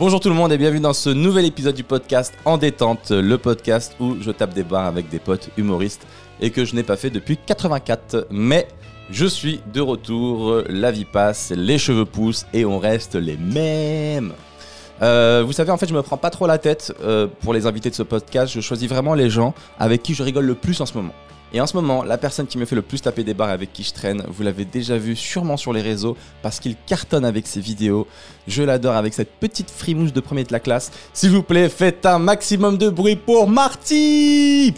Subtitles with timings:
[0.00, 3.36] Bonjour tout le monde et bienvenue dans ce nouvel épisode du podcast En détente, le
[3.36, 6.06] podcast où je tape des barres avec des potes humoristes
[6.40, 8.28] et que je n'ai pas fait depuis 84.
[8.30, 8.66] Mais
[9.10, 14.32] je suis de retour, la vie passe, les cheveux poussent et on reste les mêmes.
[15.02, 17.66] Euh, vous savez, en fait, je me prends pas trop la tête euh, pour les
[17.66, 18.50] invités de ce podcast.
[18.54, 21.12] Je choisis vraiment les gens avec qui je rigole le plus en ce moment.
[21.52, 23.72] Et en ce moment, la personne qui me fait le plus taper des barres avec
[23.72, 27.48] qui je traîne, vous l'avez déjà vu sûrement sur les réseaux parce qu'il cartonne avec
[27.48, 28.06] ses vidéos.
[28.46, 30.92] Je l'adore avec cette petite frimouche de premier de la classe.
[31.12, 34.74] S'il vous plaît, faites un maximum de bruit pour Marty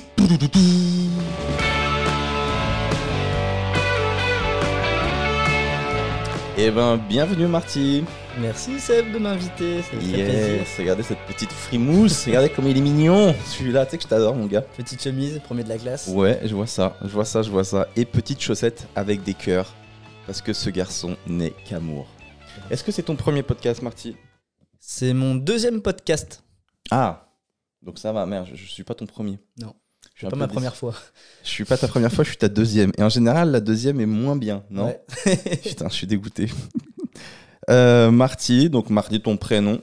[6.57, 8.05] Eh ben, bienvenue Marty
[8.41, 9.81] Merci Seb de m'inviter.
[10.01, 14.09] Yes, regardez cette petite frimousse, regardez comme il est mignon Celui-là, tu sais que je
[14.09, 16.09] t'adore mon gars Petite chemise, premier de la classe.
[16.09, 17.89] Ouais, je vois ça, je vois ça, je vois ça.
[17.95, 19.73] Et petite chaussette avec des cœurs,
[20.27, 22.07] parce que ce garçon n'est qu'amour.
[22.71, 24.17] Est-ce que c'est ton premier podcast, Marty?
[24.81, 26.43] C'est mon deuxième podcast.
[26.91, 27.29] Ah
[27.83, 29.39] Donc ça va, merde, je, je suis pas ton premier.
[29.61, 29.75] Non.
[30.15, 30.95] Je suis Pas ma première fois.
[31.45, 32.93] Je suis pas ta première fois, je suis ta deuxième.
[32.99, 34.87] Et en général, la deuxième est moins bien, non?
[34.87, 35.03] Ouais.
[35.63, 36.49] Putain, je suis dégoûté.
[37.71, 39.81] Euh, Marty, donc Marty, ton prénom,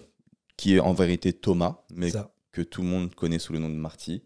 [0.57, 2.31] qui est en vérité Thomas, mais Ça.
[2.51, 4.23] que tout le monde connaît sous le nom de Marty.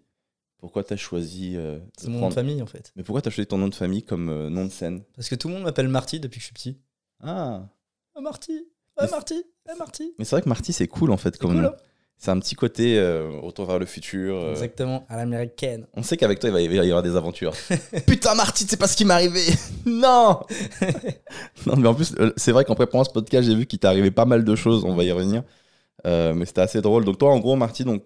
[0.57, 2.91] Pourquoi t'as choisi euh, C'est nom de famille en fait.
[2.95, 5.03] Mais pourquoi t'as choisi ton nom de famille comme euh, nom de scène?
[5.15, 6.79] Parce que tout le monde m'appelle Marty depuis que je suis petit.
[7.21, 7.67] Ah
[8.15, 8.65] Ah Marty
[8.97, 11.61] Ah Marty Ah Marty Mais c'est vrai que Marty, c'est cool en fait comme cool,
[11.63, 11.67] nom.
[11.69, 11.75] hein
[12.23, 14.35] C'est un petit côté euh, retour vers le futur.
[14.37, 15.85] euh, Exactement, à l'américaine.
[15.93, 17.51] On sait qu'avec toi, il va y avoir des aventures.
[18.07, 19.41] Putain, Marty, c'est pas ce qui m'est arrivé.
[19.85, 20.39] non
[21.65, 23.87] Non, mais en plus, euh, c'est vrai qu'en préparant ce podcast, j'ai vu qu'il t'est
[23.87, 24.85] arrivé pas mal de choses.
[24.85, 25.43] On va y revenir.
[26.05, 27.03] Euh, mais c'était assez drôle.
[27.03, 28.03] Donc, toi, en gros, Marty, donc,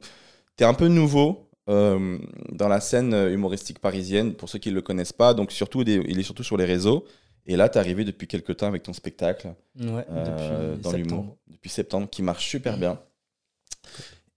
[0.56, 2.18] t'es un peu nouveau euh,
[2.52, 5.36] dans la scène euh, humoristique parisienne, pour ceux qui ne le connaissent pas.
[5.36, 7.06] Donc, surtout, des- il est surtout sur les réseaux.
[7.46, 10.98] Et là, t'es arrivé depuis quelques temps avec ton spectacle Ouais, euh, depuis dans septembre.
[11.22, 13.00] l'humour depuis septembre qui marche super bien.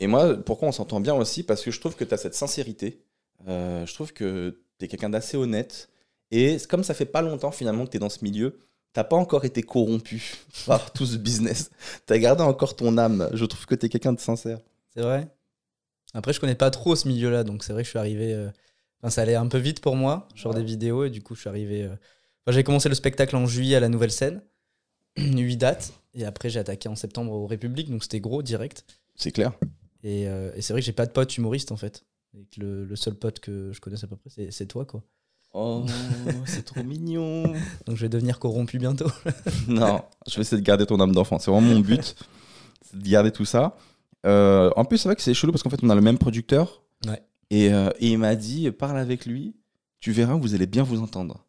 [0.00, 1.42] Et moi, pourquoi on s'entend bien aussi?
[1.42, 3.02] Parce que je trouve que tu as cette sincérité.
[3.48, 5.88] Euh, je trouve que tu es quelqu'un d'assez honnête.
[6.30, 8.58] Et comme ça fait pas longtemps finalement que tu es dans ce milieu,
[8.92, 11.70] t'as pas encore été corrompu par tout ce business.
[12.06, 13.28] Tu as gardé encore ton âme.
[13.34, 14.58] Je trouve que tu es quelqu'un de sincère.
[14.94, 15.28] C'est vrai
[16.14, 18.32] Après, je connais pas trop ce milieu-là, donc c'est vrai que je suis arrivé.
[18.34, 18.48] euh,
[19.02, 20.60] Enfin, ça allait un peu vite pour moi, genre Ouais.
[20.60, 21.84] des vidéos, et du coup, je suis arrivé.
[21.84, 21.88] euh,
[22.44, 24.42] Enfin, j'ai commencé le spectacle en juillet à la Nouvelle Scène,
[25.16, 28.84] 8 dates, et après, j'ai attaqué en septembre au République, donc c'était gros, direct.
[29.16, 29.52] C'est clair.
[30.02, 32.04] Et, euh, et c'est vrai que j'ai pas de pote humoriste en fait.
[32.36, 35.02] Et que le, le seul pote que je connaisse à peu près, c'est- toi, quoi.
[35.52, 35.84] Oh,
[36.46, 37.42] c'est trop mignon.
[37.86, 39.10] Donc je vais devenir corrompu bientôt.
[39.68, 41.38] non, je vais essayer de garder ton âme d'enfant.
[41.40, 42.14] C'est vraiment mon but,
[42.82, 43.76] c'est de garder tout ça.
[44.26, 46.18] Euh, en plus, c'est vrai que c'est chelou parce qu'en fait, on a le même
[46.18, 46.82] producteur.
[47.06, 47.20] Ouais.
[47.50, 49.56] Et, euh, et il m'a dit, parle avec lui,
[49.98, 51.44] tu verras, vous allez bien vous entendre.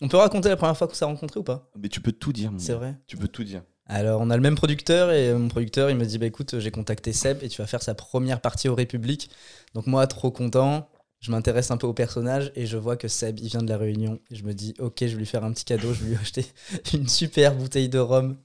[0.00, 1.68] On peut raconter la première fois qu'on s'est rencontrés ou pas?
[1.76, 2.96] Mais tu peux tout dire, mon C'est vrai.
[3.06, 3.62] Tu peux tout dire.
[3.86, 6.70] Alors, on a le même producteur et mon producteur, il me dit bah écoute, j'ai
[6.70, 9.30] contacté Seb et tu vas faire sa première partie au République.
[9.74, 10.88] Donc moi, trop content,
[11.20, 13.78] je m'intéresse un peu au personnage et je vois que Seb, il vient de la
[13.78, 16.10] Réunion et je me dis ok, je vais lui faire un petit cadeau, je vais
[16.10, 16.46] lui acheter
[16.94, 18.36] une super bouteille de rhum.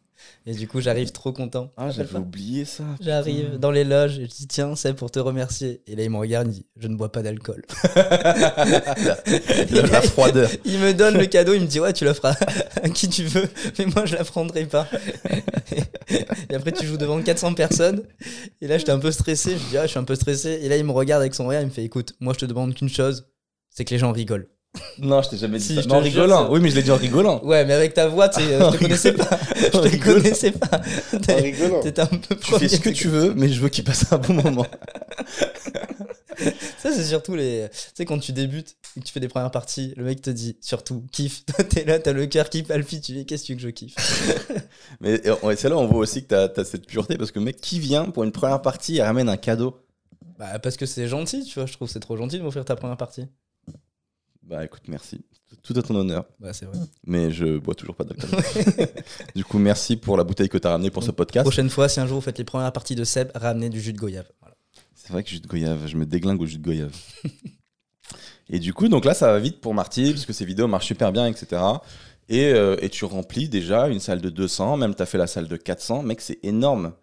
[0.45, 1.71] Et du coup, j'arrive trop content.
[1.77, 2.83] Ah, j'avais oublié ça.
[3.01, 5.81] J'arrive dans les loges et je dis tiens, Seb pour te remercier.
[5.87, 7.63] Et là, il me regarde, il dit je ne bois pas d'alcool.
[7.95, 10.49] la, la froideur.
[10.65, 12.35] Il me donne le cadeau, il me dit ouais tu l'offres à,
[12.83, 13.47] à qui tu veux,
[13.79, 14.87] mais moi je la prendrai pas.
[16.49, 18.03] Et après tu joues devant 400 personnes.
[18.61, 20.59] Et là j'étais un peu stressé, je dis ah je suis un peu stressé.
[20.61, 22.45] Et là il me regarde avec son regard, il me fait écoute, moi je te
[22.45, 23.27] demande qu'une chose,
[23.69, 24.47] c'est que les gens rigolent.
[24.99, 25.81] Non, je t'ai jamais dit Si, ça.
[25.81, 26.51] je Mais en rigolant.
[26.51, 27.43] Oui, mais je l'ai dit en rigolant.
[27.43, 29.29] Ouais mais avec ta voix, tu sais, euh, je te connaissais pas.
[29.55, 30.13] Je te rigolant.
[30.21, 30.81] connaissais pas.
[31.29, 31.79] En rigolant.
[31.81, 34.17] T'étais un peu Tu fais ce que tu veux, mais je veux qu'il passe un
[34.17, 34.65] bon moment.
[36.77, 37.67] Ça c'est surtout les.
[37.71, 40.29] Tu sais quand tu débutes et que tu fais des premières parties, le mec te
[40.29, 41.43] dit surtout kiffe.
[41.45, 43.63] Toi t'es là, t'as le cœur qui palpite, tu dis qu'est-ce que tu veux que
[43.63, 43.95] je kiffe?
[45.01, 45.19] Mais
[45.55, 47.57] c'est là où on voit aussi que t'as as cette pureté parce que le mec
[47.59, 49.77] qui vient pour une première partie, il ramène un cadeau.
[50.37, 52.75] Bah parce que c'est gentil, tu vois, je trouve c'est trop gentil de m'offrir ta
[52.75, 53.25] première partie.
[54.47, 55.19] Bah écoute, merci.
[55.61, 56.25] Tout à ton honneur.
[56.39, 56.77] Bah c'est vrai.
[57.05, 58.29] Mais je bois toujours pas d'alcool.
[59.35, 61.43] du coup, merci pour la bouteille que t'as ramenée pour ce podcast.
[61.43, 63.91] Prochaine fois, si un jour vous faites les premières parties de Seb, ramenez du jus
[63.91, 64.29] de goyave.
[64.39, 64.55] Voilà.
[64.95, 66.95] C'est vrai que jus de goyave, je me déglingue au jus de goyave.
[68.49, 70.87] et du coup, donc là, ça va vite pour Marty, parce que ses vidéos marchent
[70.87, 71.61] super bien, etc.
[72.29, 75.27] Et, euh, et tu remplis déjà une salle de 200, même tu as fait la
[75.27, 76.03] salle de 400.
[76.03, 76.93] Mec, c'est énorme.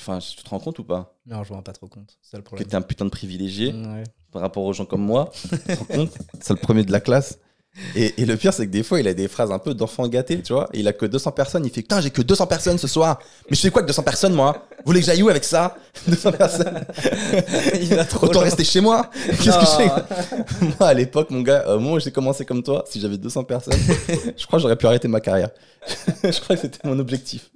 [0.00, 1.14] Enfin, tu te rends compte ou pas?
[1.26, 2.16] Non, je me rends pas trop compte.
[2.22, 2.68] C'est le Que problème.
[2.68, 4.04] t'es un putain de privilégié Ouais.
[4.32, 5.30] par rapport aux gens comme moi.
[5.42, 6.12] Tu te rends compte?
[6.40, 7.38] C'est le premier de la classe.
[7.94, 10.08] Et, et le pire, c'est que des fois, il a des phrases un peu d'enfant
[10.08, 10.68] gâté, tu vois.
[10.72, 11.64] Et il a que 200 personnes.
[11.64, 13.20] Il fait Putain, j'ai que 200 personnes ce soir.
[13.48, 14.66] Mais je fais quoi avec 200 personnes, moi?
[14.78, 15.76] Vous voulez que j'aille où avec ça?
[16.08, 16.84] 200 personnes
[17.80, 20.66] Il va trop Autant rester chez moi Qu'est-ce que je fais.
[20.80, 23.78] Moi, à l'époque, mon gars, où j'ai commencé comme toi, si j'avais 200 personnes,
[24.36, 25.50] je crois que j'aurais pu arrêter ma carrière.
[26.24, 27.50] je crois que c'était mon objectif.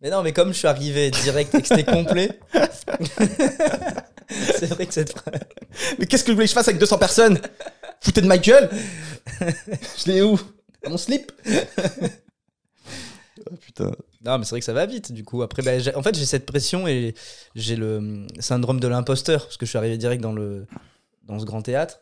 [0.00, 2.38] Mais non, mais comme je suis arrivé direct et que c'était complet,
[4.30, 5.40] c'est vrai que cette phrase.
[5.98, 7.38] Mais qu'est-ce que vous voulez que je fasse avec 200 personnes?
[8.00, 8.70] Foutez de ma gueule
[9.40, 10.40] Je l'ai où?
[10.88, 11.30] Mon slip?
[13.50, 13.92] Oh putain.
[14.24, 15.42] Non, mais c'est vrai que ça va vite, du coup.
[15.42, 17.14] Après, bah, j'ai- en fait, j'ai cette pression et
[17.54, 20.66] j'ai le syndrome de l'imposteur, parce que je suis arrivé direct dans, le,
[21.24, 22.00] dans ce grand théâtre.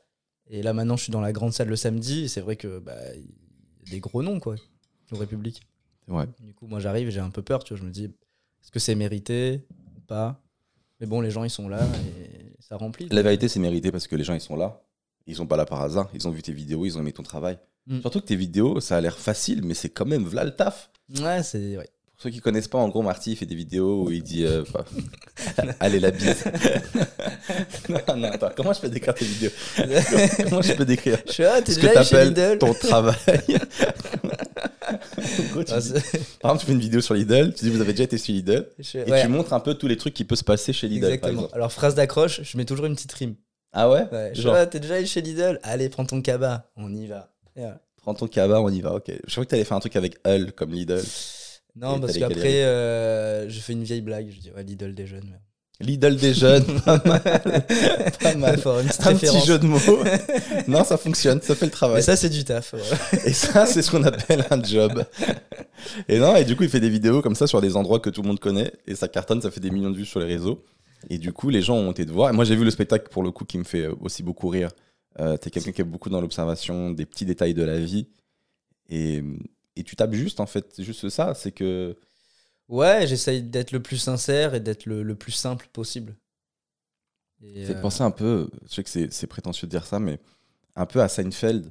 [0.50, 2.79] Et là, maintenant, je suis dans la grande salle le samedi, et c'est vrai que
[2.79, 4.56] bah, y a des gros noms, quoi,
[5.12, 5.62] au République.
[6.08, 6.26] Ouais.
[6.40, 7.81] Du coup, moi, j'arrive et j'ai un peu peur, tu vois.
[7.81, 9.66] Je me dis, est-ce que c'est mérité
[9.96, 10.40] ou pas?
[11.00, 13.08] Mais bon, les gens, ils sont là et ça remplit.
[13.10, 14.82] La vérité, c'est mérité parce que les gens, ils sont là.
[15.26, 16.08] Ils sont pas là par hasard.
[16.14, 17.58] Ils ont vu tes vidéos, ils ont aimé ton travail.
[17.87, 18.00] Mm.
[18.00, 20.90] Surtout que tes vidéos, ça a l'air facile, mais c'est quand même v'là le taf.
[21.20, 21.76] Ouais, c'est.
[21.76, 21.88] Ouais.
[22.19, 24.44] Pour ceux qui connaissent pas, en gros, Marty il fait des vidéos où il dit
[24.44, 24.65] euh,
[25.79, 26.44] Allez, la bise.
[27.88, 29.50] non, non, attends, comment je peux décrire tes vidéos
[30.49, 33.15] Comment je peux décrire Je suis ah, ce que chez t'appelles Lidl ton travail
[35.53, 35.93] gros, tu Ah, dis-
[36.41, 38.35] Par exemple, tu fais une vidéo sur Lidl, tu dis Vous avez déjà été sur
[38.35, 40.73] Lidl je- Et ouais, tu montres un peu tous les trucs qui peuvent se passer
[40.73, 41.05] chez Lidl.
[41.05, 41.47] Exactement.
[41.53, 43.37] Alors, phrase d'accroche, je mets toujours une petite rime.
[43.73, 46.93] Ah ouais, Ouais, Genre, vois, t'es déjà allé chez Lidl Allez, prends ton cabas, on
[46.93, 47.31] y va.
[48.03, 48.94] Prends ton cabas, on y va.
[48.94, 49.12] Ok.
[49.25, 51.00] Je crois que t'allais faire un truc avec Hull comme Lidl.
[51.80, 54.28] Non, Et parce qu'après, euh, je fais une vieille blague.
[54.30, 55.25] Je dis, ouais, Lidl des jeunes.
[55.30, 55.38] mais-
[55.86, 57.22] Lidl des jeunes, pas mal.
[58.20, 58.54] Pas mal.
[58.54, 59.78] Avoir une Un petit jeu de mots.
[60.66, 61.96] non, ça fonctionne, ça fait le travail.
[61.98, 62.72] Mais ça, c'est du taf.
[62.72, 62.80] ouais.
[63.26, 65.04] Et ça, c'est ce qu'on appelle un job.
[66.08, 68.10] Et non, et du coup, il fait des vidéos comme ça sur des endroits que
[68.10, 68.72] tout le monde connaît.
[68.88, 70.64] Et ça cartonne, ça fait des millions de vues sur les réseaux.
[71.10, 72.30] Et du coup, les gens ont été te voir.
[72.30, 74.70] Et moi, j'ai vu le spectacle pour le coup qui me fait aussi beaucoup rire.
[75.20, 78.08] Euh, T'es quelqu'un qui est beaucoup dans l'observation des petits détails de la vie.
[78.90, 79.22] Et,
[79.78, 80.66] et tu tapes juste, en fait.
[80.75, 81.34] C'est juste ça.
[81.34, 81.96] C'est que.
[82.69, 86.16] Ouais, j'essaye d'être le plus sincère et d'être le, le plus simple possible.
[87.40, 88.48] Fait euh, penser un peu.
[88.69, 90.19] Je sais que c'est- c'est prétentieux de dire ça, mais
[90.76, 91.70] un peu à Seinfeld.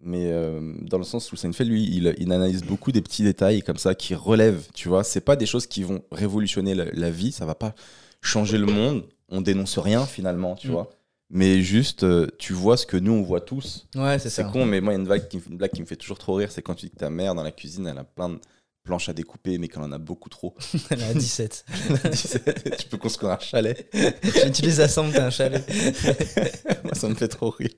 [0.00, 3.62] Mais euh, dans le sens où Seinfeld, lui, il, il analyse beaucoup des petits détails
[3.62, 5.02] comme ça qui relèvent, tu vois.
[5.02, 7.74] C'est pas des choses qui vont révolutionner la, la vie, ça va pas
[8.20, 9.04] changer le monde.
[9.30, 10.72] On dénonce rien finalement, tu Mm.
[10.72, 10.90] vois.
[11.36, 13.88] Mais juste, euh, tu vois ce que nous, on voit tous.
[13.96, 14.48] Ouais, c'est C'est ça.
[14.48, 16.18] con, mais moi, il y a une blague, qui, une blague qui me fait toujours
[16.18, 18.28] trop rire, c'est quand tu dis que ta mère, dans la cuisine, elle a plein
[18.28, 18.38] de
[18.84, 20.54] planches à découper, mais qu'elle en a beaucoup trop.
[20.90, 21.64] Elle a 17.
[22.78, 23.90] tu peux construire un chalet.
[24.22, 25.64] tu, tu les assembles, t'as un chalet.
[26.84, 27.70] Moi, ça me fait trop rire.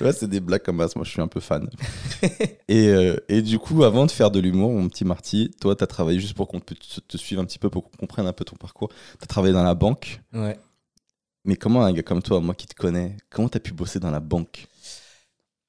[0.00, 0.92] Ouais, c'est des blagues comme ça.
[0.94, 1.68] Moi, je suis un peu fan.
[2.68, 5.82] et, euh, et du coup, avant de faire de l'humour, mon petit Marty, toi, tu
[5.82, 8.32] as travaillé juste pour qu'on te, te suive un petit peu, pour qu'on comprenne un
[8.32, 8.90] peu ton parcours.
[8.90, 10.20] Tu as travaillé dans la banque.
[10.32, 10.56] Ouais.
[11.44, 14.00] Mais comment un gars comme toi, moi qui te connais, comment tu as pu bosser
[14.00, 14.66] dans la banque?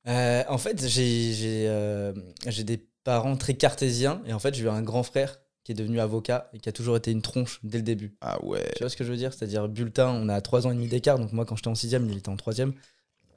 [0.07, 2.13] Euh, en fait, j'ai euh,
[2.47, 5.75] j'ai des parents très cartésiens et en fait, j'ai eu un grand frère qui est
[5.75, 8.15] devenu avocat et qui a toujours été une tronche dès le début.
[8.21, 8.71] Ah ouais.
[8.75, 9.33] Tu vois ce que je veux dire?
[9.33, 11.17] C'est-à-dire, bulletin, on a 3 ans et demi d'écart.
[11.17, 12.53] Donc, moi, quand j'étais en 6 il était en 3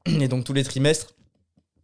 [0.06, 1.14] Et donc, tous les trimestres,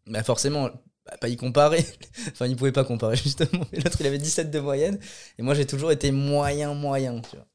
[0.06, 0.68] bah forcément,
[1.06, 1.84] bah, pas y comparer.
[2.28, 3.64] enfin, il pouvait pas comparer, justement.
[3.72, 4.98] L'autre, il avait 17 de moyenne.
[5.38, 7.22] Et moi, j'ai toujours été moyen, moyen.
[7.22, 7.46] Tu vois.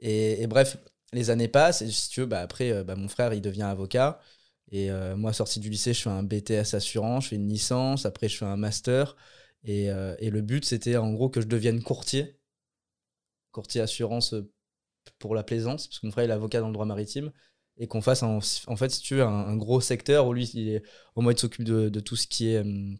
[0.00, 0.76] Et, et bref,
[1.14, 1.82] les années passent.
[1.82, 4.20] Et si tu veux, bah, après, euh, bah, mon frère, il devient avocat.
[4.70, 8.06] Et euh, moi, sorti du lycée, je fais un BTS assurance, je fais une licence.
[8.06, 9.16] Après, je fais un master.
[9.64, 12.38] Et, euh, et le but, c'était en gros que je devienne courtier.
[13.52, 14.34] Courtier assurance
[15.18, 17.30] pour la plaisance, parce que mon frère il est avocat dans le droit maritime,
[17.76, 20.80] et qu'on fasse en, fait, si tu veux, un, gros secteur où lui,
[21.14, 22.98] au moins, il s'occupe de, de tout ce qui est hum,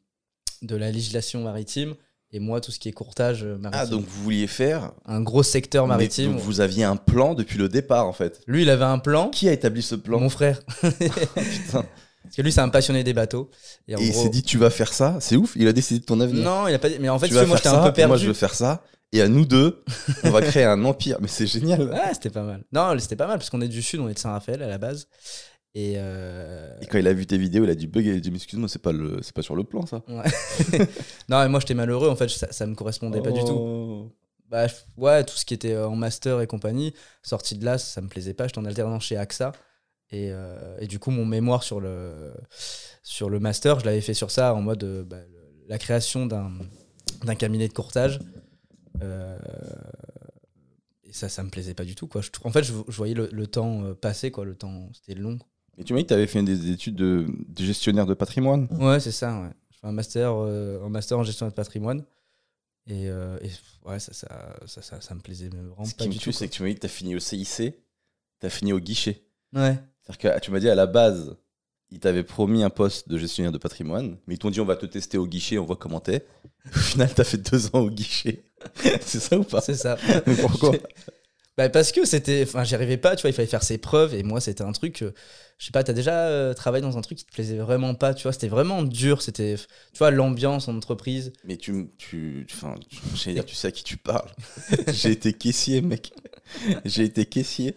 [0.62, 1.96] de la législation maritime,
[2.34, 3.81] et moi, tout ce qui est courtage euh, maritime.
[3.81, 4.90] Ah, donc vous vouliez faire.
[5.06, 6.32] Un gros secteur maritime.
[6.32, 8.40] donc vous aviez un plan depuis le départ, en fait.
[8.48, 9.29] Lui, il avait un plan.
[9.29, 10.19] Qui a établi ce plan?
[10.19, 10.60] Mon frère.
[10.81, 11.84] Putain.
[12.24, 13.50] Parce que lui, c'est un passionné des bateaux.
[13.86, 15.17] Et, en Et il s'est dit, tu vas faire ça?
[15.20, 16.43] C'est ouf, il a décidé de ton avenir.
[16.43, 16.96] Non, il a pas dit.
[16.98, 18.22] Mais en fait, tu vas moi, j'étais un peu et moi perdu.
[18.24, 18.82] je veux faire ça.
[19.12, 19.84] Et à nous deux,
[20.24, 21.19] on va créer un empire.
[21.20, 21.88] Mais c'est génial.
[21.88, 22.64] Ouais, c'était pas mal.
[22.72, 24.79] Non, c'était pas mal, parce qu'on est du Sud, on est de Saint-Raphaël à la
[24.79, 25.06] base.
[25.74, 25.94] Et.
[25.96, 28.31] euh, Et quand il a vu tes vidéos, il a dit bug, il a dit
[28.31, 30.02] mais excuse-moi, c'est pas le, c'est pas sur le plan ça.
[31.28, 33.46] non, mais moi, j'étais malheureux, en fait, ça, ça me correspondait pas du tout.
[33.46, 34.12] tout.
[34.50, 34.66] Bah,
[34.98, 38.08] ouais, tout ce qui était euh, en master et compagnie, sorti de là, ça me
[38.08, 38.46] plaisait pas.
[38.46, 39.52] J'étais en alternance chez AXA.
[40.10, 42.32] Et, euh, et du coup, mon mémoire sur le,
[43.02, 45.16] sur le master, je l'avais fait sur ça, en mode bah,
[45.66, 48.20] la création d'un cabinet de courtage.
[49.02, 49.36] Euh,
[51.02, 52.06] et ça, ça me plaisait pas du tout.
[52.06, 52.20] Quoi.
[52.20, 54.44] Je en fait, je, je voyais le, le temps passer, quoi.
[54.44, 55.38] le temps, c'était long.
[55.78, 58.69] Et tu m'as dit que tu avais fait des études de, de gestionnaire de patrimoine.
[58.78, 59.40] Ouais, c'est ça.
[59.40, 59.50] Ouais.
[59.70, 62.04] Je fais un master, euh, un master en gestion de patrimoine.
[62.86, 63.50] Et, euh, et,
[63.88, 66.48] ouais, ça, ça, ça, ça, ça me plaisait vraiment Ce pas qui me tue, c'est
[66.48, 67.74] que tu m'as dit que tu as fini au CIC,
[68.40, 69.22] tu as fini au guichet.
[69.54, 69.78] Ouais.
[70.02, 71.34] C'est-à-dire que ah, tu m'as dit à la base,
[71.90, 74.76] ils t'avaient promis un poste de gestionnaire de patrimoine, mais ils t'ont dit on va
[74.76, 76.26] te tester au guichet, on voit comment t'es.
[76.74, 78.44] Au final, tu as fait deux ans au guichet.
[79.00, 79.60] c'est ça ou pas?
[79.60, 79.96] C'est ça.
[80.26, 80.72] Mais pourquoi?
[81.56, 84.13] Bah parce que c'était, enfin j'y arrivais pas, tu vois, il fallait faire ses preuves
[84.15, 85.13] et moi c'était un truc, euh,
[85.58, 88.13] je sais pas, t'as déjà euh, travaillé dans un truc qui te plaisait vraiment pas,
[88.13, 91.32] tu vois, c'était vraiment dur, c'était, tu vois, l'ambiance en entreprise.
[91.44, 94.31] Mais tu, tu, enfin, tu- j'allais dire, tu sais à qui tu parles.
[94.89, 96.13] J'ai été caissier, mec.
[96.84, 97.77] J'ai été caissier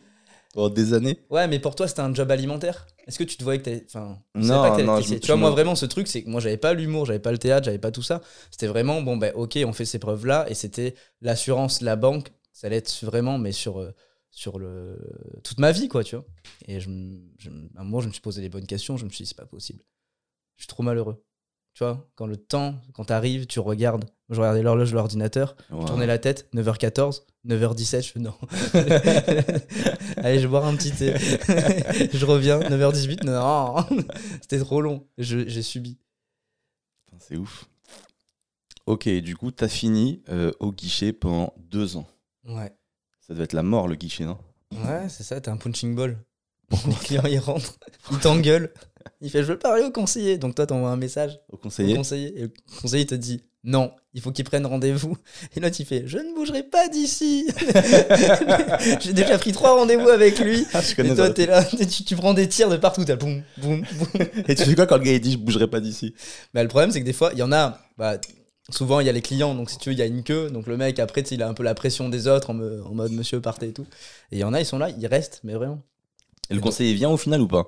[0.53, 1.19] pendant des années.
[1.29, 2.87] Ouais, mais pour toi c'était un job alimentaire?
[3.05, 4.97] Est-ce que tu te voyais que t'allais, enfin, savais Non, pas que t'allais non, être
[5.01, 5.15] je caissier.
[5.15, 7.05] me- Tu vois, je moi me- vraiment ce truc, c'est que moi j'avais pas l'humour,
[7.05, 8.21] j'avais pas le théâtre, j'avais pas tout ça.
[8.51, 12.29] C'était vraiment bon, bah ok, on fait ces preuves là et c'était l'assurance, la banque,
[12.57, 13.91] ça allait être vraiment, mais sur euh,
[14.31, 14.97] sur le
[15.43, 16.25] toute ma vie quoi, tu vois.
[16.67, 16.89] Et je,
[17.37, 19.27] je à un moment je me suis posé les bonnes questions, je me suis dit
[19.27, 19.83] c'est pas possible.
[20.55, 21.23] Je suis trop malheureux.
[21.75, 24.05] Tu vois, quand le temps, quand t'arrives, tu regardes.
[24.29, 28.33] Je regardais l'horloge de l'ordinateur, je tournais la tête, 9h14, 9h17, je fais non.
[30.17, 31.13] Allez, je vais boire un petit thé.
[32.11, 33.75] je reviens, 9h18, non.
[34.41, 35.07] C'était trop long.
[35.19, 35.99] J'ai subi.
[37.19, 37.65] C'est ouf.
[38.87, 42.07] Ok, du coup, t'as fini euh, au guichet pendant deux ans.
[42.47, 42.71] Ouais.
[43.25, 44.37] Ça devait être la mort, le guichet, non?
[44.71, 46.17] Ouais, c'est ça, t'as un punching ball.
[46.87, 47.77] Les clients, ils rentrent,
[48.11, 48.73] ils t'engueulent.
[49.21, 50.37] Il fait Je veux parler au conseiller.
[50.37, 52.37] Donc toi, t'envoies un message Au au conseiller conseiller.
[52.37, 52.51] Et le
[52.81, 55.15] conseiller te dit Non, il faut qu'il prenne rendez-vous.
[55.55, 57.47] Et l'autre, il fait Je ne bougerai pas d'ici.
[58.99, 60.65] J'ai déjà pris trois rendez-vous avec lui.
[60.73, 63.05] Ah, Et toi, t'es là, tu, tu prends des tirs de partout.
[63.05, 64.21] T'as boum, boum, boum.
[64.47, 66.13] Et tu fais quoi quand le gars il dit je bougerai pas d'ici?
[66.53, 67.79] Bah, le problème, c'est que des fois, il y en a.
[67.97, 68.17] Bah,
[68.69, 69.55] souvent, il y a les clients.
[69.55, 70.49] Donc, si tu veux, il y a une queue.
[70.49, 72.83] Donc, le mec, après, tu il a un peu la pression des autres en, me-
[72.83, 73.85] en mode Monsieur, partez et tout.
[74.31, 75.81] Et il y en a, ils sont là, ils restent, mais vraiment.
[76.49, 77.67] Et le conseiller vient au final ou pas?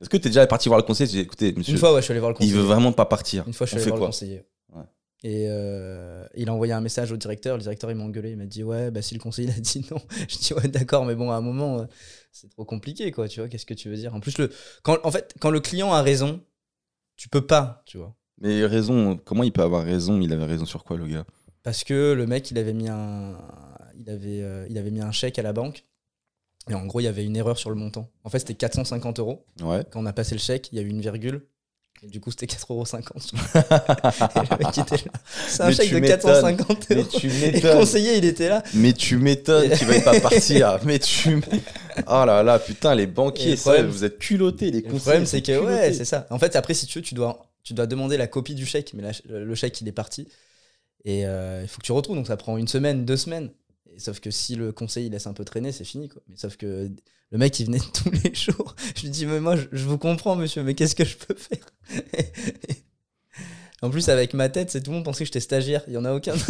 [0.00, 2.00] Est-ce que t'es déjà parti voir le conseiller Tu dis écoutez, monsieur, Une fois, ouais,
[2.00, 2.54] je suis allé voir le il conseiller.
[2.56, 3.44] veut vraiment pas partir.
[3.46, 4.42] Une fois, je suis On allé voir le conseiller.
[4.74, 4.82] Ouais.
[5.22, 7.56] Et euh, il a envoyé un message au directeur.
[7.56, 8.30] Le directeur, il m'a engueulé.
[8.32, 9.98] Il m'a dit Ouais, bah si le conseiller il a dit non.
[10.28, 11.84] Je dis Ouais, d'accord, mais bon, à un moment, euh,
[12.30, 13.26] c'est trop compliqué, quoi.
[13.26, 14.14] Tu vois, qu'est-ce que tu veux dire?
[14.14, 14.50] En plus, le,
[14.82, 16.42] quand, en fait, quand le client a raison,
[17.16, 18.14] tu peux pas, tu vois.
[18.40, 20.20] Mais raison, comment il peut avoir raison?
[20.20, 21.24] Il avait raison sur quoi, le gars?
[21.62, 23.36] Parce que le mec, il avait mis un,
[23.98, 25.84] il avait, euh, il avait mis un chèque à la banque.
[26.68, 28.08] Et en gros, il y avait une erreur sur le montant.
[28.24, 29.44] En fait, c'était 450 euros.
[29.62, 29.84] Ouais.
[29.90, 31.42] Quand on a passé le chèque, il y a eu une virgule.
[32.02, 32.84] Et du coup, c'était 4,50 euros.
[34.36, 35.12] Et le mec était là.
[35.48, 36.18] C'est un Mais chèque de m'étonnes.
[36.18, 37.08] 450 Mais euros.
[37.18, 38.62] tu Et le conseiller, il était là.
[38.74, 40.78] Mais tu m'étonnes qu'il va pas partir.
[40.84, 41.40] Mais tu.
[42.06, 45.00] Oh là là, putain, les banquiers, le ça, vous êtes culottés, les Et le conseillers.
[45.00, 46.26] problème, c'est que, ouais, c'est ça.
[46.30, 48.92] En fait, après, si tu veux, tu dois, tu dois demander la copie du chèque.
[48.94, 50.28] Mais la- le chèque, il est parti.
[51.04, 52.16] Et euh, il faut que tu retrouves.
[52.16, 53.50] Donc, ça prend une semaine, deux semaines.
[53.94, 56.08] Et sauf que si le conseiller il laisse un peu traîner, c'est fini.
[56.08, 56.22] Quoi.
[56.28, 56.90] Mais sauf que
[57.30, 58.74] le mec, il venait tous les jours.
[58.96, 61.34] Je lui dis, mais moi, je, je vous comprends, monsieur, mais qu'est-ce que je peux
[61.34, 61.66] faire?
[63.82, 65.82] En plus, avec ma tête, c'est tout le monde pensait que j'étais stagiaire.
[65.86, 66.34] Il y en a aucun.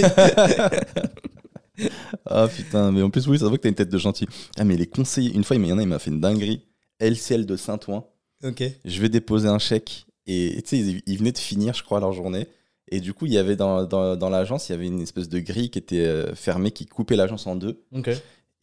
[2.25, 4.27] Ah putain, mais en plus, oui, ça voit que t'as une tête de gentil.
[4.57, 6.67] Ah, mais les conseillers, une fois, il y en a, il m'a fait une dinguerie.
[7.01, 8.09] LCL de Saint-Ouen.
[8.43, 8.63] ok.
[8.85, 10.06] Je vais déposer un chèque.
[10.27, 12.47] Et tu sais, ils, venaient de finir, je crois, leur journée.
[12.89, 15.29] Et du coup, il y avait dans, dans, dans l'agence, il y avait une espèce
[15.29, 17.83] de grille qui était euh, fermée, qui coupait l'agence en deux.
[17.95, 18.11] Ok.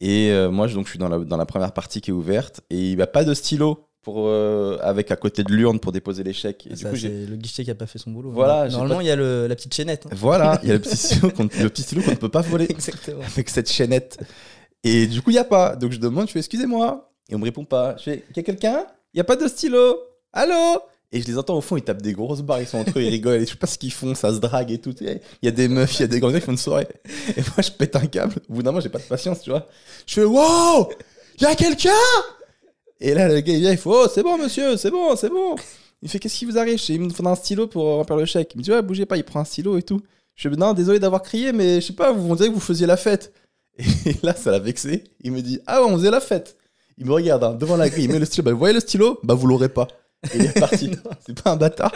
[0.00, 2.14] Et euh, moi, je, donc, je suis dans la, dans la première partie qui est
[2.14, 2.60] ouverte.
[2.70, 5.92] Et il n'y a pas de stylo pour, euh, avec à côté de l'urne pour
[5.92, 6.66] déposer les chèques.
[6.70, 8.30] Et Ça, du coup, le guichet qui a pas fait son boulot.
[8.30, 10.06] Voilà, j'ai Normalement, pas- il y a le- la petite chaînette.
[10.06, 10.10] hein.
[10.14, 13.22] Voilà, il y a le petit stylo qu'on ne peut pas voler Exactement.
[13.22, 14.18] avec cette chaînette.
[14.82, 15.76] Et du coup, il n'y a pas.
[15.76, 17.10] Donc je demande, je fais excusez-moi.
[17.30, 17.96] Et on me répond pas.
[17.98, 18.84] Je fais, il y a quelqu'un?
[19.14, 19.96] Il n'y a pas de stylo?
[20.32, 20.80] Allô?
[21.14, 23.02] Et je les entends au fond, ils tapent des grosses barres, ils sont entre eux,
[23.02, 23.36] ils rigolent.
[23.36, 24.92] Et je sais pas ce qu'ils font, ça se drague et tout.
[25.00, 26.88] Il y a des meufs, il y a des grands qui font une soirée.
[27.36, 28.34] Et moi, je pète un câble.
[28.50, 29.68] Au bout d'un moment, j'ai pas de patience, tu vois.
[30.08, 30.88] Je fais wow
[31.38, 31.90] Il y a quelqu'un
[33.00, 35.28] Et là, le gars, il vient, il fait oh, c'est bon, monsieur, c'est bon, c'est
[35.28, 35.54] bon.
[36.02, 36.80] Il fait qu'est-ce qui vous arrive?
[36.88, 38.50] Il me faudra un stylo pour remplir le chèque.
[38.56, 40.00] Il me dit ouais, bougez pas, il prend un stylo et tout.
[40.34, 42.58] Je fais non, désolé d'avoir crié, mais je sais pas, vous on dirait que vous
[42.60, 43.32] faisiez la fête.
[43.78, 45.04] Et là, ça l'a vexé.
[45.20, 46.56] Il me dit ah on faisait la fête.
[46.98, 48.42] Il me regarde hein, devant la grille, il met le stylo.
[48.42, 49.20] Bah, vous voyez le stylo?
[49.22, 49.86] Bah, vous l'aurez pas.
[50.32, 50.90] Et il est parti.
[51.26, 51.92] c'est pas un bâtard.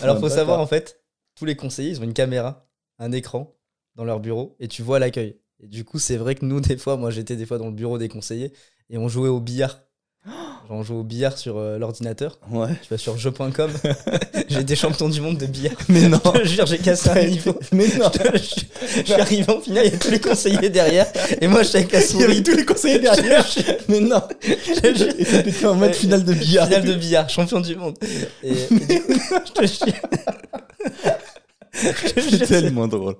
[0.00, 0.38] Alors, un faut bâtard.
[0.38, 1.02] savoir, en fait,
[1.34, 3.54] tous les conseillers, ils ont une caméra, un écran
[3.94, 5.38] dans leur bureau et tu vois l'accueil.
[5.60, 7.72] Et du coup, c'est vrai que nous, des fois, moi, j'étais des fois dans le
[7.74, 8.52] bureau des conseillers
[8.90, 9.80] et on jouait au billard.
[10.68, 12.38] Genre, on jouait au billard sur euh, l'ordinateur.
[12.50, 12.68] Ouais.
[12.82, 13.70] Tu vas sur jeu.com.
[14.48, 15.74] j'ai été champion du monde de billard.
[15.88, 16.20] Mais non.
[16.34, 17.56] Je te jure, j'ai cassé un niveau.
[17.72, 18.10] Mais non.
[18.34, 18.40] Je,
[18.98, 21.06] je suis arrivé en finale, il y a tous les conseillers derrière.
[21.40, 22.42] Et moi, j'étais avec la Il y avait souris.
[22.42, 23.46] tous les conseillers derrière.
[23.46, 24.20] Je Mais non.
[24.42, 25.20] je.
[25.20, 26.66] Et c'était en mode finale de billard.
[26.66, 27.96] Finale de billard, champion du monde.
[28.42, 29.94] Et, et du coup, je te jure.
[31.72, 33.16] Je te jure, C'est tellement drôle.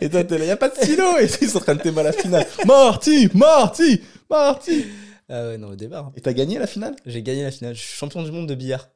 [0.00, 1.16] Et toi, t'es là, y a pas de stylo.
[1.18, 2.46] Et ils sont en train de t'aimer à la finale.
[2.66, 4.84] Marty, Marty, Marty.
[5.30, 6.10] Ah ouais, non, au départ.
[6.16, 6.96] Et t'as gagné la finale?
[7.06, 7.74] J'ai gagné la finale.
[7.74, 8.88] Je suis champion du monde de billard.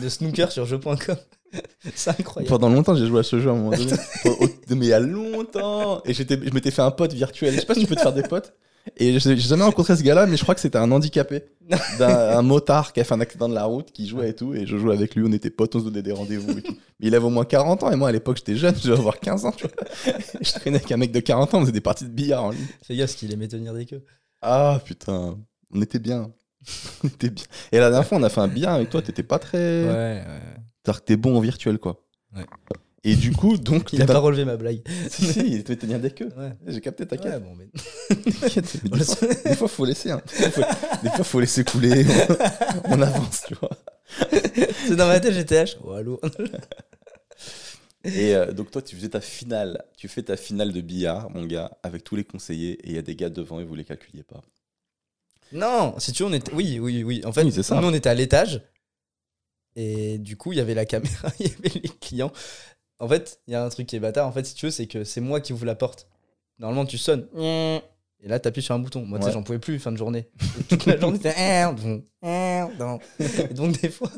[0.00, 1.16] De snooker sur jeu.com.
[1.94, 2.48] C'est incroyable.
[2.48, 3.92] Pendant longtemps, j'ai joué à ce jeu à un moment donné.
[4.24, 6.02] Au- au- Mais il y a longtemps.
[6.04, 7.54] Et j'étais- je m'étais fait un pote virtuel.
[7.54, 8.52] Je sais pas si tu peux te faire des potes.
[8.96, 11.44] Et j'ai j'ai jamais rencontré ce gars-là, mais je crois que c'était un handicapé.
[11.98, 14.54] D'un un motard qui a fait un accident de la route, qui jouait et tout.
[14.54, 16.76] Et je jouais avec lui, on était potes, on se donnait des rendez-vous et tout.
[16.98, 18.98] Mais il avait au moins 40 ans, et moi à l'époque j'étais jeune, je devais
[18.98, 20.14] avoir 15 ans, tu vois.
[20.40, 22.50] Je traînais avec un mec de 40 ans, on faisait des parties de billard en
[22.50, 22.66] ligne.
[22.82, 24.02] Fais gaffe, qu'il aimait tenir des queues.
[24.42, 25.38] Ah putain,
[25.72, 26.32] on était bien.
[27.04, 27.44] On était bien.
[27.72, 29.84] Et la dernière fois, on a fait un billard avec toi, t'étais pas très.
[29.84, 30.24] Ouais, ouais.
[30.84, 32.04] C'est-à-dire que t'es bon en virtuel, quoi.
[32.36, 32.44] Ouais.
[33.02, 33.92] Et du coup, donc.
[33.92, 34.82] Il a pas relevé ma blague.
[35.08, 36.30] Si, si, il devait tenir des queues.
[36.36, 36.52] Ouais.
[36.66, 37.32] J'ai capté, t'inquiète.
[37.32, 37.68] Ouais, bon, mais...
[38.32, 40.10] T'inquiète, mais des, fois, des fois, faut laisser.
[40.10, 40.20] Hein.
[40.38, 42.04] Des, fois, faut, des fois, faut laisser couler.
[42.84, 43.70] On, on avance, tu vois.
[44.86, 45.76] C'est dans ma tête, j'étais H.
[45.82, 46.20] Oh, allô
[48.04, 49.84] Et euh, donc, toi, tu faisais ta finale.
[49.96, 52.72] Tu fais ta finale de billard, mon gars, avec tous les conseillers.
[52.86, 54.40] Et il y a des gars devant et vous les calculiez pas.
[55.52, 56.52] Non, si tu veux, on était.
[56.54, 57.22] Oui, oui, oui.
[57.24, 57.80] En fait, Oui, ça.
[57.80, 58.62] nous, on était à l'étage.
[59.76, 62.32] Et du coup, il y avait la caméra, il y avait les clients.
[62.98, 64.26] En fait, il y a un truc qui est bâtard.
[64.26, 66.06] En fait, si tu veux, c'est que c'est moi qui ouvre la porte.
[66.58, 67.26] Normalement, tu sonnes.
[68.22, 69.04] Et là, t'appuies sur un bouton.
[69.06, 69.32] Moi, tu sais, Ouais.
[69.34, 70.28] j'en pouvais plus, fin de journée.
[70.60, 71.34] Et toute la journée, c'était.
[73.50, 74.10] Et donc, des fois,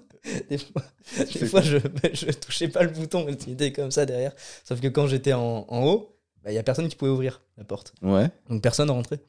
[0.49, 0.82] des fois,
[1.18, 1.78] des fois je,
[2.12, 3.26] je touchais pas le bouton.
[3.47, 4.35] Il était comme ça derrière.
[4.64, 7.42] Sauf que quand j'étais en, en haut, bah, il y a personne qui pouvait ouvrir
[7.56, 7.94] la porte.
[8.02, 8.28] Ouais.
[8.49, 9.21] Donc, personne ne rentrait.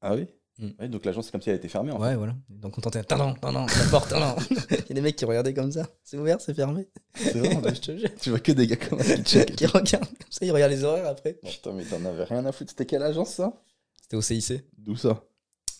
[0.00, 0.26] Ah oui?
[0.62, 0.70] Mm.
[0.80, 1.90] Ouais, Donc, l'agence, c'est comme si elle était fermée.
[1.90, 2.04] En fait.
[2.04, 2.34] Ouais, voilà.
[2.48, 3.02] Donc on tentait.
[3.02, 4.36] Tadam, tadam, la porte, tadam.
[4.70, 5.88] Il y a des mecs qui regardaient comme ça.
[6.04, 6.88] C'est ouvert, c'est fermé.
[7.14, 8.08] C'est vrai, je te jure.
[8.20, 9.56] Tu vois que des gars comme ça qui checkent.
[9.56, 11.34] Qui regardent comme ça, ils regardent les horaires après.
[11.34, 12.70] Putain, mais t'en avais rien à foutre.
[12.70, 13.52] C'était quelle agence, ça?
[14.00, 15.24] C'était au CIC, D'où ça?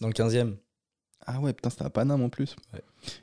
[0.00, 0.56] Dans le 15e.
[1.26, 2.56] Ah ouais, putain, c'était à Paname en plus.
[2.72, 2.80] Ouais.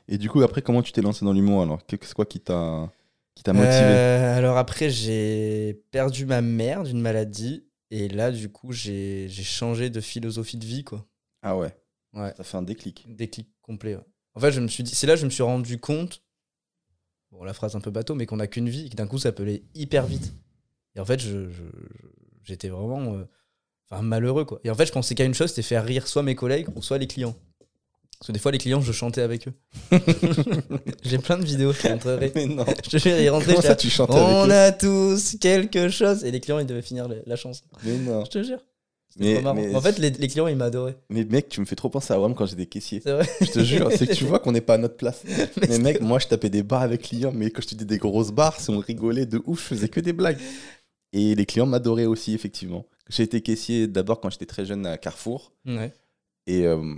[0.08, 1.80] Et du coup, après, comment tu t'es lancé dans l'humour alors?
[1.90, 2.90] C'est quoi qui t'a
[3.34, 3.74] qui t'a motivé?
[3.74, 7.66] Euh, alors après, j'ai perdu ma mère d'une maladie.
[7.90, 11.04] Et là, du coup, j'ai j'ai changé de philosophie de vie, quoi.
[11.42, 11.74] Ah ouais.
[12.12, 12.32] Ouais.
[12.36, 13.04] Ça fait un déclic.
[13.16, 13.94] Déclic complet.
[13.96, 14.04] ouais.
[14.34, 16.22] En fait, je me suis dit, c'est là que je me suis rendu compte,
[17.32, 19.18] bon, la phrase un peu bateau, mais qu'on n'a qu'une vie et que d'un coup,
[19.18, 20.32] ça peut aller hyper vite.
[20.96, 21.62] Et en fait, je, je-
[22.44, 23.24] j'étais vraiment euh,
[23.90, 24.60] enfin, malheureux, quoi.
[24.64, 26.82] Et en fait, je pensais qu'à une chose, c'était faire rire soit mes collègues ou
[26.82, 27.34] soit les clients.
[28.18, 29.54] Parce que des fois, les clients, je chantais avec eux.
[31.02, 32.32] J'ai plein de vidéos, je te montrerai.
[32.34, 32.66] Mais non.
[32.84, 35.36] Je te jure, ils rentraient, Comment j'étais ça, tu chantais on avec eux a tous
[35.40, 36.24] quelque chose.
[36.24, 37.64] Et les clients, ils devaient finir la chanson.
[37.82, 38.24] Mais non.
[38.26, 38.60] Je te jure.
[39.18, 39.54] Mais- trop marrant.
[39.56, 40.96] mais- En fait, les, les clients, ils m'adoraient.
[41.10, 43.00] Mais mec, tu me fais trop penser à WAM quand j'étais caissier.
[43.02, 43.28] C'est vrai.
[43.40, 45.22] Je te jure, c'est que tu vois qu'on n'est pas à notre place.
[45.68, 47.98] Mais mec, moi je tapais des barres avec clients, mais quand je te dis des
[47.98, 50.38] grosses barres, c'est on rigolait de ouf, je faisais que des blagues.
[51.12, 52.86] Et les clients m'adoraient aussi, effectivement.
[53.08, 55.52] J'ai été caissier d'abord quand j'étais très jeune à Carrefour.
[55.66, 55.92] Ouais.
[56.46, 56.94] Et euh,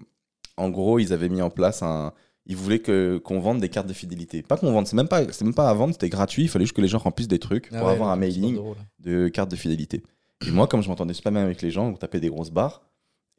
[0.58, 2.12] en gros, ils avaient mis en place un.
[2.44, 4.42] Ils voulaient que, qu'on vende des cartes de fidélité.
[4.42, 6.42] Pas qu'on vende, c'est même pas, c'est même pas à vendre, c'était gratuit.
[6.42, 8.56] Il fallait juste que les gens remplissent des trucs pour Ah ouais, avoir un mailing
[8.56, 8.62] là.
[8.98, 10.02] de cartes de fidélité.
[10.46, 12.82] Et moi, comme je m'entendais super bien avec les gens, on tapait des grosses barres.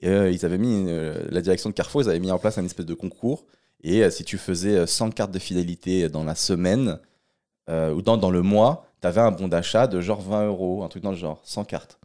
[0.03, 2.65] Euh, ils avaient mis, euh, la direction de Carrefour, ils avaient mis en place un
[2.65, 3.45] espèce de concours.
[3.83, 6.99] Et euh, si tu faisais euh, 100 cartes de fidélité dans la semaine,
[7.69, 10.89] ou dans, dans le mois, tu avais un bon d'achat de genre 20 euros, un
[10.89, 11.97] truc dans le genre, 100 cartes.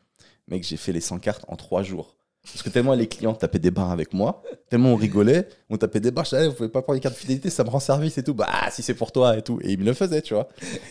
[0.47, 2.15] Mec, j'ai fait les 100 cartes en 3 jours.
[2.53, 6.01] Parce que tellement les clients tapaient des barres avec moi, tellement on rigolait, on tapait
[6.01, 7.69] des barres, je disais, Eh, vous pouvez pas prendre les cartes de fidélité, ça me
[7.69, 8.35] rend service et tout.
[8.35, 9.59] Bah, si c'est pour toi et tout.
[9.63, 10.49] Et il me le faisait, tu vois.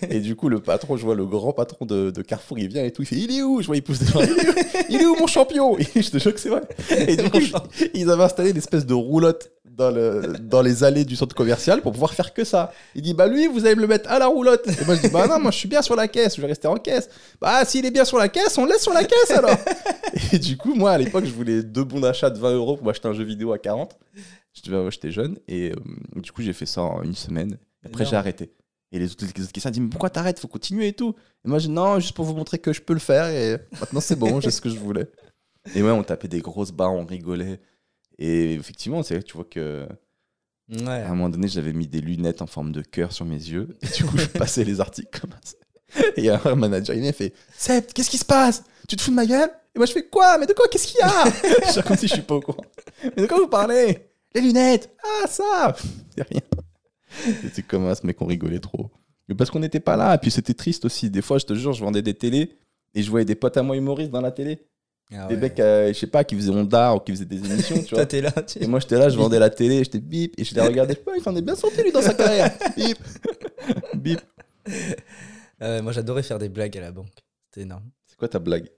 [0.10, 2.92] Et du coup, le patron, je vois le grand patron de, Carrefour, il vient et
[2.92, 3.62] tout, il fait, il est où?
[3.62, 4.20] Je vois, il pousse des gens,
[4.90, 5.78] il est où, mon champion?
[5.96, 6.64] Et je te jure que c'est vrai.
[6.90, 7.40] Et du coup,
[7.94, 9.94] ils avaient installé une espèce de roulotte dans,
[10.42, 12.72] dans les allées du centre commercial pour pouvoir faire que ça.
[12.96, 14.68] Il dit, bah lui, vous allez me le mettre à la roulotte.
[14.68, 16.48] Et moi, je dis, bah non, moi, je suis bien sur la caisse, je vais
[16.48, 17.10] rester en caisse.
[17.40, 19.56] Bah, s'il est bien sur la caisse, on le laisse sur la caisse alors.
[20.34, 22.86] Et du coup, moi, à l'époque, je voulais deux bons d'achat de 20 euros pour
[22.86, 23.98] m'acheter un jeu vidéo à 40.
[24.54, 25.76] Je devais- ouais, J'étais jeune et euh,
[26.22, 27.58] du coup, j'ai fait ça en une semaine.
[27.86, 28.52] Après, j'ai arrêté.
[28.92, 30.40] Et les autres, les autres questions disent, mais pourquoi t'arrêtes?
[30.40, 31.14] Faut continuer et tout.
[31.46, 33.28] Et moi, je dis, non, juste pour vous montrer que je peux le faire.
[33.28, 35.08] Et maintenant, c'est bon, j'ai ce que je voulais.
[35.76, 37.60] Et ouais, on tapait des grosses barres, on rigolait.
[38.18, 39.86] Et effectivement, c'est tu vois que
[40.70, 40.88] Ouais.
[40.88, 43.78] à un moment donné, j'avais mis des lunettes en forme de cœur sur mes yeux.
[43.84, 45.56] Et du coup, je passais les articles comme ça.
[46.18, 47.34] Et un manager, il et fait
[47.94, 48.64] qu'est-ce qui se passe?
[48.88, 49.50] Tu te fous de ma gueule?
[49.78, 50.40] Et moi, je fais Quoi?
[50.40, 50.68] Mais de quoi?
[50.68, 51.26] Qu'est-ce qu'il y a?
[51.76, 52.64] Je comme si je suis pas au courant.
[53.16, 54.10] Mais de quoi vous parlez?
[54.34, 55.76] Les lunettes Ah, ça
[56.16, 56.42] C'est rien.
[57.44, 58.90] C'était comme ça, mec, on rigolait trop.
[59.30, 60.16] Mais parce qu'on n'était pas là.
[60.16, 61.12] Et puis, c'était triste aussi.
[61.12, 62.58] Des fois, je te jure, je vendais des télés
[62.96, 64.66] et je voyais des potes à moi humoristes dans la télé.
[65.14, 65.42] Ah Des ouais.
[65.42, 68.06] mecs, euh, je sais pas, qui faisaient Honda ou qui faisaient des émissions, tu vois.
[68.08, 68.32] Toi, là.
[68.32, 70.94] tu- Et moi, j'étais là, je vendais la télé, j'étais bip, et je les regardais,
[70.96, 72.52] je sais pas, il s'en est bien sorti lui dans sa carrière.
[72.76, 72.98] Bip,
[73.94, 74.20] bip.
[75.62, 77.10] Euh, moi, j'adorais faire des blagues à la banque.
[77.50, 77.90] C'était énorme.
[78.06, 78.70] C'est quoi ta blague?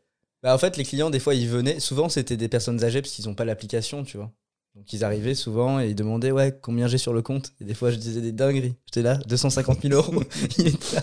[0.44, 1.80] Bah, en fait, les clients, des fois, ils venaient.
[1.80, 4.32] Souvent, c'était des personnes âgées parce qu'ils n'ont pas l'application, tu vois.
[4.76, 7.52] Donc, ils arrivaient souvent et ils demandaient, ouais, combien j'ai sur le compte?
[7.60, 8.76] Et des fois, je disais des dingueries.
[8.86, 10.24] J'étais là, 250 000 euros.
[10.58, 11.02] Il était là,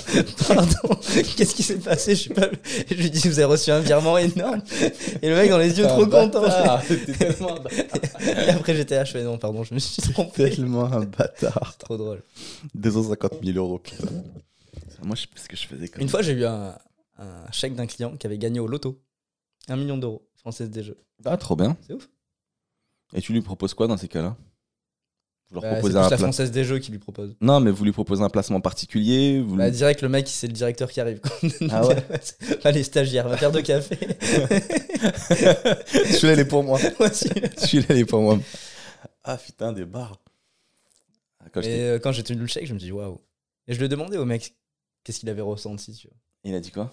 [0.48, 0.96] pardon,
[1.36, 2.14] qu'est-ce qui s'est passé?
[2.14, 2.48] Je sais pas.
[2.88, 4.62] Je lui dis, vous avez reçu un virement énorme.
[5.20, 6.44] Et le mec, dans les yeux, trop content.
[7.18, 8.22] Tellement un bâtard.
[8.22, 10.48] Et après, j'étais là, je fais, non, pardon, je me suis trompé.
[10.48, 11.76] Tellement un bâtard.
[11.76, 12.22] Trop drôle.
[12.76, 14.06] 250 000 euros, putain.
[15.02, 16.78] Moi, je sais pas ce que je faisais comme Une fois, j'ai eu un,
[17.18, 19.02] un chèque d'un client qui avait gagné au loto.
[19.68, 20.28] Un million d'euros.
[20.36, 20.98] Française des Jeux.
[21.24, 21.76] Ah, trop bien.
[21.86, 22.08] C'est ouf.
[23.14, 24.36] Et tu lui proposes quoi dans ces cas-là?
[25.48, 27.36] Vous leur Bah, c'est proposez un la Française des Jeux qui lui propose.
[27.40, 30.48] Non, mais vous lui proposez un placement particulier vous Bah, lui- direct, le mec, c'est
[30.48, 31.20] le directeur qui arrive.
[31.70, 31.96] Ah ouais
[32.64, 33.96] Là, les stagiaires, va faire deux cafés.
[35.30, 36.78] Celui-là, il est pour moi.
[36.98, 37.28] Moi aussi.
[37.56, 38.38] Celui-là, il est pour moi.
[39.22, 40.20] Ah putain, des bars.
[41.40, 43.20] Ah, quand Et euh, quand j'ai tenu le chèque, je me dis waouh.
[43.68, 44.54] Et je lui ai demandé au mec
[45.04, 46.16] qu'est-ce qu'il avait ressenti, tu vois.
[46.44, 46.92] Il a dit quoi?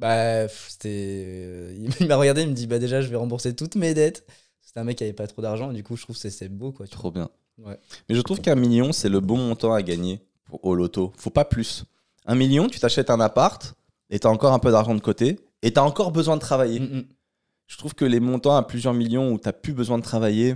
[0.00, 1.24] Bah, c'était.
[1.26, 4.26] euh, Il m'a regardé, il me dit bah, déjà, je vais rembourser toutes mes dettes.
[4.62, 6.48] C'était un mec qui avait pas trop d'argent, et du coup, je trouve que c'est-
[6.48, 6.86] beau, quoi.
[6.86, 6.98] tu vois.
[6.98, 7.28] Trop bien.
[7.58, 7.78] Ouais.
[8.08, 11.12] Mais je trouve qu'un million, c'est le bon montant à gagner pour, au loto.
[11.18, 11.84] Faut pas plus.
[12.24, 13.74] Un million, tu t'achètes un appart
[14.08, 16.80] et t'as encore un peu d'argent de côté et t'as encore besoin de travailler.
[16.80, 17.04] Mm, mm.
[17.66, 20.54] Je trouve que les montants à plusieurs millions où t'as plus besoin de travailler,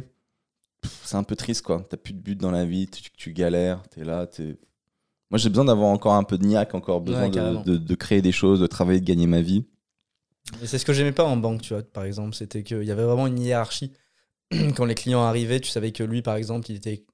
[1.04, 1.84] c'est un peu triste quoi.
[1.90, 4.56] T'as plus de but dans la vie, tu, tu galères, t'es là, t'es.
[5.34, 7.64] Moi j'ai besoin d'avoir encore un peu de niaque, encore besoin Ouais, de, carrément.
[7.64, 9.64] de- de créer des choses, de travailler, de gagner ma vie.
[10.64, 12.36] C'est ce que j'aimais pas en banque, tu vois, par exemple.
[12.36, 13.92] C'était qu'il y avait vraiment une hiérarchie.
[14.76, 17.04] Quand les clients arrivaient, tu savais que lui, par exemple, il, était,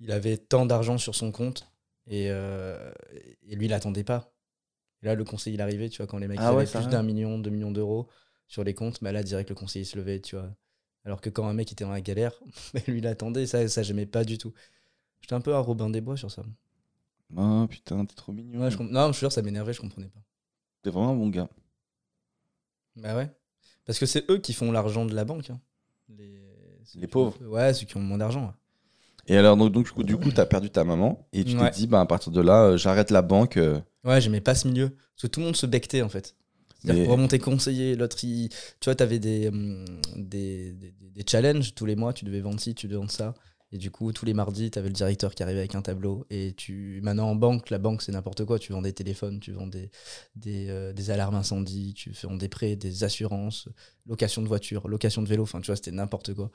[0.00, 1.66] il avait tant d'argent sur son compte
[2.06, 2.92] et, euh,
[3.48, 4.34] et lui, il attendait pas.
[5.02, 6.88] Et là, le conseiller, il arrivait, tu vois, quand les mecs Ah avaient ouais, plus
[6.88, 8.08] d'un million, deux millions d'euros
[8.48, 10.50] sur les comptes, bah là, direct, le conseiller se levait, tu vois.
[11.06, 12.38] Alors que quand un mec était dans la galère,
[12.74, 13.46] bah, lui, il attendait.
[13.46, 14.52] Ça, ça j'aimais pas du tout.
[15.22, 16.44] J'étais un peu un Robin des Bois sur ça.
[17.36, 18.60] Oh putain, t'es trop mignon.
[18.60, 20.20] Ouais, je comp- non, je suis sûr, ça m'énervait, je comprenais pas.
[20.82, 21.48] T'es vraiment un bon gars.
[22.96, 23.30] Bah ouais.
[23.84, 25.50] Parce que c'est eux qui font l'argent de la banque.
[25.50, 25.60] hein.
[26.08, 26.42] Les,
[26.84, 27.38] ceux Les qui pauvres.
[27.46, 28.46] Ouais, ceux qui ont moins d'argent.
[28.46, 28.52] ouais.
[29.28, 31.70] Et alors donc, donc, du coup, du coup, t'as perdu ta maman et tu Ouais.
[31.70, 33.56] t'es dit bah à partir de là, euh, j'arrête la banque.
[33.56, 34.90] euh, Ouais, j'aimais pas ce milieu.
[34.90, 36.34] Parce que tout le monde se bectait en fait.
[36.80, 39.84] C'est-à-dire Mais- pour remonter conseiller, l'autre, il- tu vois, t'avais des, hum,
[40.16, 43.34] des, des, des challenges tous les mois, tu devais vendre ci, tu devais vendre ça.
[43.72, 46.26] Et du coup, tous les mardis, t'avais le directeur qui arrivait avec un tableau.
[46.28, 48.58] Et tu maintenant en banque, la banque, c'est n'importe quoi.
[48.58, 49.90] Tu vends des téléphones, tu vends des,
[50.36, 53.68] des, euh, alarmes incendie, tu vends des prêts, des assurances,
[54.06, 55.44] location de voiture, location de vélo.
[55.44, 56.50] Enfin, tu vois, c'était n'importe quoi.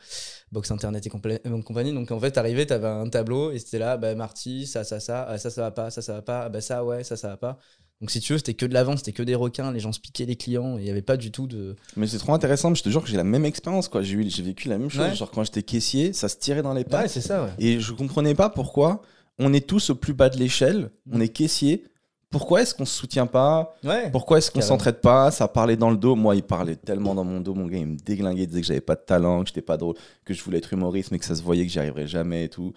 [0.52, 1.12] Box internet et
[1.48, 1.94] euh, compagnie.
[1.94, 5.24] Donc en fait, t'arrivais, t'avais un tableau et c'était là, bah, Marty, ça, ça, ça,
[5.24, 7.30] ah, ça, ça va pas, ça, ça va pas, ah, bah, ça, ouais, ça, ça
[7.30, 7.60] va pas.
[8.00, 9.92] Donc si tu veux, c'était que de la vente, c'était que des requins, les gens
[9.92, 11.76] se piquaient les clients, il n'y avait pas du tout de...
[11.96, 12.74] Mais c'est trop intéressant.
[12.76, 14.04] Je te jure que j'ai la même expérience quoi.
[14.04, 15.02] J'ai j'ai vécu la même chose.
[15.02, 15.16] Ouais.
[15.16, 17.04] Genre quand j'étais caissier, ça se tirait dans les pattes.
[17.04, 17.50] Ouais, c'est ça, ouais.
[17.58, 19.02] Et je comprenais pas pourquoi
[19.40, 21.86] on est tous au plus bas de l'échelle, on est caissier.
[22.30, 23.74] Pourquoi est-ce qu'on se soutient pas?
[23.86, 24.12] Ouais.
[24.12, 24.76] Pourquoi est-ce qu'on Carrément.
[24.76, 25.32] s'entraide pas?
[25.32, 26.14] Ça parlait dans le dos.
[26.16, 27.54] Moi, il parlait tellement dans mon dos.
[27.56, 29.78] Mon gars, il me déglinguait, il disait que j'avais pas de talent, que j'étais pas
[29.78, 32.44] drôle, que je voulais être humoriste, mais que ça se voyait que j'y arriverais jamais
[32.44, 32.74] et tout.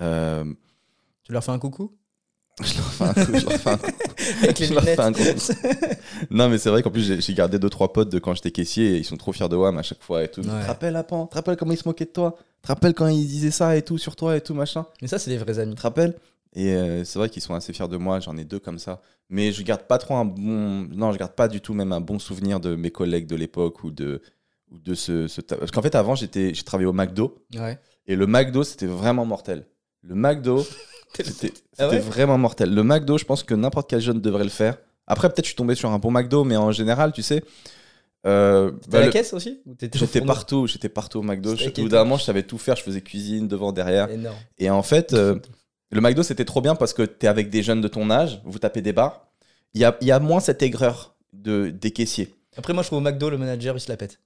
[0.00, 0.44] Euh,
[1.24, 1.92] Tu leur fais un coucou?
[2.62, 3.90] Je leur fais un coup, je leur fais un coup.
[4.42, 5.00] Avec les lunettes.
[6.30, 8.94] Non, mais c'est vrai qu'en plus, j'ai gardé deux trois potes de quand j'étais caissier
[8.94, 10.42] et ils sont trop fiers de WAM à chaque fois et tout.
[10.42, 10.60] Tu Ouais.
[10.62, 11.26] te rappelles, Apan?
[11.26, 12.36] Tu te rappelles comment ils se moquaient de toi?
[12.38, 14.86] Tu te rappelles quand ils disaient ça et tout sur toi et tout, machin?
[15.02, 15.72] Mais ça, c'est des vrais amis.
[15.74, 16.14] Tu te rappelles?
[16.56, 19.00] Et euh, c'est vrai qu'ils sont assez fiers de moi, j'en ai deux comme ça.
[19.28, 20.86] Mais je garde pas trop un bon.
[20.94, 23.82] Non, je garde pas du tout même un bon souvenir de mes collègues de l'époque
[23.82, 24.22] ou de,
[24.70, 25.26] ou de ce.
[25.56, 27.78] Parce qu'en fait, avant, j'étais- j'ai travaillé au McDo Ouais.
[28.06, 29.66] et le McDo, c'était vraiment mortel.
[30.02, 30.64] Le McDo,
[31.22, 32.74] c'était c'était Ah ouais vraiment mortel.
[32.74, 34.76] Le McDo, je pense que n'importe quel jeune devrait le faire.
[35.06, 37.44] Après, peut-être je suis tombé sur un bon McDo, mais en général, tu sais.
[38.26, 39.60] euh, T'es bah, à la le- caisse aussi
[39.94, 41.52] J'étais partout, j'étais partout au McDo.
[41.52, 41.88] Au bout tout.
[41.88, 42.76] d'un moment, je savais tout faire.
[42.76, 44.08] Je faisais cuisine devant, derrière.
[44.10, 44.36] Énorme.
[44.58, 45.36] Et en fait, euh,
[45.90, 48.40] le McDo, c'était trop bien parce que tu es avec des jeunes de ton âge,
[48.44, 49.28] vous tapez des bars.
[49.74, 52.34] Il y a, y a moins cette aigreur de, des caissiers.
[52.56, 54.20] Après, moi, je trouve au McDo, le manager, il se la pète.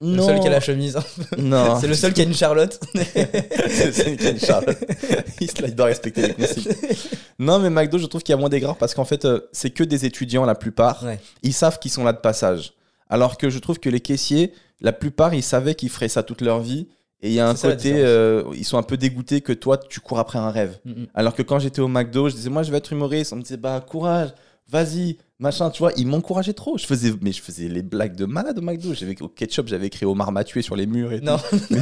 [0.00, 0.26] Non.
[0.26, 0.98] Le seul qui a la chemise.
[1.38, 1.76] Non.
[1.80, 2.78] c'est le seul qui a une Charlotte.
[2.94, 4.78] C'est celui qui a une Charlotte.
[5.40, 6.72] il, se- il doit respecter les consignes.
[7.38, 9.70] Non, mais McDo, je trouve qu'il y a moins d'aigreur parce qu'en fait, euh, c'est
[9.70, 11.02] que des étudiants la plupart.
[11.02, 11.18] Ouais.
[11.42, 12.74] Ils savent qu'ils sont là de passage.
[13.08, 16.42] Alors que je trouve que les caissiers, la plupart, ils savaient qu'ils feraient ça toute
[16.42, 16.88] leur vie.
[17.22, 20.00] Et il y a un côté, euh, ils sont un peu dégoûtés que toi, tu
[20.00, 20.78] cours après un rêve.
[20.84, 21.06] Mm, mm.
[21.14, 23.32] Alors que quand j'étais au McDo, je disais, moi, je vais être humoriste.
[23.32, 24.34] On me disait, bah, courage,
[24.68, 25.92] vas-y, machin, tu vois.
[25.96, 26.76] Ils m'encourageaient trop.
[26.78, 28.94] Je faisais, mais je faisais les blagues de malade au McDo.
[28.94, 31.38] J'avais, au ketchup, j'avais écrit Omar m'a tué sur les murs et Non.
[31.38, 31.56] tout.
[31.70, 31.80] Mais,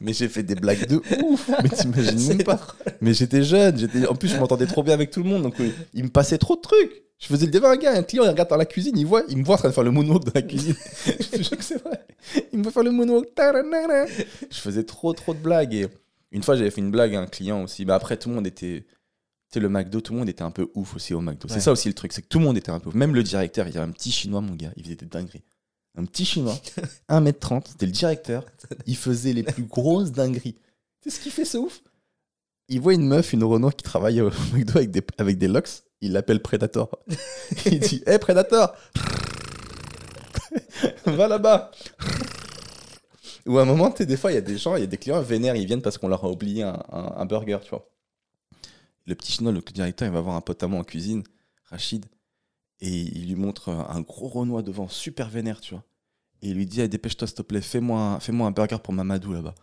[0.00, 1.50] mais j'ai fait des blagues de ouf.
[1.62, 2.60] Mais t'imagines même pas.
[3.00, 3.76] Mais j'étais jeune.
[3.76, 5.42] J'étais, en plus, je m'entendais trop bien avec tout le monde.
[5.42, 7.02] Donc, oui, il me passait trop de trucs.
[7.18, 9.04] Je faisais le débat à un gars, un client, il regarde dans la cuisine, il,
[9.04, 10.76] voit, il me voit en train de faire le moonwalk dans la cuisine.
[11.06, 12.00] je te jure que c'est vrai.
[12.52, 13.34] Il me voit faire le moonwalk.
[13.34, 14.06] taranana.
[14.48, 15.74] Je faisais trop, trop de blagues.
[15.74, 15.88] Et
[16.30, 17.84] une fois, j'avais fait une blague à un client aussi.
[17.84, 18.86] Mais après, tout le monde était.
[19.50, 21.48] Sais, le McDo, tout le monde était un peu ouf aussi au McDo.
[21.48, 21.54] Ouais.
[21.54, 22.94] C'est ça aussi le truc, c'est que tout le monde était un peu ouf.
[22.94, 25.42] Même le directeur, il y avait un petit chinois, mon gars, il faisait des dingueries.
[25.96, 26.54] Un petit chinois,
[27.08, 28.44] 1m30, c'était le directeur.
[28.86, 30.54] Il faisait les plus grosses dingueries.
[31.02, 31.80] Tu sais ce qu'il fait, ce ouf?
[32.68, 35.70] Il voit une meuf, une Renault qui travaille au McDo avec des, avec des locks.
[36.02, 36.90] Il l'appelle Predator.
[37.66, 38.76] il dit Hé Predator
[41.06, 41.70] Va là-bas
[43.46, 44.84] Ou à un moment, tu sais, des fois, il y a des gens, il y
[44.84, 47.58] a des clients vénères, ils viennent parce qu'on leur a oublié un, un- un burger,
[47.64, 47.88] tu vois.
[49.08, 51.24] Le petit chinois, le directeur, il va voir un pote à moi en cuisine,
[51.64, 52.04] Rachid,
[52.80, 55.84] et il lui montre un gros Renoir devant, super vénère, tu vois.
[56.42, 59.32] Et il lui dit, Eh, dépêche-toi, s'il te plaît, fais-moi un, un burger pour Mamadou
[59.32, 59.54] là-bas.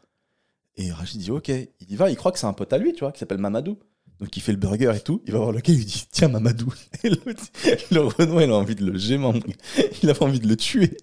[0.78, 1.48] Et Rachid dit, ok.
[1.48, 3.38] Il y va, il croit que c'est un pote à lui, tu vois, qui s'appelle
[3.38, 3.78] Mamadou.
[4.20, 5.22] Donc il fait le burger et tout.
[5.26, 6.74] Il va voir le gars, il lui dit, tiens, Mamadou.
[7.04, 7.10] Et
[7.92, 9.42] le Renoir, il a envie de le gémer.
[10.02, 10.98] Il avait envie de le tuer.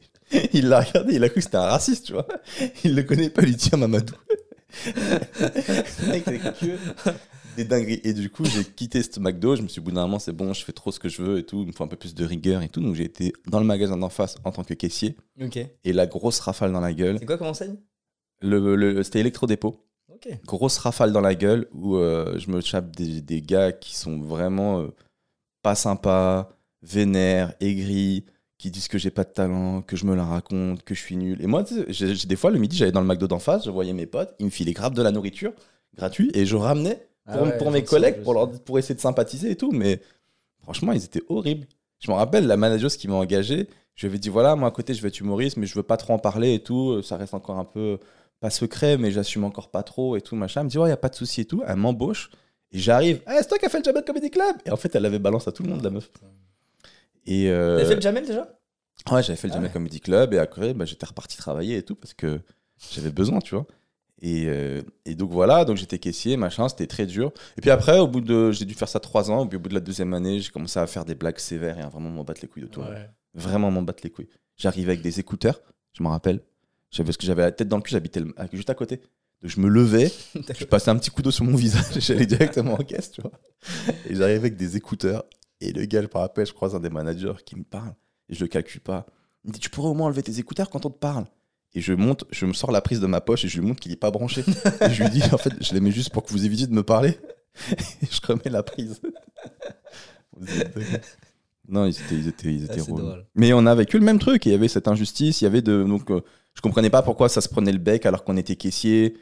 [0.53, 2.27] Il l'a regardé, il a cru que c'était un raciste, tu vois.
[2.85, 4.15] Il le connaît pas, il lui dit, tiens, Mamadou.
[7.57, 8.01] Des dingueries.
[8.05, 9.57] Et du coup, j'ai quitté ce McDo.
[9.57, 11.23] Je me suis dit, bout d'un moment, c'est bon, je fais trop ce que je
[11.23, 11.61] veux et tout.
[11.63, 12.81] Il me faut un peu plus de rigueur et tout.
[12.81, 15.17] Donc, j'ai été dans le magasin d'en face en tant que caissier.
[15.41, 15.59] Ok.
[15.85, 17.19] Et la grosse rafale dans la gueule.
[17.19, 17.77] C'est quoi comme enseigne?
[18.41, 19.77] Le, le- C'était électro-dépôt.
[20.13, 20.29] Ok.
[20.47, 24.19] Grosse rafale dans la gueule où euh, je me chape des, des gars qui sont
[24.19, 24.89] vraiment euh,
[25.63, 26.51] pas sympas,
[26.83, 28.25] vénères, aigris,
[28.59, 31.17] qui disent que j'ai pas de talent, que je me la raconte, que je suis
[31.17, 31.41] nul.
[31.43, 33.93] Et moi, j'ai- des fois, le midi, j'allais dans le McDo d'en face, je voyais
[33.93, 35.53] mes potes, ils me filaient grave de la nourriture
[35.97, 39.51] gratuite et je ramenais Ah pour, pour mes collègues pour, leur, pour essayer de sympathiser
[39.51, 39.71] et tout.
[39.73, 40.01] Mais
[40.63, 41.67] franchement, ils étaient horribles.
[42.01, 44.71] Je me rappelle, la manageuse qui m'a engagé, je lui avais dit voilà, moi à
[44.73, 47.01] côté, je vais être humoriste, mais je veux pas trop en parler et tout.
[47.03, 47.99] Ça reste encore un peu
[48.41, 50.63] pas secret, mais j'assume encore pas trop et tout, machin.
[50.63, 51.63] Elle me dit ouais, y a pas de souci et tout.
[51.65, 52.31] Elle m'embauche
[52.73, 53.23] et j'arrive.
[53.27, 54.57] Ah, c'est toi qui as fait le Jamel Comedy Club?
[54.67, 56.11] Et en fait, elle avait balance à tout le monde, la meuf.
[57.25, 58.49] Et euh, fait le Jamel déjà?
[59.11, 59.73] Ouais, j'avais fait le Ah Jamel ouais.
[59.73, 62.41] Comedy Club et après, bah, j'étais reparti travailler et tout parce que
[62.91, 63.67] j'avais besoin, tu vois.
[64.25, 67.33] Et, euh, et donc voilà, donc j'étais caissier, machin, c'était très dur.
[67.57, 69.47] Et puis après, au bout de, j'ai dû faire ça trois ans.
[69.49, 71.83] Puis au bout de la deuxième année, j'ai commencé à faire des blagues sévères et
[71.83, 72.89] à vraiment m'en battre les couilles de monde.
[73.35, 74.29] Vraiment m'en battre les couilles.
[74.57, 75.61] J'arrivais avec des écouteurs,
[75.93, 76.41] je me rappelle.
[76.93, 78.99] J'avais parce que j'avais la tête dans le cul, j'habitais le- juste à côté.
[79.43, 80.13] Donc je me levais,
[80.57, 83.23] je passais un petit coup d'eau sur mon visage et j'allais directement en caisse, tu
[83.23, 83.33] vois.
[84.09, 85.25] Et j'arrivais avec des écouteurs.
[85.61, 87.95] Et le gars, je me rappelle, je croise un des managers qui me parle.
[88.29, 89.07] Et je le calcule pas.
[89.45, 91.25] Il me dit Tu pourrais au moins enlever tes écouteurs quand on te parle.
[91.75, 93.81] Et je monte, je me sors la prise de ma poche et je lui montre
[93.81, 94.45] qu'il est pas branché.
[94.83, 96.73] et je lui dis En fait, je les mets juste pour que vous évitiez de
[96.75, 97.19] me parler.
[98.03, 99.01] et je remets la prise.
[101.69, 103.25] Non, ils étaient, ils étaient, ils étaient Ah, drôle.
[103.35, 104.45] Mais on a vécu le même truc.
[104.47, 105.41] Il y avait cette injustice.
[105.41, 105.83] Il y avait de.
[105.85, 106.21] Donc, euh,
[106.55, 109.17] je comprenais pas pourquoi ça se prenait le bec alors qu'on était caissier.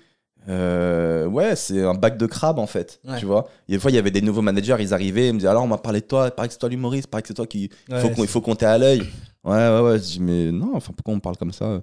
[0.49, 3.01] Euh, ouais, c'est un bac de crabe en fait.
[3.07, 3.19] Ouais.
[3.21, 3.49] Tu vois.
[3.69, 4.77] Et des fois, il y avait des nouveaux managers.
[4.81, 5.29] Ils arrivaient.
[5.29, 6.27] Ils me disaient Alors, on m'a parlé de toi.
[6.29, 7.05] Il paraît que c'est toi l'humoriste.
[7.07, 7.71] Il paraît que c'est toi qui.
[7.89, 9.03] Il faut, qu'on- il faut compter à l'œil.
[9.45, 9.99] Ouais, ouais, ouais.
[9.99, 11.81] Je dis Mais non, enfin, pourquoi on me parle comme ça?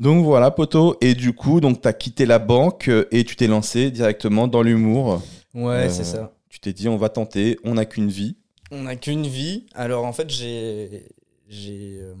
[0.00, 0.96] Donc voilà, poteau.
[1.00, 4.48] Et du coup, donc, tu as quitté la banque euh, et tu t'es lancé directement
[4.48, 5.22] dans l'humour.
[5.54, 6.32] Ouais, Euh, c'est ça.
[6.48, 7.58] Tu t'es dit On va tenter.
[7.64, 8.36] On n'a qu'une vie.
[8.72, 9.66] On n'a qu'une vie.
[9.74, 11.06] Alors en fait, j'ai.
[11.48, 11.98] J'ai.
[12.00, 12.14] euh,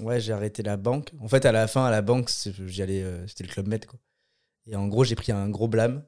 [0.00, 1.10] Ouais, j'ai arrêté la banque.
[1.20, 2.30] En fait, à la fin, à la banque,
[2.66, 3.02] j'y allais.
[3.02, 3.98] euh, C'était le Club Med, quoi.
[4.66, 6.02] Et en gros, j'ai pris un gros blâme.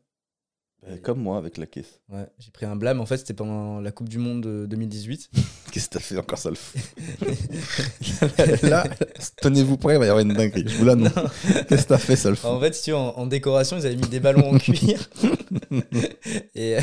[0.86, 2.00] Euh, Comme moi avec la caisse.
[2.10, 3.00] Ouais, j'ai pris un blâme.
[3.00, 5.30] En fait, c'était pendant la Coupe du Monde de 2018.
[5.72, 6.78] Qu'est-ce que t'as fait encore ça le fou
[8.66, 8.84] Là,
[9.40, 10.64] tenez-vous prêts, il va y avoir une dinguerie.
[10.66, 11.10] Je vous l'annonce.
[11.68, 13.76] Qu'est-ce que t'as fait ça le fou En fait, si tu veux, en, en décoration,
[13.78, 15.08] ils avaient mis des ballons en cuir.
[16.54, 16.76] et,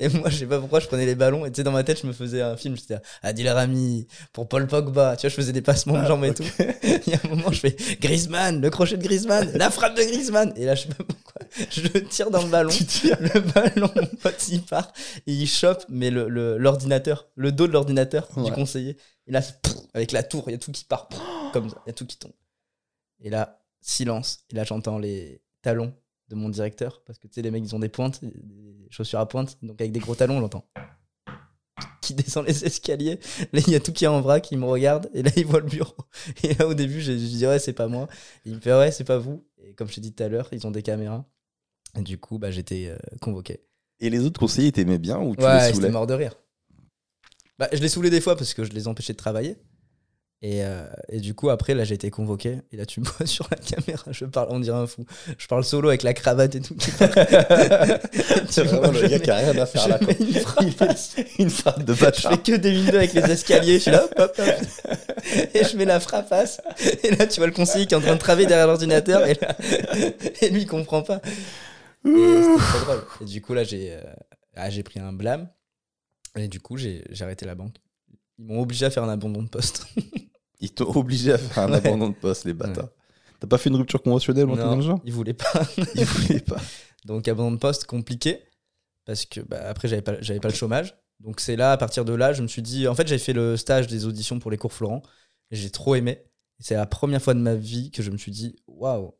[0.00, 1.46] et moi, je sais pas pourquoi, je prenais les ballons.
[1.46, 2.76] Et tu sais, dans ma tête, je me faisais un film.
[2.76, 5.16] J'étais Adil Rami pour Paul Pogba.
[5.16, 6.44] Tu vois, je faisais des passements de jambes et tout.
[6.84, 10.02] Il y a un moment, je fais Griezmann, le crochet de Griezmann, la frappe de
[10.02, 10.52] Griezmann.
[10.56, 12.70] Et là, je sais pas pourquoi, je tire dans le ballon.
[13.20, 14.92] Le ballon, mon pote, il part
[15.26, 18.50] et il chope, mais l'ordinateur, le, l'ordinateur le dos de l'ordinateur du Ouais.
[18.52, 18.96] conseiller.
[19.26, 19.40] Et là,
[19.94, 21.08] avec la tour, il y a tout qui part,
[21.52, 22.32] comme ça, il y a tout qui tombe.
[23.20, 24.44] Et là, silence.
[24.50, 25.92] Et là, j'entends les talons
[26.28, 29.18] de mon directeur, parce que tu sais, les mecs, ils ont des pointes, des chaussures
[29.18, 30.64] à pointe, donc avec des gros talons, on l'entend.
[32.00, 33.18] Qui descend les escaliers.
[33.52, 35.44] Là, il y a tout qui est en vrac, il me regarde, et là, il
[35.46, 35.94] voit le bureau.
[36.42, 38.08] Et là, au début, je, je dis, ouais, c'est pas moi.
[38.46, 39.44] Et il me fait, ouais, c'est pas vous.
[39.58, 41.24] Et comme je t'ai dit tout à l'heure, ils ont des caméras.
[41.96, 43.60] Et du coup, bah, j'étais euh, convoqué.
[44.00, 46.34] Et les autres conseillers, t'aimais bien ou tu Ouais, les saoulais mort de rire.
[47.58, 49.56] Bah, je les saoulais des fois parce que je les empêchais de travailler.
[50.40, 52.58] Et, euh, et du coup, après, là, j'ai été convoqué.
[52.70, 55.04] Et là, tu me vois sur la caméra, je parle, on dirait un fou.
[55.36, 56.76] Je parle solo avec la cravate et tout.
[56.78, 59.98] C'est Tu vraiment vois, le je gars qui a rien à faire je là.
[59.98, 60.14] quoi.
[60.20, 60.32] une
[60.70, 60.98] frappe.
[61.40, 62.32] Une frappe de Je bâtard.
[62.32, 63.74] fais que des windows avec les escaliers.
[63.78, 64.94] Je suis là, hop, hop, hop.
[65.54, 66.60] Et je mets la frappasse.
[67.02, 69.26] Et là, tu vois le conseiller qui est en train de travailler derrière l'ordinateur.
[69.26, 69.56] Et, là-
[70.40, 71.20] et lui, il comprend pas.
[72.04, 73.04] Et c'était drôle.
[73.20, 74.00] Et du coup, là, j'ai euh,
[74.54, 75.48] ah, j'ai pris un blâme.
[76.36, 77.76] Et du coup, j'ai j'ai arrêté la banque.
[78.38, 79.86] Ils m'ont obligé à faire un abandon de poste.
[80.60, 81.76] Ils t'ont obligé à faire un Ouais.
[81.86, 82.88] abandon de poste, les bâtards.
[83.40, 85.52] T'as pas fait une rupture conventionnelle ou un truc dans le genre ils voulaient pas.
[85.94, 86.60] Ils voulaient pas.
[87.04, 88.42] Donc, abandon de poste compliqué.
[89.04, 90.96] Parce que bah, après, j'avais pas, j'avais pas le chômage.
[91.20, 92.88] Donc, c'est là, à partir de là, je me suis dit.
[92.88, 95.02] En fait, j'avais fait le stage des auditions pour les cours Florent.
[95.50, 96.24] Et j'ai trop aimé.
[96.58, 99.14] C'est la première fois de ma vie que je me suis dit waouh,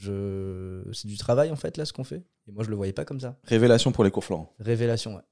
[0.00, 0.82] je...
[0.92, 2.24] c'est du travail en fait, là, ce qu'on fait.
[2.48, 3.38] Et moi, je le voyais pas comme ça.
[3.44, 4.52] Révélation pour les cours Florent.
[4.58, 5.22] Révélation, ouais.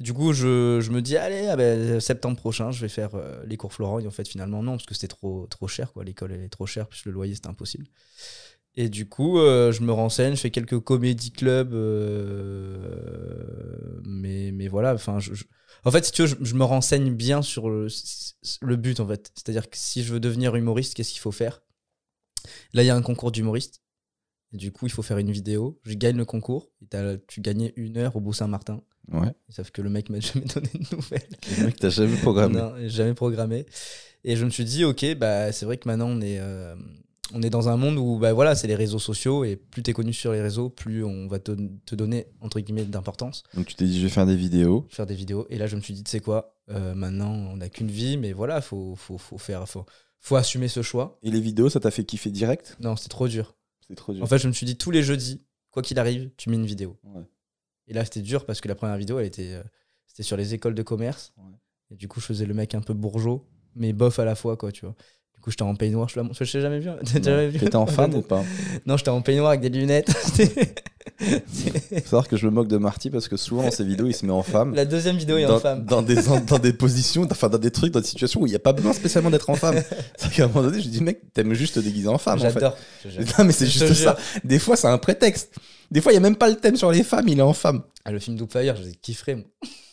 [0.00, 3.42] Du coup, je, je me dis, allez, ah ben, septembre prochain, je vais faire euh,
[3.46, 4.00] les cours Florent.
[4.00, 6.02] Et en fait, finalement, non, parce que c'était trop, trop cher, quoi.
[6.04, 7.86] L'école, elle est trop chère, puis le loyer, c'était impossible.
[8.74, 11.74] Et du coup, euh, je me renseigne, je fais quelques comédie clubs.
[11.74, 15.44] euh, mais, mais voilà, enfin, je, je-
[15.84, 17.88] en fait, si tu veux, je, je me renseigne bien sur le,
[18.62, 19.30] le but, en fait.
[19.34, 21.62] C'est-à-dire que si je veux devenir humoriste, qu'est-ce qu'il faut faire?
[22.72, 23.82] Là, il y a un concours d'humoriste.
[24.56, 25.78] Et du coup, il faut faire une vidéo.
[25.84, 26.70] Je gagne le concours.
[26.80, 26.86] Et
[27.28, 28.80] tu gagnais une heure au Beau Saint-Martin.
[29.12, 29.34] Ouais.
[29.50, 31.28] Sauf que le mec m'a jamais donné de nouvelles.
[31.58, 32.54] Le mec, t'as jamais programmé.
[32.54, 33.66] Non, jamais programmé.
[34.24, 36.74] Et je me suis dit, ok, bah, c'est vrai que maintenant on est, euh,
[37.34, 39.90] on est dans un monde où bah, voilà, c'est les réseaux sociaux et plus tu
[39.90, 41.52] es connu sur les réseaux, plus on va te,
[41.84, 44.86] te donner entre guillemets d'importance, Donc tu t'es dit, je vais faire des vidéos.
[44.88, 45.46] faire des vidéos.
[45.50, 48.16] Et là, je me suis dit, tu sais quoi, euh, maintenant on n'a qu'une vie,
[48.16, 49.84] mais voilà, faut, faut, faut faire, faut,
[50.18, 51.18] faut assumer ce choix.
[51.22, 52.76] Et les vidéos, ça t'a fait kiffer direct?
[52.80, 53.54] Non, c'était trop dur.
[53.88, 54.22] C'est trop dur.
[54.22, 56.66] En fait, je me suis dit, tous les jeudis, quoi qu'il arrive, tu mets une
[56.66, 56.96] vidéo.
[57.04, 57.22] Ouais.
[57.88, 59.62] Et là, c'était dur parce que la première vidéo, elle était, euh,
[60.06, 61.32] c'était sur les écoles de commerce.
[61.36, 61.44] Ouais.
[61.92, 64.56] Et du coup, je faisais le mec un peu bourgeot, mais bof à la fois,
[64.56, 64.94] quoi, tu vois.
[65.34, 66.08] Du coup, j'étais en peignoir.
[66.08, 66.88] Je l'ai jamais vu.
[66.88, 66.98] hein.
[67.22, 67.58] Jamais vu?
[67.60, 68.42] T'étais en femme ou pas?
[68.86, 70.10] Non, j'étais en peignoir avec des lunettes.
[71.90, 74.14] Faut savoir que je me moque de Marty parce que souvent dans ses vidéos, il
[74.14, 74.74] se met en femme.
[74.74, 75.84] la deuxième vidéo est dans, en femme.
[75.84, 78.56] dans des, dans des positions, enfin dans des trucs, dans des situations où il n'y
[78.56, 79.82] a pas besoin spécialement d'être en femme.
[80.16, 82.38] C'est qu'à un moment donné, je dis, mec, t'aimes juste te déguiser en femme.
[82.38, 82.52] En fait.
[82.52, 82.76] J'adore.
[83.38, 84.16] Non, mais c'est juste ça.
[84.44, 85.54] Des fois, c'est un prétexte.
[85.90, 87.52] Des fois, il n'y a même pas le thème sur les femmes, il est en
[87.52, 87.82] femme.
[88.04, 89.36] Ah, le film Doopfire, je kifferais.
[89.36, 89.44] moi.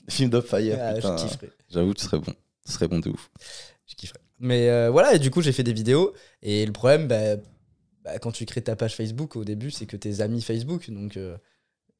[0.10, 1.15] Film d'Up Fire, Ah, putain.
[1.17, 1.50] je kifferais.
[1.72, 2.34] J'avoue, tu serais bon.
[2.65, 3.30] Ce serait bon de ouf.
[3.88, 4.19] Je kifferais.
[4.39, 6.13] Mais euh, voilà, et du coup, j'ai fait des vidéos.
[6.41, 7.36] Et le problème, bah,
[8.03, 10.89] bah, quand tu crées ta page Facebook, au début, c'est que tes amis Facebook.
[10.91, 11.37] Donc, euh,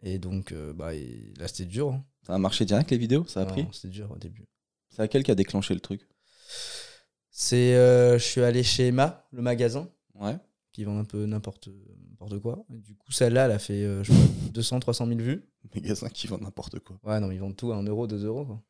[0.02, 1.94] et donc, euh, bah, et là, c'était dur.
[1.94, 2.06] hein.
[2.28, 3.26] Ça a marché direct les vidéos?
[3.28, 3.68] Ça a Non, pris?
[3.72, 4.46] C'était dur au début.
[4.90, 6.08] C'est laquelle qui a déclenché le truc?
[7.32, 10.38] C'est, euh, je suis allé chez Emma, le magasin, Ouais.
[10.72, 11.70] qui vend un peu n'importe
[12.10, 12.64] n'importe quoi.
[12.74, 15.44] Et du coup, celle-là, elle a fait euh, je sais pas, 200, 300 000 vues.
[15.74, 17.00] Magasin qui vend n'importe quoi.
[17.04, 18.46] Ouais, non, ils vendent tout à 1 euro, 2 euros.
[18.46, 18.62] Quoi.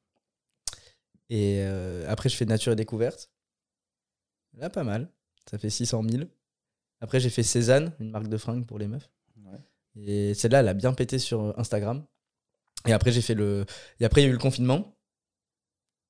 [1.29, 3.29] Et euh, après, je fais Nature et Découverte.
[4.57, 5.11] Là, pas mal.
[5.49, 6.23] Ça fait 600 000.
[7.03, 9.11] Après, j'ai fait Cézanne, une marque de fringues pour les meufs.
[9.45, 9.59] Ouais.
[9.97, 12.03] Et celle-là, elle a bien pété sur euh, Instagram.
[12.87, 13.65] Et après, j'ai fait le.
[13.99, 14.95] Et après, il y a eu le confinement.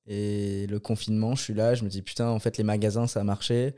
[0.06, 3.20] Et le confinement, je suis là, je me dis putain, en fait, les magasins, ça
[3.20, 3.74] a marché.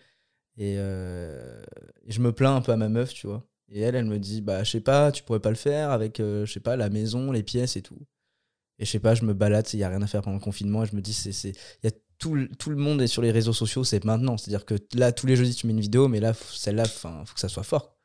[0.58, 1.62] Et, euh,
[2.06, 3.46] et je me plains un peu à ma meuf, tu vois.
[3.70, 6.20] Et elle, elle me dit bah, je sais pas, tu pourrais pas le faire avec,
[6.20, 7.98] euh, je sais pas, la maison, les pièces et tout.
[8.78, 10.42] Et je sais pas, je me balade, il y a rien à faire pendant le
[10.42, 10.84] confinement.
[10.84, 11.32] Et je me dis, c'est.
[11.32, 14.04] c'est- Il y a tout, le- tout le monde est sur les réseaux sociaux, c'est
[14.04, 14.36] maintenant.
[14.36, 17.34] C'est-à-dire que là, tous les jeudis, tu mets une vidéo, mais là, celle-là, enfin, faut
[17.34, 17.96] que ça soit fort.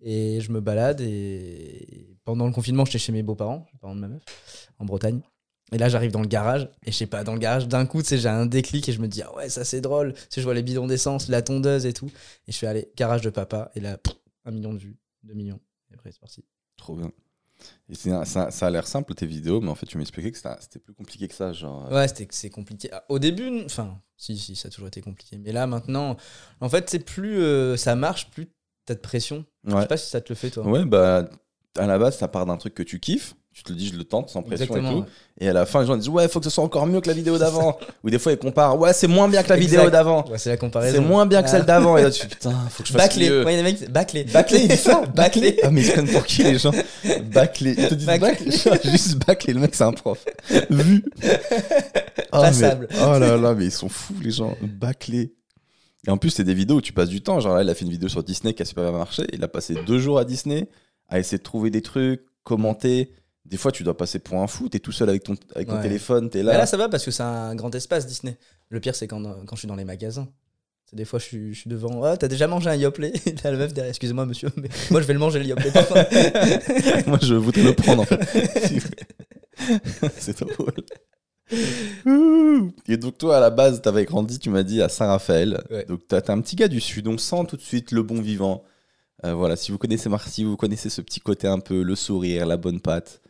[0.00, 4.00] Et je me balade et pendant le confinement, j'étais chez mes beaux-parents, les parents de
[4.00, 4.22] ma meuf,
[4.78, 5.20] en Bretagne.
[5.72, 8.02] Et là, j'arrive dans le garage et je sais pas, dans le garage, d'un coup,
[8.02, 10.12] tu sais, j'ai un déclic et je me dis, ah ouais, ça c'est drôle.
[10.14, 12.10] Tu sais, je vois les bidons d'essence, la tondeuse et tout.
[12.48, 13.70] Et je fais, allez, garage de papa.
[13.74, 13.98] Et là,
[14.44, 15.60] un million de vues, deux millions.
[15.90, 16.44] Et après, c'est parti.
[16.76, 17.10] Trop bien.
[17.88, 20.78] Et ça, ça a l'air simple tes vidéos, mais en fait, tu m'expliquais que c'était
[20.78, 21.52] plus compliqué que ça.
[21.52, 22.88] Genre, euh, Ouais, c'était c'est compliqué.
[22.92, 25.38] Ah, Au début, enfin, si, si, ça a toujours été compliqué.
[25.38, 26.16] Mais là, maintenant,
[26.60, 28.48] en fait, c'est plus euh, ça marche, plus
[28.86, 29.44] t'as de pression.
[29.64, 30.66] Je sais pas si ça te le fait, toi.
[30.66, 31.28] Ouais, bah,
[31.76, 33.34] à la base, ça part d'un truc que tu kiffes.
[33.54, 34.90] Tu te le dis, je le tente sans pression Exactement.
[34.90, 35.00] et tout.
[35.02, 35.06] ouais.
[35.46, 37.08] Et à la fin, les gens disent, ouais, faut que ce soit encore mieux que
[37.08, 37.78] la vidéo d'avant.
[38.04, 40.24] Ou des fois, ils comparent, ouais, c'est moins bien que la vidéo d'avant.
[40.30, 40.96] Ouais, c'est la comparaison.
[40.96, 41.50] C'est moins bien que Ah.
[41.50, 41.98] celle d'avant.
[41.98, 43.28] Et là, tu dis, putain, faut que je fasse Bâclé.
[43.28, 43.44] mieux.
[43.44, 44.24] Ouais, les mecs, bâclé.
[44.24, 45.58] Bâclé, il dit ça Bâclé.
[45.62, 46.70] Ah, mais ils se prennent pour qui les gens?
[47.24, 47.74] Bâclé.
[47.76, 48.28] Ils te disent Bâclé.
[48.28, 48.50] bâclé.
[48.90, 50.24] Juste bâclé, le mec, c'est un prof.
[50.70, 51.04] Vu.
[52.32, 52.88] Oh, Passable.
[52.90, 54.56] mais- oh là là, mais ils sont fous, les gens.
[54.62, 55.34] Bâclé.
[56.06, 57.38] Et en plus, c'est des vidéos où tu passes du temps.
[57.40, 59.24] Genre là, il a fait une vidéo sur Disney qui a super bien marché.
[59.32, 60.68] Il a passé deux jours à Disney
[61.08, 63.12] à essayer de trouver des trucs, commenter.
[63.44, 64.68] Des fois, tu dois passer pour un fou.
[64.68, 65.82] T'es tout seul avec ton, avec ton Ouais.
[65.82, 66.52] téléphone, t'es Là.
[66.52, 66.58] là.
[66.58, 68.36] là, ça va parce que c'est un grand espace Disney.
[68.70, 70.28] Le pire, c'est quand, quand je suis dans les magasins.
[70.92, 72.04] Des fois, je suis, je suis devant.
[72.04, 73.12] Ah, t'as déjà mangé un Yoplait?
[73.42, 73.88] T'as la meuf derrière.
[73.90, 75.72] Excusez-moi, monsieur, mais moi, je vais le manger, le Yoplait.
[77.06, 78.20] Moi, je voudrais le prendre en fait.
[80.18, 80.72] c'est drôle.
[82.88, 85.62] Et donc, toi, à la base, t'avais grandi, tu m'as dit, à Saint-Raphaël.
[85.70, 85.84] Ouais.
[85.86, 88.62] Donc, t'es un petit gars du Sud, on sent tout de suite le bon vivant.
[89.24, 92.44] Euh, voilà, si vous connaissez Marcy, vous connaissez ce petit côté un peu, le sourire,
[92.46, 93.20] la bonne patte,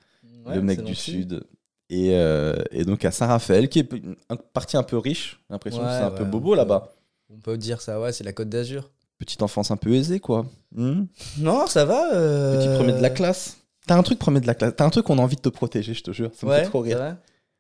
[0.46, 0.94] Ouais, le mec du.
[0.94, 1.44] Sud.
[1.90, 4.16] Et, euh, et donc, à Saint-Raphaël, qui est une
[4.55, 6.92] partie un peu riche, j'ai l'impression que c'est un peu bobo là-bas.
[7.31, 8.90] On peut dire ça, ouais, c'est la Côte d'Azur.
[9.18, 10.46] Petite enfance un peu aisée, quoi.
[10.74, 11.05] Hmm
[11.38, 12.12] Non, ça va.
[12.14, 13.59] euh, Petit premier de la classe.
[13.87, 14.72] T'as un truc premier de la classe.
[14.76, 16.31] T'as un truc qu'on a envie de te protéger, je te jure.
[16.35, 16.98] Ça me Ouais, fait trop rire.
[16.98, 17.14] vrai.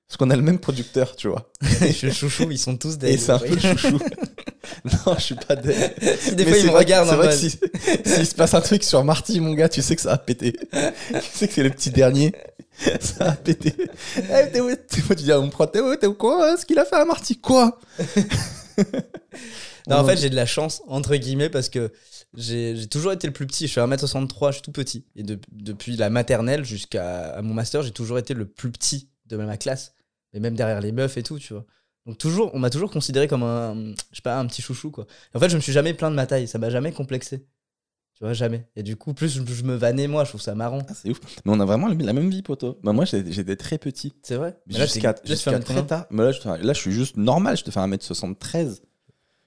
[0.08, 1.50] Parce qu'on a le même producteur, tu vois.
[1.62, 3.12] je suis le chouchou, ils sont tous des.
[3.12, 3.98] Et c'est un peu le chouchou.
[4.84, 5.74] non, je suis pas des.
[6.18, 7.38] Si des fois ils me regardent C'est vrai que mode.
[8.04, 10.18] si- s'il se passe un truc sur Marty, mon gars, tu sais que ça a
[10.18, 10.52] pété.
[10.52, 12.32] tu sais que c'est le petit dernier.
[13.00, 13.74] Ça a pété.
[14.16, 16.78] Eh, t'es où Tu dis à mon pro, t'es où T'es où quoi Ce qu'il
[16.78, 17.78] a fait à Marty Quoi
[19.88, 21.92] Non, en fait, j'ai de la chance, entre guillemets, parce que
[22.34, 23.66] j'ai toujours été le plus petit.
[23.66, 25.04] Je suis 1m63, je suis tout petit.
[25.16, 29.08] Et de- depuis la maternelle jusqu'à à mon master, j'ai toujours été le plus petit
[29.26, 29.94] de ma classe.
[30.34, 31.66] Et même derrière les meufs et tout, tu vois.
[32.06, 33.74] Donc toujours, on m'a toujours considéré comme un,
[34.10, 35.06] je sais pas, un petit chouchou, quoi.
[35.34, 36.46] Et en fait, je me suis jamais plaint de ma taille.
[36.48, 37.44] Ça m'a jamais complexé.
[38.22, 38.64] Tu vois, jamais.
[38.76, 40.78] Et du coup, plus je, me vannais, moi, je trouve ça marrant.
[40.88, 41.18] Ah, c'est ouf.
[41.44, 42.78] Mais on a vraiment la même vie, poteau.
[42.84, 44.12] Bah, moi, j'étais très petit.
[44.22, 46.06] C'est vrai Jusqu'à très tard.
[46.12, 47.56] Mais là, je, là, je suis juste normal.
[47.56, 48.78] Je te fais 1m73.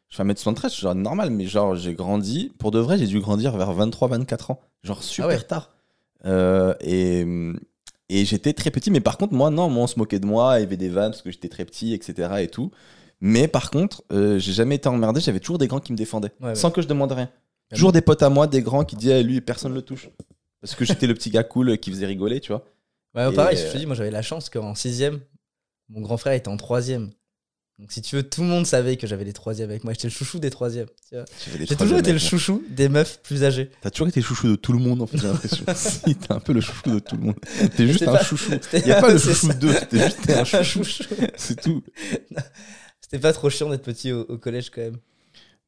[0.09, 1.29] Je fais 1m73, je suis genre normal.
[1.29, 2.51] Mais genre, j'ai grandi.
[2.59, 4.59] Pour de vrai, j'ai dû grandir vers 23-24 ans.
[4.83, 5.39] Genre super Ah ouais.
[5.39, 5.71] tard.
[6.25, 7.25] Euh, et
[8.09, 8.91] et j'étais très petit.
[8.91, 10.57] Mais par contre, moi, non, moi, on se moquait de moi.
[10.57, 12.29] Il y avait des vannes parce que j'étais très petit, etc.
[12.41, 12.71] Et tout.
[13.21, 15.21] Mais par contre, euh, j'ai jamais été emmerdé.
[15.21, 16.33] J'avais toujours des grands qui me défendaient.
[16.41, 16.55] Ouais, ouais.
[16.55, 17.29] Sans que je demande rien.
[17.73, 20.09] Toujours des potes à moi, des grands qui disaient lui, personne le touche.
[20.61, 22.63] Parce que j'étais le petit gars cool qui faisait rigoler, tu vois.
[23.15, 25.19] Ouais, Et, pareil, euh, je te dis, moi j'avais la chance qu'en sixième,
[25.89, 27.11] mon grand frère était en troisième.
[27.77, 29.91] Donc si tu veux, tout le monde savait que j'avais les troisièmes avec moi.
[29.93, 30.87] J'étais le chouchou des troisièmes.
[31.59, 33.69] J'ai toujours été le chouchou des meufs plus âgées.
[33.81, 35.65] T'as toujours été le chouchou de tout le monde, en fait, j'ai l'impression.
[35.75, 37.35] si, t'es un peu le chouchou de tout le monde.
[37.75, 38.51] T'es juste un pas- chouchou.
[38.61, 39.53] C'était- Il a pas le chouchou ça.
[39.53, 40.83] d'eux, t'es juste un chouchou.
[40.85, 41.15] chouchou.
[41.35, 41.83] C'est tout.
[43.01, 44.97] C'était pas trop chiant d'être petit au, au collège quand même.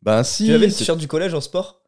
[0.01, 0.45] Ben si.
[0.45, 1.81] tu avais le t-shirt du collège en sport?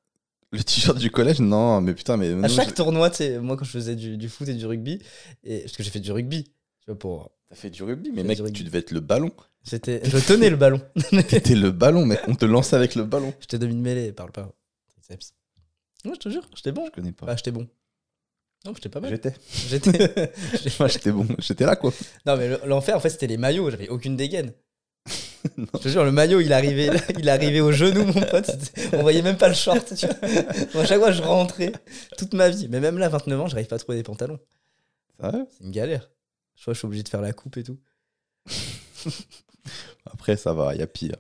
[0.52, 2.32] Le t-shirt du collège, non, mais putain, mais.
[2.44, 5.00] À chaque tournoi, tu sais, moi quand je faisais du, du foot et du rugby,
[5.44, 6.52] et, parce que j'ai fait du rugby, tu
[6.88, 7.32] vois, pour.
[7.50, 8.54] T'as fait du rugby, mais mec, rugby.
[8.54, 9.32] tu devais être le ballon.
[9.64, 10.82] C'était, je tenais le ballon.
[11.28, 12.20] T'étais le ballon, mec.
[12.28, 13.34] On te lançait avec le ballon.
[13.40, 14.52] J'étais demi-mêlée, parle pas.
[15.10, 15.18] Ouais,
[16.14, 16.86] je te jure, j'étais bon.
[16.86, 17.26] Je connais pas.
[17.26, 17.68] Bah, j'étais bon.
[18.66, 19.10] Non, j'étais pas mal.
[19.12, 19.34] J'étais.
[19.68, 20.34] J'étais.
[20.80, 21.28] Moi, j'étais bon.
[21.40, 21.92] J'étais là, quoi.
[22.26, 23.70] Non, mais le- l'enfer, en fait, c'était les maillots.
[23.70, 24.54] J'avais aucune dégaine.
[25.76, 28.50] Je te jure, le maillot, il arrivait, là, il arrivait au genou, mon pote.
[28.94, 29.94] On voyait même pas le short.
[29.96, 30.16] Tu vois.
[30.74, 31.72] Bon, à chaque fois, je rentrais
[32.18, 32.68] toute ma vie.
[32.70, 34.40] Mais même là, à 29 ans, j'arrive pas à trouver des pantalons.
[35.22, 36.10] C'est une galère.
[36.56, 37.78] Je crois que je suis obligé de faire la coupe et tout.
[40.12, 41.16] Après, ça va, il y a pire.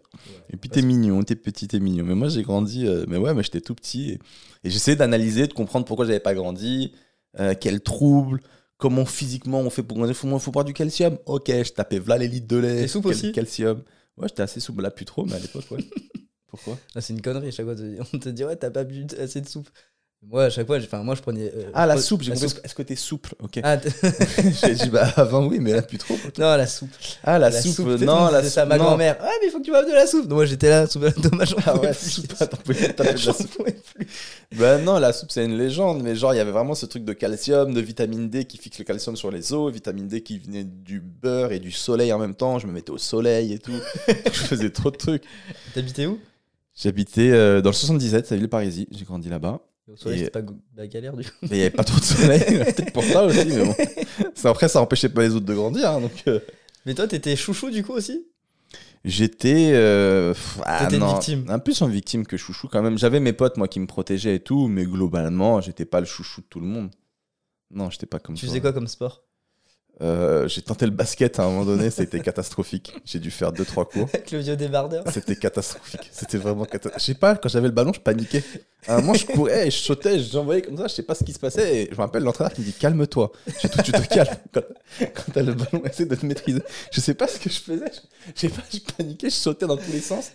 [0.51, 2.03] Et puis t'es mignon, t'es petit, t'es mignon.
[2.05, 4.11] Mais moi j'ai grandi, euh, mais ouais, mais j'étais tout petit.
[4.11, 4.19] Et,
[4.63, 6.93] et j'essayais d'analyser, de comprendre pourquoi j'avais pas grandi,
[7.39, 8.41] euh, quel trouble,
[8.77, 10.15] comment physiquement on fait pour grandir.
[10.15, 11.17] Faut, faut boire du calcium.
[11.25, 12.81] Ok, je tapais v'là les litres de lait.
[12.81, 13.31] T'es souple quel- aussi?
[13.31, 13.83] Calcium.
[14.19, 15.79] Ouais, j'étais assez souple, là plus trop, mais à l'époque, ouais.
[16.47, 16.77] pourquoi?
[16.95, 17.51] Ah, c'est une connerie.
[17.51, 17.75] Chaque fois,
[18.13, 19.69] on te dit, ouais, t'as pas bu assez de soupe.
[20.21, 21.45] Moi, à chaque fois, enfin, moi, je prenais.
[21.55, 22.49] euh, Ah, la soupe, j'ai compris.
[22.49, 22.59] soupe.
[22.63, 23.33] Est-ce que t'es souple?
[23.41, 23.61] Ok.
[23.63, 23.77] Ah,
[24.63, 26.13] j'ai dit, bah avant, oui, mais là plus trop.
[26.37, 26.89] non, la soupe.
[27.23, 28.69] Ah, la, La soupe, soupe, non, la disait ça à soupe.
[28.69, 29.17] ma grand-mère.
[29.21, 30.27] Ah, mais il faut que tu m'aimes de la soupe.
[30.27, 31.55] Donc, moi, j'étais là, soupe, dommage.
[31.65, 33.63] Ah ouais, soupe, t'en pouvais pas de la soupe.
[34.57, 37.05] Bah non, la soupe c'est une légende, mais genre il y avait vraiment ce truc
[37.05, 40.39] de calcium, de vitamine D qui fixe le calcium sur les os, vitamine D qui
[40.39, 43.59] venait du beurre et du soleil en même temps, je me mettais au soleil et
[43.59, 43.73] tout,
[44.07, 45.23] je faisais trop de trucs.
[45.75, 46.19] T'habitais où?
[46.75, 49.59] J'habitais euh, dans le 77, c'est ville Parisie, j'ai grandi là-bas,
[49.91, 51.31] Au soleil, c'était pas la galère du coup.
[51.43, 53.75] mais il n'y avait pas trop de soleil, peut-être pour ça aussi, mais bon.
[54.35, 56.39] Ça, après ça empêchait pas les autres de grandir, hein, donc euh,
[56.85, 58.27] Mais toi, t'étais chouchou du coup aussi?
[59.05, 59.71] J'étais...
[59.73, 60.33] euh,
[60.63, 61.45] ah, une victime.
[61.49, 64.35] Un peu en victime que chouchou quand même, j'avais mes potes moi qui me protégeaient
[64.35, 66.91] et tout, mais globalement j'étais pas le chouchou de tout le monde.
[67.71, 68.49] Non, j'étais pas comme Tu toi.
[68.49, 69.23] faisais quoi comme sport?
[70.01, 72.93] Euh, j'ai tenté le basket à un moment donné, c'était catastrophique.
[73.03, 74.07] J'ai dû faire 2-3 cours.
[74.13, 76.09] Avec le vieux débardeur C'était catastrophique.
[76.11, 76.99] C'était vraiment catastrophique.
[76.99, 78.43] Je sais pas, quand j'avais le ballon, je paniquais.
[78.87, 81.25] À un moment, je courais et je sautais, j'envoyais comme ça, je sais pas ce
[81.25, 81.75] qui se passait.
[81.75, 83.31] Et je me rappelle l'entraîneur qui me dit Calme-toi.
[83.59, 84.37] Tu te calmes.
[84.53, 84.61] Quand,
[84.99, 86.61] quand t'as le ballon, essaie de te maîtriser.
[86.93, 87.91] Je sais pas ce que je faisais.
[88.35, 90.31] Je, sais pas, je paniquais, je sautais dans tous les sens.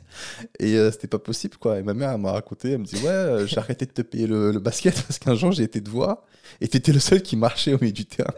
[0.59, 1.79] Et euh, c'était pas possible, quoi.
[1.79, 4.27] Et ma mère, m'a raconté, elle me dit Ouais, euh, j'ai arrêté de te payer
[4.27, 6.19] le, le basket parce qu'un jour, j'ai été te voir
[6.61, 8.33] et t'étais le seul qui marchait au milieu du terrain.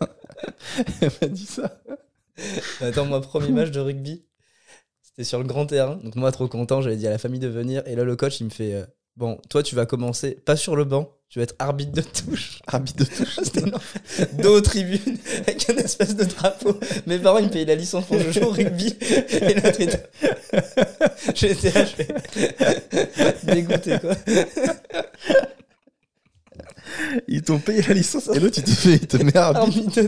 [1.00, 1.80] elle m'a dit ça.
[2.80, 4.24] Attends, moi, premier match de rugby,
[5.02, 5.96] c'était sur le grand terrain.
[6.02, 7.82] Donc, moi, trop content, j'avais dit à la famille de venir.
[7.86, 8.84] Et là, le coach, il me fait euh,
[9.16, 12.60] Bon, toi, tu vas commencer, pas sur le banc, tu vas être arbitre de touche.
[12.66, 13.38] Arbitre de touche.
[13.42, 13.62] C'était.
[14.42, 16.78] Dos aux tribunes, avec un espèce de drapeau.
[17.06, 18.94] Mes parents, ils me payaient la licence pour que je joue au rugby.
[19.00, 19.72] Et là,
[21.34, 21.72] j'étais
[23.54, 24.14] dégoûté, quoi.
[27.28, 30.00] Ils t'ont payé la licence et l'autre il te, fait, il te met arbitre.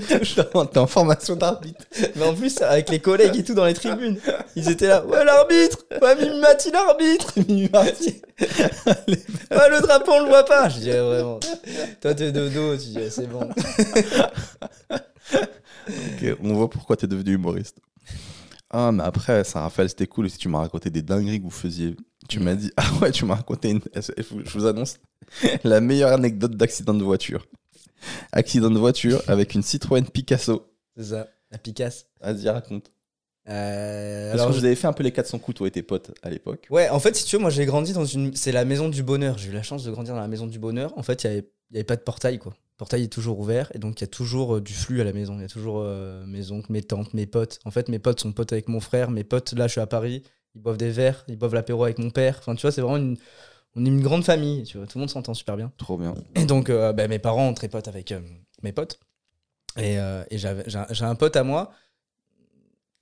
[0.71, 1.85] T'es en- formation d'arbitre.
[2.17, 4.19] Mais en plus, avec les collègues et tout dans les tribunes,
[4.57, 5.05] ils étaient là.
[5.05, 7.49] Ouais, l'arbitre Ouais, Mimati, l'arbitre Ouais,
[9.71, 11.41] le drapeau, on le voit pas Je dis, vraiment.
[12.01, 13.49] Toi, t'es de dos, tu dis, c'est bon.
[15.89, 17.77] Ok, on voit pourquoi t'es devenu humoriste.
[18.71, 20.39] Ah, mais après, ça, Raphaël, c'était cool aussi.
[20.39, 21.97] Tu m'as raconté des dingueries que vous faisiez.
[22.29, 23.81] Tu m'as dit, ah ouais, tu m'as raconté une.
[23.95, 24.99] Je vous annonce
[25.65, 27.47] la meilleure anecdote d'accident de voiture.
[28.33, 30.71] Accident de voiture avec une Citroën Picasso.
[30.97, 32.07] C'est ça, la Picasse.
[32.21, 32.91] Vas-y, raconte.
[33.49, 35.71] Euh, Parce alors, que je- vous avez fait un peu les 400 coups, toi et
[35.71, 36.67] tes potes, à l'époque.
[36.71, 38.35] Ouais, en fait, si tu veux, moi j'ai grandi dans une.
[38.35, 39.39] C'est la maison du bonheur.
[39.39, 40.93] J'ai eu la chance de grandir dans la maison du bonheur.
[40.99, 42.53] En fait, il n'y avait, il y avait pas de portail, quoi.
[42.53, 45.05] Le portail est toujours ouvert et donc il y a toujours euh, du flux à
[45.05, 45.35] la maison.
[45.37, 47.59] Il y a toujours euh, mes oncles, mes tantes, mes potes.
[47.65, 49.11] En fait, mes potes sont potes avec mon frère.
[49.11, 50.23] Mes potes, là, je suis à Paris.
[50.59, 52.37] Ils boivent des verres, ils boivent l'apéro avec mon père.
[52.41, 53.17] Enfin, tu vois, c'est vraiment une.
[53.77, 54.89] On est une grande famille, tu vois.
[54.89, 55.71] Tout le monde s'entend super bien.
[55.77, 56.15] Trop bien.
[56.35, 58.19] Et donc, euh, bah, mes parents ont très potes avec euh,
[58.65, 58.99] mes potes.
[59.77, 60.49] Et, euh, et j'ai
[61.05, 61.71] un- pote à moi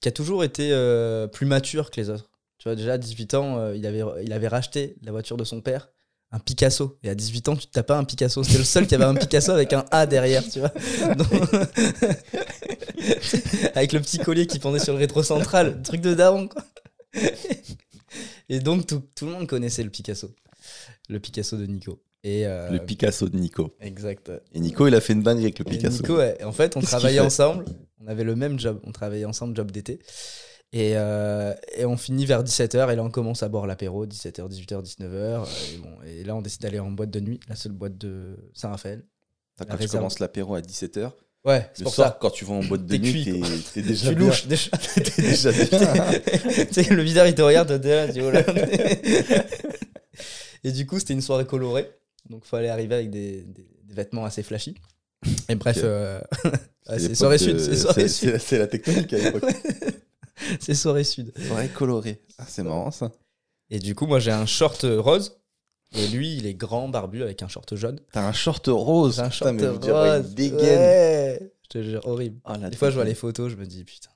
[0.00, 2.28] qui a toujours été euh, plus mature que les autres.
[2.58, 5.62] Tu vois, déjà à 18 ans, il, avait, il avait racheté la voiture de son
[5.62, 5.88] père
[6.32, 6.98] un Picasso.
[7.04, 8.42] Et à 18 ans, tu t'as pas un Picasso.
[8.42, 10.68] C'était le seul qui avait un Picasso avec un A derrière, tu vois.
[11.14, 11.28] Donc-
[13.74, 15.80] avec le petit collier qui pendait sur le rétro central.
[15.82, 16.62] Truc de daron, quoi.
[18.48, 20.28] Et donc, tout, tout le monde connaissait le Picasso.
[21.08, 22.02] Le Picasso de Nico.
[22.22, 23.74] Et euh, Le Picasso de Nico.
[23.80, 24.30] Exact.
[24.52, 26.02] Et Nico, il a fait une banne avec le Et Picasso.
[26.02, 27.64] Nico, ouais, en fait, on travaillait ensemble.
[28.00, 28.80] On avait le même job.
[28.84, 30.00] On travaillait ensemble, job d'été.
[30.72, 32.92] Et, euh, et on finit vers 17h.
[32.92, 35.46] Et là, on commence à boire l'apéro, 17h, 18h, 19h.
[35.74, 38.36] Et, bon, et là, on décide d'aller en boîte de nuit, la seule boîte de
[38.54, 39.04] Saint-Raphaël.
[39.58, 41.12] Quand tu commences l'apéro à 17h,
[41.46, 42.18] Ouais, c'est le pour soir, ça.
[42.20, 43.24] quand tu vas en boîte de nuit,
[43.72, 44.70] t'es déjà Tu louches déjà.
[44.96, 45.66] T'es déjà bien.
[46.66, 48.42] tu sais, le videur, il te regarde, t'es là, tu oh là.
[50.64, 51.88] Et du coup, c'était une soirée colorée.
[52.28, 54.74] Donc, il fallait arriver avec des, des- des vêtements assez flashy.
[55.48, 56.20] Et bref, euh,
[56.98, 57.58] c'est soirée de-
[58.08, 58.38] sud.
[58.38, 59.44] C'est la tectonique à l'époque.
[60.60, 61.32] C'est soirée sud.
[61.46, 62.20] Soirée colorée.
[62.38, 63.12] Ah, c'est marrant ça.
[63.70, 65.38] Et du coup, moi, j'ai un short rose.
[65.98, 67.98] Et lui, il est grand, barbu, avec un short jaune.
[68.12, 69.20] T'as un short rose.
[69.20, 70.26] Un Putain, short mais rose.
[70.28, 70.78] il dégaine.
[70.78, 71.52] Ouais.
[71.64, 72.38] Je te jure, horrible.
[72.60, 74.10] La Des fois, je vois les photos, je me dis, putain.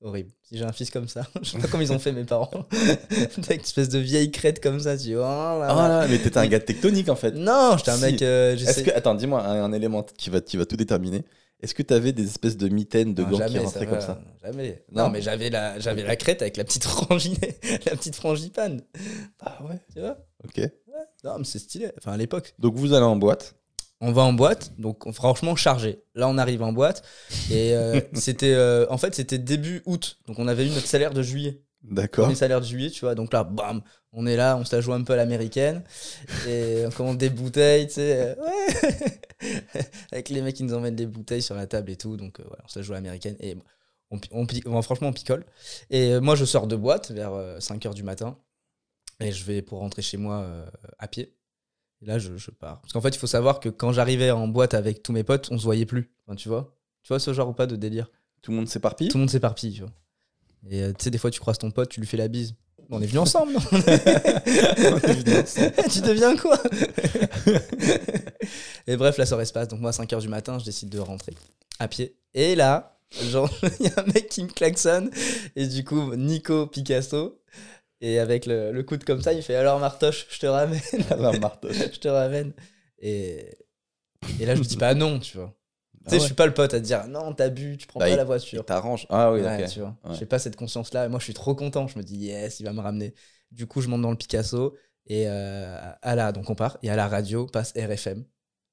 [0.00, 0.30] Horrible.
[0.44, 2.50] Si j'ai un fils comme ça, je sais pas comment ils ont fait mes parents.
[3.42, 5.56] T'as une espèce de vieille crête comme ça, tu vois.
[5.56, 5.88] oh là Ah là.
[6.02, 7.32] là, mais t'étais un gars tectonique en fait.
[7.32, 8.02] Non, j'étais un Si.
[8.02, 8.22] mec.
[8.22, 11.24] euh, Est-ce que, attends, dis-moi un, un élément qui va, qui va tout déterminer.
[11.60, 14.00] Est-ce que t'avais des espèces de mitaines de Non, gants jamais, qui rentraient ça comme
[14.00, 14.84] ça Jamais.
[14.92, 17.34] Non Non, mais j'avais la, j'avais la crête avec la petite frangine,
[17.86, 18.82] la petite frangipane.
[19.40, 19.78] Ah ouais.
[19.92, 20.60] Tu vois Ok.
[21.24, 21.90] Non, mais c'est stylé.
[21.98, 22.54] Enfin, à l'époque.
[22.58, 23.54] Donc vous allez en boîte.
[24.00, 26.04] On va en boîte, donc on- franchement chargé.
[26.14, 27.02] Là, on arrive en boîte
[27.50, 31.12] et euh, c'était, euh, en fait, c'était début août, donc on avait eu notre salaire
[31.12, 31.64] de juillet.
[31.82, 32.24] D'accord.
[32.26, 33.16] Premier salaire de juillet, tu vois.
[33.16, 33.82] Donc là, bam,
[34.12, 35.82] on est là, on se la joue un peu à l'américaine
[36.46, 38.16] et on commande des bouteilles, tu sais.
[38.16, 39.82] euh, ouais.
[40.12, 42.44] Avec les mecs qui nous emmènent des bouteilles sur la table et tout, donc euh,
[42.46, 43.56] voilà, on se la joue à l'américaine et
[44.10, 45.44] on, franchement, on picole.
[45.90, 48.38] Et euh, moi, je sors de boîte vers 5h du matin
[49.20, 50.66] et je vais pour rentrer chez moi euh,
[50.98, 51.34] à pied.
[52.00, 52.80] Et là, je, je pars.
[52.80, 55.48] Parce qu'en fait, il faut savoir que quand j'arrivais en boîte avec tous mes potes,
[55.50, 56.10] on se voyait plus.
[56.26, 56.76] Enfin, tu vois?
[57.02, 58.10] Tu vois ce genre ou pas de délire?
[58.40, 59.08] Tout le monde s'éparpille?
[59.08, 59.92] Tout le monde s'éparpille, tu vois.
[60.70, 62.54] Et tu sais, des fois, tu croises ton pote, tu lui fais la bise.
[62.90, 63.60] On est venus ensemble, non
[65.90, 66.58] Tu deviens quoi
[68.86, 69.68] Et bref, la soirée se passe.
[69.68, 71.34] Donc, moi, à 5h du matin, je décide de rentrer
[71.78, 72.16] à pied.
[72.32, 72.98] Et là,
[73.30, 75.10] genre, il y a un mec qui me klaxonne.
[75.54, 77.42] Et du coup, Nico Picasso.
[78.00, 80.80] Et avec le, le coude comme ça, il fait Alors, Martoche, je te ramène.
[81.10, 81.68] La marteau.
[81.72, 82.52] je te ramène.
[83.00, 83.50] Et,
[84.40, 85.54] et là, je me dis pas non, tu vois.
[86.06, 87.86] Ah tu sais, je suis pas le pote à te dire Non, t'as bu, tu
[87.86, 88.64] prends Bah, pas il- la voiture.
[88.64, 89.06] T'arranges.
[89.10, 89.68] Ah oui, Ouais, ok.
[89.70, 89.96] tu vois.
[90.04, 90.14] Ouais.
[90.16, 91.06] J'ai pas cette conscience-là.
[91.06, 91.86] Et moi, je suis trop content.
[91.88, 93.14] Je me dis, yes, il va me ramener.
[93.50, 94.74] Du coup, je monte dans le Picasso.
[95.06, 96.78] Et euh, à la, donc on part.
[96.82, 98.24] Et à la radio, passe RFM.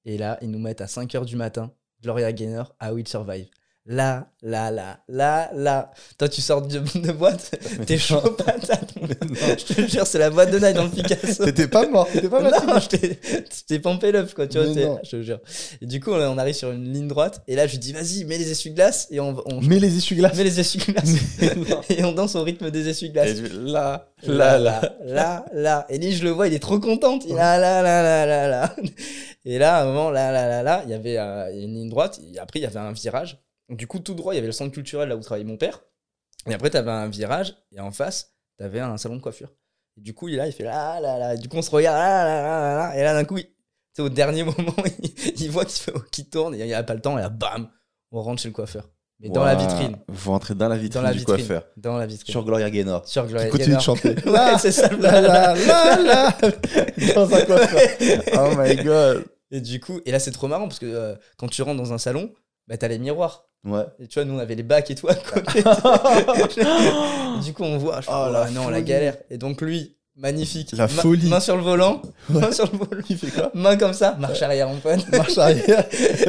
[0.06, 1.72] Et là, ils nous mettent à 5h du matin,
[2.02, 3.48] Gloria Gaynor, I Will Survive.
[3.88, 5.92] Là, là, là, là, là.
[6.18, 7.52] Toi, tu sors de, de boîte,
[7.86, 8.96] t'es chaud patate.
[9.30, 11.46] Je te jure, c'est la boîte de night dans le Picasso.
[11.46, 13.20] T'étais pas mort, t'étais pas fatigué.
[13.32, 15.00] Non, je t'ai- pompé l'œuf, quoi, tu vois.
[15.04, 15.40] Je te jure.
[15.84, 17.44] Et du coup, on on arrive sur une ligne droite.
[17.48, 19.08] Et là, je dis, vas-y, mets les essuie-glaces.
[19.12, 20.36] Et on, on, Mets les essuie-glaces.
[20.36, 21.14] mets les essuie-glaces.
[21.92, 23.38] Et on danse au rythme des essuie-glaces.
[23.54, 24.96] Là, Là, là, là.
[25.06, 25.86] là, là.
[25.90, 27.20] Et lui, je le vois, il est trop content.
[27.28, 28.76] Il là, là, là, là, là, là.
[29.46, 31.90] Et là, à un moment, là, là, là, là, il y avait euh, une ligne
[31.90, 32.20] droite.
[32.34, 33.38] Et après, il y avait un virage.
[33.70, 35.82] Du coup, tout droit, il y avait le centre culturel là où travaillait mon père.
[36.48, 37.56] Et après, tu avais un virage.
[37.72, 39.52] Et en face, tu avais un salon de coiffure.
[39.98, 41.34] Et du coup, il est là, il fait là, là, là.
[41.36, 42.98] Et du coup, on se regarde là, là, là, là, là.
[42.98, 43.50] Et là, d'un coup, il-
[43.98, 44.76] au dernier moment,
[45.40, 45.64] il, voit
[46.12, 46.54] qu'il tourne.
[46.56, 47.18] Et il n'y a pas le temps.
[47.18, 47.70] Et là, bam,
[48.12, 48.90] on rentre chez le coiffeur.
[49.22, 49.98] Mais dans la vitrine.
[50.10, 51.38] Vous rentrez dans la vitrine Dans la du vitrine.
[51.38, 51.66] coiffeur.
[51.78, 52.32] Dans la vitrine.
[52.34, 53.08] Sur Gloria Gaynor.
[53.08, 53.82] Sur Gloria Qui continue de Gaynor.
[53.82, 54.10] chanter.
[54.30, 54.90] ouais, c'est ça.
[54.90, 56.38] Là, là, là, là.
[57.16, 57.90] Dans un coiffeur.
[58.38, 59.26] Oh my god.
[59.52, 61.94] Et du coup, et là c'est trop marrant parce que euh, quand tu rentres dans
[61.94, 62.34] un salon,
[62.68, 63.48] bah t'as les miroirs.
[63.66, 63.84] Ouais.
[64.00, 65.64] Et tu vois, nous on avait les bacs et tout à côté.
[67.44, 69.18] Du coup, on voit, je fais, Oh, la non, la galère.
[69.30, 70.72] Et donc lui, magnifique.
[70.74, 71.28] La Ma- folie.
[71.28, 74.42] Main sur le volant, main sur le volant, Il fait quoi main comme ça, marche
[74.42, 75.08] arrière en pointe.
[75.12, 75.86] Marche arrière.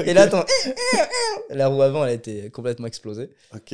[0.06, 0.44] Et là, attends,
[1.50, 3.30] la roue avant, elle a été complètement explosée.
[3.54, 3.72] Ok.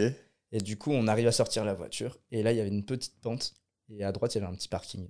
[0.54, 2.18] Et du coup, on arrive à sortir la voiture.
[2.30, 3.52] Et là, il y avait une petite pente.
[3.96, 5.08] Et à droite, il y avait un petit parking.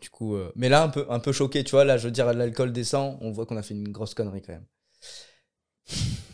[0.00, 1.84] Du coup, euh, mais là, un peu, un peu choqué, tu vois.
[1.84, 3.18] Là, je veux dire, l'alcool descend.
[3.20, 4.64] On voit qu'on a fait une grosse connerie quand même.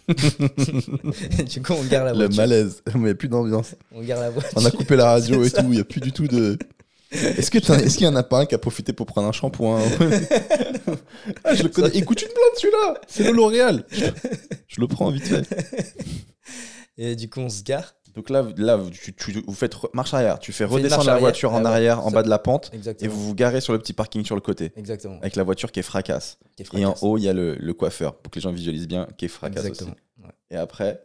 [1.46, 2.36] du coup, on garde la Le voiture.
[2.36, 2.82] malaise.
[2.94, 3.74] Il n'y a plus d'ambiance.
[3.92, 4.52] On garde la voiture.
[4.56, 5.62] On a coupé la radio et ça.
[5.62, 5.68] tout.
[5.68, 6.58] Il n'y a plus du tout de.
[7.12, 9.80] Est-ce qu'il y en a pas un qui a profité pour prendre un shampoing
[11.44, 11.96] Ah, je le connais.
[11.96, 13.00] Écoute une blonde celui-là.
[13.06, 13.84] C'est le L'Oréal.
[13.90, 14.04] Je,
[14.66, 15.46] je le prends vite fait.
[16.98, 17.94] Et du coup, on se gare.
[18.14, 20.38] Donc là, là tu, tu- vous faites marche arrière.
[20.38, 21.20] Tu fais redescendre la arrière.
[21.20, 23.72] voiture en Ah ouais, arrière, en bas de la pente, et vous vous garez sur
[23.72, 24.72] le petit parking sur le côté.
[24.76, 25.18] Exactement.
[25.20, 26.38] Avec la voiture qui est fracasse.
[26.56, 28.52] Qui est Et en haut, il y a le, le coiffeur, pour que les gens
[28.52, 29.92] visualisent bien, qui est fracasse Exactement.
[29.92, 30.24] aussi.
[30.26, 30.32] Ouais.
[30.50, 31.00] Et après,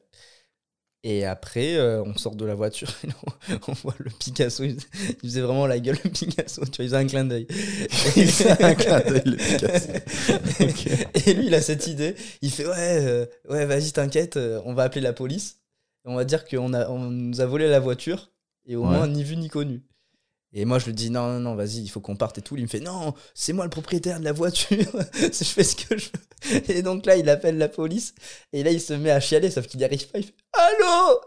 [1.04, 3.08] Et après, euh, on sort de la voiture et
[3.50, 4.64] on, on voit le Picasso.
[4.64, 4.78] Il,
[5.24, 6.62] il faisait vraiment la gueule, le Picasso.
[6.66, 7.48] Tu vois, il faisait un clin d'œil.
[8.18, 9.90] Il fait un clin d'œil, le Picasso.
[10.60, 11.26] Ok.
[11.28, 12.16] Et lui, il a cette idée.
[12.44, 15.56] Il fait Ouais, euh, ouais vas-y, t'inquiète, euh, on va appeler la police.
[16.06, 18.32] On va dire qu'on a, on nous a volé la voiture.
[18.66, 18.90] Et au Ouais.
[18.98, 19.84] moins, ni vu ni connu.
[20.52, 22.56] Et moi, je lui dis Non, non, non, vas-y, il faut qu'on parte et tout.
[22.58, 24.78] Il me fait Non, c'est moi le propriétaire de la voiture.
[25.14, 26.72] je fais ce que je veux.
[26.76, 28.16] Et donc là, il appelle la police.
[28.54, 30.18] Et là, il se met à chialer, sauf qu'il n'y arrive pas.
[30.20, 31.20] Il fait Allô?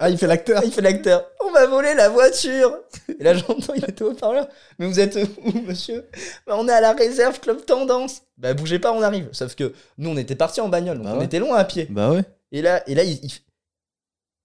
[0.00, 1.26] Ah, il fait l'acteur il fait l'acteur.
[1.44, 2.72] On m'a volé la voiture.
[3.18, 4.46] Et là, j'entends, il était au parleur.
[4.78, 6.06] Mais vous êtes où, monsieur?
[6.46, 8.22] Bah, On est à la réserve Club Tendance.
[8.36, 9.28] Bah, bougez pas, on arrive.
[9.32, 11.24] Sauf que nous, on était partis en bagnole, donc Bah on ouais.
[11.24, 11.86] était loin à pied.
[11.90, 12.22] Bah ouais.
[12.52, 13.30] Et là, et là il, il,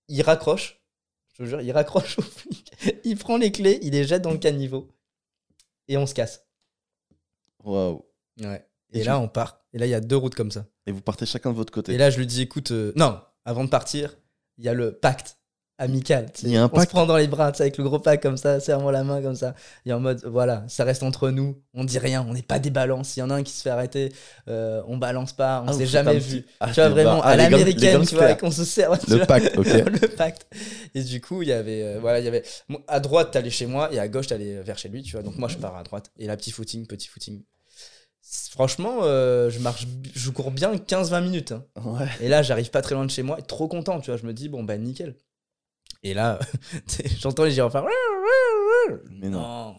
[0.08, 0.82] il raccroche.
[1.34, 2.72] Je te jure, il raccroche au flic.
[3.04, 4.90] Il prend les clés, il les jette dans le caniveau.
[5.88, 6.46] Et on se casse.
[7.64, 8.06] Waouh.
[8.42, 8.66] Ouais.
[8.94, 9.66] Et là, on part.
[9.74, 10.68] Et là, il y a deux routes comme ça.
[10.86, 11.94] Et vous partez chacun de votre côté.
[11.94, 14.16] Et là, je lui dis, écoute, euh, non, avant de partir,
[14.58, 15.40] il y a le pacte
[15.78, 16.28] amical.
[16.44, 18.38] Il y a un on se prend dans les bras, avec le gros pack comme
[18.38, 19.56] ça, serre-moi la main comme ça.
[19.86, 22.70] Et en mode, voilà, ça reste entre nous, on dit rien, on n'est pas des
[22.70, 23.10] balances.
[23.10, 24.14] S'il y en a un qui se fait arrêter,
[24.48, 26.42] euh, on balance pas, on Ah, s'est jamais vu.
[26.42, 27.22] petit- Ah, tu vois, vraiment.
[27.24, 28.92] Ah, à les l'américaine, tu vois, qu'on se sert.
[29.08, 29.26] Le vois.
[29.26, 29.66] pacte, ok.
[30.02, 30.46] le pacte.
[30.96, 32.44] Et du coup, il y avait, euh, voilà, il y avait,
[32.88, 35.24] à droite, t'allais chez moi, et à gauche, t'allais vers chez lui, tu vois.
[35.24, 36.12] Donc moi, je pars à droite.
[36.20, 37.42] Et là, petit footing, petit footing.
[38.52, 41.52] Franchement, euh, je marche, je cours bien 15-20 minutes.
[41.52, 41.64] hein.
[41.84, 42.08] Ouais.
[42.22, 44.18] Et là, j'arrive pas très loin de chez moi, et trop content, tu vois.
[44.18, 45.16] Je me dis, bon, bah, nickel.
[46.04, 46.40] Et là,
[47.20, 47.86] j'entends les gyrophares.
[49.10, 49.76] Mais non.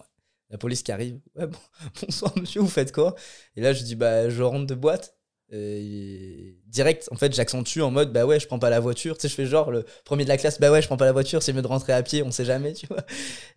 [0.50, 1.20] La police qui arrive.
[1.36, 1.58] Ouais, bon,
[2.02, 3.14] bonsoir, monsieur, vous faites quoi?
[3.56, 5.16] Et là, je dis, bah, je rentre de boîte.
[5.50, 9.16] Et direct, en fait, j'accentue en mode, bah ouais, je prends pas la voiture.
[9.16, 11.04] Tu sais, je fais genre le premier de la classe, bah ouais, je prends pas
[11.04, 13.04] la voiture, c'est mieux de rentrer à pied, on sait jamais, tu vois.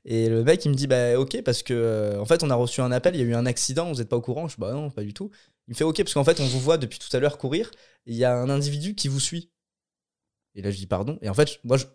[0.05, 2.55] Et le mec, il me dit, bah ok, parce que, euh, en fait, on a
[2.55, 4.47] reçu un appel, il y a eu un accident, vous êtes pas au courant?
[4.47, 5.31] Je dis, bah non, pas du tout.
[5.67, 7.71] Il me fait, ok, parce qu'en fait, on vous voit depuis tout à l'heure courir,
[8.05, 9.49] il y a un individu qui vous suit.
[10.55, 11.17] Et là, je dis, pardon.
[11.21, 11.85] Et en fait, moi, je-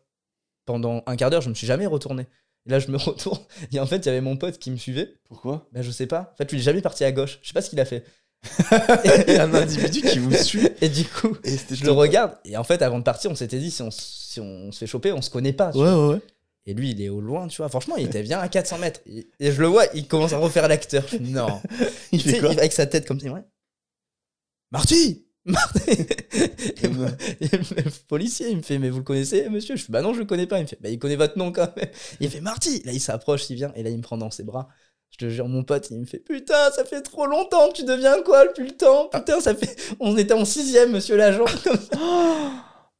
[0.66, 2.26] pendant un quart d'heure, je me suis jamais retourné.
[2.66, 3.40] Et là, je me retourne,
[3.72, 5.14] et en fait, il y avait mon pote qui me suivait.
[5.24, 5.66] Pourquoi?
[5.72, 6.30] Ben, je sais pas.
[6.32, 7.38] En fait, lui, il est jamais parti à gauche.
[7.42, 8.04] Je sais pas ce qu'il a fait.
[9.28, 10.68] Il y a un individu qui vous suit.
[10.80, 12.36] Et du coup, Et je le regarde.
[12.44, 14.78] Et en fait, avant de partir, on s'était dit, si on, s- si on se
[14.80, 15.70] fait choper, on se connaît pas.
[15.76, 16.20] Ouais, ouais, ouais.
[16.66, 17.68] Et lui, il est au loin, tu vois.
[17.68, 19.00] Franchement, il était bien à 400 mètres.
[19.06, 21.04] Et, et je le vois, il commence à refaire l'acteur.
[21.20, 21.60] Non.
[22.12, 22.52] Il fait quoi?
[22.52, 23.30] il- avec sa tête comme ça.
[23.30, 23.42] ouais.
[24.70, 27.08] Marty et, moi-
[27.40, 29.76] et le policier, il me fait, mais vous le connaissez, monsieur?
[29.76, 30.58] Je fais, bah non, je le connais pas.
[30.58, 31.88] Il me fait, bah il connaît votre nom quand même.
[32.20, 34.44] Il fait, Marty Là, il s'approche, il vient, et là, il me prend dans ses
[34.44, 34.68] bras.
[35.10, 38.22] Je te jure, mon pote, il me fait, putain, ça fait trop longtemps, tu deviens
[38.22, 39.08] quoi depuis le temps?
[39.08, 39.76] Putain, ça fait.
[40.00, 41.44] On était en sixième, monsieur l'agent.
[41.64, 41.98] comme ça.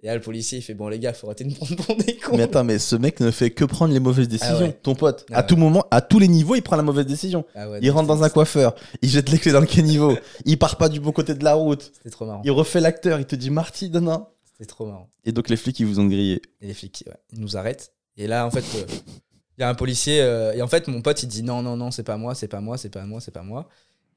[0.05, 1.97] Et là, le policier, il fait, bon, les gars, faut arrêter de me prendre pour
[1.97, 2.37] des cons.
[2.37, 4.59] Mais attends, mais ce mec ne fait que prendre les mauvaises décisions.
[4.59, 4.73] ouais.
[4.83, 5.47] Ton pote, Ah à ouais.
[5.47, 7.45] tout moment, à tous les niveaux, il prend la mauvaise décision.
[7.55, 10.59] Ah ouais, Il rentre dans un coiffeur, il jette les clés dans le caniveau, il
[10.59, 12.43] part pas du bon côté de la route, C'était trop marrant.
[12.45, 14.27] il refait l'acteur, il te dit Marty, non, non.
[14.53, 15.09] C'était trop marrant.
[15.25, 16.43] Et donc les flics, ils vous ont grillé.
[16.61, 17.93] Et les flics, ils nous arrêtent.
[18.17, 18.85] Et là, en fait, euh,
[19.57, 20.21] il y a un policier.
[20.21, 22.49] euh, et en fait, mon pote, il dit non, non, non, c'est pas moi, c'est
[22.49, 23.69] pas moi, c'est pas moi, c'est pas moi.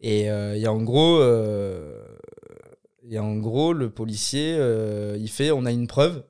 [0.01, 1.19] Et euh, il y a en gros.
[1.19, 2.01] euh,
[3.13, 6.25] a en gros, le policier, euh, il fait on a une preuve.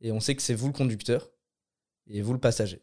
[0.00, 1.30] Et on sait que c'est vous le conducteur.
[2.08, 2.82] Et vous le passager.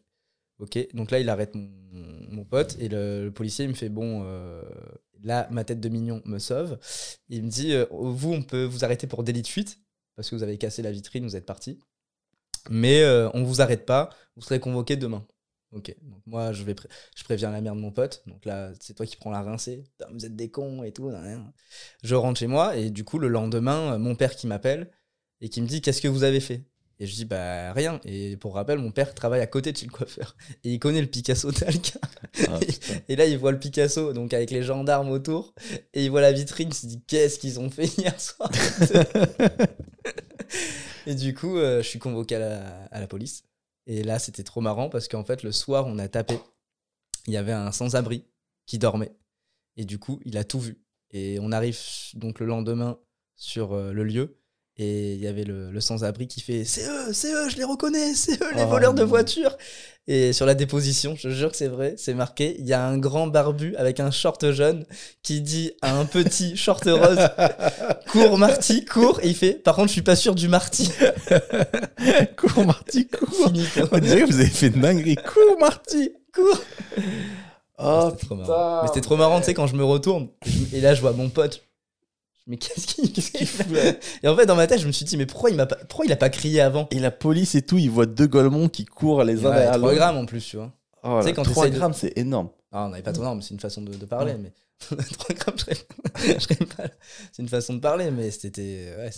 [0.58, 2.76] Ok Donc là, il arrête mon, pote.
[2.78, 4.22] Et le, policier, il me fait bon.
[4.24, 4.62] euh,
[5.22, 6.78] là, ma tête de mignon me sauve.
[7.28, 9.80] Il me dit euh, vous, on peut vous arrêter pour délit de fuite.
[10.14, 11.78] Parce que vous avez cassé la vitrine, vous êtes parti.
[12.70, 15.24] Mais on vous arrête pas, vous serez convoqué demain.
[15.72, 18.72] Ok, donc moi je vais pré- je préviens la mère de mon pote, donc là
[18.80, 21.10] c'est toi qui prends la rincée, vous êtes des cons et tout.
[22.02, 24.90] Je rentre chez moi et du coup le lendemain, euh, mon père qui m'appelle
[25.40, 26.64] et qui me dit qu'est-ce que vous avez fait?
[26.98, 28.00] Et je dis bah rien.
[28.06, 31.02] Et pour rappel, mon père travaille à côté de chez le coiffeur et il connaît
[31.02, 31.98] le Picasso d'Alca.
[32.48, 32.58] Ah.
[33.08, 35.54] Et là il voit le Picasso, donc avec les gendarmes autour,
[35.92, 38.50] et il voit la vitrine, il se dit qu'est-ce qu'ils ont fait hier soir?
[41.06, 43.44] Et du coup, euh, je suis convoqué à la, à la police.
[43.86, 46.38] Et là, c'était trop marrant parce qu'en fait, le soir, on a tapé.
[47.26, 48.24] Il y avait un sans-abri
[48.66, 49.16] qui dormait.
[49.76, 50.82] Et du coup, il a tout vu.
[51.10, 51.78] Et on arrive
[52.14, 52.98] donc le lendemain
[53.36, 54.38] sur euh, le lieu.
[54.78, 57.64] Et il y avait le, le sans-abri qui fait C'est eux, c'est eux, je les
[57.64, 59.56] reconnais, c'est eux, les Oh voleurs de voitures.
[60.08, 62.96] Et sur la déposition, je jure que c'est vrai, c'est marqué il y a un
[62.96, 64.84] grand barbu avec un short jaune
[65.22, 67.18] qui dit à un petit short rose
[68.12, 69.18] Cours, Marty, cours.
[69.22, 70.92] Et il fait Par contre, je suis pas sûr du Marty.
[72.36, 73.48] Cours, Marty, cours.
[73.48, 73.66] Fini.
[73.90, 75.16] On dirait que vous avez fait une dinguerie.
[75.16, 76.12] Cours, Marty.
[76.32, 76.60] Cours.
[77.78, 78.82] Oh, C'était trop marrant.
[78.82, 80.28] Mais c'était trop marrant, tu sais, quand je me retourne.
[80.72, 81.62] Et là, je vois mon pote.
[82.46, 83.92] Mais qu'est-ce qu'il qu'il fait fout là
[84.22, 85.76] Et en fait, dans ma tête, je me suis dit, mais pourquoi il, m'a pas...
[85.76, 88.68] pourquoi il a pas crié avant Et la police et tout, ils voient deux golemons
[88.68, 89.94] qui courent les uns derrière 3 l'autre.
[89.96, 90.72] grammes en plus, tu vois.
[91.02, 92.50] Oh, Tu sais, quand 3 t'essayes de- grammes, c'est énorme.
[92.72, 94.52] Ah, on n'avait pas trop norme, c'est une façon de, de parler, mais
[94.96, 96.84] 3 grammes, je serais- pas.
[97.32, 98.94] C'est une façon de parler, mais c'était.
[98.98, 99.10] Ouais,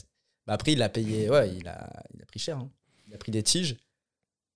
[0.47, 2.57] bah, après, il a payé, ouais, il a, il a pris cher.
[2.59, 2.71] hein.
[3.09, 3.77] il a pris des tiges.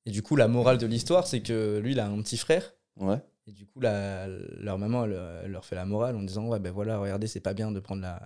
[0.07, 2.75] Et du coup, la morale de l'histoire, c'est que lui, il a un petit frère.
[2.99, 3.19] Ouais.
[3.47, 6.59] Et du coup, la- leur maman, elle, elle leur fait la morale en disant Ouais,
[6.61, 8.21] ben voilà, regardez, c'est pas bien de prendre la,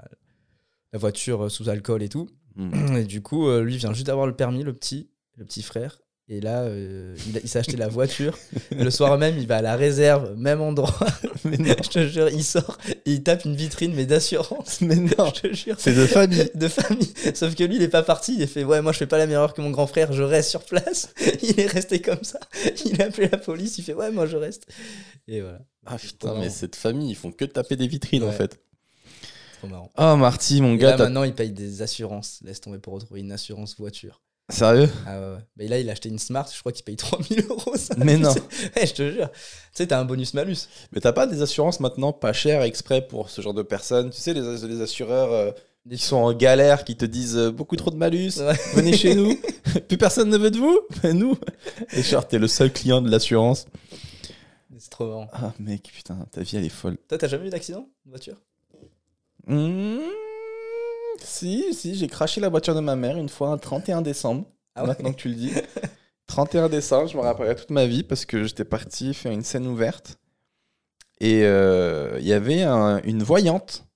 [0.97, 2.26] la voiture sous alcool et tout.
[2.57, 2.97] Hmm.
[2.97, 5.99] Et du coup, euh, lui vient juste d'avoir le permis, le petit, le petit frère.
[6.28, 8.36] Et là, euh, il, il s'est acheté la voiture.
[8.72, 11.07] Le soir même, il va à la réserve, même endroit.
[11.44, 11.74] Mais non.
[11.84, 14.80] je te jure, il sort et il tape une vitrine, mais d'assurance.
[14.80, 15.32] Mais non.
[15.36, 15.76] Je te jure.
[15.78, 16.51] C'est de famille.
[16.57, 17.12] De famille.
[17.34, 18.34] Sauf que lui, il est pas parti.
[18.34, 20.12] Il a fait Ouais, moi, je fais pas la même erreur que mon grand frère,
[20.12, 21.14] je reste sur place.
[21.42, 22.40] Il est resté comme ça.
[22.86, 23.78] Il a appelé la police.
[23.78, 24.66] Il fait Ouais, moi, je reste.
[25.28, 25.61] Et voilà.
[25.86, 28.59] Ah putain, mais cette famille, ils font que taper des vitrines en fait.
[29.59, 29.90] Trop marrant.
[29.96, 32.40] Oh Marty, mon Et gars, là, maintenant, il paye des assurances.
[32.44, 34.20] Laisse tomber pour retrouver une assurance voiture.
[34.50, 35.40] sérieux Ah ouais, ouais.
[35.57, 37.74] Mais là, il a acheté une Smart, je crois qu'il paye 3000 euros.
[37.98, 38.34] Mais non.
[38.76, 39.30] Ouais, je te jure.
[39.30, 39.38] Tu
[39.72, 40.68] sais, t'as un bonus-malus.
[40.92, 44.11] Mais t'as pas des assurances maintenant pas chères exprès pour ce genre de personnes?
[44.11, 45.50] Tu sais, les, les assureurs euh,
[45.88, 48.54] qui sont en galère, qui te disent euh, beaucoup trop de malus, Ouais.
[48.74, 49.38] venez chez nous,
[49.88, 51.38] plus personne ne veut de vous, mais nous.
[51.92, 53.66] Et genre, t'es le seul client de l'assurance.
[54.78, 55.28] C'est trop marrant.
[55.32, 56.98] Ah mec, putain, ta vie elle est folle.
[57.09, 58.36] Toi, t'as jamais eu d'accident de voiture?
[59.47, 59.99] Mmh,
[61.20, 64.47] si, si, j'ai craché la voiture de ma mère une fois un 31 décembre.
[64.74, 65.53] Ah ouais maintenant que tu le dis.
[66.26, 69.66] 31 décembre, je me rappellerai toute ma vie parce que j'étais parti faire une scène
[69.66, 70.18] ouverte.
[71.20, 73.86] Et euh, il y avait un- une voyante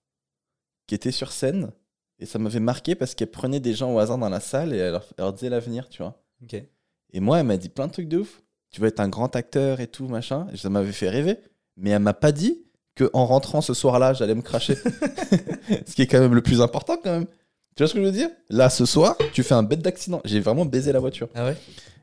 [0.86, 1.72] qui était sur scène.
[2.18, 4.76] Et ça m'avait marqué parce qu'elle prenait des gens au hasard dans la salle et
[4.76, 6.22] elle leur, elle leur disait l'avenir, tu vois.
[6.42, 6.54] Ok.
[7.12, 8.42] Et moi, elle m'a dit plein de trucs de ouf.
[8.70, 10.46] Tu vas être un grand acteur et tout, machin.
[10.52, 11.38] Et ça m'avait fait rêver.
[11.76, 12.62] Mais elle m'a pas dit
[13.04, 14.74] que en rentrant ce soir-là, j'allais me cracher.
[15.86, 17.26] ce qui est quand même le plus important, quand même.
[17.76, 18.28] Tu vois ce que je veux dire?
[18.48, 20.20] Là, ce soir, tu fais un bête d'accident.
[20.24, 21.28] J'ai vraiment baisé la voiture.
[21.34, 21.56] Ah ouais?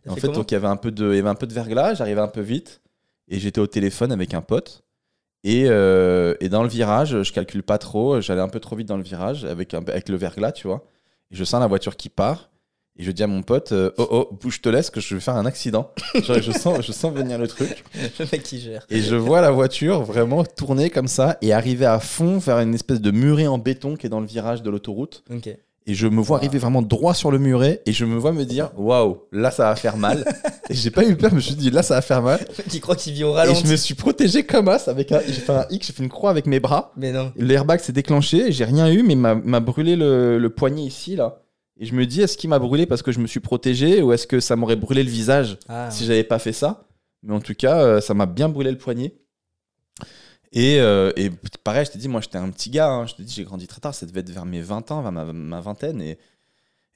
[0.06, 1.48] Et en fait, donc il y avait un peu de, il y avait un peu
[1.48, 2.82] de verglas, j'arrivais un peu vite,
[3.28, 4.84] et j'étais au téléphone avec un pote.
[5.44, 8.88] Et, euh, et dans le virage, je calcule pas trop, j'allais un peu trop vite
[8.88, 10.84] dans le virage avec, un- avec le verglas, tu vois.
[11.32, 12.50] Et je sens la voiture qui part,
[13.00, 15.22] et je dis à mon pote, euh, oh oh, bouge te laisse que je vais
[15.22, 15.92] faire un accident.
[16.16, 17.84] Genre, je sens, je sens venir le truc.
[18.20, 18.86] Le mec qui gère.
[18.90, 22.74] Et je vois la voiture vraiment tourner comme ça et arriver à fond vers une
[22.74, 25.24] espèce de muret en béton qui est dans le virage de l'autoroute.
[25.34, 25.50] Ok.
[25.90, 26.44] Et je me vois Wow.
[26.44, 29.70] arriver vraiment droit sur le muret et je me vois me dire waouh, là ça
[29.70, 30.26] va faire mal.
[30.70, 32.46] et j'ai pas eu peur, je me suis dit là ça va faire mal.
[32.68, 33.64] Qui croit qu'il vit au Et ralenti.
[33.66, 35.22] je me suis protégé comme as avec un.
[35.26, 36.92] J'ai fait un X, j'ai fait une croix avec mes bras.
[36.98, 37.32] Mais non.
[37.38, 41.40] L'airbag s'est déclenché, j'ai rien eu, mais m'a m'a brûlé le, le poignet ici là.
[41.80, 44.12] Et je me dis est-ce qu'il m'a brûlé parce que je me suis protégé ou
[44.14, 46.88] est-ce que ça m'aurait brûlé le visage Ah, si j'avais pas fait ça?
[47.24, 49.14] Mais en tout cas, euh, ça m'a bien brûlé le poignet.
[50.54, 51.30] Et, euh, et
[51.64, 53.06] pareil, je t'ai dit, moi j'étais un petit gars, hein.
[53.06, 55.12] je te dis, j'ai grandi très tard, ça devait être vers mes 20 ans, vers
[55.12, 56.02] ma, ma vingtaine.
[56.02, 56.18] Et,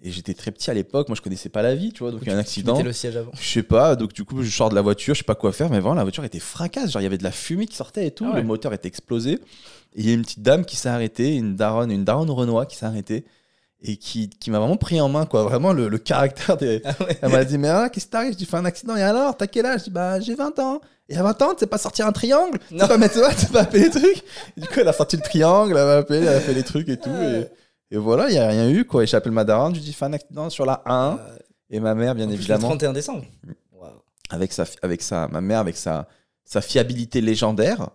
[0.04, 2.22] et j'étais très petit à l'époque, moi je connaissais pas la vie, tu vois, donc
[2.24, 2.82] il y a un accident.
[2.82, 3.32] le siège avant.
[3.40, 5.52] Je sais pas, donc du coup je sors de la voiture, je sais pas quoi
[5.52, 7.76] faire, mais vraiment la voiture était fracasse, genre il y avait de la fumée qui
[7.76, 8.42] sortait et tout, Ah ouais.
[8.42, 9.34] le moteur était explosé.
[9.34, 9.40] Et
[10.00, 12.78] il y a une petite dame qui s'est arrêtée, une daronne, une daronne Renoir qui
[12.78, 13.26] s'est arrêtée
[13.84, 16.94] et qui, qui m'a vraiment pris en main, quoi, vraiment le, le caractère des, Ah
[17.04, 17.18] ouais.
[17.22, 18.34] elle m'a dit, mais ah, qu'est-ce qui t'arrive?
[18.34, 19.36] Je dis, fais un accident, et alors?
[19.36, 19.80] T'as quel âge?
[19.82, 20.82] Je dis, bah, j'ai 20 ans.
[21.10, 22.60] Et à 20 ans, tu sais pas sortir un triangle?
[22.70, 24.24] Tu sais pas mettre ça, tu sais pas appeler les trucs?
[24.58, 26.64] Et Du coup, elle a sorti le triangle, elle m'a appelé, elle a fait les
[26.64, 27.10] trucs et tout.
[27.10, 27.48] Et,
[27.96, 29.04] et voilà, il y a rien eu, quoi.
[29.04, 31.18] Et j'appelle ma daronne, je lui dis, fais un accident sur la 1.
[31.20, 31.38] Euh,
[31.72, 33.26] Et ma mère, bien en plus, le évidemment, 31 décembre.
[33.74, 33.90] Waouh.
[34.30, 36.08] avec sa, avec sa, ma mère, avec sa,
[36.46, 37.90] sa fiabilité légendaire,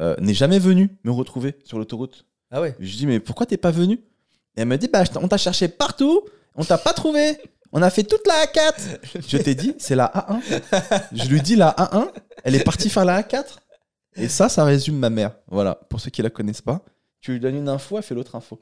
[0.00, 2.26] euh, n'est jamais venue me retrouver sur l'autoroute.
[2.50, 2.76] Ah ouais.
[2.78, 4.00] Je lui dis, mais pourquoi t'es pas venu?
[4.56, 6.22] Et elle me dit, bah, on t'a cherché partout,
[6.54, 7.38] on t'a pas trouvé.
[7.72, 9.20] On a fait toute la A4.
[9.28, 10.80] Je t'ai dit, c'est la A1.
[11.12, 12.08] Je lui dis la A1,
[12.44, 13.44] elle est partie faire la A4.
[14.16, 15.32] Et ça, ça résume ma mère.
[15.48, 16.84] Voilà, pour ceux qui la connaissent pas.
[17.20, 18.60] Tu lui donnes une info, elle fait l'autre info.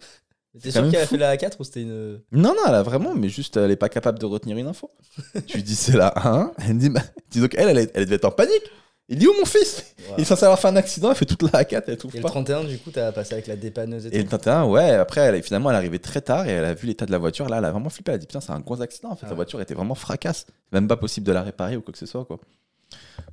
[0.61, 2.21] T'es sûr qu'elle a fait la A4 ou c'était une.
[2.31, 4.91] Non, non, elle a vraiment, mais juste, elle est pas capable de retenir une info.
[5.47, 6.53] tu lui dis, c'est la A1.
[6.59, 8.71] Elle me dit, bah, dis donc, elle, elle, elle devait être en panique.
[9.09, 9.95] Il dit, où mon fils.
[10.17, 12.19] Il est censé avoir fait un accident, elle fait toute la A4, elle trouve Et
[12.19, 12.29] le pas.
[12.31, 14.31] 31, du coup, t'as passé avec la dépanneuse et, Et le tout.
[14.31, 17.05] 31, ouais, après, elle, finalement, elle est arrivée très tard et elle a vu l'état
[17.05, 17.49] de la voiture.
[17.49, 18.13] Là, elle a vraiment flippé.
[18.13, 19.11] Elle a dit, putain, c'est un gros accident.
[19.11, 19.37] En fait, Ah la ouais.
[19.37, 20.47] voiture était vraiment fracasse.
[20.49, 22.39] C'est même pas possible de la réparer ou quoi que ce soit, quoi.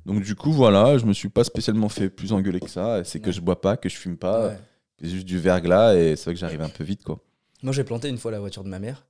[0.06, 3.02] Donc, du coup, voilà, je me suis pas spécialement fait plus engueuler que ça.
[3.04, 4.48] C'est que je bois pas, que je fume pas.
[4.48, 4.58] Ouais.
[5.00, 7.20] C'est juste du verglas et c'est vrai que j'arrive un peu vite, quoi.
[7.62, 9.06] Moi, j'ai planté une fois la voiture de ma mère.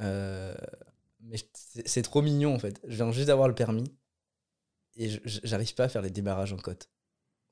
[0.00, 0.54] Euh,
[1.22, 1.38] mais
[1.86, 2.80] c'est trop mignon en fait.
[2.86, 3.84] Je viens juste d'avoir le permis
[4.96, 6.88] et j'arrive pas à faire les démarrages en côte.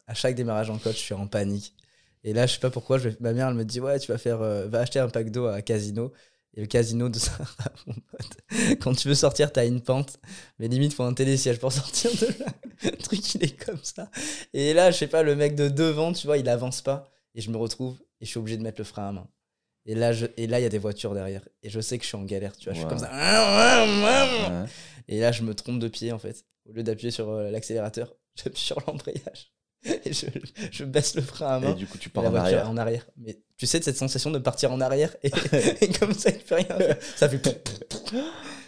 [0.07, 1.74] À chaque démarrage en côte, je suis en panique.
[2.24, 4.12] Et là, je sais pas pourquoi, je vais- ma mère elle me dit Ouais, tu
[4.12, 6.12] vas faire, euh, va acheter un pack d'eau à Casino.
[6.55, 7.47] Et le casino de Sarah,
[7.86, 10.18] mon pote, quand tu veux sortir, t'as une pente.
[10.59, 12.47] Mais limite, faut un télésiège pour sortir de là.
[12.84, 14.11] Le truc, il est comme ça.
[14.53, 17.09] Et là, je sais pas, le mec de devant, tu vois, il avance pas.
[17.34, 19.28] Et je me retrouve et je suis obligé de mettre le frein à main.
[19.86, 21.43] Et là, je- et là, il y a des voitures derrière.
[21.62, 22.74] Et je sais que je suis en galère, tu vois.
[22.74, 23.09] Je suis comme ça.
[24.62, 24.68] Ouais.
[25.09, 26.45] Et là, je me trompe de pied, en fait.
[26.69, 29.53] Au lieu d'appuyer sur euh, l'accélérateur, j'appuie sur l'embrayage.
[30.05, 30.27] Et je,
[30.71, 31.73] je baisse le frein à main.
[31.73, 32.71] Et du coup, tu pars en arrière.
[32.71, 33.05] en arrière.
[33.17, 35.31] Mais tu sais, de cette sensation de partir en arrière et,
[35.81, 36.97] et comme ça, il fait rien.
[37.17, 37.45] Ça fait.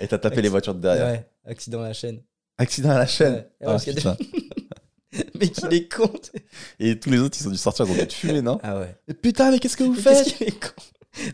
[0.01, 1.07] Et t'as tapé les voitures de derrière.
[1.13, 2.21] Ouais, accident à la chaîne.
[2.59, 3.35] Accident à la chaîne.
[3.35, 3.47] Ouais.
[3.61, 4.17] Ah, parce putain.
[5.39, 6.11] Mais qu'il est con.
[6.81, 8.59] Et tous les autres, ils ont dû sortir, ils ont dû te fumer, non?
[8.65, 8.97] Ah ouais.
[9.07, 10.35] Mais putain, mais qu'est-ce que vous Mais faites?
[10.35, 10.71] qu'il est con.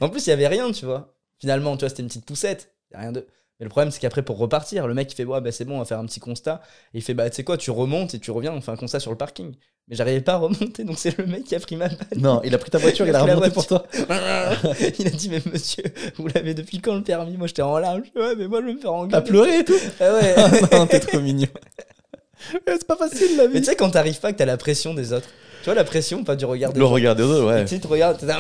[0.03, 1.17] En plus, il y avait rien, tu vois.
[1.39, 2.75] Finalement, tu vois, c'était une petite poussette.
[2.93, 3.27] Y a rien de.
[3.61, 5.77] Mais le problème, c'est qu'après, pour repartir, le mec, il fait Ouais, bah c'est bon,
[5.77, 6.63] on va faire un petit constat.
[6.95, 8.77] Et il fait Bah, tu sais quoi, tu remontes et tu reviens, on fait un
[8.77, 9.55] constat sur le parking.
[9.89, 11.99] Mais j'arrivais pas à remonter, donc c'est le mec qui a pris ma balle.
[12.17, 13.85] Non, il a pris ta voiture, il a pris la remonté pour toi.
[14.99, 15.83] il a dit Mais monsieur,
[16.17, 17.37] vous l'avez depuis quand le permis?
[17.37, 18.03] Moi, j'étais en larmes.
[18.17, 19.13] Ouais, mais moi, je vais me faire engueuler.
[19.13, 19.75] T'as pleuré et tout?
[20.01, 20.35] Ah ouais.
[20.73, 21.49] Ah non, t'es trop mignon.
[22.67, 23.59] C'est pas facile la mais vie.
[23.61, 25.29] tu sais, quand t'arrives pas, que t'as la pression des autres.
[25.59, 26.93] Tu vois, la pression, pas du regard des Le gens.
[26.93, 27.65] regard des autres, ouais.
[27.67, 28.39] Tu tu regardes, t'es là.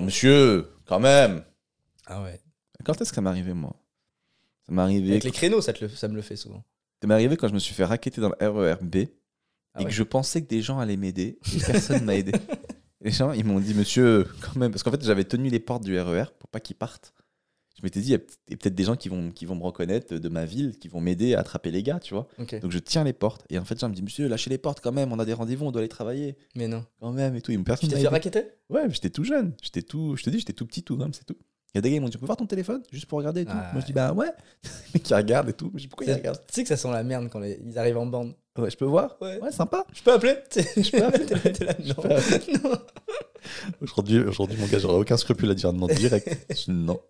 [0.00, 1.42] Monsieur, quand même.
[2.06, 2.38] Ah ouais.
[2.84, 3.72] Quand est-ce que ça m'est arrivé, moi?
[4.70, 5.10] Ça m'est arrivé.
[5.10, 6.62] Avec les créneaux, ça, te le- ça me le fait souvent.
[7.02, 9.08] Ça m'est arrivé quand je me suis fait raqueter dans le RERB et
[9.74, 9.84] Ah ouais.
[9.86, 12.32] que je pensais que des gens allaient m'aider et personne m'a aidé.
[13.00, 15.82] Les gens, ils m'ont dit, monsieur, quand même, parce qu'en fait, j'avais tenu les portes
[15.84, 17.12] du RER pour pas qu'ils partent.
[17.78, 20.14] Je m'étais dit, il y a peut-être des gens qui vont, qui vont me reconnaître
[20.14, 22.28] de ma ville, qui vont m'aider à attraper les gars, tu vois.
[22.38, 23.46] Donc je tiens les portes.
[23.48, 25.24] Et en fait, les gens me disent, monsieur, lâchez les portes quand même, on a
[25.24, 26.36] des rendez-vous, on doit aller travailler.
[26.54, 26.84] Mais non.
[27.00, 27.52] Quand même, et tout.
[27.52, 28.42] Et Tu personne t'es m'a fait raqueter?
[28.68, 29.54] Ouais, j'étais tout jeune.
[29.62, 31.36] J'étais tout, je te dis, j'étais tout petit, tout, même, c'est tout.
[31.74, 33.18] Il y a des gars, ils m'ont dit, on peut voir ton téléphone juste pour
[33.18, 33.52] regarder et tout.
[33.54, 34.30] Ah Moi, je dis, bah ouais.
[34.94, 35.70] Mais qui regarde et tout.
[35.72, 36.40] Mais je dis, pourquoi ils regardent?
[36.48, 38.34] Tu sais que ça sent la merde quand les- ils arrivent en bande.
[38.58, 39.38] Ouais, je peux voir Ouais.
[39.40, 39.86] Ouais, sympa.
[39.92, 41.94] Je peux appeler Je peux appeler T'es là, non.
[41.94, 42.08] peux.
[42.68, 42.76] Non.
[43.80, 46.28] Aujourd'hui, aujourd'hui, mon gars, j'aurais aucun scrupule à dire non direct.
[46.68, 47.00] Non.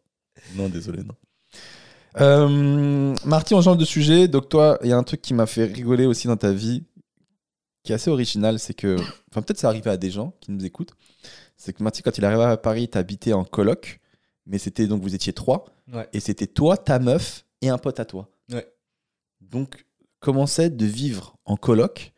[0.54, 1.14] Non, désolé, non.
[2.20, 4.28] Euh, Marty, on change de sujet.
[4.28, 6.84] Donc, toi, il y a un truc qui m'a fait rigoler aussi dans ta vie,
[7.82, 8.58] qui est assez original.
[8.58, 8.96] C'est que,
[9.30, 10.92] enfin, peut-être ça arrive à des gens qui nous écoutent.
[11.56, 13.99] C'est que Marty, quand il arrivé à Paris, t'habitais en coloc,
[14.46, 16.08] mais c'était donc vous étiez trois, Ouais.
[16.12, 18.28] et c'était toi, ta meuf et un pote à toi.
[18.52, 18.66] Ouais.
[19.40, 19.84] Donc,
[20.20, 22.12] comment c'est de vivre en coloc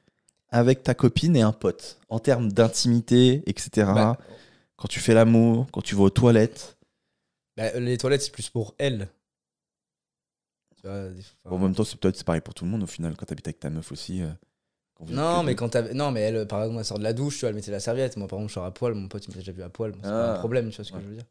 [0.50, 1.98] avec ta copine et un pote?
[2.08, 3.70] En termes d'intimité, etc.
[3.94, 4.18] Bah,
[4.76, 6.76] Quand tu fais l'amour, quand tu vas aux toilettes.
[7.56, 9.08] bah, les toilettes, c'est plus pour elle.
[10.76, 12.82] Tu vois, des fois- Bon, en même temps, c'est peut-être pareil pour tout le monde
[12.82, 14.22] au final, quand tu habites avec ta meuf aussi.
[14.22, 14.30] euh,
[14.94, 17.40] quand Non, mais quand non, mais elle, par exemple, elle sort de la douche, tu
[17.40, 18.16] vois, elle mettait la serviette.
[18.16, 19.92] Moi, par exemple, je sors à poil, mon pote, il m'a déjà vu à poil.
[19.92, 20.36] Bon, c'est pas Ah.
[20.36, 21.02] un problème, tu vois ce que Ouais.
[21.02, 21.24] je veux dire.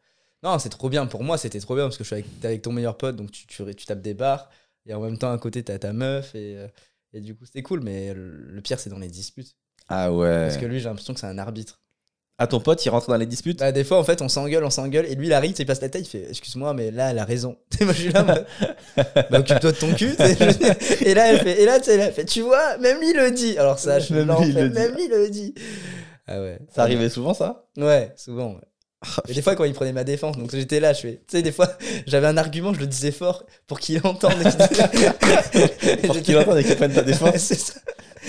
[0.43, 1.05] Non, c'est trop bien.
[1.05, 3.31] Pour moi, c'était trop bien parce que je suis avec, avec ton meilleur pote, donc
[3.31, 4.49] tu, tu, tu tapes des barres.
[4.87, 6.33] Et en même temps, à côté, t'as ta meuf.
[6.33, 6.67] Et, euh,
[7.13, 7.81] et du coup, c'était cool.
[7.81, 9.55] Mais le, le pire, c'est dans les disputes.
[9.87, 10.47] Ah ouais.
[10.47, 11.79] Parce que lui, j'ai l'impression que c'est un arbitre.
[12.39, 13.59] Ah, ton pote, il rentre dans les disputes?
[13.59, 15.79] Bah, des fois, en fait, on s'engueule, on s'engueule, et lui, il arrive, il passe
[15.81, 17.55] la tête, il fait Excuse-moi, mais là, elle a raison.
[17.81, 18.23] Moi, je suis là,
[18.95, 20.15] bah, occupe-toi de ton cul.
[21.05, 23.59] et là, elle fait, et là, elle fait Tu vois, même lui le dit.
[23.59, 24.73] Alors, ça, je Même lui, le dit.
[24.73, 25.53] même lui le dit.
[26.25, 26.57] Ah ouais.
[26.73, 27.67] Ça arrivait souvent, ça?
[27.77, 28.53] Ouais, souvent.
[28.55, 28.61] ouais.
[29.03, 31.13] Ah, Et des fois, quand il prenait ma défense, donc j'étais là, je fais.
[31.27, 31.69] Tu sais, des fois,
[32.07, 34.33] j'avais un argument, je le disais fort pour qu'il entende.
[34.33, 37.35] et Pour qu'il entende et qu'il prenne ta défense.
[37.37, 37.73] Ça.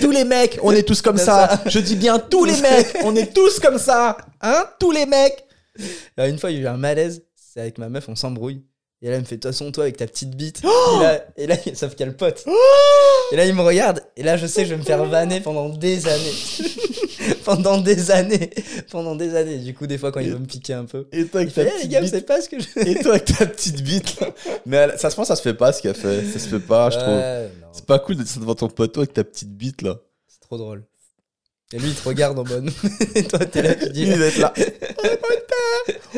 [0.01, 1.47] Tous les mecs, on est tous comme ça.
[1.63, 1.69] ça.
[1.69, 4.17] Je dis bien tous les mecs, on est tous comme ça.
[4.41, 5.45] Hein Tous les mecs.
[6.17, 8.63] Alors, une fois, il y a eu un malaise, c'est avec ma meuf, on s'embrouille.
[9.03, 10.61] Et là, elle me fait, de toute façon, toi, avec ta petite bite.
[10.63, 12.43] Oh et, là, et là, sauf qu'il y a le pote.
[13.31, 14.01] et là, il me regarde.
[14.15, 16.33] Et là, je sais que je vais me faire vanner pendant des années.
[17.45, 18.49] pendant des années.
[18.91, 19.57] Pendant des années.
[19.59, 21.07] Du coup, des fois, quand il veut me piquer un peu.
[21.11, 22.09] Et toi avec ta petite gars, bite.
[22.11, 22.67] savez pas ce que je.
[22.87, 24.19] Et toi avec ta petite bite.
[24.19, 24.27] là.
[24.65, 26.23] Mais elle- ça se pense, ça se fait pas ce qu'elle fait.
[26.25, 27.13] Ça se fait pas, je trouve.
[27.15, 29.99] Ouais, C'est pas cool d'être devant ton poteau avec ta petite bite là.
[30.27, 30.83] c'est trop drôle.
[31.71, 32.69] Et lui, il te regarde en mode.
[33.15, 34.03] et toi, t'es là, tu dis.
[34.03, 34.53] Il va être là.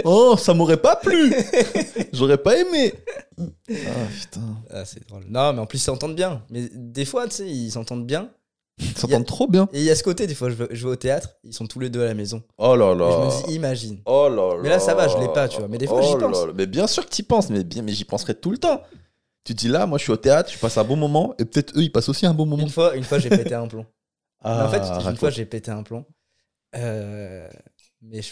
[0.03, 1.33] Oh, ça m'aurait pas plu.
[2.11, 2.93] J'aurais pas aimé.
[3.39, 3.43] Ah
[4.19, 4.41] putain.
[4.69, 5.23] Ah, c'est drôle.
[5.29, 6.43] Non, mais en plus, ils s'entendent bien.
[6.49, 8.29] Mais des fois, tu sais, ils s'entendent bien.
[8.77, 9.67] Ils s'entendent trop bien.
[9.71, 11.53] Et il y a ce côté, des fois, je vais, je vais au théâtre, ils
[11.53, 12.43] sont tous les deux à la maison.
[12.57, 13.09] Oh là Et là.
[13.11, 14.01] je me dis, imagine.
[14.05, 14.59] Oh là là.
[14.61, 15.67] Mais là, ça va, je l'ai pas, tu vois.
[15.69, 16.45] Mais des fois, j'y Oh là pense.
[16.45, 16.53] là.
[16.55, 18.81] Mais bien sûr que tu penses, mais, bien, mais j'y penserai tout le temps.
[19.45, 21.45] Tu te dis là, moi je suis au théâtre, je passe un bon moment, et
[21.45, 22.63] peut-être eux ils passent aussi un bon moment.
[22.63, 23.85] Une fois, une fois j'ai pété un plomb.
[24.47, 25.17] Ah, en fait, une raconte.
[25.17, 26.05] fois, j'ai pété un plomb.
[26.75, 27.47] Euh,
[28.01, 28.31] mais je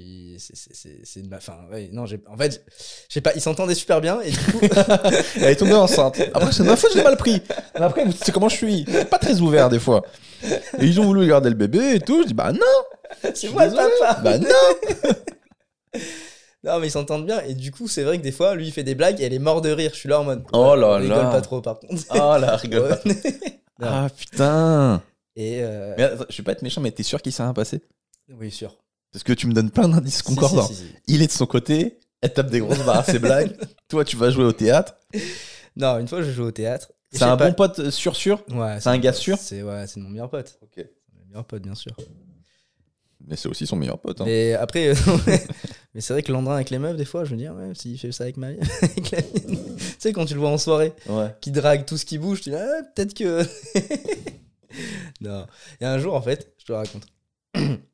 [0.00, 0.36] suis.
[0.38, 1.34] c'est- c'est- C'est c'est une.
[1.34, 2.20] Enfin, ouais, non, j'ai.
[2.28, 2.62] En fait,
[3.08, 4.60] je sais pas, ils s'entendaient super bien et du coup.
[5.36, 6.20] Elle est tombée enceinte.
[6.34, 7.42] Après, c'est ma faute, je l'ai mal pris.
[7.74, 8.84] Mais après, savez comment je suis?
[9.10, 10.02] Pas très ouvert des fois.
[10.78, 12.22] Et ils ont voulu garder le bébé et tout.
[12.22, 12.60] Je dis, bah non,
[13.34, 13.90] c'est moi le désolé.
[14.00, 15.12] papa bah non.
[16.64, 18.72] Non, mais ils s'entendent bien et du coup, c'est vrai que des fois, lui, il
[18.72, 19.90] fait des blagues et elle est mort de rire.
[19.94, 20.42] Je suis là en mode.
[20.52, 21.30] Oh là on rigole là.
[21.30, 22.02] pas trop, par contre.
[22.10, 22.98] Oh là, rigole pas.
[23.82, 25.02] Ah putain.
[25.36, 25.60] Et.
[25.62, 27.82] euh, Mais attends, je vais pas être méchant, mais t'es sûr qu'il s'est rien passé?
[28.30, 28.76] Oui, sûr.
[29.16, 30.66] Parce que tu me donnes plein d'indices concordants.
[30.66, 30.88] si, si, si.
[31.06, 33.56] Il est de son côté, elle tape des grosses barres à ses blagues.
[33.88, 34.94] Toi, tu vas jouer au théâtre.
[35.74, 36.92] Non, une fois, je joue au théâtre.
[37.12, 38.42] C'est un pas- bon pote euh, sûr sûr?
[38.50, 39.38] Ouais, C'est un gars sûr?
[39.38, 40.58] C'est ouais, c'est mon meilleur pote.
[40.60, 40.72] Ok.
[40.76, 41.92] C'est mon meilleur pote, bien sûr.
[43.26, 44.20] Mais c'est aussi son meilleur pote.
[44.20, 44.24] hein.
[44.26, 44.94] Mais après, euh,
[45.94, 47.72] mais c'est vrai que Landrin avec les meufs, des fois, je me dis, ah ouais,
[47.74, 48.60] s'il fait ça avec ma mienne.
[48.60, 51.34] Tu sais, quand tu le vois en soirée, Ouais.
[51.40, 53.42] qui drague tout ce qui bouge, tu dis, ah, peut-être que.
[55.22, 55.46] non.
[55.80, 57.06] Et un jour, en fait, je te le raconte.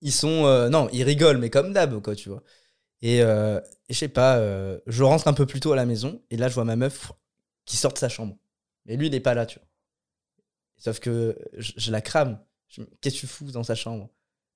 [0.00, 0.46] Ils sont.
[0.46, 2.42] euh, non, ils rigolent, mais comme d'hab, quoi, tu vois.
[3.02, 6.22] Et, euh, je sais pas, euh, je rentre un peu plus tôt à la maison,
[6.30, 7.12] et là, je vois ma meuf
[7.64, 8.36] qui sort de sa chambre.
[8.86, 9.68] Mais lui, il est pas là, tu vois.
[10.78, 12.38] Sauf que je, la crame.
[13.00, 14.08] Qu'est-ce que tu fous dans sa chambre?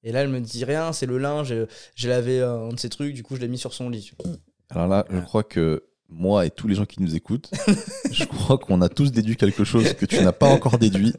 [0.03, 1.55] Et là, elle me dit rien, c'est le linge,
[1.95, 4.03] j'ai lavé un de ses trucs, du coup, je l'ai mis sur son lit.
[4.03, 4.35] tu vois.
[4.71, 5.85] Alors là, je crois que
[6.15, 7.51] moi et tous les gens qui nous écoutent,
[8.13, 11.13] je crois qu'on a tous déduit quelque chose que tu n'as pas encore déduit.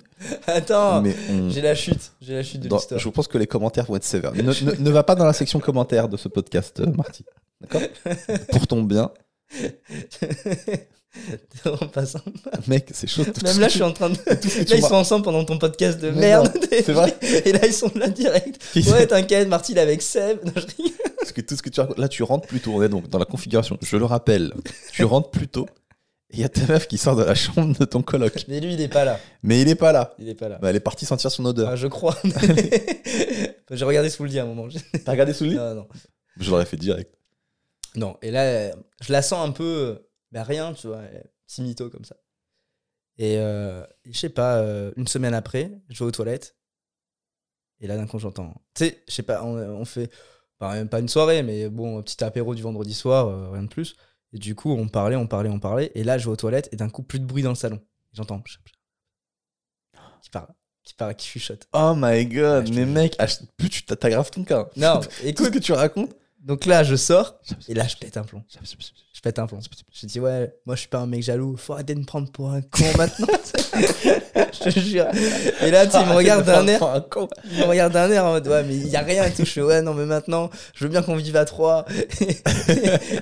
[0.47, 2.99] Attends, on- j'ai la chute, j'ai la chute de l'histoire.
[2.99, 4.33] je pense que les commentaires vont être sévères.
[4.33, 7.25] Ne, ne- ne va pas dans la section commentaires de ce podcast, euh, Marty.
[7.61, 7.81] D'accord?
[8.51, 9.11] Pour ton bien.
[11.28, 12.30] T'es vraiment pas sympa.
[12.68, 13.24] Mec, c'est chaud.
[13.24, 14.16] tout Même là, je suis en train de.
[14.28, 16.51] Là, ils sont ensemble pendant ton podcast de Mais merde.
[16.72, 17.16] c'est vrai.
[17.45, 18.59] Et là, ils sont là direct.
[18.76, 20.43] Ouais, t'inquiète, Marty, il est avec Seb.
[20.43, 20.64] Non, je.
[21.20, 22.72] Parce que tout ce que tu racontes- là, tu rentres plus tôt.
[22.76, 23.78] On est donc dans la configuration.
[23.82, 24.53] Je le rappelle,
[24.91, 25.68] tu rentres plus tôt.
[26.32, 28.34] Et il y a ta meuf qui sort de la chambre de ton coloc.
[28.47, 29.20] Mais lui, il est pas là.
[29.43, 30.16] Mais il est pas là.
[30.18, 30.57] Il est pas là.
[30.59, 31.70] Bah, elle est partie sentir son odeur.
[31.70, 32.18] Ah, je crois.
[33.72, 34.68] J'ai regardé sous le lit à un moment.
[35.05, 35.88] T'as regardé sous le lit Non, non.
[36.39, 37.14] Je l'aurais fait direct.
[37.95, 39.99] Non, et là, je la sens un peu.
[40.34, 40.97] Euh, Bah, rien, tu vois.
[40.97, 42.15] euh, Petit mytho comme ça.
[43.17, 46.55] Et euh, je sais pas, euh, une semaine après, je vais aux toilettes.
[47.79, 48.53] Et là, d'un coup, j'entends.
[48.73, 50.09] Tu sais, je sais pas, on, on fait.
[50.57, 53.63] Pas, même pas une soirée, mais bon, un petit apéro du vendredi soir, euh, rien
[53.63, 53.95] de plus.
[54.31, 55.91] Et du coup, on parlait, on parlait, on parlait.
[55.95, 57.79] Et là, je vais aux toilettes et d'un coup, plus de bruit dans le salon.
[58.13, 58.41] J'entends.
[60.21, 60.47] Qui parle,
[60.84, 61.67] qui parle, qui chuchote.
[61.73, 63.25] Oh my god, Ouais, je mais mec, ah,
[63.57, 64.69] plus tu t'a- t'aggraves ton cas.
[64.75, 65.51] Non, Tout ce écoute.
[65.51, 66.15] que tu racontes.
[66.43, 67.39] Donc là, je sors.
[67.69, 68.43] Et là, je pète un plomb.
[69.13, 69.59] Je pète un plomb.
[69.93, 72.29] Je dis, ouais, moi je suis pas un mec jaloux, faut arrêter de me prendre
[72.31, 73.27] pour un con maintenant.
[73.75, 75.05] je te jure.
[75.61, 77.03] Et là, tu me regarde d'un air,
[77.51, 79.45] il me regarde d'un air en mode, ouais, mais il y a rien et tout.
[79.45, 81.85] Je fais, ouais, non, mais maintenant, je veux bien qu'on vive à trois.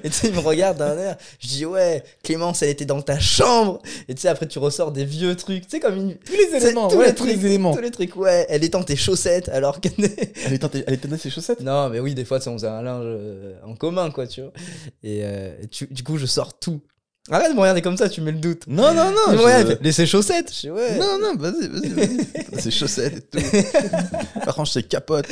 [0.03, 1.17] et tu il me regarde d'un air.
[1.39, 3.81] Je dis, ouais, Clémence, elle était dans ta chambre.
[4.07, 5.63] Et tu sais, après, tu ressors des vieux trucs.
[5.63, 6.15] Tu sais, comme une.
[6.15, 7.75] Tous les éléments, tous ouais, les tous les trucs, éléments.
[7.75, 9.89] Tous les trucs, ouais, elle est dans tes chaussettes alors que.
[10.45, 11.59] Elle est elle est ses chaussettes?
[11.59, 14.27] Non, mais oui, des fois, tu sais, on faisait un linge euh, en commun, quoi,
[14.27, 14.51] tu vois.
[15.03, 16.81] Et euh, tu- du coup, je sors tout.
[17.29, 18.65] Arrête de me regarder comme ça, tu mets le doute.
[18.67, 19.31] Non, non, non.
[19.31, 20.51] je- regarde, il fait, laisse ses chaussettes.
[20.53, 20.97] Je dis, ouais.
[20.97, 22.71] Non, non, vas-y, vas-y, vas-y.
[22.71, 24.47] Chaussettes et tout.
[24.47, 25.27] Arrange ses capotes.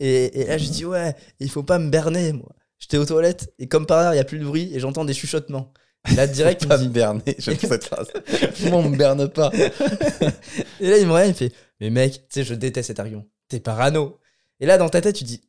[0.00, 2.48] Et, et là, je dis, ouais, il faut pas me berner, moi.
[2.78, 5.04] J'étais aux toilettes, et comme par hasard, il y a plus de bruit, et j'entends
[5.04, 5.72] des chuchotements.
[6.10, 7.22] Et là, direct, il me pas me berner.
[7.38, 8.08] J'aime cette phrase.
[8.64, 9.50] Moi, on me berne pas.
[9.54, 13.24] et là, il me regarde, il fait, mais mec, tu sais, je déteste cet argument.
[13.48, 14.18] T'es parano.
[14.60, 15.40] Et là, dans ta tête, tu dis,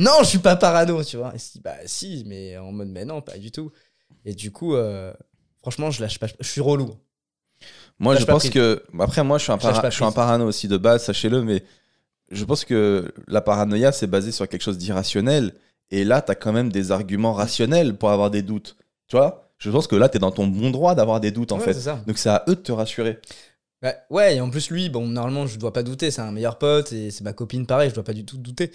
[0.00, 1.34] non, je suis pas parano, tu vois.
[1.34, 3.70] Et je dis, bah si, mais en mode, mais non, pas du tout.
[4.24, 5.12] Et du coup, euh,
[5.62, 6.26] franchement, je lâche pas.
[6.40, 6.94] Je suis relou.
[7.98, 8.52] Moi, je pense prise.
[8.52, 8.82] que.
[8.98, 10.14] Après, moi, je suis un, Je lâche para- pas je suis un prise.
[10.16, 11.62] parano aussi de base, sachez-le, mais
[12.30, 15.54] je pense que la paranoïa, c'est basé sur quelque chose d'irrationnel.
[15.90, 18.76] Et là, tu as quand même des arguments rationnels pour avoir des doutes.
[19.08, 19.50] Tu vois?
[19.58, 21.64] Je pense que là, tu es dans ton bon droit d'avoir des doutes, en Ouais,
[21.64, 21.74] fait.
[21.74, 22.02] ça.
[22.06, 23.18] Donc, c'est à eux de te rassurer.
[23.82, 26.58] Bah, ouais, et en plus, lui, bon, normalement, je dois pas douter, c'est un meilleur
[26.58, 28.70] pote, et c'est ma copine, pareil, je dois pas du tout douter.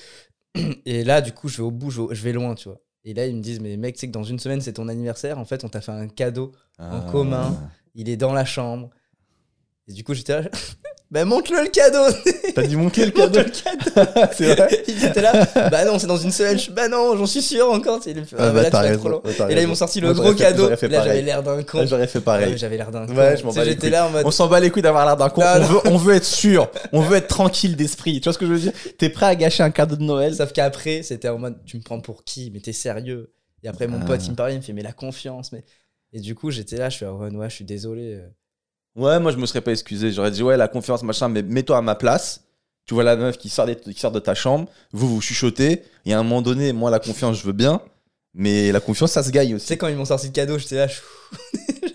[0.86, 2.80] Et là, du coup, je vais au bout, je vais, je vais loin, tu vois.
[3.03, 4.88] Et là, ils me disent, mais mec, tu sais que dans une semaine, c'est ton
[4.88, 7.70] anniversaire, en fait, on t'a fait un cadeau, En commun.
[7.93, 8.89] il est dans la chambre.
[9.88, 10.49] Et du coup, j'étais là,
[11.16, 12.13] bah montre-le le cadeau
[12.55, 16.07] T'as dit monter le cadeau le cadeau C'est vrai Ils étaient là, bah non, c'est
[16.07, 18.01] dans une semaine, je, bah non, j'en suis sûr encore.
[18.05, 19.76] il fait, Ah ah, bah, là, tu raison, trop ouais, t'as Et là, ils m'ont
[19.76, 20.70] sorti le Moi, gros fait- cadeau.
[20.70, 21.24] Là, j'avais pareil.
[21.24, 21.80] l'air d'un con.
[21.80, 22.51] Ouais, J'aurais fait Ouais, pareil.
[22.51, 23.16] mais j'avais l'air d'un con.
[23.16, 24.26] Ouais, je m'en J'étais là en mode.
[24.26, 25.39] On s'en bat les couilles d'avoir l'air d'un con.
[25.41, 25.66] Non, On non.
[25.68, 26.70] veut, on veut être sûr.
[26.91, 28.20] On veut être tranquille d'esprit.
[28.20, 28.74] Tu vois ce que je veux dire?
[28.97, 30.36] T'es prêt à gâcher un cadeau de Noël?
[30.36, 32.51] Sauf qu'après, c'était en mode, tu me prends pour qui?
[32.53, 33.32] Mais t'es sérieux?
[33.63, 34.05] Et après, mon Ah.
[34.05, 35.53] pote, il me parlait, il me fait, mais la confiance.
[35.53, 35.63] Mais...
[36.11, 38.20] Et du coup, j'étais là, je suis, ouais, ouais, je suis désolé.
[38.96, 40.12] Ouais, moi je me serais pas excusé.
[40.12, 42.41] J'aurais dit ouais, la confiance machin, mais mets-toi à ma place.
[42.86, 45.82] Tu vois la meuf qui sort, de ta chambre, vous vous chuchotez.
[46.06, 47.82] Et à un moment donné, moi la confiance, je veux bien.
[48.36, 49.66] Mais la confiance, ça se gagne Tu aussi.
[49.68, 51.00] sais, quand ils m'ont sorti le cadeau, j'étais là, je-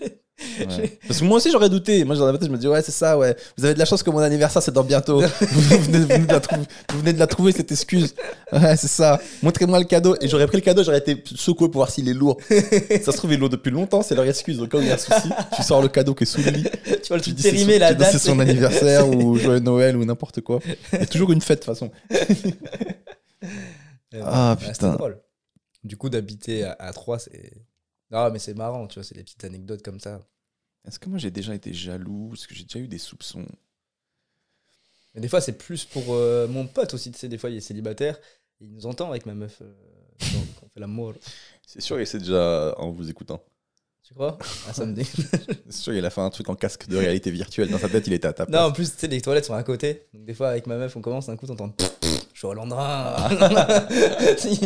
[0.65, 0.99] Ouais.
[1.07, 2.03] Parce que moi aussi j'aurais douté.
[2.03, 3.35] Moi la tête, je me dis ouais, c'est ça, ouais.
[3.57, 5.21] Vous avez de la chance que mon anniversaire c'est dans bientôt.
[5.41, 8.13] vous, venez, vous venez de la trouver, vous venez de la trouver cette excuse.
[8.51, 9.19] Ouais, c'est ça.
[9.43, 10.15] Montrez-moi le cadeau.
[10.21, 12.37] Et j'aurais pris le cadeau, j'aurais été secoué pour voir s'il est lourd.
[12.49, 14.57] ça se trouve, il est lourd depuis longtemps, c'est leur excuse.
[14.57, 16.51] Donc quand il y a un souci, tu sors le cadeau qui est sous le
[16.51, 16.63] lit.
[16.85, 18.11] tu vois le Tu dis périmé, la date.
[18.11, 20.59] c'est son anniversaire ou joyeux Noël ou n'importe quoi.
[20.93, 21.91] Il y a toujours une fête de toute façon.
[24.21, 24.97] Ah, putain.
[25.83, 27.53] Du coup, d'habiter à, à 3, c'est.
[28.11, 30.19] Non, mais c'est marrant, tu vois, c'est des petites anecdotes comme ça.
[30.87, 32.31] Est-ce que moi j'ai déjà été jaloux?
[32.33, 33.45] Est-ce que j'ai déjà eu des soupçons?
[35.13, 37.57] Mais des fois, c'est plus pour euh, mon pote aussi, tu sais, des fois, il
[37.57, 38.17] est célibataire,
[38.61, 39.73] et il nous entend avec ma meuf euh,
[40.19, 41.13] quand quand on fait l'amour.
[41.67, 43.43] C'est sûr, il c'est déjà en vous écoutant.
[44.03, 44.37] Tu crois?
[44.67, 45.03] Ah, ça me dit.
[45.67, 47.69] C'est sûr, il a fait un truc en casque de réalité virtuelle.
[47.69, 48.59] Dans sa tête, il était à ta place.
[48.59, 50.07] Non, en plus, tu sais, les toilettes sont à côté.
[50.13, 51.73] Donc, des fois, avec ma meuf, on commence, d'un coup, t'entends.
[52.33, 53.15] Je suis au Landrin.
[54.37, 54.59] Si.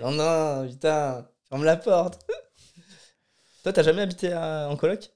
[0.00, 1.28] Landrin, putain.
[1.48, 2.20] Ferme la porte.
[3.62, 5.10] Toi, t'as jamais habité à- en coloc?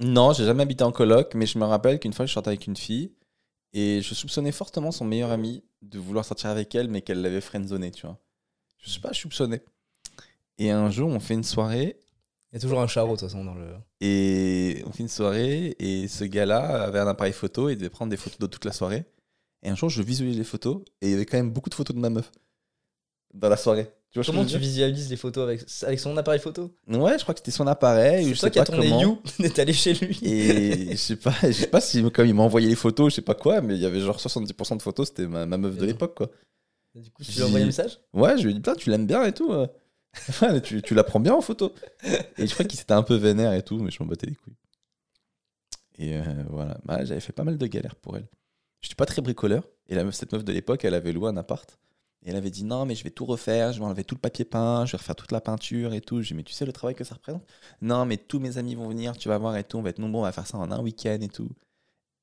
[0.00, 2.66] Non, j'ai jamais habité en coloc, mais je me rappelle qu'une fois, je sortais avec
[2.66, 3.12] une fille
[3.72, 7.40] et je soupçonnais fortement son meilleur ami de vouloir sortir avec elle, mais qu'elle l'avait
[7.40, 8.18] friendzonné, tu vois.
[8.78, 9.62] Je sais pas, je soupçonnais.
[10.58, 11.96] Et un jour, on fait une soirée
[12.52, 13.74] Il y a toujours un charreau, de toute façon, dans le.
[14.00, 18.10] et on fait une soirée et ce gars-là avait un appareil photo et devait prendre
[18.10, 19.04] des photos de toute la soirée.
[19.62, 21.74] Et un jour, je visualise les photos et il y avait quand même beaucoup de
[21.74, 22.30] photos de ma meuf
[23.32, 23.90] dans la soirée.
[24.14, 26.70] Tu vois Comment tu visualises les photos avec, avec son appareil photo?
[26.86, 28.26] Ouais, je crois que c'était son appareil.
[28.28, 28.88] C'est je toi qui as tourné.
[28.88, 30.16] You, d'être allé chez lui.
[30.22, 33.16] Et je sais pas, je sais pas si comme il m'a envoyé les photos, je
[33.16, 35.76] sais pas quoi, mais il y avait genre 70% de photos, c'était ma, ma meuf
[35.76, 36.30] de l'époque quoi.
[36.94, 37.98] Du coup, tu lui as envoyé un message?
[38.12, 39.52] Ouais, je lui ai dit putain, tu l'aimes bien et tout.
[39.52, 39.66] euh.
[40.42, 41.74] Ouais, tu, tu la prends bien en photo.
[42.38, 44.36] Et je crois qu'il s'était un peu vénère et tout, mais je m'en battais les
[44.36, 44.54] couilles.
[45.98, 48.28] Et euh, voilà, Bah, j'avais fait pas mal de galères pour elle.
[48.80, 49.68] Je suis pas très bricoleur.
[49.88, 51.76] Et la meuf, cette meuf de l'époque, elle avait loué un appart.
[52.24, 54.20] Et elle avait dit non, mais je vais tout refaire, je vais enlever tout le
[54.20, 56.22] papier peint, je vais refaire toute la peinture et tout.
[56.22, 57.44] J'ai dit mais tu sais le travail que ça représente?
[57.82, 59.98] Non, mais tous mes amis vont venir, tu vas voir et tout, on va être
[59.98, 61.50] nombreux, on va faire ça en un week-end et tout.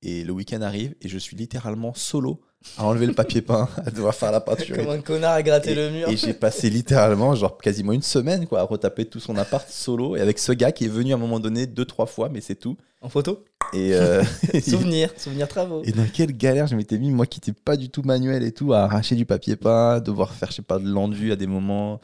[0.02, 2.42] Et le week-end arrive et je suis littéralement solo
[2.78, 4.76] à enlever le papier peint, à devoir faire la peinture.
[4.76, 6.10] Comme un connard à gratter le mur.
[6.10, 10.16] et j'ai passé littéralement, genre quasiment une semaine, quoi, à retaper tout son appart solo.
[10.16, 12.42] Et avec ce gars qui est venu à un moment donné deux, trois fois, mais
[12.42, 12.78] c'est tout.
[13.02, 13.44] En photo?
[13.74, 14.24] Et, euh,
[14.62, 15.82] Souvenir, souvenir travaux.
[15.84, 18.52] et dans quelle galère je m'étais mis, moi qui n'étais pas du tout manuel et
[18.52, 21.48] tout, à arracher du papier peint, devoir faire, je sais pas, de l'enduit à des
[21.48, 22.02] moments,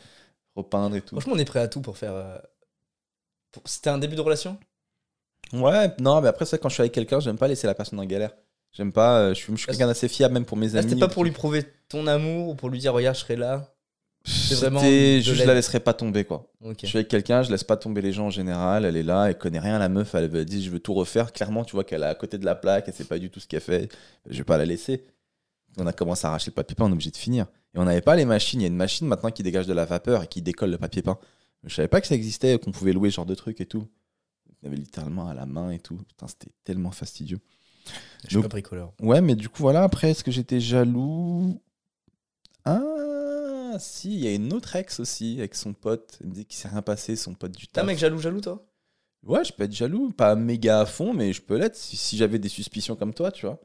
[0.56, 1.16] repeindre et tout.
[1.16, 2.14] Franchement, on est prêt à tout pour faire.
[2.14, 2.38] euh,
[3.52, 4.58] pour- C'était un début de relation?
[5.54, 8.00] Ouais, non, mais après, ça, quand je suis avec quelqu'un, j'aime pas laisser la personne
[8.00, 8.32] en galère.
[8.74, 10.90] J'aime pas, euh, je suis, je suis quelqu'un d'assez fiable, même pour mes Là, amis.
[10.90, 13.74] c'était pas pour lui prouver ton amour ou pour lui dire, regarde, je serai là.
[14.28, 16.52] Vraiment juste, je la laisserai pas tomber, quoi.
[16.82, 18.84] Je suis avec quelqu'un, je laisse pas tomber les gens en général.
[18.84, 20.16] Elle est là, elle connaît rien, la meuf.
[20.16, 21.32] Elle me dit, je veux tout refaire.
[21.32, 23.40] Clairement, tu vois qu'elle est à côté de la plaque, elle sait pas du tout
[23.40, 23.90] ce qu'elle fait.
[24.30, 25.06] Je vais pas la laisser.
[25.78, 27.46] On a commencé à arracher le papier peint, on est obligé de finir.
[27.74, 28.60] Et on n'avait pas les machines.
[28.60, 30.78] Il y a une machine maintenant qui dégage de la vapeur et qui décolle le
[30.78, 31.20] papier peint.
[31.64, 33.88] Je savais pas que ça existait, qu'on pouvait louer ce genre de trucs et tout.
[34.64, 35.98] On avait littéralement à la main et tout.
[36.08, 37.40] Putain, c'était tellement fastidieux.
[38.24, 38.92] Je suis pas bricoleur.
[39.00, 41.62] Ouais, mais du coup, voilà, après, est-ce que j'étais jaloux?
[42.66, 42.82] Ah,
[43.80, 46.18] si, il y a une autre ex aussi, avec son pote.
[46.22, 47.86] Elle me dit qu'il s'est rien passé, son pote du T'es un taf.
[47.86, 48.66] mec jaloux, jaloux, toi?
[49.26, 52.18] Ouais, je peux être jaloux, pas méga à fond, mais je peux l'être si, si
[52.18, 53.60] j'avais des suspicions comme toi, tu vois.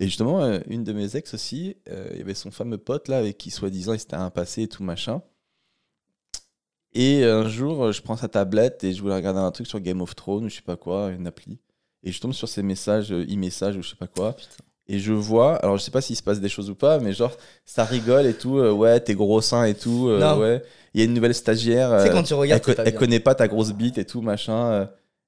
[0.00, 3.08] Et justement, euh, une de mes ex aussi, euh, il y avait son fameux pote
[3.08, 5.22] là, avec qui soi-disant il s'était un passé et tout machin.
[6.92, 10.00] Et un jour, je prends sa tablette et je voulais regarder un truc sur Game
[10.00, 11.58] of Thrones ou je sais pas quoi, une appli.
[12.04, 14.36] Et je tombe sur ses messages, euh, e-messages ou je sais pas quoi.
[14.88, 17.12] Et je vois, alors je sais pas s'il se passe des choses ou pas, mais
[17.14, 17.32] genre,
[17.64, 20.62] ça rigole et tout, euh, ouais, t'es gros seins et tout, euh, ouais.
[20.92, 21.90] Il y a une nouvelle stagiaire.
[21.90, 24.66] Euh, quand tu elle, regardes, co- elle connaît pas ta grosse bite et tout, machin.
[24.72, 24.84] euh,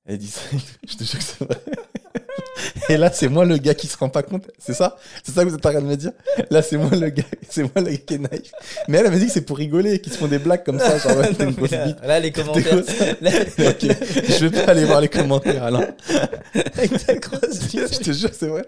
[0.06, 0.40] elle dit ça.
[0.52, 0.62] et tout.
[0.88, 1.56] Je te jure que c'est vrai.
[2.88, 4.44] Et là, c'est moi le gars qui se rend pas compte.
[4.58, 4.96] C'est ça?
[5.24, 6.12] C'est ça que vous êtes en train de me dire?
[6.50, 8.52] Là, c'est moi le gars, c'est moi le gars qui est naïf.
[8.88, 10.78] Mais elle, elle m'a dit que c'est pour rigoler, qu'ils se font des blagues comme
[10.78, 10.96] ça.
[10.98, 11.96] Genre, ouais, t'as une grosse bite.
[12.04, 12.76] là, les T'es commentaires.
[13.20, 15.86] Là, Ok, je vais pas aller voir les commentaires, Alain.
[16.54, 17.92] avec ta grosse bite.
[17.94, 18.64] Je te jure, c'est vrai.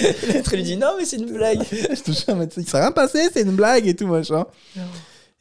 [0.34, 1.62] L'autre lui dit non, mais c'est une blague.
[1.70, 4.44] Je te jure, mais il s'est rien passé, c'est une blague et tout, machin.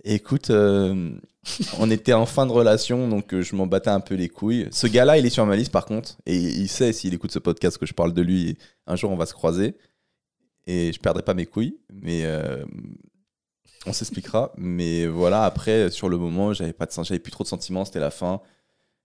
[0.04, 1.12] Écoute, euh,
[1.80, 4.68] on était en fin de relation, donc euh, je m'en battais un peu les couilles.
[4.72, 7.40] Ce gars-là, il est sur ma liste par contre, et il sait s'il écoute ce
[7.40, 8.58] podcast que je parle de lui.
[8.88, 9.76] Un jour, on va se croiser,
[10.66, 12.64] et je perdrai pas mes couilles, mais euh,
[13.86, 14.54] on s'expliquera.
[14.58, 18.00] Mais voilà, après, sur le moment, j'avais pas de, j'avais plus trop de sentiments, c'était
[18.00, 18.42] la fin.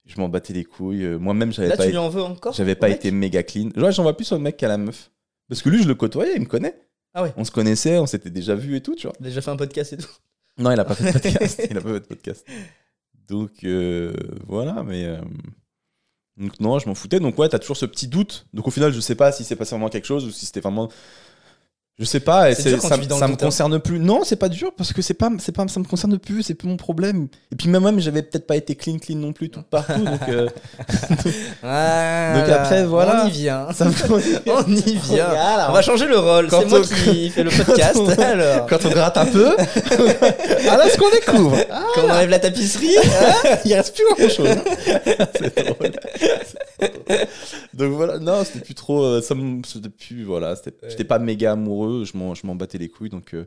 [0.07, 1.05] Je m'en battais les couilles.
[1.19, 3.71] Moi-même, j'avais Là, pas, tu lui en veux encore j'avais pas mec été méga clean.
[3.75, 5.11] Genre, j'en vois plus sur le mec qu'à la meuf,
[5.49, 6.79] parce que lui, je le côtoyais, il me connaît.
[7.15, 7.33] Ah ouais.
[7.37, 9.17] On se connaissait, on s'était déjà vu et tout, tu vois.
[9.21, 10.11] Déjà fait un podcast et tout.
[10.59, 11.67] Non, il a pas fait de podcast.
[11.71, 12.47] il a pas fait de podcast.
[13.29, 14.13] Donc euh,
[14.47, 15.21] voilà, mais euh,
[16.37, 17.21] donc non, je m'en foutais.
[17.21, 18.47] Donc ouais, t'as toujours ce petit doute.
[18.53, 20.61] Donc au final, je sais pas si c'est passé vraiment quelque chose ou si c'était
[20.61, 20.91] vraiment.
[21.99, 22.51] Je sais pas.
[22.51, 23.39] et C'est c'est- dur quand ça tu vis dans ça le me hein.
[23.41, 23.99] concerne plus.
[23.99, 26.43] Non, c'est pas dur parce que c'est pas, c'est pas, ça me concerne plus.
[26.43, 27.29] C'est plus mon problème.
[27.51, 30.05] Et puis même moi, j'avais peut-être pas été clean, clean non plus tout partout.
[30.05, 30.47] donc euh,
[31.63, 33.25] Ah, Donc après, voilà.
[33.25, 33.69] On y vient.
[33.73, 33.93] ça me-
[34.51, 35.27] On y vient.
[35.69, 36.49] On va changer le rôle.
[36.49, 36.83] Quand C'est moi on-
[37.13, 37.97] qui fais le podcast.
[37.97, 41.57] on- Alors, Quand on gratte un peu, ah là, ce qu'on découvre.
[41.95, 42.95] Quand on enlève la tapisserie,
[43.65, 44.49] il reste plus grand chose.
[45.39, 45.91] c'est drôle.
[46.79, 47.27] C'est drôle.
[47.75, 49.03] Donc voilà, non, c'était plus trop.
[49.03, 50.25] euh, Ça me- c'était plus.
[50.25, 53.11] Voilà, c'était- j'étais pas méga amoureux, je m'en, je m'en battais les couilles.
[53.11, 53.47] Donc euh,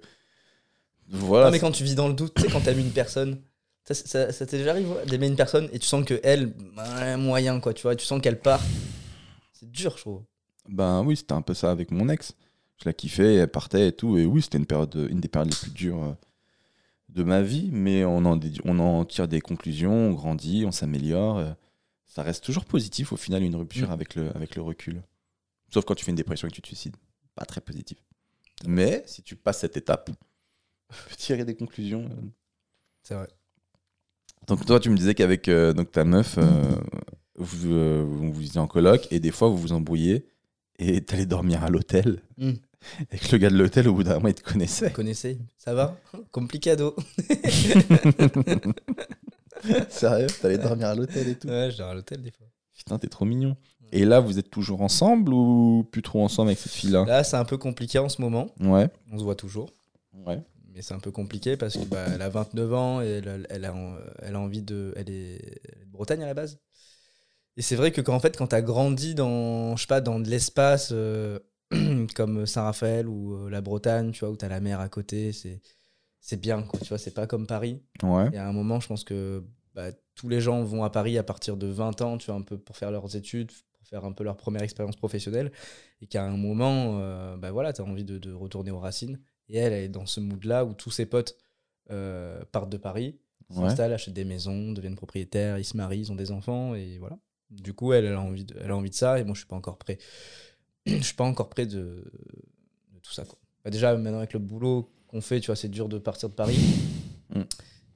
[1.07, 1.45] voilà.
[1.47, 3.41] Non, mais quand tu vis dans le doute, tu sais, quand t'aimes une personne,
[3.85, 6.53] ça, ça, ça t'est déjà arrivé d'aimer une personne et tu sens que elle,
[7.17, 8.61] moyen quoi, tu vois, tu sens qu'elle part.
[9.53, 10.23] C'est dur, je trouve.
[10.67, 12.33] Ben oui, c'était un peu ça avec mon ex.
[12.81, 14.17] Je la kiffais, elle partait et tout.
[14.17, 16.13] Et oui, c'était une, période, une des périodes les plus dures euh,
[17.09, 17.69] de ma vie.
[17.73, 21.39] Mais on en, dédu- on en tire des conclusions, on grandit, on s'améliore.
[21.39, 21.51] euh,
[22.05, 23.93] Ça reste toujours positif au final, une rupture Mm.
[23.93, 25.01] avec, le, avec le recul.
[25.73, 26.95] Sauf quand tu fais une dépression et que tu te suicides.
[27.35, 27.97] Pas très positif.
[28.67, 30.09] Mais si tu passes cette étape,
[30.91, 32.05] tu peux tirer des conclusions.
[32.05, 32.27] euh.
[33.03, 33.27] C'est vrai.
[34.47, 36.75] Donc toi, tu me disais qu'avec euh, donc ta meuf, euh,
[37.35, 40.25] vous, euh, vous vous étiez en coloc et des fois vous vous embrouillez
[40.79, 42.21] et t'allais dormir à l'hôtel.
[42.37, 42.51] Mm.
[43.11, 44.87] Et que le gars de l'hôtel, au bout d'un moment, il te connaissait.
[44.87, 45.97] Vous connaissez Ça va?
[46.31, 46.95] Complicado.
[49.89, 50.27] Sérieux?
[50.41, 51.49] T'allais dormir à l'hôtel et tout?
[51.49, 52.47] Ouais, je dors à l'hôtel des fois.
[52.73, 53.57] Putain, t'es trop mignon.
[53.91, 57.37] Et là, vous êtes toujours ensemble ou plus trop ensemble avec cette fille-là Là, c'est
[57.37, 58.47] un peu compliqué en ce moment.
[58.59, 59.69] Ouais, On se voit toujours.
[60.25, 60.41] ouais.
[60.75, 63.37] Mais c'est un peu compliqué parce que bah, elle a 29 ans et elle, a-
[63.49, 64.93] elle a, en- elle a envie de.
[64.95, 66.59] Elle est, de Bretagne à la base.
[67.57, 69.99] Et c'est vrai que quand, en fait, quand tu as grandi dans, je sais pas,
[69.99, 71.39] dans de l'espace euh,
[72.15, 75.33] comme Saint-Raphaël ou euh, la Bretagne, tu vois, où tu as la mer à côté,
[75.33, 75.59] c'est,
[76.21, 76.79] c'est bien, quoi.
[76.79, 77.81] Tu vois, c'est pas comme Paris.
[78.03, 78.29] Ouais.
[78.31, 79.43] Et à un moment, je pense que
[79.75, 82.43] bah, tous les gens vont à Paris à partir de 20 ans, tu vois, un
[82.43, 83.51] peu pour faire leurs études,
[83.89, 85.51] faire un peu leur première expérience professionnelle.
[86.01, 89.19] Et qu'à un moment, euh, bah voilà, tu as envie de, de retourner aux racines.
[89.49, 91.35] Et elle, elle est dans ce mood-là où tous ses potes
[91.91, 93.17] euh, partent de Paris,
[93.49, 93.67] Ouais.
[93.67, 97.17] s'installent, achètent des maisons, deviennent propriétaires, ils se marient, ils ont des enfants, et voilà.
[97.49, 99.39] Du coup, elle, elle, a, envie de, elle a envie de ça, et moi, je
[99.39, 99.97] suis pas encore prêt.
[100.85, 102.03] je suis pas encore prêt de,
[102.93, 103.25] de tout ça.
[103.25, 103.39] Quoi.
[103.63, 106.35] Bah, déjà, maintenant, avec le boulot qu'on fait, tu vois, c'est dur de partir de
[106.35, 106.59] Paris.
[107.33, 107.41] Mm.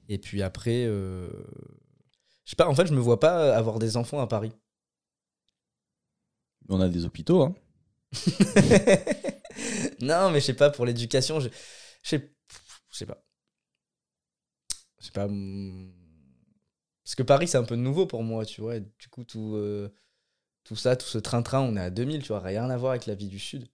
[0.08, 1.28] Et puis après, euh,
[2.44, 4.50] je sais pas, en fait, je me vois pas avoir des enfants à Paris.
[6.68, 7.54] On a des hôpitaux, hein.
[10.00, 11.48] non, mais je sais pas, pour l'éducation, je
[12.02, 12.18] sais
[13.06, 13.18] pas.
[15.00, 15.26] Je sais pas.
[15.26, 15.92] hum,
[17.04, 18.76] Parce que Paris, c'est un peu nouveau pour moi, tu vois.
[18.76, 19.88] et Du coup, tout, euh,
[20.64, 23.06] tout ça, tout ce train-train, on est à 2000, tu vois, rien à voir avec
[23.06, 23.68] la vie du Sud.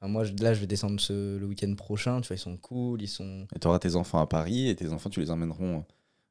[0.00, 2.56] Enfin, moi, je- là, je vais descendre ce, le week-end prochain, tu vois, ils sont
[2.58, 3.46] cool, ils sont.
[3.56, 5.86] Et tu auras tes enfants à Paris et tes enfants, tu les emmèneront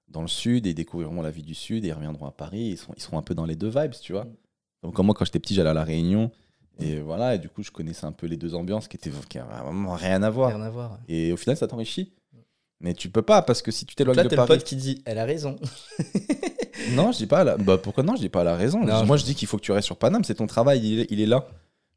[0.10, 2.70] dans le sud et ils découvriront la vie du sud et ils reviendront à Paris.
[2.72, 4.26] Ils seront, ils seront un peu dans les deux vibes, tu vois.
[4.26, 4.36] Mm.
[4.86, 6.32] Donc, moi, quand j'étais petit, j'allais à La Réunion
[6.80, 7.36] et voilà.
[7.36, 10.22] Et du coup, je connaissais un peu les deux ambiances qui étaient qui vraiment rien
[10.24, 10.50] à voir.
[10.50, 11.00] Rien à voir.
[11.08, 12.14] Et au final, ça t'enrichit.
[12.82, 14.48] Mais tu peux pas parce que si tu t'éloignes Là, de Paris.
[14.50, 15.56] pote qui dit, elle a raison.
[16.92, 17.44] Non, je dis pas.
[17.44, 17.58] La...
[17.58, 18.84] Bah, pourquoi non Je dis pas la raison.
[18.84, 20.24] Non, Moi, je- dis qu'il faut que tu restes sur Paname.
[20.24, 20.86] C'est ton travail.
[20.86, 21.48] Il est, il est là.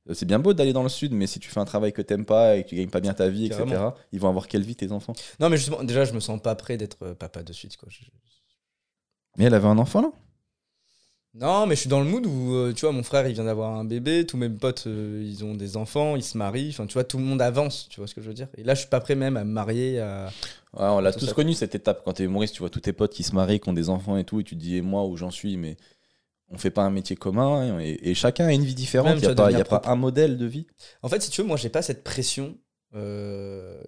[0.09, 2.01] Euh, C'est bien beau d'aller dans le sud, mais si tu fais un travail que
[2.01, 3.65] t'aimes pas et que tu gagnes pas bien ta vie, etc.,
[4.13, 5.13] ils vont avoir quelle vie tes enfants?
[5.41, 7.89] Non, mais justement, déjà, je me sens pas prêt d'être euh, papa de suite, quoi.
[7.91, 8.05] Je-
[9.37, 10.11] Mais elle avait un enfant là?
[11.41, 13.45] Non, mais je suis dans le mood où, euh, tu vois, mon frère, il vient
[13.45, 16.87] d'avoir un bébé, tous mes potes, euh, ils ont des enfants, ils se marient, enfin,
[16.87, 18.49] tu vois, tout le monde avance, tu vois ce que je veux dire.
[18.57, 20.27] Et là, je suis pas prêt même à me marier, à...
[20.73, 21.33] Ouais, on l'a tous ça.
[21.35, 23.69] connu cette étape quand t'es humoriste, tu vois tous tes potes qui se marient, qui
[23.69, 25.77] ont des enfants et tout, et tu te dis et moi où j'en suis, mais
[26.51, 29.15] on fait pas un métier commun et, et chacun a une vie différente.
[29.17, 30.67] Il n'y a, pas, y a pas un modèle de vie.
[31.03, 32.57] En fait, si tu veux, moi, j'ai pas cette pression.
[32.95, 33.81] euh,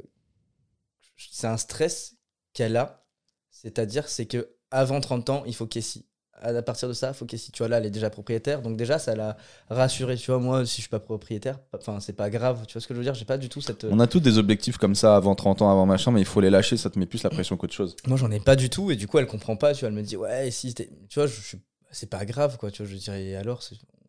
[1.16, 2.16] C'est un stress
[2.52, 3.04] qu'elle a.
[3.50, 6.04] C'est-à-dire, c'est que avant 30 ans, il faut qu'elle s'y.
[6.42, 7.52] À partir de ça, faut qu'elle s'y.
[7.52, 8.62] Tu vois, là, elle est déjà propriétaire.
[8.62, 9.36] Donc, déjà, ça l'a
[9.68, 10.16] rassurée.
[10.16, 12.64] Tu vois, moi, si je suis pas propriétaire, enfin, c'est pas grave.
[12.66, 13.14] Tu vois ce que je veux dire?
[13.14, 13.84] J'ai pas du tout cette.
[13.84, 16.40] On a tous des objectifs comme ça avant 30 ans, avant machin, mais il faut
[16.40, 17.96] les lâcher, ça te met plus la pression qu'autre chose.
[18.06, 18.90] Moi, j'en ai pas du tout.
[18.90, 19.74] Et du coup, elle comprend pas.
[19.74, 20.74] Tu vois, elle me dit, ouais, si.
[20.74, 20.84] Tu
[21.14, 21.60] vois, je, je suis-
[21.90, 22.70] c'est pas grave, quoi.
[22.70, 23.60] Tu vois, je dirais, alors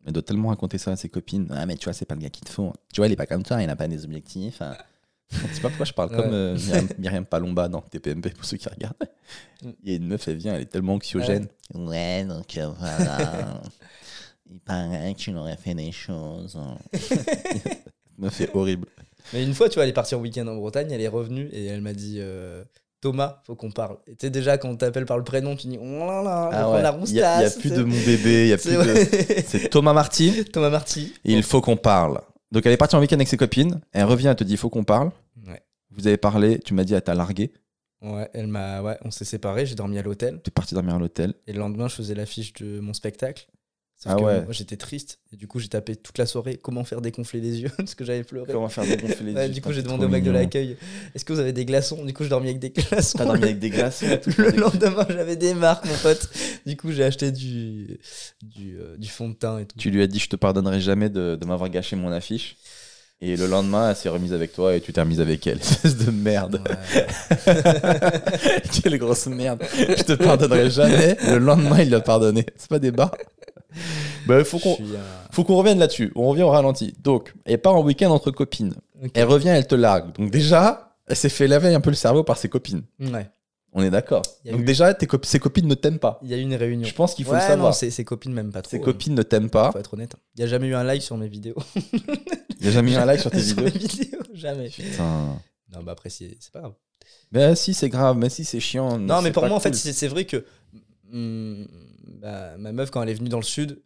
[0.06, 1.48] Elle doit tellement raconter ça à ses copines.
[1.50, 2.72] Ah, mais tu vois, c'est pas le gars qu'il te faut.
[2.92, 4.62] Tu vois, il est pas comme toi, il n'a pas des objectifs.
[4.62, 4.76] hein.
[5.32, 6.16] Je sais pas pourquoi je parle Ouais.
[6.16, 8.94] comme euh, Myriam, Myriam Palomba dans TPMP pour ceux qui regardent.
[9.82, 11.46] Il y a une meuf, elle vient, elle est tellement anxiogène.
[11.74, 13.60] Ouais, donc euh, voilà.
[14.50, 16.56] il paraît que tu aurais fait des choses.
[16.56, 16.76] hein.
[18.18, 18.88] meuf est horrible.
[19.32, 21.48] Mais une fois, tu vois, elle est partie en week-end en Bretagne, elle est revenue
[21.52, 22.64] et elle m'a dit euh,
[23.00, 23.96] Thomas, faut qu'on parle.
[24.06, 26.50] Et tu sais, déjà, quand on t'appelle par le prénom, tu dis Oh là là,
[26.52, 26.82] Ah on ouais.
[26.82, 28.58] la Il y, a- il y a roustasse, plus de mon bébé, il y a
[28.58, 29.42] plus c'est- de.
[29.46, 30.44] C'est Thomas Marty.
[30.52, 31.14] Thomas Marty.
[31.24, 32.20] Et il faut qu'on parle.
[32.52, 33.80] Donc elle est partie en week-end avec ses copines.
[33.92, 35.10] Elle revient, elle te dit il faut qu'on parle.
[35.46, 35.62] Ouais.
[35.90, 37.52] Vous avez parlé, tu m'as dit elle t'a largué.
[38.02, 40.40] Ouais, elle m'a, ouais, on s'est séparés, j'ai dormi à l'hôtel.
[40.42, 41.34] Tu es parti dormir à l'hôtel.
[41.46, 43.46] Et le lendemain, je faisais l'affiche de mon spectacle.
[44.02, 44.42] Sauf Ah que ouais.
[44.42, 45.20] moi, j'étais triste.
[45.32, 48.04] Et du coup, j'ai tapé toute la soirée comment faire dégonfler les yeux, parce que
[48.04, 48.50] j'avais pleuré.
[48.52, 50.76] Comment faire dégonfler les Ouais, yeux du coup, j'ai demandé au mec de l'accueil
[51.14, 52.04] Est-ce que vous avez des glaçons?
[52.04, 53.18] Du coup, je dormis avec des glaçons.
[53.18, 54.06] T'as dormi avec des glaçons.
[54.38, 56.28] Le lendemain, j'avais des marques, mon pote.
[56.66, 58.00] Du coup, j'ai acheté du,
[58.42, 59.78] du, euh, du fond de teint et tout.
[59.78, 62.56] Tu lui as dit je te pardonnerai jamais de, de m'avoir gâché mon affiche.
[63.24, 65.58] Et le lendemain, elle s'est remise avec toi et tu t'es remise avec elle.
[65.60, 66.60] Espèce de merde.
[66.68, 67.06] Ouais.
[68.82, 69.62] Quelle grosse merde.
[69.78, 71.16] Je te pardonnerai jamais.
[71.28, 72.44] Le lendemain, il l'a pardonné.
[72.56, 73.12] C'est pas des bas.
[74.26, 74.78] Bah, faut qu'on
[75.32, 76.12] faut qu'on revienne là-dessus.
[76.14, 76.94] On revient au ralenti.
[77.02, 78.74] Donc, elle part en week-end entre copines.
[79.14, 80.12] Elle revient, elle te largue.
[80.16, 82.82] Donc déjà, elle s'est fait laver un peu le cerveau par ses copines.
[83.00, 83.28] Ouais.
[83.72, 84.22] On est d'accord.
[84.44, 86.20] Donc eu- déjà, tes cop- ses copines ne t'aiment pas.
[86.22, 86.86] Il y a eu une réunion.
[86.86, 87.68] Je pense qu'il faut ouais, le savoir.
[87.70, 88.70] non, ses, ses copines m'aiment pas trop.
[88.70, 89.72] Ses copines ne t'aiment pas.
[89.72, 90.14] Faut être honnête.
[90.36, 91.56] Il n'y a jamais eu un like sur mes vidéos.
[92.60, 94.20] Il n'y a jamais eu un like sur tes sur vidéos.
[94.34, 94.68] jamais.
[94.68, 95.40] Putain.
[95.74, 96.74] Non, bah après, c'est pas grave.
[97.32, 98.16] Mais si, c'est grave.
[98.18, 98.98] Mais si, c'est chiant.
[98.98, 100.44] Non, mais pour moi, en fait, c'est c'est vrai que
[101.12, 101.66] hum,
[102.06, 103.80] bah, ma meuf, quand elle est venue dans le sud,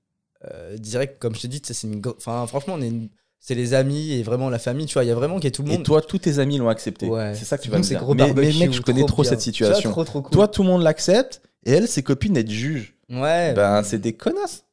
[0.44, 2.02] euh, direct, comme je t'ai dit, tu sais, c'est une.
[2.16, 5.04] Enfin, franchement, on est une- c'est les amis et vraiment la famille, tu vois.
[5.04, 5.84] Il y a vraiment qui est tout le Et monde.
[5.84, 7.06] toi, tous tes amis l'ont accepté.
[7.08, 7.34] Ouais.
[7.34, 8.00] C'est ça que tu vas me dire.
[8.00, 9.90] gros Mais, mec, je connais trop cette situation.
[9.90, 10.32] trop, trop cool.
[10.32, 11.42] Toi, tout le monde l'accepte.
[11.64, 12.94] Et elle, ses copines, elles te jugent.
[13.10, 13.52] ouais.
[13.54, 14.64] Ben, c'est des connasses.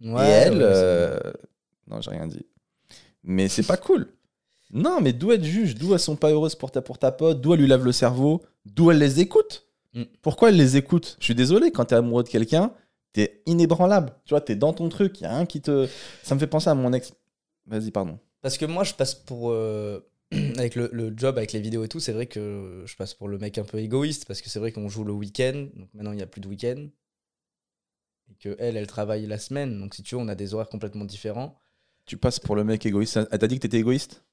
[0.00, 1.18] et Ouais, elle, ouais, c'est- euh,
[1.88, 2.44] non, j'ai rien dit.
[3.22, 4.08] Mais c'est pas cool.
[4.72, 7.40] Non, mais d'où elle juge, d'où elles sont pas heureuses pour ta, pour ta pote,
[7.40, 9.63] d'où elle lui lave le cerveau, d'où elle les écoute?
[9.94, 10.02] Mm.
[10.22, 11.16] Pourquoi elle les écoute?
[11.20, 12.72] Je suis désolé, quand t'es amoureux de quelqu'un,
[13.12, 14.12] t'es inébranlable.
[14.24, 15.88] Tu vois, t'es dans ton truc, y a rien qui te.
[16.22, 17.12] Ça me fait penser à mon ex.
[17.66, 18.18] Vas-y, pardon.
[18.42, 19.50] Parce que moi, je passe pour.
[19.50, 20.00] euh,
[20.58, 23.28] avec le, le job, avec les vidéos et tout, c'est vrai que je passe pour
[23.28, 24.26] le mec un peu égoïste.
[24.26, 25.66] Parce que c'est vrai qu'on joue le week-end.
[25.74, 26.88] Donc maintenant, il n'y a plus de week-end.
[28.30, 29.78] Et que elle, elle travaille la semaine.
[29.78, 31.56] Donc si tu veux, on a des horaires complètement différents.
[32.06, 33.18] Tu passes pour le mec égoïste.
[33.30, 34.24] Elle t'a dit que t'étais égoïste?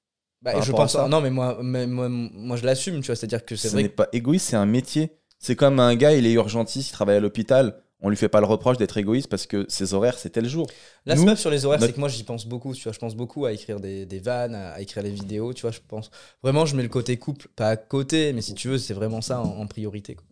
[0.42, 0.94] Bah, je rapport à pense.
[0.94, 1.08] ça?
[1.08, 3.16] Non, mais moi, mais moi, moi, je l'assume, tu vois.
[3.16, 5.12] C'est-à-dire que c'est Ce vrai n'est que pas égoïste, c'est un métier.
[5.42, 7.82] C'est comme un gars, il est urgentiste, il travaille à l'hôpital.
[8.04, 10.66] On lui fait pas le reproche d'être égoïste parce que ses horaires, c'est tel jour.
[11.06, 12.94] Là, Nous, sur les horaires, notre- c'est que moi j'y pense beaucoup, tu vois.
[12.94, 15.72] Je pense beaucoup à écrire des, des vannes, à, à écrire les vidéos, tu vois.
[15.72, 16.10] Je pense
[16.42, 19.22] vraiment, je mets le côté couple, pas à côté, mais si tu veux, c'est vraiment
[19.22, 20.16] ça en, en priorité.
[20.16, 20.26] Quoi.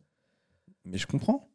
[0.85, 1.49] Mais je comprends.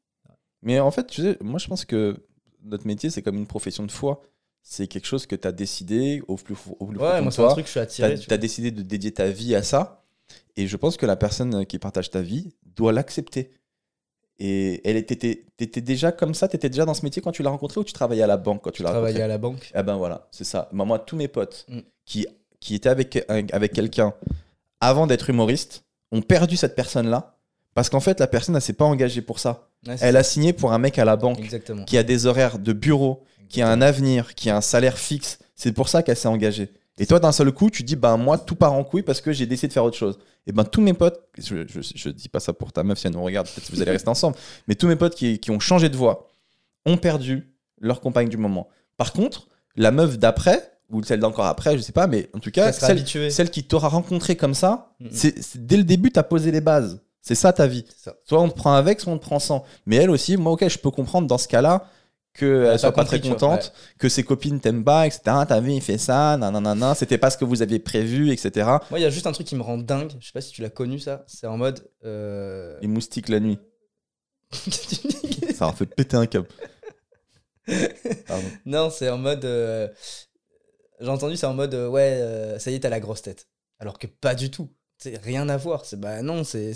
[0.63, 2.17] Mais en fait, tu sais, moi je pense que
[2.63, 4.23] notre métier, c'est comme une profession de foi.
[4.63, 7.43] C'est quelque chose que tu as décidé au plus, au plus Ouais, moi, de c'est
[7.43, 8.13] un truc, je suis Tu attiré.
[8.15, 8.37] as, tu vois.
[8.39, 10.04] décidé de dédier ta vie à ça.
[10.57, 13.51] Et je pense que la personne qui partage ta vie doit l'accepter.
[14.39, 17.31] Et elle était, t'étais t'étais déjà comme ça, tu étais déjà dans ce métier quand
[17.31, 19.23] tu l'as rencontré ou tu travaillais à la banque quand tu Je l'as travaillais rencontré
[19.25, 19.71] à la banque.
[19.75, 20.69] Ah ben voilà, c'est ça.
[20.73, 21.79] Moi, moi, tous mes potes Mm.
[22.05, 22.27] qui,
[22.61, 24.13] qui étaient avec, avec quelqu'un
[24.81, 27.37] avant d'être humoriste ont perdu cette personne-là
[27.75, 29.69] parce qu'en fait, la personne, elle s'est pas engagée pour ça.
[29.87, 31.85] Ouais, Elle a signé pour un mec à la banque Exactement.
[31.85, 35.39] qui a des horaires de bureau, qui a un avenir, qui a un salaire fixe.
[35.57, 36.71] C'est pour ça qu'elle s'est engagée.
[36.99, 39.33] Et toi, d'un seul coup, tu dis, ben moi, tout part en couille parce que
[39.33, 40.19] j'ai décidé de faire autre chose.
[40.47, 43.07] Et ben tous mes potes, je, je, je dis pas ça pour ta meuf si
[43.07, 44.37] elle nous regarde, peut-être que vous allez rester ensemble,
[44.69, 46.31] mais tous mes potes qui, qui ont changé de voie
[46.87, 47.51] ont perdu
[47.81, 48.69] leur compagne du moment.
[48.97, 52.51] Par contre, la meuf d'après, ou celle d'encore après, je sais pas, mais en tout
[52.53, 52.99] cas, celle,
[53.33, 56.61] celle qui t'aura rencontré comme ça, c'est c'est- dès le début, tu as posé les
[56.61, 57.01] bases.
[57.23, 57.87] C'est ça ta vie.
[57.97, 58.15] Ça.
[58.25, 59.65] Soit on te prend avec, soit on te prend sans.
[59.87, 61.89] Mais elle aussi, moi, ok, je peux comprendre dans ce cas-là
[62.37, 65.23] a qu'elle soit pas très contente, que ses copines t'aiment pas, etc.
[65.49, 68.51] T'as vu, il fait ça, nanana, c'était pas ce que vous aviez prévu, etc.
[68.91, 70.13] Moi, il y a juste un truc qui me rend dingue.
[70.21, 71.25] Je sais pas si tu l'as connu, ça.
[71.27, 71.89] C'est en mode.
[72.05, 73.59] euh, Les moustiques la nuit,
[75.55, 76.49] ça leur fait péter un câble.
[78.27, 78.45] Pardon.
[78.67, 79.45] non, c'est en mode.
[79.45, 79.89] euh,
[81.01, 81.75] J'ai entendu, c'est en mode.
[81.75, 83.49] euh, ouais, euh, ça y est, t'as la grosse tête.
[83.79, 84.71] Alors que pas du tout.
[85.23, 85.85] Rien à voir.
[85.85, 86.75] C'est bah non, c'est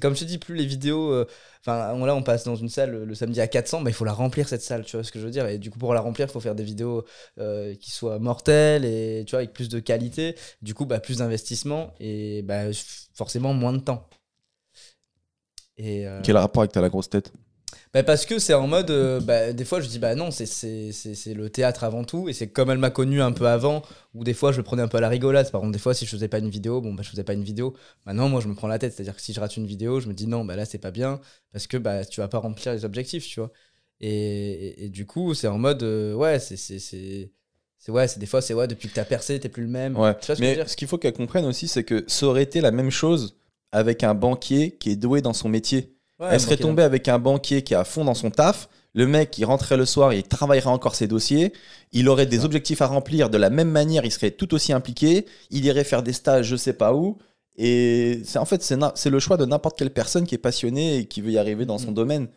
[0.00, 1.10] comme je te dis, plus les vidéos.
[1.12, 1.26] euh,
[1.60, 4.04] Enfin, là, on passe dans une salle le, le samedi à 400, bah, il faut
[4.04, 5.46] la remplir cette salle, tu vois ce que je veux dire.
[5.48, 7.04] Et du coup, pour la remplir, il faut faire des vidéos
[7.38, 10.36] euh, qui soient mortelles et tu vois, avec plus de qualité.
[10.62, 12.66] Du coup, bah, plus d'investissement et bah,
[13.14, 14.08] forcément moins de temps.
[15.76, 17.32] Et, euh, Quel rapport avec ta la grosse tête?
[17.92, 20.46] Bah parce que c'est en mode, euh, bah, des fois je dis bah non, c'est-
[20.46, 23.46] c'est c'est- c'est le théâtre avant tout, et c'est comme elle m'a connu un peu
[23.48, 23.82] avant,
[24.14, 25.50] où des fois je le prenais un peu à la rigolade.
[25.50, 27.32] Par contre, des fois si je faisais pas une vidéo, bon bah je faisais pas
[27.34, 27.74] une vidéo.
[28.04, 30.08] Maintenant, moi je me prends la tête, c'est-à-dire que si je rate une vidéo, je
[30.08, 31.20] me dis non, bah là c'est pas bien,
[31.52, 33.50] parce que bah tu vas pas remplir les objectifs, tu vois.
[34.00, 36.56] Et, et- et du coup, c'est en mode, euh, ouais, c'est.
[36.56, 37.30] c'est-
[37.88, 39.96] Ouais, c'est des fois, c'est ouais, depuis que t'as percé, t'es plus le même.
[39.96, 40.12] Ouais.
[40.18, 42.60] Tu vois ce Mais ce qu'il faut qu'elle comprenne aussi, c'est que ça aurait été
[42.60, 43.38] la même chose
[43.70, 45.95] avec un banquier qui est doué dans son métier.
[46.18, 48.68] Ouais, Elle serait tombée avec un banquier qui est à fond dans son taf.
[48.94, 51.52] Le mec, il rentrerait le soir, il travaillerait encore ses dossiers.
[51.92, 54.06] Il aurait des objectifs à remplir de la même manière.
[54.06, 55.26] Il serait tout aussi impliqué.
[55.50, 57.18] Il irait faire des stages, je sais pas où.
[57.58, 61.04] Et c'est en fait, c'est le choix de n'importe quelle personne qui est passionnée et
[61.06, 61.94] qui veut y arriver dans son Mhm.
[61.94, 62.28] domaine.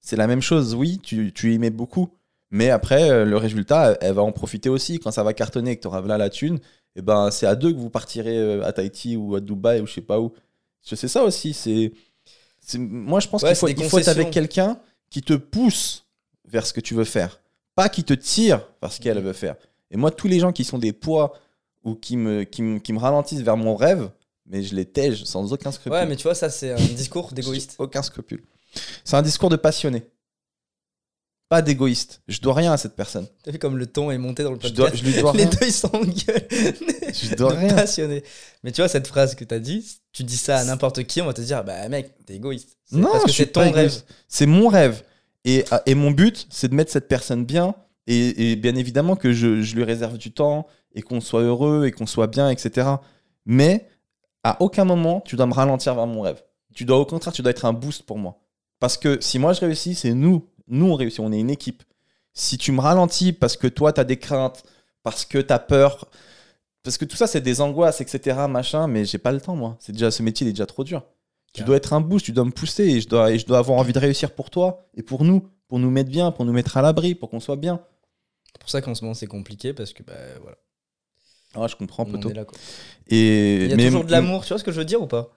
[0.00, 0.74] C'est la même chose.
[0.74, 2.08] Oui, tu, tu y mets beaucoup.
[2.50, 4.98] Mais après, euh, le résultat, elle, va en profiter aussi.
[4.98, 6.58] Quand ça va cartonner et que tu auras là la thune,
[6.96, 9.86] et ben, c'est à deux que vous partirez euh, à Tahiti ou à Dubaï ou
[9.86, 10.32] je sais pas où.
[10.82, 11.52] C'est ça aussi.
[11.52, 11.92] C'est-
[12.76, 14.78] moi, je pense Ouais, qu'il faut, il être avec quelqu'un
[15.10, 16.04] qui te pousse
[16.46, 17.40] vers ce que tu veux faire,
[17.74, 19.24] pas qui te tire vers ce qu'elle Mhm.
[19.24, 19.56] veut faire.
[19.90, 21.32] Et moi, tous les gens qui sont des poids
[21.84, 24.10] ou qui me, qui me, qui me ralentissent vers mon rêve,
[24.46, 25.92] mais je les tège sans aucun scrupule.
[25.92, 27.76] Ouais, mais tu vois, ça c'est un discours d'égoïste.
[27.78, 28.42] Aucun scrupule.
[29.04, 30.06] C'est un discours de passionné,
[31.48, 32.20] pas d'égoïste.
[32.28, 33.26] Je dois rien à cette personne.
[33.42, 35.32] T'as vu comme le ton est monté dans le Je, podcast dois, je lui dois
[35.36, 35.50] Les rien.
[35.50, 36.48] deux ils s'engueulent.
[37.14, 37.74] Je dois rien.
[37.74, 38.22] passionné.
[38.64, 41.26] Mais tu vois, cette phrase que t'as dit, tu dis ça à n'importe qui, on
[41.26, 42.76] va te dire, bah mec, t'es égoïste.
[42.92, 44.02] Non, parce que je c'est ton rêve.
[44.28, 45.02] C'est mon rêve.
[45.44, 47.74] Et, et mon but, c'est de mettre cette personne bien.
[48.06, 51.86] Et, et bien évidemment que je, je lui réserve du temps et qu'on soit heureux
[51.86, 52.88] et qu'on soit bien, etc.
[53.46, 53.86] Mais
[54.44, 56.42] à aucun moment, tu dois me ralentir vers mon rêve.
[56.74, 58.38] Tu dois, au contraire, tu dois être un boost pour moi.
[58.80, 60.46] Parce que si moi je réussis, c'est nous.
[60.68, 61.20] Nous, on réussit.
[61.20, 61.82] On est une équipe.
[62.34, 64.62] Si tu me ralentis parce que toi, tu as des craintes,
[65.02, 66.08] parce que tu as peur,
[66.82, 68.46] parce que tout ça, c'est des angoisses, etc.
[68.48, 69.76] Machin, mais j'ai pas le temps, moi.
[69.80, 71.02] C'est déjà, ce métier, il est déjà trop dur.
[71.54, 73.58] Tu dois être un boost, tu dois me pousser et je dois, et je dois
[73.58, 76.52] avoir envie de réussir pour toi et pour nous, pour nous mettre bien, pour nous
[76.52, 77.80] mettre à l'abri, pour qu'on soit bien.
[78.52, 80.12] C'est pour ça qu'en ce moment c'est compliqué parce que bah
[80.42, 80.56] voilà.
[81.54, 82.20] Ah, je comprends, quoi.
[83.08, 85.02] Et Il y a mais- toujours de l'amour, tu vois ce que je veux dire
[85.02, 85.30] ou pas?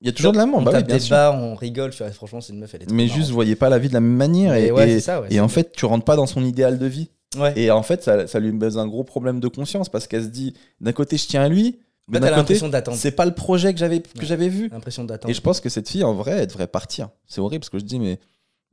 [0.00, 1.10] Il y a toujours de l'amour, On bah tape des sûr.
[1.16, 3.56] barres, on rigole, tu vois, franchement, c'est une meuf, elle est Mais juste, vous voyez
[3.56, 4.52] pas la vie de la même manière.
[4.52, 6.26] Mais et ouais, et- c'est ça, ouais, et c'est en fait, tu rentres pas dans
[6.26, 7.10] son idéal de vie.
[7.36, 7.52] Ouais.
[7.58, 10.28] Et en fait, ça, ça lui pose un gros problème de conscience parce qu'elle se
[10.28, 12.96] dit, d'un côté, je tiens à lui, mais d'un a côté, l'impression d'attendre.
[12.96, 14.68] c'est pas le projet que j'avais que j'avais vu.
[14.68, 15.30] L'impression d'attendre.
[15.30, 17.08] Et je pense que cette fille, en vrai, elle devrait partir.
[17.26, 18.18] C'est horrible parce que je dis, mais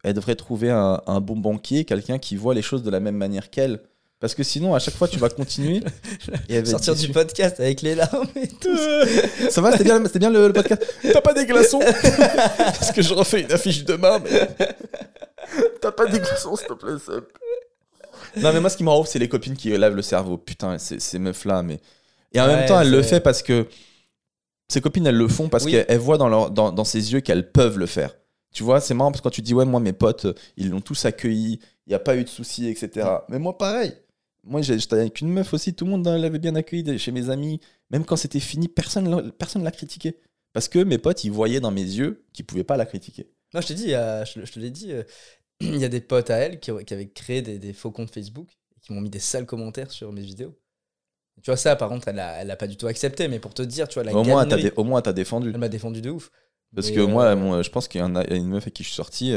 [0.04, 3.18] elle devrait trouver un, un bon banquier, quelqu'un qui voit les choses de la même
[3.18, 3.82] manière qu'elle.
[4.26, 5.84] Parce que sinon, à chaque fois, tu vas continuer.
[6.50, 8.76] et Sortir du podcast avec les larmes et tout.
[9.52, 10.84] Ça va, c'était bien, c'était bien le, le podcast.
[11.04, 11.78] T'as pas des glaçons
[12.58, 14.18] Parce que je refais une affiche demain.
[14.24, 14.48] Mais...
[15.80, 17.24] T'as pas des glaçons, s'il te plaît, Seb.
[18.38, 20.40] Non, mais moi, ce qui me rend ouf, c'est les copines qui lavent le cerveau.
[20.40, 21.62] Putain, ces, ces meufs-là.
[21.62, 21.80] Mais...
[22.34, 23.68] Et en Ouais, même temps, elle le fait parce que.
[24.70, 25.72] Ces copines, elles le font parce Oui.
[25.74, 28.16] qu'elles elles voient dans, leur, dans, dans ses yeux qu'elles peuvent le faire.
[28.56, 30.26] Tu vois, c'est marrant parce que quand tu dis, ouais, moi, mes potes,
[30.58, 33.08] ils l'ont tous accueilli, il n'y a pas eu de soucis, etc.
[33.30, 33.94] Mais moi, pareil.
[34.46, 37.60] Moi, j'étais avec une meuf aussi, tout le monde l'avait bien accueilli chez mes amis.
[37.90, 40.18] Même quand c'était fini, personne l'a- personne l'a critiqué.
[40.54, 43.28] Parce que mes potes, ils voyaient dans mes yeux qu'ils pouvaient pas la critiquer.
[43.54, 45.04] Non, je te dis, euh, je, te l'ai dit, euh,
[45.60, 48.12] il y a des potes à elle qui, qui avaient créé des, des faux comptes
[48.12, 50.56] Facebook et qui m'ont mis des sales commentaires sur mes vidéos.
[51.42, 53.54] Tu vois, ça, par contre, elle a, elle a pas du tout accepté, mais pour
[53.54, 55.50] te dire, tu vois, la au, moins, t'as au moins, t'as défendu.
[55.50, 56.32] elle m'a défendu de ouf.
[56.74, 58.90] Parce Mais, que moi, euh, je pense qu'il y a une meuf avec qui je
[58.90, 59.34] suis sorti,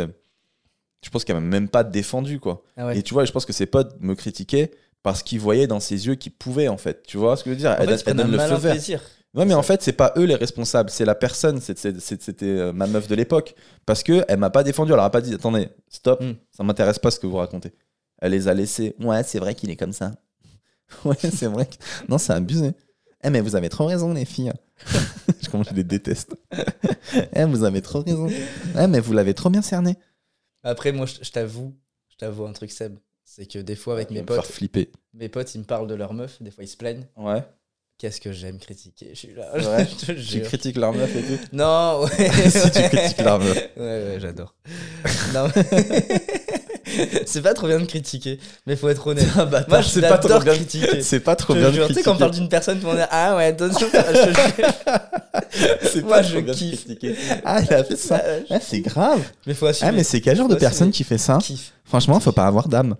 [1.04, 2.62] je pense qu'elle m'a même pas défendu, quoi.
[2.76, 2.98] Ah ouais.
[2.98, 4.70] Et tu vois, je pense que ses potes me critiquaient
[5.02, 7.02] parce qu'ils voyaient dans ses yeux qu'ils pouvaient, en fait.
[7.06, 7.70] Tu vois ce que je veux dire?
[7.70, 8.72] En Elle, fait, elle donne le feu vert.
[8.72, 9.00] plaisir.
[9.34, 11.60] Ouais, mais en fait, c'est pas eux les responsables, c'est la personne.
[11.60, 13.54] C'était euh, ma meuf de l'époque.
[13.86, 14.90] Parce que elle m'a pas défendu.
[14.92, 16.32] Elle leur a pas dit attendez, stop, Hmm.
[16.50, 17.72] ça m'intéresse pas ce que vous racontez.
[18.20, 18.96] Elle les a laissés.
[18.98, 20.12] Ouais, c'est vrai qu'il est comme ça.
[21.04, 21.66] ouais, c'est vrai.
[21.66, 21.76] que-
[22.08, 22.72] Non, c'est abusé.
[23.22, 24.52] Eh, mais vous avez trop raison, les filles.
[25.50, 26.34] Comment je les déteste.
[27.34, 28.28] eh, vous avez trop raison.
[28.78, 29.96] Eh, mais vous l'avez trop bien cerné.
[30.62, 31.74] Après, moi, je, je t'avoue,
[32.08, 32.96] je t'avoue un truc, Seb.
[33.38, 34.90] C'est que des fois, avec Tu mes potes, flipper.
[35.14, 37.06] mes potes, ils me parlent de leur meuf, des fois, ils se plaignent.
[37.16, 37.44] Ouais.
[37.96, 39.52] Qu'est-ce que j'aime critiquer Je suis là.
[39.54, 39.86] Ouais.
[40.00, 40.44] je te Tu jure.
[40.46, 41.38] critiques leur meuf et tout.
[41.52, 42.30] Non, ouais.
[42.50, 42.88] si tu ouais.
[42.88, 43.56] critiques leur meuf.
[43.76, 44.54] Ouais, ouais, j'adore.
[45.34, 45.48] non,
[47.26, 49.26] c'est pas trop bien de critiquer, mais faut être honnête.
[49.68, 50.54] Moi, c'est pas trop bien.
[50.54, 51.02] critiquer.
[51.02, 52.18] C'est pas trop Je bien de jure, tu sais, quand on critiquer.
[52.28, 53.88] parle d'une personne, tout le monde est Ah ouais, jure.
[55.82, 56.84] C'est Moi, pas je trop kiffe.
[56.86, 57.14] critiquer.
[57.44, 58.22] Ah, il a fait ça.
[58.50, 59.20] Ah, c'est grave.
[59.46, 59.90] Mais faut assumer.
[59.90, 61.38] Ah, mais c'est quel genre de personne qui fait ça.
[61.84, 62.96] Franchement, faut pas avoir d'âme.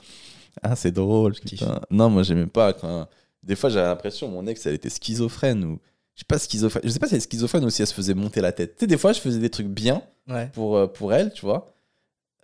[0.63, 1.35] Ah, c'est drôle.
[1.35, 1.81] Putain.
[1.91, 3.09] Non, moi, j'aimais pas quand.
[3.43, 5.79] Des fois, j'avais l'impression, mon ex, elle était schizophrène ou.
[6.15, 6.83] Je sais pas, schizophrène.
[6.85, 8.73] Je sais pas si elle est schizophrène ou si elle se faisait monter la tête.
[8.77, 10.51] Tu sais, des fois, je faisais des trucs bien Ouais.
[10.53, 11.73] pour, euh, pour elle, tu vois.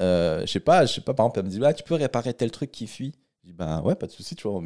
[0.01, 1.95] Euh, je sais pas, je sais pas, par exemple, elle me dit, ah, tu peux
[1.95, 3.13] réparer tel truc qui fuit?
[3.43, 4.59] Je dis, bah ouais, pas de souci, tu vois,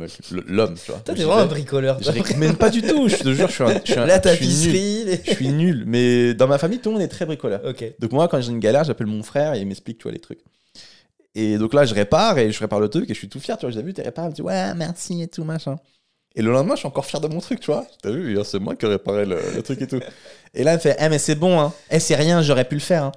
[0.47, 1.01] l'homme, tu vois.
[1.01, 1.99] Toi, t'es vraiment un bricoleur.
[2.01, 3.81] Je même pas du tout, je te jure, je suis un.
[3.85, 5.07] Je suis un La je suis nul.
[5.07, 5.21] tapisserie.
[5.27, 7.61] Je suis nul, mais dans ma famille, tout le monde est très bricoleur.
[7.65, 7.85] Ok.
[7.99, 10.21] Donc moi, quand j'ai une galère, j'appelle mon frère et il m'explique, tu vois, les
[10.21, 10.41] trucs.
[11.35, 13.57] Et donc là, je répare et je répare le truc et je suis tout fier,
[13.59, 13.71] tu vois.
[13.71, 15.77] J'ai vu, t'es réparé, il me dit, ouais, merci et tout, machin.
[16.35, 17.87] Et le lendemain, je suis encore fier de mon truc, tu vois.
[18.03, 20.01] T'as vu, c'est moi qui ai réparé le, le truc et tout.
[20.55, 21.73] Et là, elle me fait, eh, mais c'est bon, hein.
[21.91, 23.13] Eh, c'est rien, j'aurais pu le faire, hein.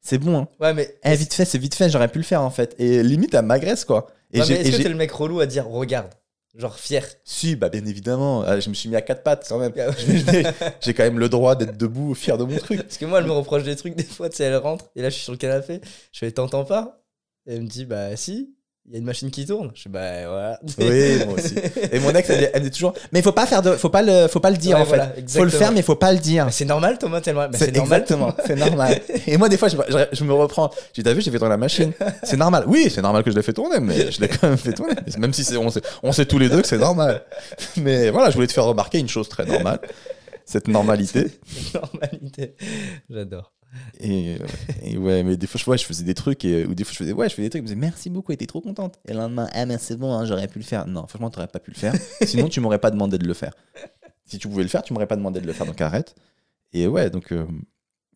[0.00, 0.48] C'est bon, hein.
[0.60, 0.96] Ouais, mais.
[1.04, 2.74] Eh, vite fait, c'est vite fait, j'aurais pu le faire, en fait.
[2.78, 4.08] Et limite, elle m'agresse, quoi.
[4.32, 6.10] Et Ouais, mais Est-ce que t'es le mec relou à dire regarde
[6.56, 7.04] Genre fier?
[7.24, 8.42] Si, bah bien évidemment.
[8.44, 9.72] Ah, Je me suis mis à quatre pattes quand même.
[9.78, 9.92] Ah
[10.80, 12.82] J'ai quand même le droit d'être debout, fier de mon truc.
[12.82, 15.02] Parce que moi, elle me reproche des trucs des fois, tu sais, elle rentre, et
[15.02, 15.80] là, je suis sur le canapé,
[16.12, 16.97] je fais T'entends pas?
[17.48, 18.54] Et elle me dit Bah, si,
[18.86, 19.70] il y a une machine qui tourne.
[19.74, 20.60] Je fais Bah, voilà.
[20.78, 21.54] Oui, moi aussi.
[21.92, 24.02] Et mon ex, elle, dit- elle dit toujours, mais faut pas faire de, faut pas
[24.02, 24.96] le, faut pas le dire Ouais, en fait.
[24.96, 25.50] voilà, faut le exactement.
[25.58, 26.46] faire, mais faut pas le dire.
[26.50, 27.48] C'est normal, Thomas, tellement.
[27.48, 28.00] Bah, c'est normal.
[28.00, 29.00] exactement, c'est normal.
[29.26, 30.70] Et moi, des fois, je, me- je- je me reprends.
[30.92, 31.92] Tu t'as vu, j'ai fait tourner la machine.
[32.22, 32.64] C'est normal.
[32.66, 34.94] Oui, c'est normal que je l'ai fait tourner, mais je l'ai quand même fait tourner.
[35.18, 37.22] Même si c'est- on sait, on sait tous les deux que c'est normal.
[37.76, 39.80] Mais voilà, je voulais te faire remarquer une chose très normale.
[40.46, 41.26] Cette normalité.
[41.74, 42.54] Normalité.
[43.10, 43.52] J'adore.
[44.00, 44.46] Et, euh,
[44.82, 46.92] et ouais, mais des fois, je, ouais, je faisais des trucs, et, ou des fois,
[46.92, 48.98] je faisais, ouais, je faisais des trucs, je me disais, merci beaucoup, t'es trop contente.
[49.06, 50.86] Et le lendemain, ah, mais c'est bon, hein, j'aurais pu le faire.
[50.86, 51.94] Non, franchement, t'aurais pas pu le faire.
[52.22, 53.52] Sinon, tu m'aurais pas demandé de le faire.
[54.24, 56.14] Si tu pouvais le faire, tu m'aurais pas demandé de le faire, donc arrête.
[56.72, 57.46] Et ouais, donc, euh,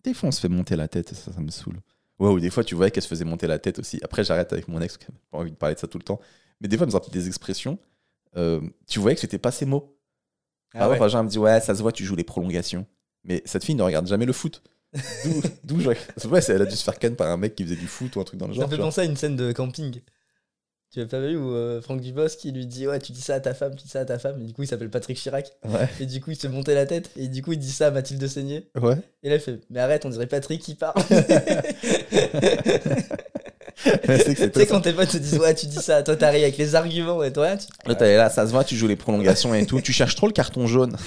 [0.04, 1.80] des fois, on se fait monter la tête, et ça, ça me saoule.
[2.18, 3.98] Ouais, ou des fois, tu voyais qu'elle se faisait monter la tête aussi.
[4.02, 5.98] Après, j'arrête avec mon ex, parce que j'ai pas envie de parler de ça tout
[5.98, 6.20] le temps.
[6.60, 7.78] Mais des fois, elle me sortait des expressions.
[8.36, 9.98] euh, tu voyais que c'était pas ses mots.
[10.72, 10.94] Par Ah ouais.
[10.96, 12.86] exemple, Jean me dit Ouais, ça se voit, tu joues les prolongations.
[13.24, 14.62] Mais cette fille ne regarde jamais le foot.
[15.64, 15.88] D'où- je.
[16.28, 18.14] Ouais, c'est- elle a dû se faire ken par un mec qui faisait du foot
[18.16, 18.68] ou un truc dans le Ça genre.
[18.68, 18.86] fait tu vois.
[18.88, 20.00] penser à une scène de camping.
[20.90, 23.34] Tu as pas vu où euh, Franck Dubosc qui lui dit Ouais, tu dis ça
[23.36, 24.42] à ta femme, tu dis ça à ta femme.
[24.42, 25.50] Et du coup, il s'appelle Patrick Chirac.
[25.64, 25.88] Ouais.
[26.00, 27.10] Et du coup, il se montait la tête.
[27.16, 28.68] Et du coup, il dit ça à Mathilde Seigné.
[28.78, 28.96] Ouais.
[29.22, 31.00] Et là, il fait Mais arrête, on dirait Patrick qui parle.
[33.84, 33.90] Tu
[34.36, 37.22] sais, quand tes potes te disent Ouais, tu dis ça, toi t'arrives avec les arguments
[37.22, 37.66] et toi, tu.
[37.86, 39.80] Là, t'es là, ça se voit, tu joues les prolongations et tout.
[39.80, 40.96] Tu cherches trop le carton jaune.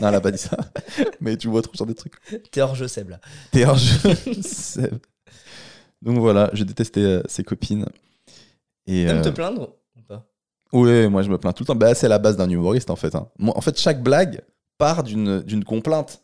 [0.00, 0.56] Non, elle a pas dit ça.
[1.20, 2.14] Mais tu vois trop sur des trucs.
[2.50, 3.20] T'es hors jeu, Seb là.
[3.52, 4.14] T'es hors jeu.
[4.42, 4.90] C'est-
[6.00, 7.84] Donc voilà, je détestais euh, ses copines.
[8.86, 10.26] Et, T'aimes euh, te plaindre ou pas?
[10.72, 11.74] Oui, moi je me plains tout le temps.
[11.74, 13.14] Bah, c'est la base d'un humoriste en fait.
[13.14, 13.28] hein.
[13.38, 14.40] Moi, en fait, chaque blague
[14.78, 16.22] part d'une d'une complainte.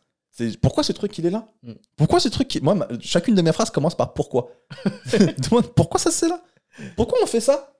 [0.60, 1.72] Pourquoi ce truc il est là Mm.
[1.96, 4.50] Pourquoi ce truc Moi, ma- chacune de mes phrases commence par pourquoi.
[5.38, 6.42] Demande pourquoi ça c'est là
[6.96, 7.74] Pourquoi on fait ça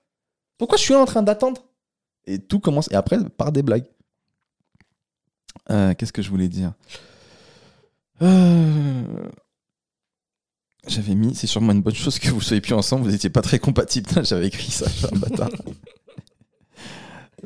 [0.57, 1.63] Pourquoi je suis là en train d'attendre
[2.25, 2.89] Et tout commence.
[2.91, 3.85] Et après, par des blagues.
[5.69, 6.73] Euh, Qu'est-ce que je voulais dire
[8.21, 9.03] Euh,
[10.87, 13.41] J'avais mis, c'est sûrement une bonne chose que vous soyez plus ensemble, vous n'étiez pas
[13.41, 14.09] très compatibles.
[14.25, 15.49] J'avais écrit ça, un bâtard.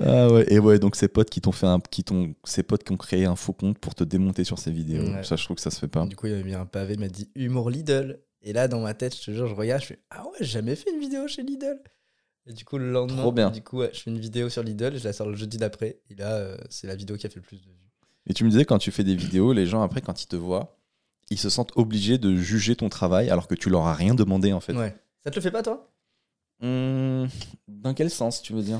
[0.03, 2.83] Ah ouais, et ouais, donc ces potes qui t'ont fait un, qui t'ont, ces potes
[2.83, 5.03] qui ont créé un faux compte pour te démonter sur ces vidéos.
[5.03, 5.23] Ouais.
[5.23, 6.05] Ça, je trouve que ça se fait pas.
[6.05, 8.19] Du coup, il m'a mis un pavé, il m'a dit humour Lidl.
[8.43, 10.45] Et là, dans ma tête, je te jure, je regarde, je fais Ah ouais, j'ai
[10.47, 11.79] jamais fait une vidéo chez Lidl.
[12.47, 13.51] Et du coup, le lendemain, Trop bien.
[13.51, 15.99] du coup, ouais, je fais une vidéo sur Lidl, je la sors le jeudi d'après.
[16.09, 17.91] Et là, euh, c'est la vidéo qui a fait le plus de vues.
[18.27, 20.35] Et tu me disais, quand tu fais des vidéos, les gens, après, quand ils te
[20.35, 20.77] voient,
[21.29, 24.53] ils se sentent obligés de juger ton travail alors que tu leur as rien demandé,
[24.53, 24.73] en fait.
[24.73, 24.95] Ouais.
[25.23, 25.91] Ça te le fait pas, toi?
[26.63, 27.27] Hum,
[27.67, 28.79] dans quel sens, tu veux dire?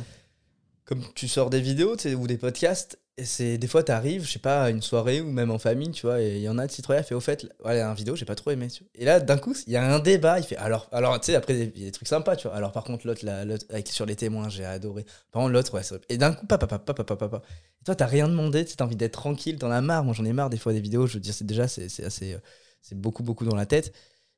[0.86, 4.40] Comme tu sors des vidéos tu ou des podcasts, c'est des fois, t'arrives, je sais
[4.40, 6.68] pas, à une soirée ou même en famille, tu vois, et il y en a,
[6.68, 8.68] qui te fait au fait, voilà, un vidéo, j'ai pas trop aimé.
[8.68, 8.84] tu.
[8.95, 11.36] Et là, d'un coup, il y a un débat, il fait alors, alors tu sais,
[11.36, 12.56] après, il y a des trucs sympas, tu vois.
[12.56, 13.28] Alors, par contre, l'autre,
[13.70, 15.06] avec, sur les témoins, j'ai adoré.
[15.32, 17.41] Par contre, l'autre, ouais, Et d'un coup, papa, papa, papa, papa.
[17.82, 20.03] Et toi, t'as rien demandé, tu t'as envie d'être tranquille, t'en as marre.
[20.03, 22.38] Moi, j'en ai marre des fois des vidéos, je veux dire, c'est déjà, c'est assez.
[22.82, 23.94] C'est beaucoup, beaucoup dans la tête.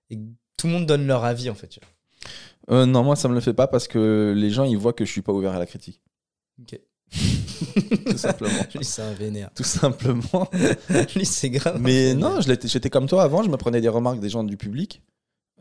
[0.10, 0.20] Et
[0.57, 1.90] tout le monde donne leur avis, en fait, tu vois.
[2.78, 5.06] Euh, Non, moi, ça me le fait pas parce que les gens, ils voient que
[5.06, 6.02] je suis pas ouvert à la critique.
[6.62, 6.80] Ok.
[8.06, 8.52] Tout simplement.
[8.76, 9.50] Lui, c'est un vénère.
[9.56, 10.50] Tout simplement.
[11.16, 11.78] Lui, c'est grave.
[11.80, 14.44] Mais non, je l'étais- j'étais comme toi avant, je me prenais des remarques des gens
[14.44, 15.02] du public,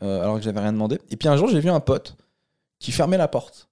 [0.01, 0.99] euh, alors que j'avais rien demandé.
[1.09, 2.17] Et puis un jour, j'ai vu un pote
[2.79, 3.69] qui fermait la porte.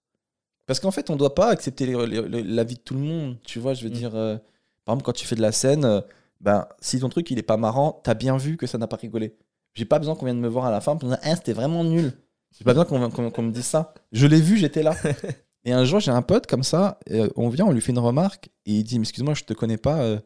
[0.67, 3.37] Parce qu'en fait, on doit pas accepter les- les- les- l'avis de tout le monde.
[3.43, 3.93] Tu vois, je veux Mm.
[3.93, 4.37] dire, euh,
[4.85, 6.01] par exemple, quand tu fais de la scène, euh,
[6.39, 8.95] ben, si ton truc il est pas marrant, t'as bien vu que ça n'a pas
[8.97, 9.35] rigolé.
[9.73, 11.53] J'ai pas besoin qu'on vienne me voir à la fin pour me dire, Ah, c'était
[11.53, 12.13] vraiment nul.
[12.57, 13.93] J'ai pas besoin qu'on qu'on- qu'on me dise ça.
[14.11, 14.95] Je l'ai vu, j'étais là.
[15.65, 17.91] et un jour, j'ai un pote comme ça, et, euh, on vient, on lui fait
[17.91, 20.19] une remarque, et il dit, mais excuse-moi, je te connais pas, euh,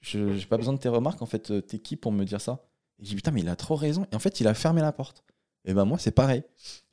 [0.00, 2.40] je j'ai pas besoin de tes remarques, en fait, euh, t'es qui pour me dire
[2.40, 2.60] ça?
[2.98, 4.06] Et j'ai dit, putain, mais il a trop raison.
[4.12, 5.22] Et en fait, il a fermé la porte.
[5.64, 6.44] Et ben moi, c'est pareil.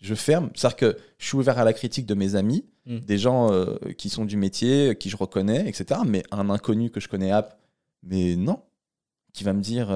[0.02, 0.50] Je ferme.
[0.56, 3.00] C'est-à-dire que je suis ouvert à la critique de mes amis, Mm.
[3.00, 6.02] des gens euh, qui sont du métier, qui je reconnais, etc.
[6.06, 7.60] Mais un inconnu que je connais, app,
[8.02, 8.62] mais non.
[9.32, 9.88] Qui va me dire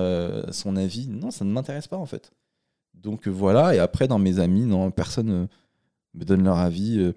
[0.52, 2.32] son avis, non, ça ne m'intéresse pas en fait.
[2.96, 5.48] Donc voilà, et après, dans mes amis, non, personne
[6.16, 7.14] me donne leur avis.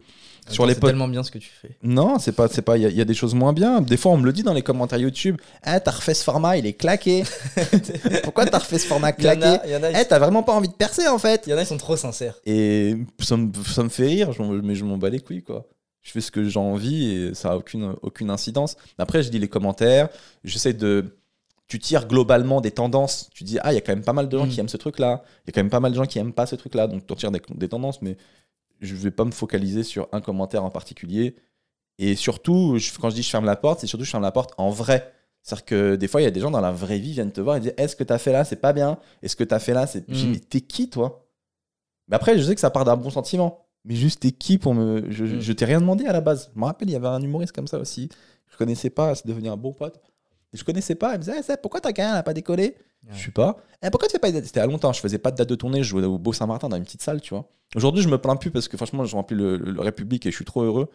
[0.48, 1.76] Sur les tellement bien ce que tu fais.
[1.82, 2.76] Non, c'est pas, c'est pas.
[2.76, 3.80] Il y, a- il y a des choses moins bien.
[3.80, 5.36] Des fois, on me le dit dans les commentaires YouTube.
[5.62, 7.24] Ah, t'as refait ce format, il est claqué.
[8.24, 11.44] Pourquoi t'as refait ce format claqué Eh, t'as vraiment pas envie de percer en fait.
[11.46, 12.34] il y en a, ils sont trop sincères.
[12.46, 14.30] Et ça me, ça me fait rire,
[14.62, 15.66] mais je m'en bats les couilles, quoi.
[16.02, 18.76] Je fais ce que j'ai envie et ça a aucune, aucune incidence.
[18.98, 20.08] Après, je lis les commentaires,
[20.44, 21.16] j'essaie de.
[21.68, 23.28] Tu tires globalement des tendances.
[23.32, 24.48] Tu dis, ah, il y a quand même pas mal de gens Mm.
[24.48, 25.22] qui aiment ce truc-là.
[25.44, 26.88] Il y a quand même pas mal de gens qui aiment pas ce truc-là.
[26.88, 28.16] Donc, tu retires des, des tendances, mais
[28.80, 31.34] je vais pas me focaliser sur un commentaire en particulier.
[31.98, 34.32] Et surtout, je- quand je dis je ferme la porte, c'est surtout je ferme la
[34.32, 35.12] porte en vrai.
[35.42, 37.32] C'est-à-dire que des fois, il y a des gens dans la vraie vie qui viennent
[37.32, 38.98] te voir et disent Est-ce que t'as fait là, c'est pas bien?
[39.22, 40.04] Est-ce que t'as fait là, c'est.
[40.08, 40.30] Je dis, Mm.
[40.32, 41.26] Mais t'es qui, toi?
[42.08, 43.66] Mais après, je sais que ça part d'un bon sentiment.
[43.84, 45.10] Mais juste, t'es qui pour me.
[45.10, 45.40] Je, Mm.
[45.40, 46.50] je t'ai rien demandé à la base.
[46.54, 48.08] Je me rappelle, il y avait un humoriste comme ça aussi.
[48.48, 50.00] Je connaissais pas, c'est devenu un bon pote.
[50.52, 51.12] Je connaissais pas.
[51.14, 52.76] Il me disait Eh, pourquoi ta carrière n'a pas décollé?
[53.08, 53.56] Je sais pas.
[53.82, 54.30] Eh, pourquoi tu fais pas.
[54.30, 56.68] C'était à longtemps, je faisais pas de date de tournée, je jouais au Beau Saint-Martin
[56.68, 57.48] dans une petite salle, tu vois.
[57.74, 60.36] Aujourd'hui, je me plains plus parce que franchement, je remplis le, le République et je
[60.36, 60.88] suis trop heureux.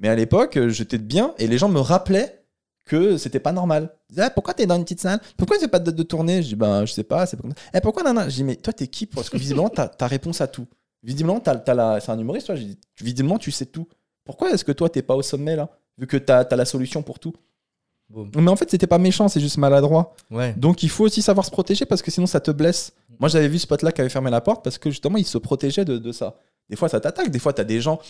[0.00, 2.42] Mais à l'époque, euh, j'étais bien et les gens me rappelaient
[2.84, 3.90] que c'était pas normal.
[4.10, 5.20] Ils disaient, Ah, pourquoi t'es dans une petite salle?
[5.36, 6.42] Pourquoi tu fais pas de date de tournée?
[6.42, 7.62] Je dis, ben, je sais pas, c'est pas comme ça.
[7.74, 10.40] Eh, pourquoi nana Je dis, mais toi, t'es qui Parce que visiblement, t'as as réponse
[10.40, 10.66] à tout.
[11.04, 12.00] Visiblement, t'as, t'as la...
[12.00, 12.56] c'est un humoriste, toi.
[12.56, 13.86] J'ai dit, visiblement, tu sais tout.
[14.24, 15.68] Pourquoi est-ce que toi, t'es pas au sommet, là
[15.98, 17.34] Vu que t'as as la solution pour tout?
[18.36, 20.14] Mais en fait, c'était pas méchant, c'est juste maladroit.
[20.30, 20.54] Ouais.
[20.56, 22.92] Donc il faut aussi savoir se protéger parce que sinon ça te blesse.
[23.20, 25.26] Moi j'avais vu ce pote là qui avait fermé la porte parce que justement il
[25.26, 26.36] se protégeait de, de ça.
[26.70, 28.00] Des fois ça t'attaque, des fois t'as des gens.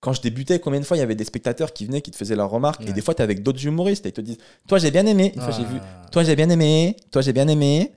[0.00, 2.16] Quand je débutais, combien de fois il y avait des spectateurs qui venaient, qui te
[2.16, 4.38] faisaient leurs remarques, et des fois t'es avec d'autres humoristes et ils te disent
[4.68, 6.06] Toi j'ai bien aimé, une fois j'ai vu, Ah.
[6.12, 7.92] toi j'ai bien aimé, toi j'ai bien aimé,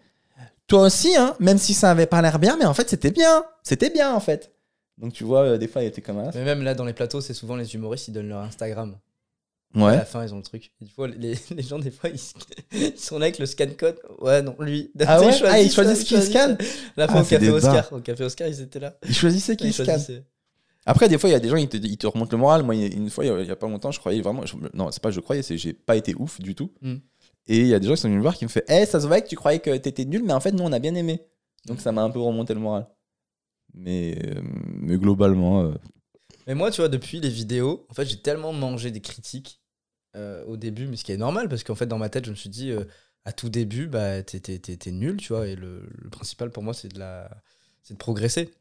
[0.67, 3.43] toi aussi, hein, même si ça avait pas l'air bien, mais en fait c'était bien,
[3.61, 4.51] c'était bien en fait.
[4.97, 6.31] Donc tu vois, euh, des fois il était comme un.
[6.33, 8.95] Mais même là, dans les plateaux, c'est souvent les humoristes, ils donnent leur Instagram.
[9.73, 9.95] À Ouais.
[9.95, 10.71] la fin, ils ont le truc.
[10.81, 12.19] Et des fois, les, les gens, des fois, ils,
[12.93, 13.97] ils sont là avec le scan code.
[14.19, 14.91] Ouais, non, lui.
[15.07, 15.31] Ah ouais?
[15.45, 16.57] Ah, ils choisissent qui scanne
[16.97, 17.93] La fois Ah, au Café Oscar.
[17.93, 18.97] Au Café Oscar, ils étaient là.
[19.07, 20.01] Ils choisissaient qui scanne.
[20.85, 22.63] Après, des fois, il y a des gens, ils te, ils te remontent le moral.
[22.63, 24.45] Moi, une fois, il y a- pas longtemps, je croyais vraiment.
[24.45, 26.71] je- non, c'est pas je croyais, c'est j'ai pas été ouf du tout.
[26.81, 26.95] Mm.
[27.47, 28.85] Et il y a des gens qui sont venus me voir qui me font Eh,
[28.85, 30.79] ça se voit que tu croyais que t'étais nul, mais en fait, nous, on a
[30.79, 31.21] bien aimé.
[31.67, 32.87] Donc, ça m'a un peu remonté le moral.
[33.73, 34.41] Mais, euh,
[34.81, 35.73] mais globalement, euh,
[36.47, 39.60] Mais moi, tu vois, depuis les vidéos, en fait, j'ai tellement mangé des critiques
[40.15, 42.31] euh, au début, mais ce qui est normal, parce qu'en fait, dans ma tête, je
[42.31, 42.83] me suis dit, euh,
[43.25, 46.99] à tout début, bah, t'es, nul, tu vois, et le, principal pour moi, c'est de,
[46.99, 47.29] la...
[47.89, 48.51] de progresser.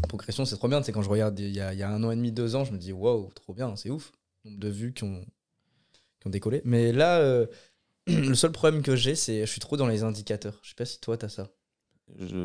[0.00, 1.90] La progression, c'est trop bien, c'est quand je regarde il y, a, il y a
[1.90, 4.12] un an et demi, deux ans, je me dis, waouh, trop bien, c'est ouf,
[4.44, 5.24] nombre de vues qui ont,
[6.20, 6.62] qui ont décollé.
[6.64, 7.46] Mais là, euh,
[8.06, 10.58] le seul problème que j'ai, c'est je suis trop dans les indicateurs.
[10.62, 11.50] Je sais pas si toi, t'as ça.
[12.18, 12.36] Je,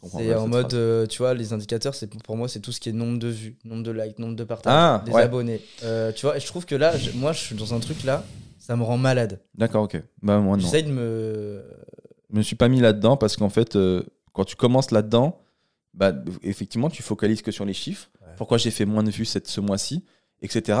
[0.00, 2.80] comprends C'est en mode, euh, tu vois, les indicateurs, c'est pour moi, c'est tout ce
[2.80, 5.22] qui est nombre de vues, nombre de likes, nombre de partages, Ah, des ouais.
[5.22, 5.60] abonnés.
[5.82, 8.24] Euh, tu vois, et je trouve que là, moi, je suis dans un truc là,
[8.58, 9.40] ça me rend malade.
[9.54, 10.02] D'accord, ok.
[10.22, 10.62] Bah, moi, non.
[10.62, 11.62] J'essaye de me.
[12.30, 14.02] Je me suis pas mis là-dedans parce qu'en fait, euh,
[14.32, 15.38] quand tu commences là-dedans,
[15.92, 16.12] bah,
[16.42, 18.08] effectivement, tu focalises que sur les chiffres.
[18.22, 18.28] Ouais.
[18.38, 20.04] Pourquoi j'ai fait moins de vues cette, ce mois-ci,
[20.40, 20.78] etc.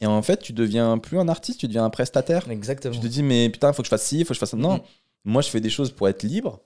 [0.00, 2.48] Et en fait, tu deviens plus un artiste, tu deviens un prestataire.
[2.48, 2.94] Exactement.
[2.94, 4.56] Tu te dis, mais putain, faut que je fasse ci, faut que je fasse ça.
[4.56, 4.80] Non, Mhm.
[5.24, 6.60] moi, je fais des choses pour être libre.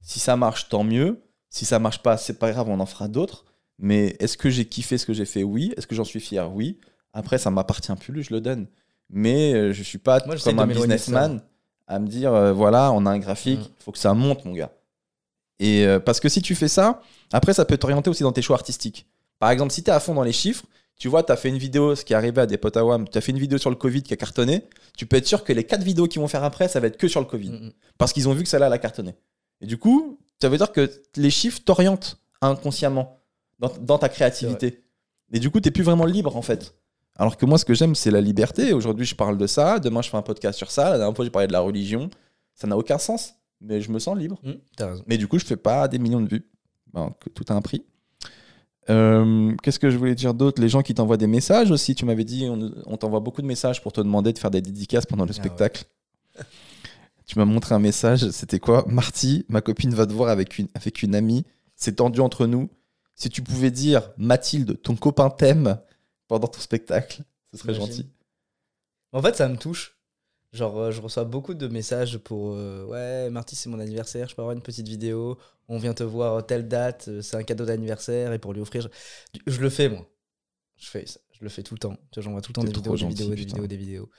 [0.00, 1.22] Si ça marche, tant mieux.
[1.50, 3.44] Si ça marche pas, c'est pas grave, on en fera d'autres.
[3.78, 5.42] Mais est-ce que j'ai kiffé ce que j'ai fait?
[5.42, 5.72] Oui.
[5.76, 6.50] Est-ce que j'en suis fier?
[6.52, 6.78] Oui.
[7.12, 8.66] Après, ça m'appartient plus, je le donne.
[9.10, 11.40] Mais euh, je suis pas Moi, comme un businessman
[11.86, 13.68] à me dire, euh, voilà, on a un graphique, Mhm.
[13.78, 14.72] faut que ça monte, mon gars.
[15.58, 17.00] Et euh, parce que si tu fais ça,
[17.32, 19.06] après, ça peut t'orienter aussi dans tes choix artistiques.
[19.38, 20.64] Par exemple, si tu es à fond dans les chiffres,
[20.98, 22.84] tu vois, tu as fait une vidéo, ce qui est arrivé à des potes à
[22.84, 24.64] WAM, tu as fait une vidéo sur le Covid qui a cartonné,
[24.96, 26.96] tu peux être sûr que les quatre vidéos qu'ils vont faire après, ça va être
[26.98, 27.50] que sur le Covid.
[27.50, 27.72] Mm, mm.
[27.96, 29.14] Parce qu'ils ont vu que celle-là, elle a cartonné.
[29.60, 33.18] Et du coup, ça veut dire que les chiffres t'orientent inconsciemment
[33.58, 34.82] dans, dans ta créativité.
[35.32, 36.74] Et du coup, tu plus vraiment libre, en fait.
[37.16, 38.72] Alors que moi, ce que j'aime, c'est la liberté.
[38.72, 39.80] Aujourd'hui, je parle de ça.
[39.80, 40.90] Demain, je fais un podcast sur ça.
[40.90, 42.08] La dernière fois, j'ai parlé de la religion.
[42.54, 43.34] Ça n'a aucun sens.
[43.60, 44.38] Mais je me sens libre.
[44.44, 45.02] Mm, raison.
[45.08, 46.48] Mais du coup, je fais pas des millions de vues.
[46.92, 47.84] Ben, que tout a un prix.
[48.88, 50.62] Euh, Qu'est-ce que je voulais dire d'autre?
[50.62, 51.94] Les gens qui t'envoient des messages aussi.
[51.96, 54.62] Tu m'avais dit, on, on t'envoie beaucoup de messages pour te demander de faire des
[54.62, 55.48] dédicaces pendant le Ah ouais.
[57.28, 58.30] Tu m'as montré un message.
[58.30, 58.84] C'était quoi?
[58.88, 61.44] Marty, ma copine va te voir avec une, avec une amie.
[61.76, 62.70] C'est tendu entre nous.
[63.14, 65.78] Si tu pouvais dire, Mathilde, ton copain t'aime
[66.26, 67.22] pendant ton spectacle,
[67.52, 68.06] ce serait gentil.
[69.12, 69.98] En fait, ça me touche.
[70.52, 74.34] Genre, euh, je reçois beaucoup de messages pour euh, Ouais, Marty, c'est mon anniversaire, je
[74.34, 75.36] peux avoir une petite vidéo.
[75.68, 78.88] On vient te voir euh, telle date, c'est un cadeau d'anniversaire et pour lui offrir.
[79.34, 80.08] Je, je le fais, moi.
[80.76, 81.20] Je fais ça.
[81.32, 81.96] Je le fais tout le temps.
[82.10, 83.56] Tu vois, j'envoie tout le temps des vidéos, des vidéos, des putain.
[83.56, 84.10] vidéos, des vidéos.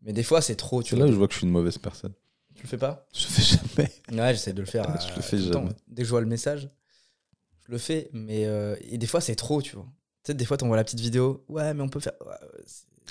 [0.00, 1.76] Mais des fois, c'est trop, C'est là où je vois que je suis une mauvaise
[1.76, 2.14] personne.
[2.58, 3.06] Tu le fais pas?
[3.14, 3.92] Je le fais jamais.
[4.22, 4.84] Ouais, j'essaie de le faire.
[5.00, 5.62] Je euh, le fais le temps.
[5.62, 5.74] jamais.
[5.86, 6.68] Dès que je vois le message,
[7.66, 8.10] je le fais.
[8.12, 9.86] Mais euh, et des fois, c'est trop, tu vois.
[10.24, 11.44] Tu sais, des fois, t'envoies la petite vidéo.
[11.48, 12.14] Ouais, mais on peut faire.
[12.26, 12.34] ouais,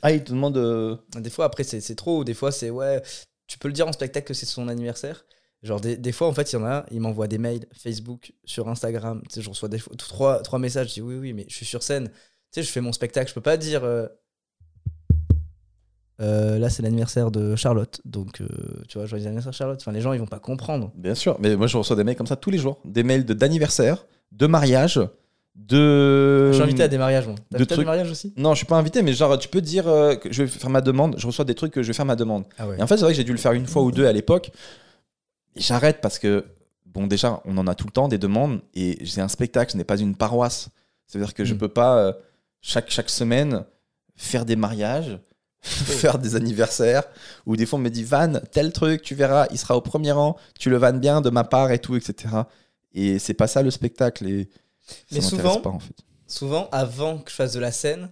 [0.01, 0.57] Ah, il te demande.
[0.57, 2.19] euh, Des fois, après, c'est trop.
[2.19, 3.01] ou Des fois, c'est ouais.
[3.47, 5.25] Tu peux le dire en spectacle que c'est son anniversaire.
[5.63, 8.33] Genre, des, des fois, en fait, il y en a, ils m'envoient des mails Facebook,
[8.43, 9.23] sur Instagram.
[9.29, 10.89] Tu sais, je reçois des fois, trois, trois messages.
[10.89, 12.09] Je dis oui, oui, mais je suis sur scène.
[12.09, 12.13] Tu
[12.51, 13.29] sais, je fais mon spectacle.
[13.29, 13.83] Je peux pas dire.
[13.85, 14.07] euh,
[16.19, 18.01] euh, là, c'est l'anniversaire de Charlotte.
[18.05, 18.47] Donc, euh,
[18.87, 19.79] tu vois, joyeux anniversaire, Charlotte.
[19.81, 20.91] Enfin, les gens, ils vont pas comprendre.
[20.95, 22.79] Bien sûr, mais moi je reçois des mails comme ça tous les jours.
[22.85, 24.99] Des mails de- d'anniversaire, de mariage,
[25.55, 26.49] de.
[26.51, 27.35] Je suis invité à des mariages, moi.
[27.51, 28.33] T'as de à des trucs- mariages aussi?
[28.37, 30.69] Non, je suis pas invité, mais genre tu peux dire euh, que je vais faire
[30.69, 31.15] ma demande.
[31.17, 32.43] Je reçois des trucs que je vais faire ma demande.
[32.57, 32.77] Ah ouais.
[32.79, 34.11] Et en fait, c'est vrai que j'ai dû le faire une fois ou deux à
[34.13, 34.51] l'époque.
[35.55, 36.45] Et J'arrête parce que,
[36.85, 39.77] bon, déjà, on en a tout le temps des demandes et c'est un spectacle, ce
[39.77, 40.69] n'est pas une paroisse.
[41.07, 41.57] C'est-à-dire que je Mm.
[41.57, 42.15] peux pas,
[42.61, 43.63] chaque, chaque semaine,
[44.15, 45.17] faire des mariages,
[45.61, 47.03] faire des anniversaires,
[47.45, 50.11] ou des fois on me dit, Van, tel truc, tu verras, il sera au premier
[50.11, 52.33] rang, tu le vannes bien de ma part et tout, etc.
[52.93, 54.27] Et c'est pas ça le spectacle.
[54.27, 54.47] Et
[55.11, 55.95] Mais souvent- pas, en fait.
[56.27, 58.09] souvent, avant que je fasse de la scène,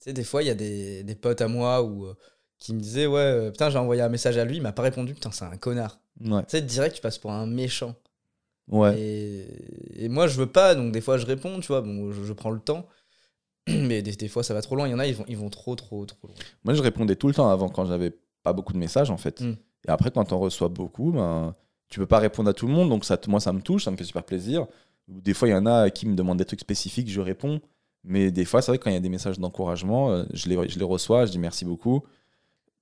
[0.00, 2.14] tu sais, des fois, il y a des, des potes à moi ou euh,
[2.58, 4.82] qui me disaient Ouais, euh, putain, j'ai envoyé un message à lui, il m'a pas
[4.82, 5.98] répondu, putain, c'est un connard.
[6.24, 6.42] Ouais.
[6.42, 7.94] Tu sais, direct, tu passes pour un méchant.
[8.68, 9.00] Ouais.
[9.00, 12.24] Et, et moi, je veux pas, donc des fois, je réponds, tu vois, bon, je,
[12.24, 12.86] je prends le temps.
[13.86, 14.88] Mais des, des fois, ça va trop loin.
[14.88, 16.36] Il y en a, ils vont, ils vont trop, trop, trop loin.
[16.64, 18.12] Moi, je répondais tout le temps avant quand j'avais
[18.42, 19.40] pas beaucoup de messages, en fait.
[19.40, 19.56] Mm.
[19.86, 21.54] Et après, quand on reçoit beaucoup, ben,
[21.88, 22.88] tu peux pas répondre à tout le monde.
[22.88, 24.66] Donc, ça, moi, ça me touche, ça me fait super plaisir.
[25.08, 27.60] Ou Des fois, il y en a qui me demandent des trucs spécifiques, je réponds.
[28.04, 30.48] Mais des fois, c'est vrai que quand il y a des messages d'encouragement, euh, je
[30.48, 32.02] les, je les reçois, je dis merci beaucoup.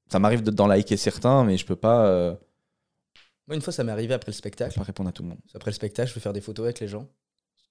[0.09, 2.35] Ça m'arrive de- d'en liker certains, mais je peux pas, euh,
[3.49, 4.75] Moi, une fois, ça m'est arrivé après le je peux spectacle.
[4.79, 5.39] pas répondre à tout le monde.
[5.55, 7.09] Après le spectacle, je vais faire des photos avec les gens.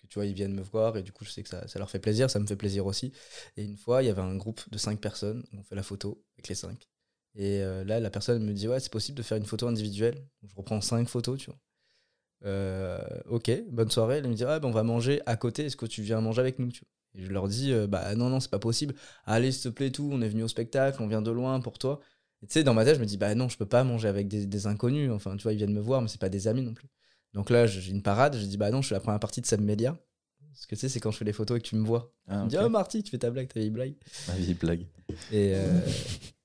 [0.09, 1.89] Tu vois, ils viennent me voir et du coup, je sais que ça, ça leur
[1.89, 3.11] fait plaisir, ça me fait plaisir aussi.
[3.57, 6.23] Et une fois, il y avait un groupe de cinq personnes, on fait la photo
[6.37, 6.87] avec les cinq.
[7.35, 10.25] Et euh, là, la personne me dit Ouais, c'est possible de faire une photo individuelle.
[10.43, 11.59] Je reprends cinq photos, tu vois.
[12.45, 14.17] Euh, ok, bonne soirée.
[14.17, 16.41] Elle me dit Ouais, ben, on va manger à côté, est-ce que tu viens manger
[16.41, 17.21] avec nous tu vois?
[17.21, 18.95] Et je leur dis euh, Bah non, non, c'est pas possible.
[19.25, 21.77] Allez, s'il te plaît, tout, on est venu au spectacle, on vient de loin pour
[21.79, 21.99] toi.
[22.41, 24.27] Tu sais, dans ma tête, je me dis Bah non, je peux pas manger avec
[24.27, 25.11] des, des inconnus.
[25.11, 26.87] Enfin, tu vois, ils viennent me voir, mais c'est pas des amis non plus.
[27.35, 29.45] Donc là, j'ai une parade, je dis bah non, je suis la première partie de
[29.45, 29.95] Sam Melia.
[30.53, 32.13] Parce que tu sais, c'est quand je fais les photos et que tu me vois.
[32.29, 33.93] Ah, Tu me dis, oh Marty, tu fais ta blague, ta vieille blague.
[34.29, 34.85] Ma vieille blague.
[35.33, 35.81] Et, euh,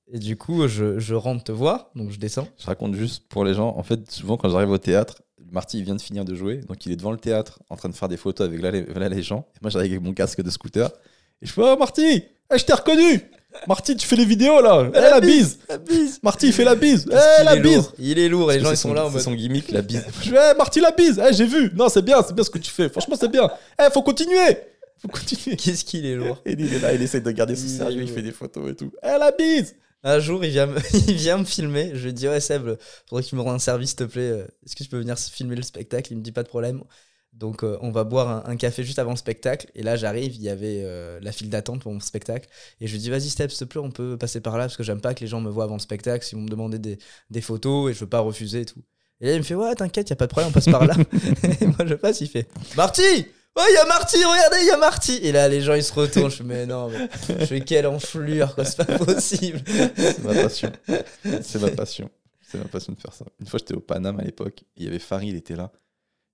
[0.08, 2.48] et du coup, je, je rentre te voir, donc je descends.
[2.58, 3.76] Je raconte juste pour les gens.
[3.76, 5.22] En fait, souvent, quand j'arrive au théâtre,
[5.52, 7.88] Marty il vient de finir de jouer, donc il est devant le théâtre en train
[7.88, 9.46] de faire des photos avec là, les, là, les gens.
[9.54, 10.90] Et moi, j'arrive avec mon casque de scooter.
[11.40, 12.02] Et je fais Oh, Marty
[12.52, 13.22] eh, Je t'ai reconnu
[13.68, 16.74] Marty, tu fais les vidéos là Eh, la bise La bise Marty, il fait la
[16.74, 17.92] bise Eh, la bise lourd.
[17.98, 19.22] Il est lourd, et les gens ils sont son- là en C'est mode.
[19.22, 20.04] son gimmick, la bise.
[20.26, 22.70] Eh, Marty, la bise Eh, j'ai vu Non, c'est bien, c'est bien ce que tu
[22.70, 22.88] fais.
[22.88, 23.50] Franchement, c'est bien
[23.80, 24.56] Eh, faut continuer
[25.00, 27.68] Faut continuer Qu'est-ce qu'il est lourd Et il est là, il essaie de garder son
[27.68, 28.92] sérieux, il fait des photos et tout.
[29.02, 29.74] Eh, la bise
[30.04, 30.78] Un jour, il vient, me,
[31.08, 31.90] il vient me filmer.
[31.94, 32.70] Je lui dis Ouais, Seb,
[33.08, 34.46] faudrait que tu me rendes un service, s'il te plaît.
[34.64, 36.12] Est-ce que tu peux venir filmer le spectacle?
[36.12, 36.82] Il me dit Pas de problème.
[37.32, 39.70] Donc, euh, on va boire un, un café juste avant le spectacle.
[39.74, 42.48] Et là, j'arrive, il y avait euh, la file d'attente pour mon spectacle.
[42.80, 44.76] Et je lui dis Vas-y, Step, s'il te plaît, on peut passer par là parce
[44.76, 46.24] que j'aime pas que les gens me voient avant le spectacle.
[46.24, 46.98] Si vont me demander des,
[47.30, 48.82] des photos et je veux pas refuser et tout.
[49.20, 50.86] Et là, il me fait Ouais, t'inquiète, y a pas de problème, on passe par
[50.86, 50.94] là.
[51.60, 53.26] et moi, je passe, il fait Marty
[53.56, 55.82] Oh, il y a Marty, regardez, il y a Marty Et là, les gens, ils
[55.82, 56.30] se retournent.
[56.30, 57.08] Je fais Mais non, mais
[57.40, 59.60] je fais quelle enflure, quoi, c'est pas possible.
[59.96, 60.72] C'est ma passion.
[61.42, 62.10] C'est ma passion.
[62.42, 63.24] C'est ma passion de faire ça.
[63.40, 64.62] Une fois, j'étais au Paname à l'époque.
[64.76, 65.72] Il y avait Farid, il était là.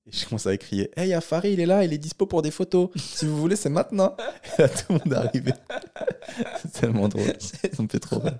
[0.06, 2.42] Et je commençais à crier Hey, a Farid, il est là, il est dispo pour
[2.42, 2.90] des photos.
[2.96, 4.16] Si vous voulez, c'est maintenant.
[4.58, 5.52] Et là, tout le monde est arrivé.
[6.62, 7.32] c'est tellement drôle.
[7.40, 8.38] Ça me fait trop rire.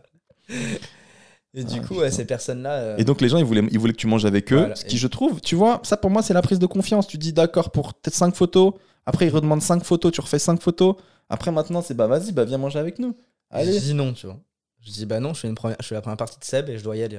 [1.55, 2.11] Et du Ah, coup, putain.
[2.11, 2.73] ces personnes-là.
[2.75, 4.59] euh, Et donc, les gens, ils voulaient, ils voulaient que tu manges avec eux.
[4.59, 4.77] Voilà.
[4.77, 7.07] Ce qui, je trouve, tu vois, ça pour moi, c'est la prise de confiance.
[7.07, 8.75] Tu dis d'accord pour peut-être 5 photos.
[9.07, 10.13] Après, ils redemandent 5 photos.
[10.13, 10.97] Tu refais 5 photos.
[11.31, 13.17] Après, maintenant, c'est bah vas-y, bah viens manger avec nous.
[13.53, 13.81] Je Allez.
[13.81, 14.39] dis non, tu vois.
[14.81, 16.69] Je dis bah non, je fais, une première, je fais la première partie de Seb
[16.69, 17.19] et je dois y aller.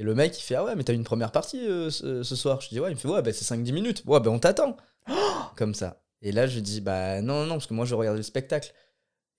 [0.00, 2.34] Et le mec, il fait ah ouais, mais t'as une première partie euh, ce, ce
[2.34, 2.62] soir.
[2.62, 4.02] Je dis ouais, il me fait ouais, bah c'est 5-10 minutes.
[4.06, 4.78] Ouais, bah on t'attend.
[5.56, 6.00] Comme ça.
[6.22, 8.72] Et là, je dis bah non, non, non, parce que moi je regarde le spectacle.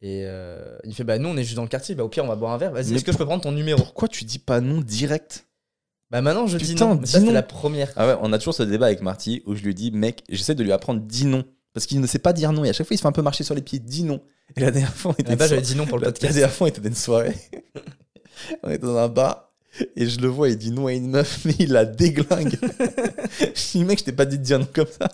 [0.03, 2.23] Et euh, il fait bah nous on est juste dans le quartier, bah au pire
[2.23, 2.71] on va boire un verre.
[2.71, 3.81] Vas-y, est-ce que je peux prendre ton numéro?
[3.81, 5.47] Pourquoi tu dis pas non direct?
[6.11, 6.93] Bah maintenant je dis non.
[6.93, 7.31] Mais dis ça non.
[7.31, 7.91] la première.
[7.95, 10.53] Ah ouais, on a toujours ce débat avec Marty où je lui dis, mec, j'essaie
[10.53, 11.43] de lui apprendre dis non.
[11.73, 12.65] Parce qu'il ne sait pas dire non.
[12.65, 14.21] Et à chaque fois, il se fait un peu marcher sur les pieds, dis non.
[14.55, 16.51] Et la dernière fois, on était, Là-bas une j'avais dit non pour le la dernière
[16.51, 17.35] fois, on était dans une soirée.
[18.63, 19.50] on était dans un bar.
[19.95, 22.57] Et je le vois, il dit non à une meuf, mais il la déglingue.
[23.39, 25.07] je dis, mec, je t'ai pas dit de dire non comme ça.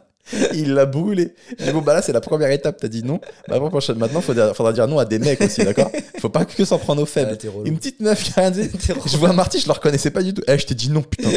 [0.53, 1.33] Il l'a brûlé.
[1.57, 3.21] Je dis, bon, bah là, c'est la première étape, t'as dit non.
[3.47, 5.89] Bah, prochaine- maintenant, il faudra, faudra dire non à des mecs aussi, d'accord?
[6.19, 7.37] Faut pas que s'en prendre aux faibles.
[7.41, 7.47] Ah.
[7.63, 8.69] Une petite meuf qui a rien dit.
[9.05, 10.41] Je vois Marty, je le reconnaissais pas du tout.
[10.47, 11.29] Eh, je t'ai dit non, putain.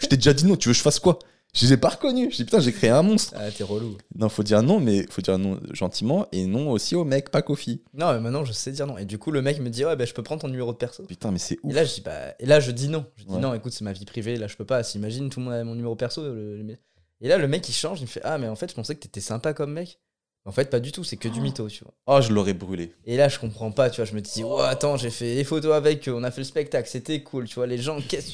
[0.00, 1.18] Je t'ai déjà dit non, tu veux que je fasse quoi?
[1.54, 2.30] Je les ai pas reconnus.
[2.32, 3.34] Je dis putain, j'ai créé un monstre.
[3.36, 3.98] Ah, t'es relou.
[4.16, 7.42] Non, faut dire non, mais faut dire non gentiment et non aussi aux mecs, pas
[7.42, 7.82] qu'aux filles.
[7.92, 8.96] Non, mais maintenant je sais dire non.
[8.96, 10.78] Et du coup, le mec me dit ouais, bah je peux prendre ton numéro de
[10.78, 11.02] perso.
[11.04, 11.74] Putain, mais c'est Et ouf.
[11.74, 13.04] là, je dis, bah, et là, je dis non.
[13.16, 13.40] Je dis Ouais.
[13.40, 14.82] non, écoute, c'est ma vie privée, là, je peux pas.
[14.82, 16.22] S'imagine, tout le monde a mon numéro perso.
[16.22, 16.76] le- le-
[17.20, 18.94] Et là, le mec, il change, il me fait, ah, mais en fait, je pensais
[18.94, 20.00] que t'étais sympa comme mec.
[20.44, 21.94] En fait, pas du tout, c'est que du mytho, tu vois.
[22.06, 22.92] Oh, je l'aurais brûlé.
[23.04, 24.06] Et là, je comprends pas, tu vois.
[24.06, 26.44] Je me dis, oh, attends, j'ai fait des photos avec eux, on a fait le
[26.46, 27.66] spectacle, c'était cool, tu vois.
[27.68, 28.32] Les gens, qu'est-ce.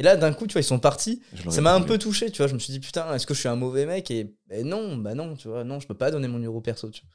[0.00, 1.20] Et là, d'un coup, tu vois, ils sont partis.
[1.50, 2.46] Ça m'a un peu touché, tu vois.
[2.46, 4.10] Je me suis dit, putain, est-ce que je suis un mauvais mec?
[4.10, 5.62] Et ben non, bah non, tu vois.
[5.62, 7.10] Non, je peux pas donner mon numéro perso, tu vois.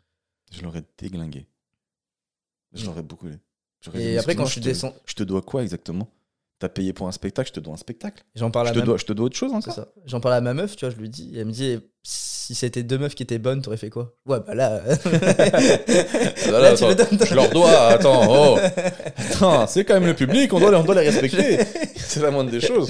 [0.52, 1.48] Je l'aurais déglingué.
[2.74, 2.86] Je Mm.
[2.90, 3.02] l'aurais
[4.00, 6.12] dit, Et après, quand je te- descendu, Je te dois quoi exactement?
[6.60, 8.24] T'as payé pour un spectacle, je te dois un spectacle.
[8.34, 9.88] j'en parle Je à te, ma dois, je te dois autre chose C'est encore ça.
[10.06, 12.56] J'en parle à ma meuf, tu vois, je lui dis, et elle me dit, si
[12.56, 14.14] c'était deux meufs qui étaient bonnes, t'aurais fait quoi?
[14.26, 14.80] Ouais, bah là.
[16.48, 17.20] là, là, attends, donnes.
[17.26, 18.58] Je leur dois, attends, oh
[19.18, 21.60] Attends, c'est quand même le public, on doit, on doit les respecter.
[21.98, 22.90] c'est la moindre des choses.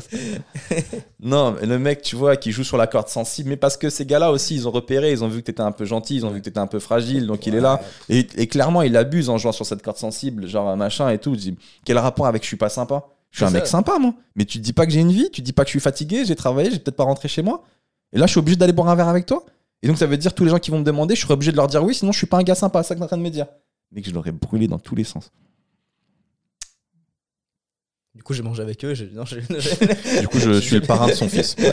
[1.20, 4.06] non, le mec, tu vois, qui joue sur la corde sensible, mais parce que ces
[4.06, 6.30] gars-là aussi, ils ont repéré, ils ont vu que t'étais un peu gentil, ils ont
[6.30, 7.80] vu que t'étais un peu fragile, donc il est là.
[8.08, 11.34] Et, et clairement, il abuse en jouant sur cette corde sensible, genre machin et tout.
[11.34, 13.04] Je dis, quel rapport avec je suis pas sympa?
[13.30, 14.14] Je suis un mec sympa, moi.
[14.34, 15.72] Mais tu te dis pas que j'ai une vie, tu te dis pas que je
[15.72, 17.64] suis fatigué, j'ai travaillé, j'ai peut-être pas rentré chez moi.
[18.12, 19.44] Et là, je suis obligé d'aller boire un verre avec toi.
[19.82, 21.52] Et donc, ça veut dire tous les gens qui vont me demander, je serai obligé
[21.52, 22.82] de leur dire oui, sinon je suis pas un gars sympa.
[22.82, 23.46] C'est ça que t'es en train de me dire.
[23.92, 25.30] Mais que je l'aurais brûlé dans tous les sens.
[28.16, 28.94] Du coup, j'ai mangé avec eux.
[28.94, 29.24] j'ai- Non,
[30.20, 31.54] Du coup, je suis le parrain de son fils.
[31.58, 31.64] Bah,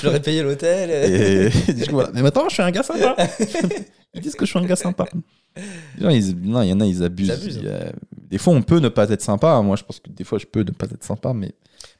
[0.00, 0.90] je leur ai payé l'hôtel.
[0.90, 2.10] Et du coup, voilà.
[2.14, 3.16] Mais maintenant, je suis un gars sympa.
[4.14, 5.06] Ils disent que je suis un gars sympa.
[5.98, 7.28] Les gens, ils- non, il y en a, ils abusent.
[7.28, 7.56] Ils abusent.
[7.56, 7.92] Il y a-
[8.28, 9.60] Des fois, on peut ne pas être sympa.
[9.62, 11.52] Moi, je pense que des fois, je peux ne pas être sympa, mais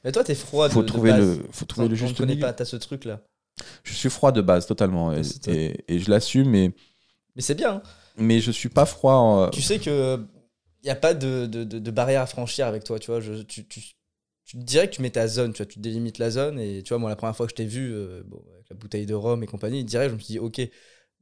[0.05, 0.69] Mais toi, t'es froid.
[0.69, 1.19] faut de, base.
[1.19, 2.45] le, faut trouver le On te juste connaît milieu.
[2.47, 3.19] pas, t'as ce truc là.
[3.83, 5.13] Je suis froid de base, totalement.
[5.47, 6.71] Et, et je l'assume, mais,
[7.35, 7.73] Mais c'est bien.
[7.75, 7.81] hein.
[8.17, 9.13] mais je suis pas froid.
[9.13, 10.19] en- Tu sais que
[10.83, 12.99] il y a pas de, de, de- de barrière à franchir avec toi.
[12.99, 13.81] Tu vois, je, tu, tu,
[14.45, 15.53] tu dirais que tu mets ta zone.
[15.53, 16.59] Tu vois, tu délimites la zone.
[16.59, 18.75] Et tu vois, moi, la première fois que je t'ai vu, euh, bon, avec la
[18.75, 20.61] bouteille de rhum et compagnie, direct, je me suis dit, ok,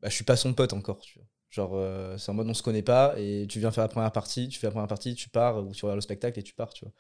[0.02, 1.02] bah, je suis pas son pote encore.
[1.02, 1.28] Tu vois.
[1.50, 4.12] Genre, euh, c'est en mode on se connaît pas et tu viens faire la première
[4.12, 6.54] partie, tu fais la première partie, tu pars ou tu regardes le spectacle et tu
[6.54, 6.94] pars, tu vois.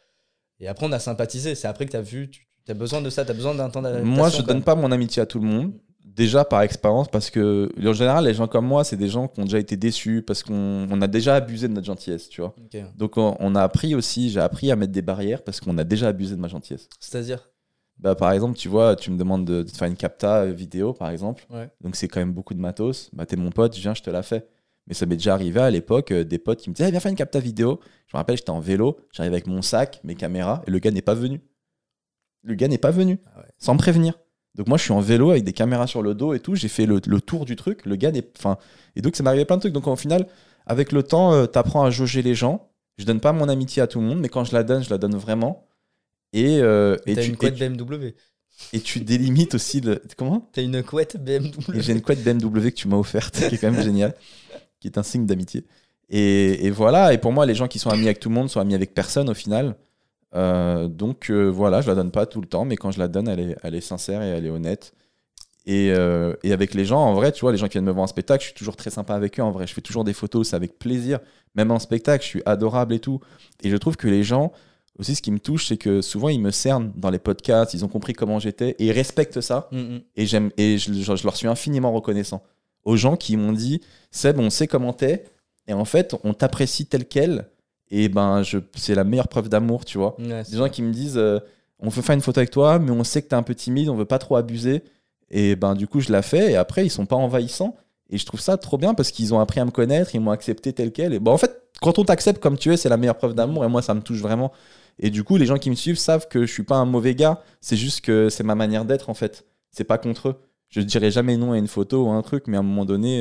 [0.60, 1.56] Et après, on a sympathisé.
[1.56, 3.70] C'est après que tu as vu, tu as besoin de ça, tu as besoin d'un
[3.70, 4.16] temps d'adaptation.
[4.16, 5.80] Moi, je donne pas mon amitié à tout le monde.
[6.04, 9.40] Déjà par expérience, parce que en général, les gens comme moi, c'est des gens qui
[9.42, 12.56] ont déjà été déçus, parce qu'on on a déjà abusé de notre gentillesse, tu vois.
[12.98, 15.84] Donc on, on a appris aussi, j'ai appris à mettre des barrières, parce qu'on a
[15.84, 16.90] déjà abusé de ma gentillesse.
[17.00, 17.50] C'est-à-dire?
[18.00, 20.94] Bah, par exemple, tu vois, tu me demandes de, de te faire une capta vidéo,
[20.94, 21.46] par exemple.
[21.50, 21.70] Ouais.
[21.82, 23.10] Donc c'est quand même beaucoup de matos.
[23.14, 24.48] Bah, t'es mon pote, viens, je te la fais.
[24.88, 27.00] Mais ça m'est déjà arrivé à l'époque, euh, des potes qui me disaient, Eh, viens
[27.02, 27.80] faire une capta vidéo.
[28.08, 30.92] Je me rappelle, j'étais en vélo, j'arrive avec mon sac, mes caméras, et le gars
[30.92, 31.42] n'est pas venu.
[32.44, 33.46] Le gars n'est pas venu, Ah ouais.
[33.58, 34.18] sans me prévenir.
[34.60, 36.54] Donc moi, je suis en vélo avec des caméras sur le dos et tout.
[36.54, 37.86] J'ai fait le, le tour du truc.
[37.86, 38.58] Le gars n'est, enfin,
[38.98, 39.72] et donc ça m'est arrivé plein de trucs.
[39.72, 40.28] Donc au final,
[40.66, 42.70] avec le temps, euh, t'apprends à jauger les gens.
[42.98, 44.90] Je donne pas mon amitié à tout le monde, mais quand je la donne, je
[44.90, 45.66] la donne vraiment.
[46.34, 48.08] Et, euh, et, tu, une et, couette BMW.
[48.74, 50.02] et tu délimites aussi le.
[50.18, 50.50] Comment?
[50.52, 51.78] T'as une couette BMW.
[51.78, 54.14] Et j'ai une couette BMW que tu m'as offerte, qui est quand même géniale,
[54.82, 55.64] qui est un signe d'amitié.
[56.10, 58.50] Et, et voilà, et pour moi, les gens qui sont amis avec tout le monde
[58.50, 59.78] sont amis avec personne au final.
[60.36, 63.08] Euh, donc euh, voilà, je la donne pas tout le temps, mais quand je la
[63.08, 64.94] donne, elle est, elle est sincère et elle est honnête.
[65.66, 67.92] Et, euh, et avec les gens, en vrai, tu vois, les gens qui viennent me
[67.92, 69.44] voir en spectacle, je suis toujours très sympa avec eux.
[69.44, 71.20] En vrai, je fais toujours des photos, c'est avec plaisir.
[71.56, 73.20] Même en spectacle, je suis adorable et tout.
[73.62, 74.52] Et je trouve que les gens,
[74.98, 77.86] aussi, ce qui me touche, c'est que souvent, ils me cernent dans les podcasts, ils
[77.86, 79.68] ont compris comment j'étais et ils respectent ça.
[79.72, 80.02] Mm, mm.
[80.16, 82.42] Et, j'aime, et je, je- je leur suis infiniment reconnaissant.
[82.84, 83.82] Aux gens qui m'ont dit
[84.12, 85.26] Seb, on sait comment t'es,
[85.68, 87.48] et en fait, on t'apprécie tel quel,
[87.92, 90.16] et ben, je, c'est la meilleure preuve d'amour, tu vois.
[90.20, 91.40] Ouais, Des gens qui me disent euh,
[91.80, 93.90] On veut faire une photo avec toi, mais on sait que t'es un peu timide,
[93.90, 94.84] on veut pas trop abuser.
[95.32, 97.76] Et ben, du coup, je la fais, et après, ils sont pas envahissants.
[98.12, 100.32] Et je trouve ça trop bien parce qu'ils ont appris à me connaître, ils m'ont
[100.32, 101.14] accepté tel quel.
[101.14, 103.64] Et bon, en fait, quand on t'accepte comme tu es, c'est la meilleure preuve d'amour,
[103.66, 104.52] et moi, ça me touche vraiment.
[104.98, 107.16] Et du coup, les gens qui me suivent savent que je suis pas un mauvais
[107.16, 109.46] gars, c'est juste que c'est ma manière d'être, en fait.
[109.72, 110.36] C'est pas contre eux.
[110.70, 112.86] Je dirais jamais non à une photo ou à un truc, mais à un moment
[112.86, 113.20] donné,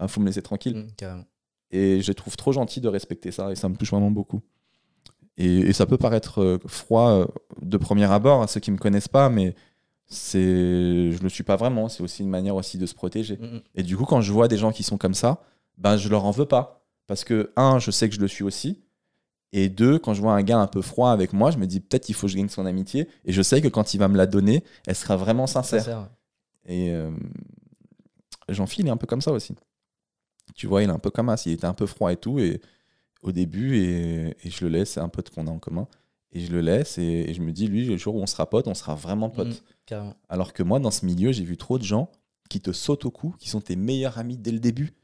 [0.00, 0.76] il faut me laisser tranquille.
[0.76, 1.24] Mm, carrément.
[1.72, 4.40] Et je les trouve trop gentil de respecter ça, et ça me touche vraiment beaucoup.
[5.38, 7.26] Et, et ça peut paraître euh, froid euh,
[7.62, 9.54] de premier abord à ceux qui me connaissent pas, mais
[10.06, 11.88] c'est, je le suis pas vraiment.
[11.88, 13.38] C'est aussi une manière aussi de se protéger.
[13.38, 13.60] Mm, mm.
[13.76, 15.42] Et du coup, quand je vois des gens qui sont comme ça,
[15.78, 18.44] ben je leur en veux pas, parce que un, je sais que je le suis
[18.44, 18.82] aussi.
[19.54, 21.80] Et deux, quand je vois un gars un peu froid avec moi, je me dis
[21.80, 23.08] peut-être il faut que je gagne son amitié.
[23.24, 25.80] Et je sais que quand il va me la donner, elle sera vraiment sincère.
[25.80, 26.74] Sincère, ouais.
[26.74, 27.10] Et euh,
[28.48, 29.54] Jean-Phil est un peu comme ça aussi.
[30.54, 31.42] Tu vois, il est un peu comme ça.
[31.46, 32.38] Il était un peu froid et tout.
[32.38, 32.60] Et
[33.22, 35.86] au début, et, et je le laisse, c'est un pote qu'on a en commun.
[36.32, 38.48] Et je le laisse et, et je me dis, lui, le jour où on sera
[38.48, 39.48] pote, on sera vraiment pote.
[39.48, 40.16] Mm, carrément.
[40.28, 42.10] Alors que moi, dans ce milieu, j'ai vu trop de gens
[42.48, 44.94] qui te sautent au cou, qui sont tes meilleurs amis dès le début.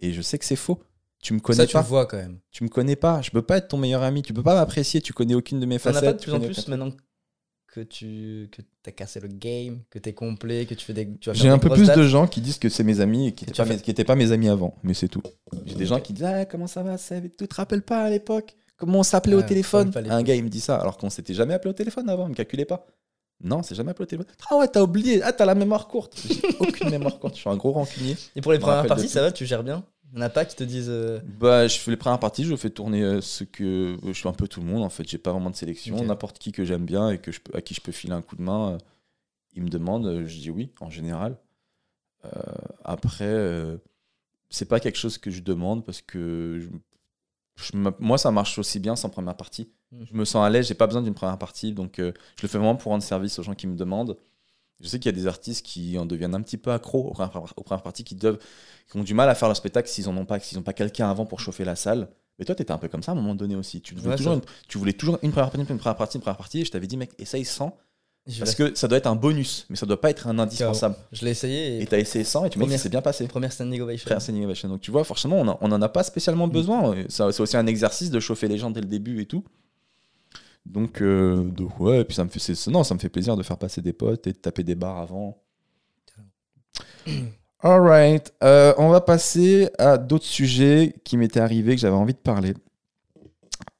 [0.00, 0.82] Et je sais que c'est faux.
[1.22, 2.38] Tu me connais Ça, tu le vois quand même.
[2.50, 3.22] Tu me connais pas.
[3.22, 4.20] Je peux pas être ton meilleur ami.
[4.20, 5.00] Tu peux pas m'apprécier.
[5.00, 6.04] Tu connais aucune de mes as facettes.
[6.04, 6.90] pas de tu plus en connais plus maintenant
[7.74, 11.08] que tu que as cassé le game, que t'es complet, que tu fais des.
[11.18, 11.98] Tu J'ai un peu plus dates.
[11.98, 14.26] de gens qui disent que c'est mes amis et qui tu n'étaient pas, fait- mes-
[14.28, 15.22] pas amis avant, mais c'est tout.
[15.66, 18.10] J'ai des gens qui disent ah, comment ça va, tout, Tu te rappelles pas à
[18.10, 18.54] l'époque?
[18.76, 19.90] Comment on s'appelait au Ouais, téléphone?
[20.08, 22.30] Un gars il me dit ça alors qu'on s'était jamais appelé au téléphone avant, il
[22.30, 22.86] me calculait pas.
[23.42, 24.32] Non, c'est jamais appelé au téléphone.
[24.50, 26.16] Ah ouais, t'as oublié, ah t'as la mémoire courte.
[26.28, 28.16] J'ai aucune mémoire courte, je suis un gros rancunier.
[28.36, 29.84] Et pour les premières parties, ça va, tu gères bien?
[30.14, 30.88] Il y en a pas qui te disent.
[30.90, 34.28] euh, Bah, je fais les premières parties, je fais tourner euh, ce que je suis
[34.28, 35.08] un peu tout le monde en fait.
[35.08, 35.96] J'ai pas vraiment de sélection.
[36.04, 38.22] N'importe qui que j'aime bien et que je peux, à qui je peux filer un
[38.22, 38.78] coup de main, euh,
[39.54, 41.36] il me demande, euh, je dis oui en général.
[42.24, 42.28] Euh,
[42.84, 43.76] après, euh,
[44.50, 46.68] c'est pas quelque chose que je demande parce que je-
[47.56, 49.68] je me- moi ça marche aussi bien sans première partie.
[49.92, 50.04] Mm.
[50.10, 52.48] Je me sens à l'aise, j'ai pas besoin d'une première partie, donc euh, je le
[52.48, 54.16] fais vraiment pour rendre service aux gens qui me demandent.
[54.82, 57.12] Je sais qu'il y a des artistes qui en deviennent un petit peu accros aux
[57.12, 58.38] premières, aux premières parties, qui, doivent,
[58.90, 60.72] qui ont du mal à faire leur spectacle s'ils en ont pas, s'ils n'ont pas
[60.72, 62.08] quelqu'un avant pour chauffer la salle.
[62.38, 63.80] Mais toi, tu étais un peu comme ça à un moment donné aussi.
[63.80, 66.22] Tu voulais, Ouais, toujours, une, tu voulais toujours une première partie, une première partie, une
[66.22, 66.60] première partie.
[66.62, 67.78] Et je t'avais dit, mec, essaye sans.
[68.26, 70.36] je Parce l'ai- que ça doit être un bonus, mais ça doit pas être un
[70.40, 70.96] indispensable.
[71.12, 72.88] Je l'ai essayé Et tu as essayé sans et tu m'as dit que Première- c'est
[72.88, 73.28] bien passé.
[73.28, 74.04] première standing ovation.
[74.06, 74.68] Frère, c'est une innovation.
[74.68, 76.52] Donc tu vois, forcément, on, a- on en a pas spécialement Mm.
[76.52, 76.94] besoin.
[77.08, 79.44] Ça- C'est aussi un exercice de chauffer les gens dès le début et tout.
[80.66, 83.42] Donc, euh, donc ouais, et puis ça me fait, non, ça me fait plaisir de
[83.42, 85.42] faire passer des potes et de taper des barres avant.
[87.60, 92.18] Alright, euh, on va passer à d'autres sujets qui m'étaient arrivés, que j'avais envie de
[92.18, 92.54] parler.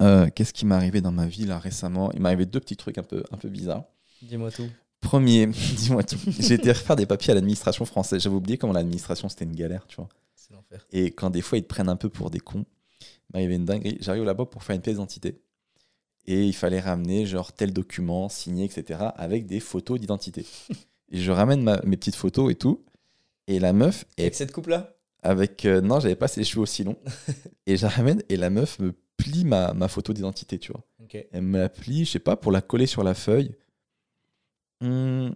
[0.02, 2.10] Euh, Qu'est-ce qui m'est arrivé dans ma vie là récemment?
[2.12, 3.84] Il m'est arrivé deux petits trucs un peu, un peu bizarres.
[4.22, 4.68] Dis-moi tout.
[5.00, 5.46] Premier,
[5.76, 6.18] dis-moi tout.
[6.26, 8.22] J'ai été refaire des papiers à l'administration française.
[8.22, 10.08] J'avais oublié comment l'administration c'était une galère, tu vois.
[10.34, 10.86] C'est l'enfer.
[10.92, 12.64] Et quand des fois ils te prennent un peu pour des cons,
[13.34, 13.98] il y avait une dinguerie.
[14.00, 15.40] J'arrive là-bas pour faire une pièce d'identité.
[16.26, 19.00] Et il fallait ramener genre tel document signé, etc.
[19.16, 20.46] avec des photos d'identité.
[21.10, 22.82] et je ramène ma- mes petites photos et tout.
[23.46, 24.96] Et la meuf est Avec cette coupe-là?
[25.22, 25.64] Avec.
[25.66, 26.96] euh, non, j'avais pas ses cheveux aussi longs.
[27.66, 30.82] et je ramène et la meuf me plie ma, ma photo d'identité, tu vois.
[31.32, 33.54] Elle me la plie, je sais pas, pour la coller sur la feuille.
[34.80, 35.30] Hmm.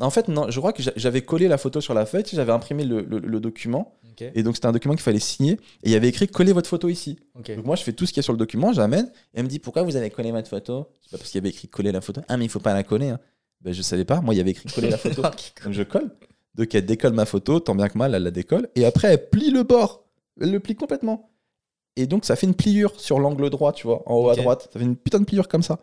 [0.00, 2.30] En fait, non, je crois que j'a- j'avais collé la photo sur la feuille, tu
[2.30, 3.94] sais, j'avais imprimé le- le- le document.
[4.34, 5.52] Et donc, c'était un document qu'il fallait signer.
[5.52, 7.18] Et il y avait écrit Collez votre photo ici.
[7.56, 9.06] Donc, moi, je fais tout ce qu'il y a sur le document, j'amène.
[9.34, 10.88] Et elle me dit Pourquoi vous avez collé votre photo?
[11.00, 12.20] C'est pas parce qu'il y avait écrit Coller la photo.
[12.28, 13.08] Ah, mais il faut pas la coller.
[13.08, 13.20] Hein.
[13.62, 14.20] Ben, je savais pas.
[14.20, 15.22] Moi, il y avait écrit Coller la photo.
[15.64, 16.10] donc, je colle.
[16.54, 18.68] Donc, elle décolle ma photo, tant bien que mal, elle la décolle.
[18.74, 20.04] Et après, elle plie le bord.
[20.40, 21.30] Elle le plie complètement.
[21.96, 24.68] Et donc, ça fait une pliure sur l'angle droit, tu vois, en haut à droite.
[24.72, 25.78] Ça fait une putain de pliure comme ça.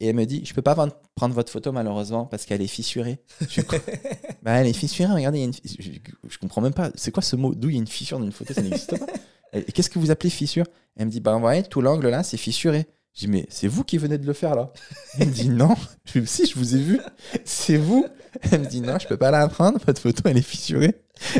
[0.00, 3.18] Et elle me dit Je peux pas prendre- votre photo, malheureusement, parce qu'elle est fissurée.
[3.48, 3.60] Je
[4.42, 6.90] Bah, elle est fissurée, regardez, il y a une fi- je, je- comprends même pas.
[6.96, 7.54] C'est quoi ce mot?
[7.54, 8.52] D'où il y a une fissure dans une photo?
[8.52, 9.06] Ça n'existe pas.
[9.52, 10.66] Et qu'est-ce que vous appelez fissure?
[10.96, 12.86] Elle me dit Bah, tout l'angle là, c'est fissuré.
[13.14, 14.72] Je dis Mais c'est vous qui venez de le faire là?
[15.18, 15.74] Elle me dit Non.
[16.04, 17.00] Je dis Si, je vous ai vu.
[17.44, 18.04] C'est vous.
[18.50, 19.78] Elle me dit Non, je peux pas la prendre.
[19.86, 20.94] Votre photo, elle est fissurée.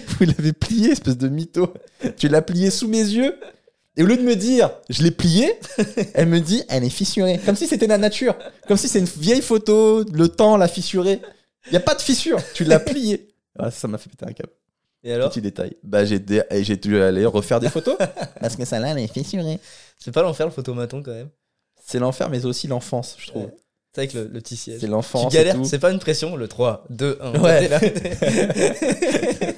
[0.07, 1.75] Vous l'avez pliée, espèce de mytho.
[2.17, 3.35] Tu l'as pliée sous mes yeux.
[3.97, 5.53] Et au lieu de me dire, je l'ai pliée,
[6.15, 7.39] elle me dit, elle est fissurée.
[7.47, 8.35] Comme si c'était la nature.
[8.67, 11.21] Comme si c'est une vieille photo, le temps l'a fissurée.
[11.67, 12.39] Il n'y a pas de fissure.
[12.55, 13.29] Tu l'as pliée.
[13.59, 14.53] Ah, ça m'a fait péter un câble.
[15.05, 15.77] Et alors Petit détail.
[15.83, 17.97] Bah, j'ai dé- et j'ai dû aller refaire des photos.
[18.41, 19.61] parce que ça là, elle est fissurée.
[19.99, 21.29] C'est pas l'enfer le photomaton quand même.
[21.87, 23.45] C'est l'enfer, mais aussi l'enfance, je trouve.
[23.45, 23.55] Ouais.
[23.93, 24.81] C'est avec le, le petit siège.
[24.81, 25.33] C'est Tu l'enfance.
[25.33, 27.41] et galères, c'est pas une pression, le 3, 2, 1.
[27.41, 27.67] Ouais.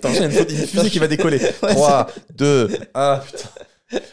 [0.05, 1.41] une, faute- une fusée qui va décoller.
[1.63, 2.07] 3,
[2.37, 3.39] 2, 1, putain.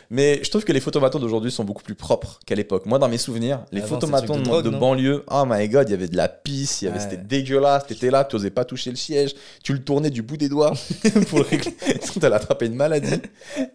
[0.09, 2.85] Mais je trouve que les photomatons d'aujourd'hui sont beaucoup plus propres qu'à l'époque.
[2.85, 5.89] Moi, dans mes souvenirs, les Avant, photomatons c'est de, drogue, de banlieue, oh my god,
[5.89, 7.03] il y avait de la pisse, il y avait, Ouais.
[7.03, 9.33] c'était dégueulasse, t'étais là, tu pas toucher le siège,
[9.63, 10.73] tu le tournais du bout des doigts
[11.29, 11.73] pour le régler.
[12.21, 13.19] T'allais attraper une maladie.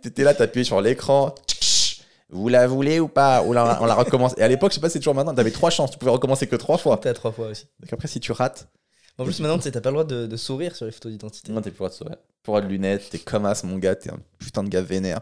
[0.02, 1.34] T'étais là, t'appuyais sur l'écran.
[2.30, 3.42] Vous la voulez ou pas?
[3.42, 4.34] Ou là, on la recommence.
[4.36, 6.10] Et à l'époque, je sais pas si c'est toujours maintenant, t'avais trois chances, tu pouvais
[6.12, 7.00] recommencer que trois fois.
[7.02, 7.64] À 3 fois aussi.
[7.80, 8.68] Donc après, si tu rates,
[9.16, 11.50] En plus, maintenant, t'as pas le droit de, de sourire sur les photos d'identité.
[11.50, 12.16] non, t'es plus droit de sourire.
[12.42, 15.20] Plus droit de lunettes, t'es comme as, mon gars, t'es un putain de gars vénère.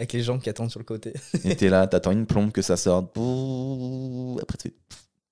[0.00, 1.12] Avec les gens qui attendent sur le côté.
[1.44, 3.10] Et t'es là, t'attends une plombe que ça sorte.
[4.40, 4.72] Après, tu,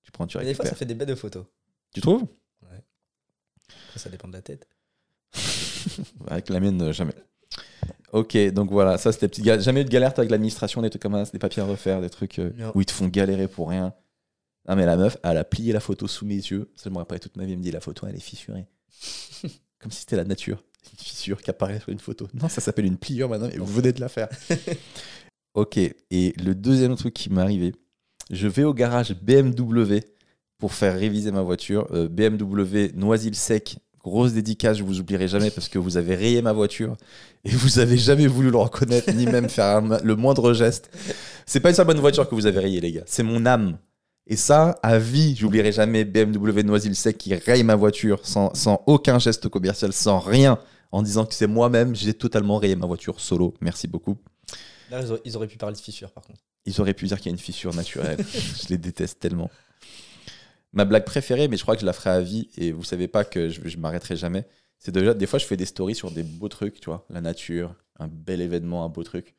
[0.03, 0.77] tu prends, tu Mais des fois, ça récupères.
[0.77, 1.45] fait des belles de photos.
[1.91, 2.27] Tu trouves
[2.61, 4.67] Après, ça dépend de la tête.
[6.27, 7.15] Avec la mienne, jamais.
[8.11, 9.63] Ok, donc voilà, ça c'était petite galère.
[9.63, 11.99] Jamais eu de galère toi, avec l'administration, des trucs comme ça, des papiers à refaire,
[11.99, 13.93] des trucs euh, où ils te font galérer pour rien?
[14.67, 16.71] Non, mais la meuf, elle a plié la photo sous mes yeux.
[16.75, 17.53] Ça, je me rappelle toute ma vie.
[17.53, 18.67] Elle me dit la photo, elle est fissurée.
[19.79, 20.63] comme si c'était la nature.
[20.91, 22.27] Une fissure qui apparaît sur une photo.
[22.33, 24.29] Non, ça s'appelle une pliure maintenant et vous venez de la faire.
[25.53, 27.73] ok, et le deuxième truc qui m'est arrivé,
[28.31, 29.99] je vais au garage BMW
[30.57, 31.87] pour faire réviser ma voiture.
[31.91, 36.53] Euh, BMW Noisy-le-Sec, grosse dédicace, je vous oublierai jamais parce que vous avez rayé ma
[36.53, 36.95] voiture
[37.43, 40.89] et vous avez jamais voulu le reconnaître ni même faire le moindre geste.
[41.45, 43.03] C'est pas une seule bonne voiture que vous avez rayée, les gars.
[43.05, 43.77] C'est mon âme.
[44.27, 49.17] Et ça, à vie, j'oublierai jamais BMW Noisy-le-Sec qui raye ma voiture sans, sans aucun
[49.17, 50.59] geste commercial, sans rien,
[50.91, 53.53] en disant que c'est moi-même, j'ai totalement rayé ma voiture solo.
[53.61, 54.17] Merci beaucoup.
[54.89, 56.39] Là, ils auraient, ils auraient pu parler de fissure, par contre.
[56.65, 58.23] Ils auraient pu dire qu'il y a une fissure naturelle.
[58.33, 59.49] je les déteste tellement.
[60.73, 63.07] Ma blague préférée, mais je crois que je la ferai à vie, et vous savez
[63.07, 64.45] pas que je, je m'arrêterai jamais,
[64.77, 67.21] c'est déjà, des fois, je fais des stories sur des beaux trucs, tu vois, la
[67.21, 69.35] nature, un bel événement, un beau truc,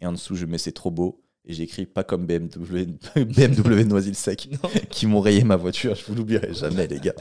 [0.00, 2.86] et en dessous, je mets c'est trop beau, et j'écris pas comme BMW,
[3.16, 4.68] BMW Noisy-le-Sec, Non.
[4.90, 7.14] qui m'ont rayé ma voiture, je vous l'oublierai jamais, les gars.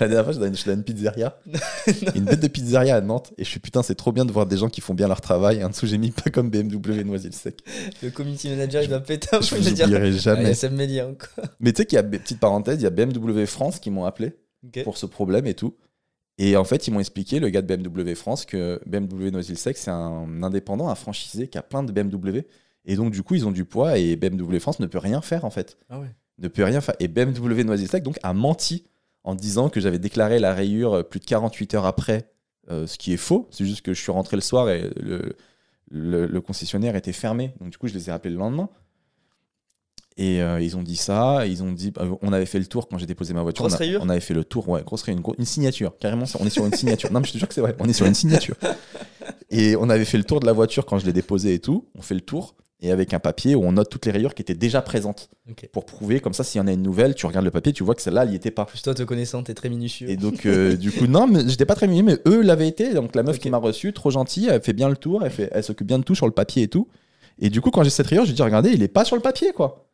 [0.00, 1.38] La dernière fois, je suis dans une- pizzeria,
[2.14, 4.46] une bête de pizzeria à Nantes, et je suis putain, c'est trop bien de voir
[4.46, 7.02] des gens qui font bien leur travail, et en dessous, j'ai mis pas comme BMW
[7.04, 7.60] Noisy-le-Sec.
[8.02, 10.86] Le community manager, il va péter un Je vous Il va dire oublierai Ah, jamais.
[10.86, 11.44] bien, quoi.
[11.60, 14.04] Mais tu sais qu'il y a, petite parenthèse, il y a BMW France qui m'ont
[14.06, 14.32] appelé
[14.84, 15.76] pour ce problème et tout.
[16.38, 19.90] Et en fait, ils m'ont expliqué, le gars de BMW France, que BMW Noisy-le-Sec, c'est
[19.90, 22.42] un indépendant, un franchisé qui a plein de BMW.
[22.88, 25.44] Et donc, du coup, ils ont du poids et BMW France ne peut rien faire,
[25.44, 25.76] en fait.
[25.90, 26.08] Ah ouais.
[26.38, 26.94] Ne peut rien faire.
[26.98, 28.84] Et BMW Noisy-le-Sec, donc, a menti
[29.24, 32.30] en disant que j'avais déclaré la rayure euh, plus de 48 heures après,
[32.70, 33.46] euh, ce qui est faux.
[33.50, 35.36] C'est juste que je suis rentré le soir et le,
[35.90, 37.52] le- le concessionnaire était fermé.
[37.60, 38.68] Donc, du coup, je les ai appelés le lendemain.
[40.16, 42.88] Et euh, ils ont dit ça, ils ont dit, euh, on avait fait le tour
[42.88, 43.62] quand j'ai déposé ma voiture.
[43.64, 46.26] Grosse on, a- rayure on avait fait le tour, ouais, grosse rayure, une, signature, carrément,
[46.26, 47.12] ça, on est sur une signature.
[47.12, 48.56] non, mais je te jure que c'est vrai, on est sur une signature.
[49.50, 51.86] Et on avait fait le tour de la voiture quand je l'ai déposée et tout.
[51.94, 54.42] On fait le tour et avec un papier où on note toutes les rayures qui
[54.42, 55.30] étaient déjà présentes
[55.72, 57.82] pour prouver, comme ça, s'il y en a une nouvelle, tu regardes le papier, tu
[57.82, 58.66] vois que celle-là, elle n'y était pas.
[58.66, 60.08] Plus toi, te connaissant, t'es très minutieux.
[60.08, 62.94] Et donc, euh, du coup, non, mais j'étais pas très mignon, mais eux l'avaient été.
[62.94, 65.48] Donc, la meuf qui m'a reçu, trop gentille, elle fait bien le tour, elle, fait,
[65.52, 66.88] elle s'occupe bien de tout sur le papier et tout.
[67.40, 69.22] Et du coup, quand j'ai cette rayure, je dis, regardez, il est pas sur le
[69.22, 69.87] papier, quoi.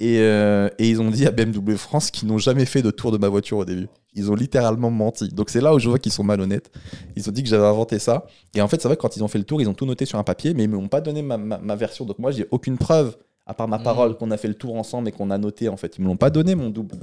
[0.00, 3.10] Et, euh, et ils ont dit à BMW France qu'ils n'ont jamais fait de tour
[3.10, 3.88] de ma voiture au début.
[4.14, 5.28] Ils ont littéralement menti.
[5.28, 6.70] Donc, c'est là où je vois qu'ils sont malhonnêtes.
[7.16, 8.26] Ils ont dit que j'avais inventé ça.
[8.54, 9.86] Et en fait, c'est vrai que quand ils ont fait le tour, ils ont tout
[9.86, 12.04] noté sur un papier, mais ils m'ont pas donné ma, ma- ma version.
[12.04, 13.82] Donc, moi, j'ai aucune preuve, à part ma Mhm.
[13.84, 15.96] parole, qu'on a fait le tour ensemble et qu'on a noté, en fait.
[15.98, 16.94] Ils me l'ont pas donné, mon double.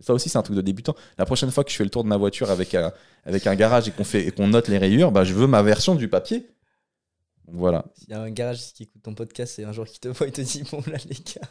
[0.00, 0.94] Ça aussi, c'est un truc de débutant.
[1.16, 2.92] La prochaine fois que je fais le tour de ma voiture avec un,
[3.24, 5.62] avec un garage et qu'on fait et qu'on note les rayures, bah, je veux ma
[5.62, 6.46] version du papier.
[7.48, 7.84] Voilà.
[7.94, 10.26] S'il y a un garagiste qui écoute ton podcast et un jour qui te voit,
[10.26, 11.48] il te dit Bon, là, les gars,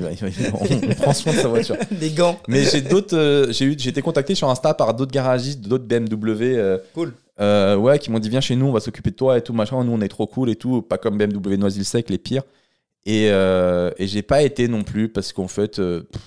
[0.00, 0.10] va-
[0.54, 1.76] on, on prend soin de sa voiture.
[1.90, 2.40] des gants.
[2.48, 3.16] Mais j'ai d'autres.
[3.16, 6.56] euh, j'ai eu, j'ai été contacté sur Insta par d'autres garagistes, d'autres BMW.
[6.56, 7.12] euh, Cool.
[7.40, 9.52] euh, ouais, qui m'ont dit viens chez nous, on va s'occuper de toi et tout
[9.52, 9.84] machin.
[9.84, 12.42] Nous, on est trop cool et tout, pas comme BMW Noisy-le-Sec, les pires.
[13.06, 15.80] Et, et j'ai pas été non plus parce qu'en fait,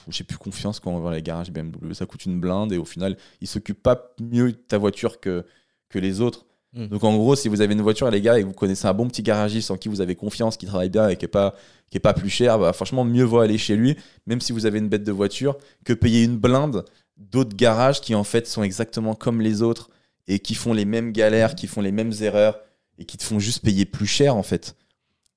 [0.08, 1.94] j'ai plus confiance quand on va dans les garages BMW.
[1.94, 5.46] Ça coûte une blinde et au final, ils s'occupent pas mieux de ta voiture que,
[5.90, 6.46] que les autres.
[6.74, 6.88] Mm.
[6.88, 8.94] Donc en gros, si vous avez une voiture, les gars, et que vous connaissez un
[8.94, 11.56] bon petit garagiste en qui vous avez confiance, qui travaille bien et qui est pas,
[11.90, 14.66] qui est pas plus cher, bah, franchement, mieux vaut aller chez lui, même si vous
[14.66, 16.86] avez une bête de voiture, que payer une blinde
[17.18, 19.90] d'autres garages qui en fait sont exactement comme les autres
[20.28, 22.60] et qui font les mêmes galères, qui font les mêmes erreurs
[22.98, 24.76] et qui te font juste payer plus cher en fait.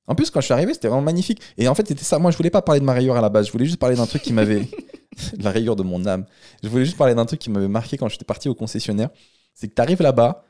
[0.07, 1.41] En plus, quand je suis arrivé, c'était vraiment magnifique.
[1.57, 2.19] Et en fait, c'était ça.
[2.19, 3.47] Moi, je voulais pas parler de ma rayure à la base.
[3.47, 4.69] Je voulais juste parler d'un truc qui m'avait.
[5.39, 6.25] la rayure de mon âme.
[6.63, 9.11] Je voulais juste parler d'un truc qui m'avait marqué quand j'étais parti au concessionnaire.
[9.55, 10.45] C'est que tu arrives là-bas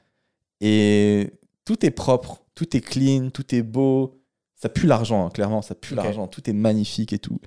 [0.61, 1.33] et
[1.65, 4.21] tout est propre, tout est clean, tout est beau.
[4.57, 5.63] Ça pue l'argent, hein, clairement.
[5.63, 6.27] Ça pue l'argent.
[6.27, 7.39] Tout est magnifique et tout.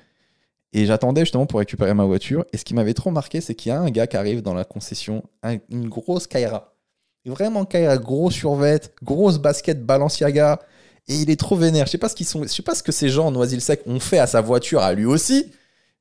[0.74, 2.46] Et j'attendais justement pour récupérer ma voiture.
[2.54, 4.54] Et ce qui m'avait trop marqué, c'est qu'il y a un gars qui arrive dans
[4.54, 6.74] la concession, un- une grosse Kaira.
[7.26, 10.60] Vraiment, Kai a gros survêt, grosse basket Balenciaga.
[11.10, 11.86] Et il est trop vénère.
[11.86, 12.44] Je sais pas ce qu'ils sont.
[12.44, 14.94] Je sais pas ce que ces gens en Noisy-le-Sec ont fait à sa voiture, à
[14.94, 15.52] lui aussi.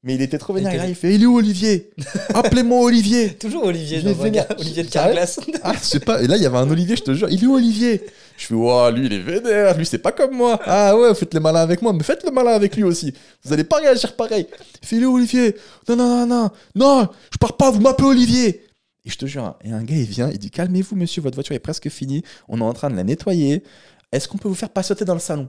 [0.06, 0.84] Mais il était trop vénère.
[0.84, 1.90] Et Il fait Il est où Olivier?
[2.32, 4.46] Appelez-moi Olivier Toujours Olivier, dans vénère.
[4.56, 5.40] Olivier de Sérieux Carglass.
[5.64, 6.22] Ah, je sais pas.
[6.22, 7.28] Et là, il y avait un Olivier, je te jure.
[7.28, 8.06] Il est où Olivier?
[8.36, 9.76] Je fais Ouah, lui, il est vénère.
[9.76, 10.60] Lui, c'est pas comme moi.
[10.64, 13.12] Ah ouais, faites le malin avec moi, mais faites le malin avec lui aussi.
[13.44, 14.46] Vous allez pas réagir pareil.
[14.80, 15.56] Il fait Il est où Olivier?
[15.88, 16.50] Non, non, non, non.
[16.76, 18.62] Non, je pars pas, vous m'appelez Olivier.
[19.04, 21.34] Et je te jure, hein, et un gars, il vient, il dit Calmez-vous, monsieur, votre
[21.34, 22.22] voiture est presque finie.
[22.48, 23.64] On est en train de la nettoyer.
[24.12, 25.48] Est-ce qu'on peut vous faire patienter dans le salon?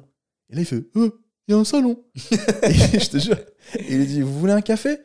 [0.50, 1.12] Et là, il fait Euh,
[1.48, 2.03] il y a un salon.
[2.15, 3.38] et je te jure.
[3.76, 4.98] Et il dit Vous voulez un café?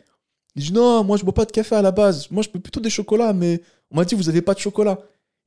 [0.54, 2.30] Il dit Non, moi, je bois pas de café à la base.
[2.30, 4.98] Moi, je peux plutôt des chocolats, mais on m'a dit Vous avez pas de chocolat.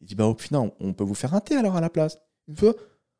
[0.01, 2.17] Il dit Bah, au final, on peut vous faire un thé alors à la place.
[2.47, 2.75] Il fait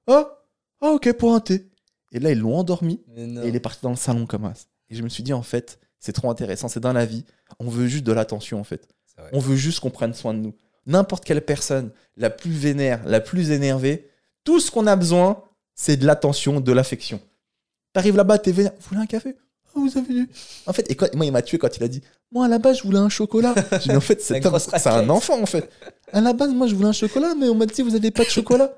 [0.08, 0.46] Ah,
[0.82, 1.70] ah ok, pour un thé.
[2.12, 3.02] Et là, ils l'ont endormi.
[3.18, 4.66] Et il est parti dans le salon comme ça.
[4.90, 6.68] Et je me suis dit, en fait, c'est trop intéressant.
[6.68, 7.26] C'est dans la vie.
[7.60, 8.88] On veut juste de l'attention, en fait.
[9.34, 10.54] On veut juste qu'on prenne soin de nous.
[10.86, 14.10] N'importe quelle personne, la plus vénère, la plus énervée,
[14.44, 15.44] tout ce qu'on a besoin,
[15.74, 17.20] c'est de l'attention, de l'affection.
[17.96, 18.74] T'arrives là-bas, t'es vénère.
[18.78, 19.38] Vous voulez un café?
[19.68, 20.30] Ah, vous avez vu
[20.68, 22.60] En fait, et quand- moi, il m'a tué quand il a dit Moi, à la
[22.60, 23.56] base, je voulais un chocolat.
[23.72, 24.36] J'ai dit, en fait, c'est
[24.88, 25.72] un, enfant, en fait.
[26.12, 28.26] À la base, moi, je voulais un chocolat, mais on m'a dit Vous avez pas
[28.26, 28.70] de chocolat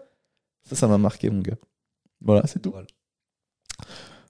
[0.69, 1.55] Ça, ça m'a marqué, mon gars.
[2.21, 2.69] Voilà, c'est tout.
[2.69, 2.85] Voilà.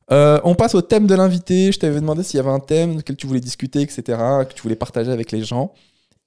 [0.09, 1.73] Euh, on passe au thème de l'invité.
[1.73, 4.03] Je t'avais demandé s'il y avait un thème que tu voulais discuter, etc.,
[4.47, 5.73] que tu voulais partager avec les gens.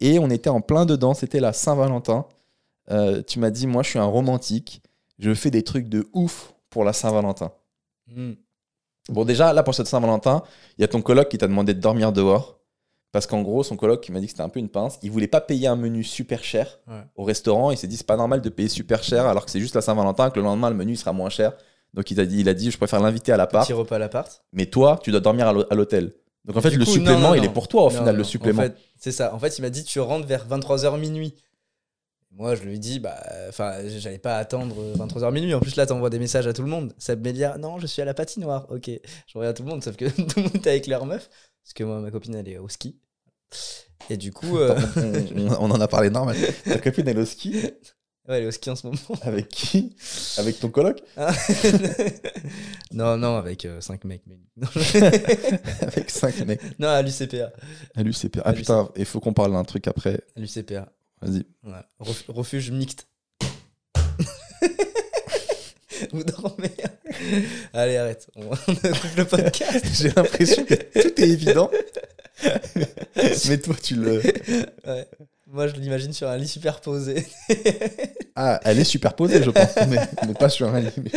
[0.01, 1.15] Et on était en plein dedans.
[1.15, 2.27] C'était la Saint-Valentin.
[2.91, 4.83] Euh, tu m'as dit, moi, je suis un romantique.
[5.19, 7.53] Je fais des trucs de ouf pour la Saint-Valentin.
[8.07, 8.33] Hmm.
[9.09, 10.43] Bon, déjà, là, pour cette Saint-Valentin,
[10.79, 12.59] il y a ton coloc qui t'a demandé de dormir dehors.
[13.13, 14.99] Parce qu'en gros, son coloc, il m'a dit que c'était un peu une pince.
[15.03, 17.03] Il voulait pas payer un menu super cher Ouais.
[17.17, 17.73] au restaurant.
[17.73, 19.81] Il s'est dit, c'est pas normal de payer super cher alors que c'est juste la
[19.81, 21.55] Saint-Valentin, que le lendemain, le menu sera moins cher.
[21.93, 23.67] Donc, il a dit, il a dit je préfère l'inviter à l'appart.
[23.67, 24.45] Petit repas à l'appart.
[24.53, 26.13] Mais toi, tu dois dormir à l'hô- à l'hôtel.
[26.45, 28.17] Donc, en fait, Du le coup, supplément, non, non, il est pour toi, au final,
[28.17, 28.61] le supplément.
[28.63, 29.35] En fait, c'est ça.
[29.35, 31.35] En fait, il m'a dit tu rentres vers 23h minuit.
[32.33, 35.53] Moi, je lui dis bah enfin, j'allais pas attendre 23h minuit.
[35.53, 36.95] En plus là, t'envoies des messages à tout le monde.
[36.97, 38.67] Seb Média, non, je suis à la patinoire.
[38.71, 38.89] OK.
[39.27, 41.29] Je regarde tout le monde sauf que tout le monde est avec leur meuf
[41.63, 42.99] parce que moi ma copine elle est au ski.
[44.09, 44.79] Et du coup euh,
[45.59, 46.37] on, en a parlé normal.
[46.65, 47.57] Ta copine, elle est au ski.
[47.57, 47.73] ouais,
[48.29, 48.99] elle est au ski en ce moment.
[49.23, 49.97] Avec qui?
[50.39, 51.03] Avec ton coloc?
[52.93, 54.67] Non, non, avec 5 mecs mais non,
[55.81, 56.61] Avec cinq mecs.
[56.81, 57.53] non, à l'UCPA.
[57.95, 58.39] À l'UCP.
[58.39, 60.21] À Ah putain, il faut qu'on parle d'un truc après.
[60.37, 60.93] À l'UCPA.
[61.23, 61.45] Vas-y.
[61.99, 63.09] Ref- refuge mixte.
[66.13, 66.71] Vous dormez.
[67.75, 68.31] Allez, arrête.
[68.35, 69.85] On, on coupe le podcast.
[70.01, 71.71] J'ai l'impression que tout est évident.
[73.49, 74.23] Mais toi, tu le.
[74.87, 75.07] Ouais.
[75.53, 77.27] Moi, je l'imagine sur un lit superposé.
[78.43, 79.75] Ah, elle est superposée, je pense.
[79.89, 80.89] Mais, mais pas sur un lit.
[80.97, 81.11] Mais,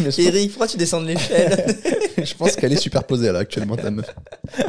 [0.00, 1.66] mais je, Eric, pourquoi tu descends de l'échelle
[2.22, 4.14] je pense qu'elle est superposée, là, actuellement, ta meuf.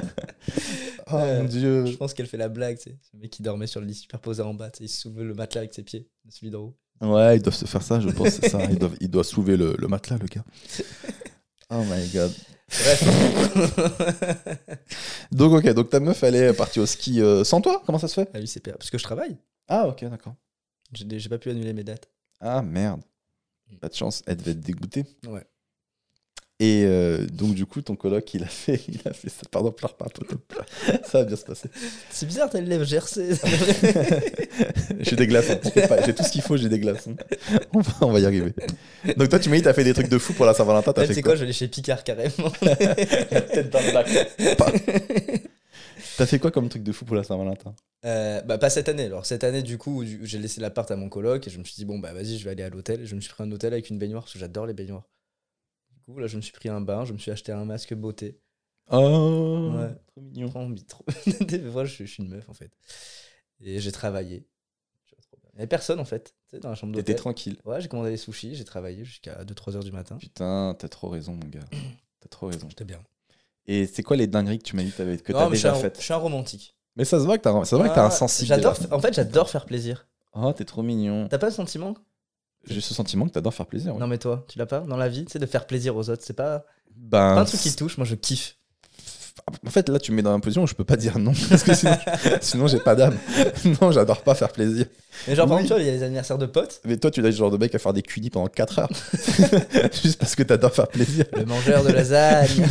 [1.12, 1.42] Oh Ouais.
[1.42, 1.86] mon dieu.
[1.86, 2.98] Je pense qu'elle fait la blague, tu sais.
[3.12, 5.34] Ce mec qui dormait sur le lit superposé en bas, tu sais, il soulevait le
[5.36, 6.78] matelas avec ses pieds, celui d'en haut.
[7.02, 8.64] Ouais, ils doivent se faire ça, je pense, c'est ça.
[8.70, 10.44] Ils doivent, ils doivent soulever le, le matelas, le gars.
[11.70, 12.32] Oh my god.
[12.72, 13.04] Bref.
[15.32, 17.82] Donc, ok, donc ta meuf, elle est partie au ski euh, sans toi?
[17.86, 18.30] Comment ça se fait?
[18.34, 18.74] À l'UCPA.
[18.74, 19.38] Parce que je travaille.
[19.68, 20.36] Ah, ok, d'accord.
[20.94, 22.10] J'ai j'ai pas pu annuler mes dates.
[22.40, 23.02] Ah, merde.
[23.80, 25.06] Pas de chance, elle devait être dégoûtée.
[25.28, 25.46] Ouais.
[26.64, 29.42] Et euh, donc, du coup, ton coloc, il a fait, il a fait ça.
[29.50, 30.38] Pardon, pleure pas, poteau.
[31.04, 31.70] Ça va bien se passer.
[32.12, 33.32] C'est bizarre, t'as le lèvre GRC.
[35.00, 36.04] J'ai des glaçons, pas.
[36.06, 37.16] J'ai tout ce qu'il faut, j'ai des glaçons.
[37.74, 38.54] On va, on va y arriver.
[39.18, 40.94] Donc, toi, tu m'as dit, t'as fait des trucs de fou pour la Saint-Valentin.
[40.94, 42.52] T'as fait quoi, quoi, je vais aller chez Picard carrément.
[42.52, 44.56] Tête dans le.
[44.56, 44.72] Pas.
[46.18, 47.74] T'as fait quoi comme truc de fou pour la Saint-Valentin
[48.06, 49.06] Euh, bah pas cette année.
[49.06, 51.76] Alors cette année du coup j'ai laissé l'appart à mon coloc et je me suis
[51.76, 53.06] dit bon bah vas-y je vais aller à l'hôtel.
[53.06, 55.04] Je me suis pris un hôtel avec une baignoire parce que j'adore les baignoires.
[56.06, 58.40] Coup là je me suis pris un bain, je me suis acheté un masque beauté.
[58.92, 59.96] Oh, Ouais.
[60.08, 60.50] trop mignon.
[60.50, 61.06] Trop envie, trop.
[61.42, 62.72] Des fois je, suis- je suis une meuf en fait.
[63.62, 64.48] Et j'ai travaillé.
[65.54, 67.22] Il y avait personne en fait, tu sais dans la chambre T'étais d'hôtel.
[67.22, 67.58] tranquille.
[67.66, 70.18] Ouais j'ai commandé les sushis, j'ai travaillé jusqu'à 2-3 heures du matin.
[70.18, 71.60] Putain, t'as trop raison, mon gars.
[72.22, 72.68] T'as trop raison.
[72.70, 73.02] J'étais bien.
[73.66, 76.14] Et c'est quoi les dingueries que tu m'as dit que t'as déjà faites Je suis
[76.14, 76.76] un romantique.
[76.96, 78.48] Mais ça se voit que t'as ça se voit que t'as un Ah, sensible.
[78.48, 78.78] J'adore.
[78.92, 80.08] En fait j'adore faire plaisir.
[80.34, 81.28] Oh, t'es trop mignon.
[81.30, 81.96] T'as pas le sentiment
[82.70, 83.94] J'ai ce sentiment que t'adores faire plaisir.
[83.94, 84.00] ouais.
[84.00, 86.22] Non mais toi, tu l'as pas dans la vie, sais de faire plaisir aux autres,
[86.26, 86.64] c'est pas,
[86.96, 88.58] Ben, pas un truc qui te touche, moi je kiffe.
[89.66, 91.32] En fait, là, tu me mets dans une position où je peux pas dire non.
[91.50, 91.98] Parce que sinon,
[92.42, 93.18] sinon j'ai pas d'âme.
[93.82, 94.86] Non, j'adore pas faire plaisir.
[95.28, 96.82] Mais genre, par exemple, tu vois, il y a les anniversaires de potes.
[96.86, 98.90] Mais toi, tu es le genre de mec à faire des cunis pendant 4 heures.
[100.04, 101.26] Juste parce que t'adores faire plaisir.
[101.34, 102.66] Le mangeur de lasagne.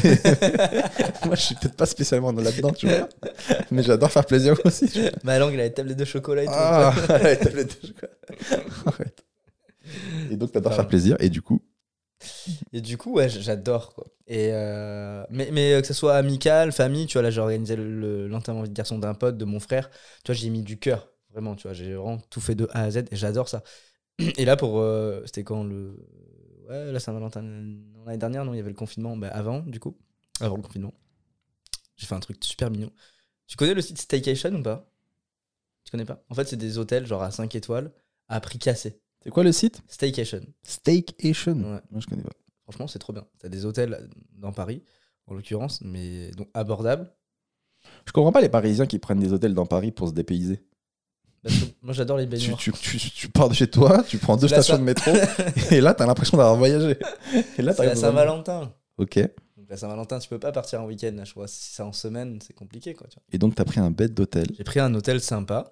[1.27, 3.09] Moi, je suis peut-être pas spécialement dans là-dedans, tu vois.
[3.71, 4.87] Mais j'adore faire plaisir aussi.
[5.25, 6.53] Ma langue, il a les tablettes de chocolat et tout.
[6.55, 8.63] Ah, la tablette de chocolat.
[8.87, 9.25] Arrête.
[10.31, 10.77] Et donc, t'adores Pardon.
[10.77, 11.17] faire plaisir.
[11.21, 11.63] Et du coup,
[12.73, 14.07] Et du coup, ouais, j'adore, quoi.
[14.27, 17.77] Et euh, mais, mais euh, que ce soit amical, famille, tu vois, là, j'ai organisé
[17.77, 19.91] le- le- l'enterrement de garçon d'un pote, de mon frère.
[20.25, 21.09] Tu vois, j'ai mis du cœur.
[21.33, 23.63] Vraiment, tu vois, j'ai vraiment tout fait de A à Z et j'adore ça.
[24.39, 24.81] Et là, pour.
[24.81, 25.97] euh, C'était quand le.
[26.69, 27.43] Ouais, la Saint-Valentin.
[28.07, 29.17] L'année dernière, non, il y avait le confinement.
[29.17, 29.97] Bah, avant, du coup.
[30.41, 30.95] Avant le confinement.
[31.97, 32.91] J'ai fait un truc super mignon.
[33.49, 34.91] Tu connais le site Staycation ou pas?
[35.85, 36.25] Tu connais pas?
[36.31, 37.93] En fait, c'est des hôtels, genre à 5 étoiles,
[38.29, 39.01] à prix cassé.
[39.23, 39.83] C'est quoi le site?
[39.87, 40.41] Staycation.
[40.63, 41.53] Steakation.
[41.53, 41.81] Ouais.
[41.91, 42.31] Moi, je connais pas.
[42.65, 43.27] Franchement, c'est trop bien.
[43.39, 44.83] T'as des hôtels dans Paris,
[45.27, 47.13] en l'occurrence, mais donc abordables.
[48.07, 50.63] Je comprends pas les Parisiens qui prennent des hôtels dans Paris pour se dépayser.
[51.43, 52.59] Parce que moi, j'adore les baignoires.
[52.59, 55.11] tu, tu, tu pars de chez toi, tu prends deux la stations Saint- de métro,
[55.71, 56.99] et là, t'as l'impression d'avoir voyagé.
[57.59, 58.75] Et là, C'est la Saint-Valentin.
[58.99, 59.19] Ok.
[59.57, 61.13] Donc la Saint-Valentin, tu peux pas partir en week-end.
[61.17, 62.93] là, Je crois si c'est en semaine, c'est compliqué.
[62.95, 63.23] Quoi, tu vois.
[63.33, 64.47] Et donc, t'as pris un bête d'hôtel.
[64.57, 65.71] J'ai pris un hôtel sympa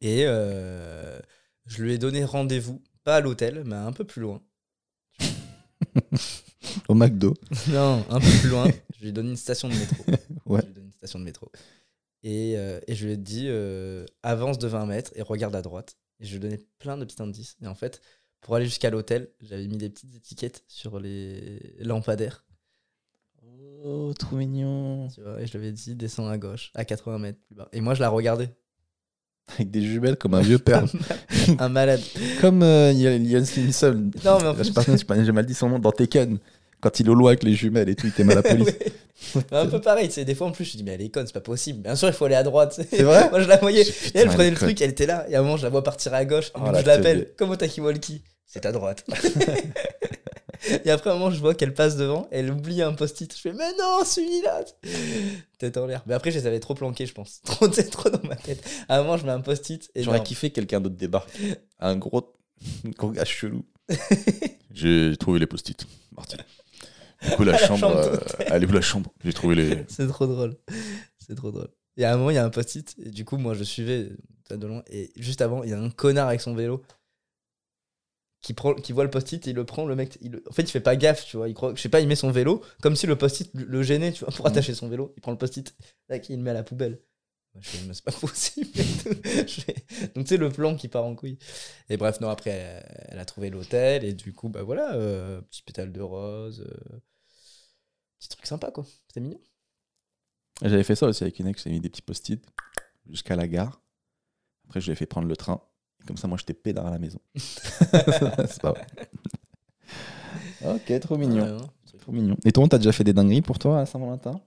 [0.00, 1.18] et euh,
[1.66, 4.42] je lui ai donné rendez-vous, pas à l'hôtel, mais un peu plus loin.
[6.88, 7.34] Au McDo.
[7.68, 8.68] Non, un peu plus loin.
[8.96, 10.04] Je lui ai donné une station de métro.
[10.46, 10.60] Ouais.
[10.60, 11.50] Je lui ai donné une station de métro.
[12.22, 15.62] Et, euh, et je lui ai dit euh, avance de 20 mètres et regarde à
[15.62, 15.96] droite.
[16.20, 17.56] Et je lui ai donné plein de petits indices.
[17.62, 18.00] Et en fait,
[18.40, 22.44] pour aller jusqu'à l'hôtel, j'avais mis des petites étiquettes sur les lampadaires.
[23.84, 25.08] Oh, trop mignon.
[25.08, 27.68] Tu vois, et je lui ai dit descends à gauche, à 80 mètres plus bas.
[27.72, 28.56] Et moi, je la regardais.
[29.54, 30.84] Avec des jumelles comme un vieux père.
[31.58, 32.00] un malade.
[32.40, 34.10] comme euh, Ian Simpson.
[34.24, 36.38] Non, mais en pas, j'ai mal dit son nom dans Tekken.
[36.80, 38.74] Quand il est au loin avec les jumelles et tout, il t'aime à la police.
[39.34, 39.42] Ouais.
[39.52, 41.32] un peu pareil, sais, des fois en plus, je dis, mais elle est conne, c'est
[41.32, 41.80] pas possible.
[41.80, 42.78] Bien sûr, il faut aller à droite.
[42.90, 43.84] C'est vrai Moi, je la voyais.
[43.84, 45.26] Putain, Et elle prenait le truc, elle était là.
[45.30, 46.50] Et à un moment, je la vois partir à gauche.
[46.54, 48.22] Oh, la je l'appelle comme au Takiwalki.
[48.46, 49.04] C'est à droite.
[50.84, 52.28] et après, un moment, je vois qu'elle passe devant.
[52.30, 53.34] Elle oublie un post-it.
[53.34, 54.64] Je fais, mais non, celui-là.
[55.58, 56.02] Tête en l'air.
[56.06, 57.40] Mais après, je les avais trop planqués, je pense.
[57.44, 58.62] Trop, trop dans ma tête.
[58.88, 59.90] À un moment, je mets un post-it.
[59.96, 61.30] J'aurais kiffé que quelqu'un d'autre débarque.
[61.80, 62.34] Un gros,
[62.96, 63.64] gros gars chelou.
[64.72, 65.86] J'ai trouvé les post-it.
[66.16, 66.38] Martin.
[67.22, 67.80] Du coup, la, La chambre.
[67.80, 69.84] chambre euh, où la chambre J'ai trouvé les.
[69.88, 70.56] C'est trop drôle.
[71.26, 71.68] C'est trop drôle.
[71.96, 72.94] Et à un moment, il y a un post-it.
[73.04, 74.10] Et du coup, moi, je suivais
[74.48, 74.82] ça de loin.
[74.90, 76.82] Et juste avant, il y a un connard avec son vélo
[78.46, 79.86] qui, prend, qui voit le post-it et il le prend.
[79.86, 81.48] Le mec, il, en fait, il fait pas gaffe, tu vois.
[81.48, 84.12] Il croit, je sais pas, il met son vélo comme si le post-it le- gênait,
[84.12, 84.52] tu vois, pour Mhm.
[84.52, 85.12] attacher son vélo.
[85.16, 85.74] Il prend le post-it,
[86.28, 87.00] il le met à la poubelle.
[87.54, 88.70] Moi, Je fais, mais c'est pas possible.
[90.14, 91.38] Donc, tu sais, le plan qui part en couille.
[91.88, 94.04] Et bref, non, après, elle, elle a trouvé l'hôtel.
[94.04, 96.64] Et du coup, bah voilà, euh, petit pétale de rose.
[96.68, 97.00] euh,
[98.20, 98.84] petit truc sympa, quoi.
[99.08, 99.40] C'était mignon.
[100.62, 102.42] J'avais fait ça aussi avec une ex, j'ai mis des petits post-it
[103.10, 103.82] jusqu'à la gare.
[104.66, 105.60] Après, je lui ai fait prendre le train.
[106.06, 107.18] Comme ça, moi, j'étais pédard à la maison.
[107.36, 108.86] C'est pas vrai.
[110.64, 111.44] Ok, trop mignon.
[111.44, 111.98] Ouais, hein.
[112.00, 112.36] Trop mignon.
[112.44, 114.40] Et toi, t'as déjà fait des dingueries pour toi à Saint-Valentin?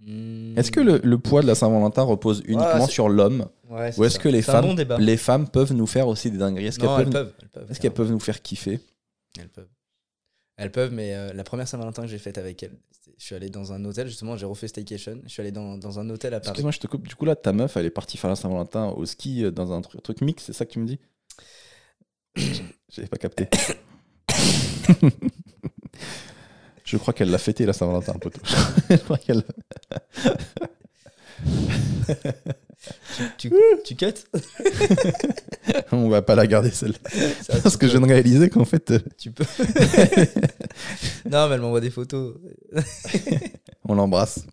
[0.00, 0.56] Hmm.
[0.58, 3.46] Est-ce que le, le poids de la Saint-Valentin repose uniquement sur l'homme?
[3.70, 6.66] Ou est-ce que les femmes, bon les femmes peuvent nous faire aussi des dingueries?
[6.66, 7.32] Est-ce qu'elles peuvent, elles peuvent.
[7.40, 8.80] Elles peuvent, est-ce qu'elles peuvent nous faire kiffer?
[9.38, 9.68] Elles peuvent.
[10.58, 13.34] Elles peuvent, mais euh, la première Saint-Valentin que j'ai faite avec elle, c'était- je suis
[13.34, 15.20] allé dans un hôtel, justement, j'ai refait Staycation.
[15.24, 16.50] Je suis allé dans, dans un hôtel à Paris.
[16.50, 17.06] Excuse-moi, je te coupe.
[17.06, 19.72] Du coup, là, ta meuf, elle est partie faire la Saint-Valentin au ski euh, dans
[19.72, 20.98] un truc, truc mix, c'est ça que tu me dis?
[22.90, 23.48] J'avais pas capté.
[26.84, 28.40] je crois qu'elle l'a fêté la Saint-Valentin un peu tôt.
[28.90, 29.42] je crois qu'elle.
[33.38, 33.50] Tu,
[35.92, 36.98] On va pas la garder celle-là.
[37.62, 39.44] Parce que je viens de réaliser qu'en fait, euh, Tu peux.
[41.28, 42.34] non, mais elle m'envoie des photos.
[43.88, 44.46] on l'embrasse.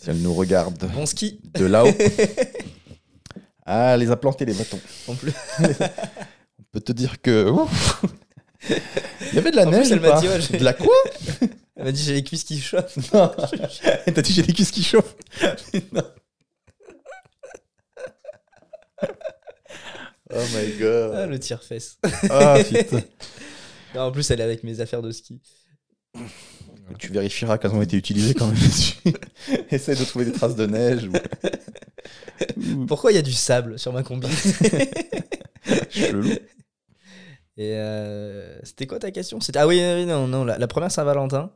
[0.00, 1.92] Si elle nous regarde Bon ski, de là-haut.
[3.72, 4.80] Ah, elle les a plantés les bâtons.
[5.06, 5.30] en plus.
[5.60, 7.48] On peut te dire que.
[7.48, 8.02] ouf.
[8.68, 10.64] Il y avait de la En neige elle ou m'a pas dit, ouais, j'ai- De
[10.64, 10.92] la quoi
[11.76, 12.96] Elle m'a dit j'ai les cuisses qui chauffent.
[13.14, 13.30] Non.
[14.12, 15.14] T'as dit j'ai les cuisses qui chauffent.
[15.92, 16.02] Non.
[20.40, 21.30] Oh my Ah, god.
[21.30, 21.98] le tire-fesse.
[22.30, 23.00] Ah putain.
[23.94, 25.40] Non, en plus, elle est avec mes affaires de ski.
[26.98, 28.54] Tu vérifieras qu'elles ont été utilisées quand même.
[28.56, 28.98] dessus.
[29.70, 31.08] Essaye de trouver des traces de neige.
[31.08, 31.12] Ou...
[32.60, 34.28] ou- Pourquoi il y a du sable sur ma combi
[35.90, 36.28] Chelou.
[37.56, 39.38] Et euh, c'était quoi ta question?
[39.56, 41.52] Ah oui, oui, non non la, la première Saint-Valentin.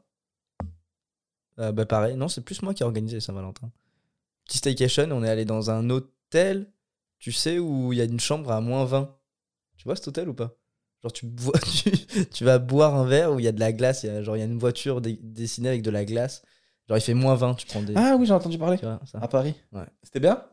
[1.61, 3.71] Euh, bah pareil, non c'est plus moi qui ai organisé Saint-Valentin.
[4.47, 6.69] Petit staycation, on est allé dans un hôtel,
[7.25, 9.11] tu sais où il y a une chambre à moins 20.
[9.79, 10.55] Tu vois cet hôtel ou pas?
[11.03, 11.91] Genre tu, bois, tu,
[12.27, 14.23] tu vas boire un verre où il y a de la glace, il y a,
[14.23, 16.43] genre il y a une voiture dessinée avec de la glace.
[16.87, 18.77] Genre il fait moins 20, tu prends des Ah oui, j'ai entendu parler.
[18.77, 19.01] vois.
[19.15, 19.55] À Paris.
[19.73, 19.87] Ouais.
[20.03, 20.45] C'était bien?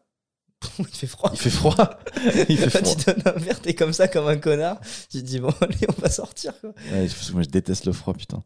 [0.79, 1.29] Il fait froid.
[1.33, 1.75] Il fait froid.
[2.47, 2.95] Il fait froid.
[2.95, 4.79] tu donnes un verre, t'es comme ça comme un connard.
[5.09, 6.69] Tu te dis bon allez, on va sortir quoi.
[6.89, 8.41] Ouais, parce que moi je déteste le froid, putain.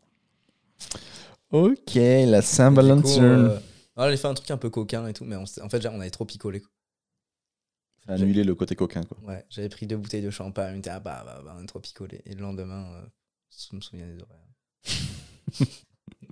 [1.52, 3.22] Ok, la Saint-Valentin.
[3.24, 3.60] euh,
[3.98, 6.00] on avait fait un truc un peu coquin et tout, mais on en fait, on
[6.02, 6.62] avait trop picolé.
[6.62, 6.70] quoi.
[8.06, 9.18] Ça a annulé le côté coquin, quoi.
[9.26, 11.66] Ouais, j'avais pris deux bouteilles de champagne, on était ah bah, bah, bah, on a
[11.66, 12.22] trop picolé.
[12.26, 13.02] Et le lendemain, euh,
[13.70, 15.68] je me souviens des horaires.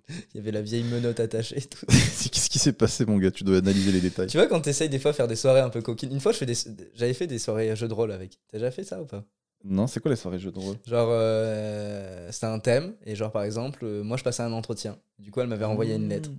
[0.10, 1.86] Il y avait la vieille menotte attachée et tout.
[1.88, 3.32] Qu'est-ce qui s'est passé, mon gars?
[3.32, 4.28] Tu dois analyser les détails.
[4.28, 6.12] Tu vois, quand t'essayes des fois de faire des soirées un peu coquines.
[6.12, 6.54] Une fois, des...
[6.94, 8.38] j'avais fait des soirées jeux de rôle avec.
[8.50, 9.24] T'as déjà fait ça ou pas?
[9.64, 10.76] Non, c'est quoi les soirées jeux de rôle?
[10.86, 12.96] Genre, euh, c'était un thème.
[13.06, 15.00] Et genre, par exemple, euh, moi, je passais un entretien.
[15.20, 16.30] Du coup, elle m'avait envoyé une lettre.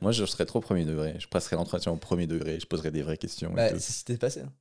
[0.00, 1.16] Moi, je serais trop premier degré.
[1.18, 2.60] Je passerais l'entretien au premier degré.
[2.60, 3.50] Je poserais des vraies questions.
[3.52, 3.78] et Bah, tout.
[3.78, 4.40] c'est ce qui t'est passé.
[4.40, 4.52] hein.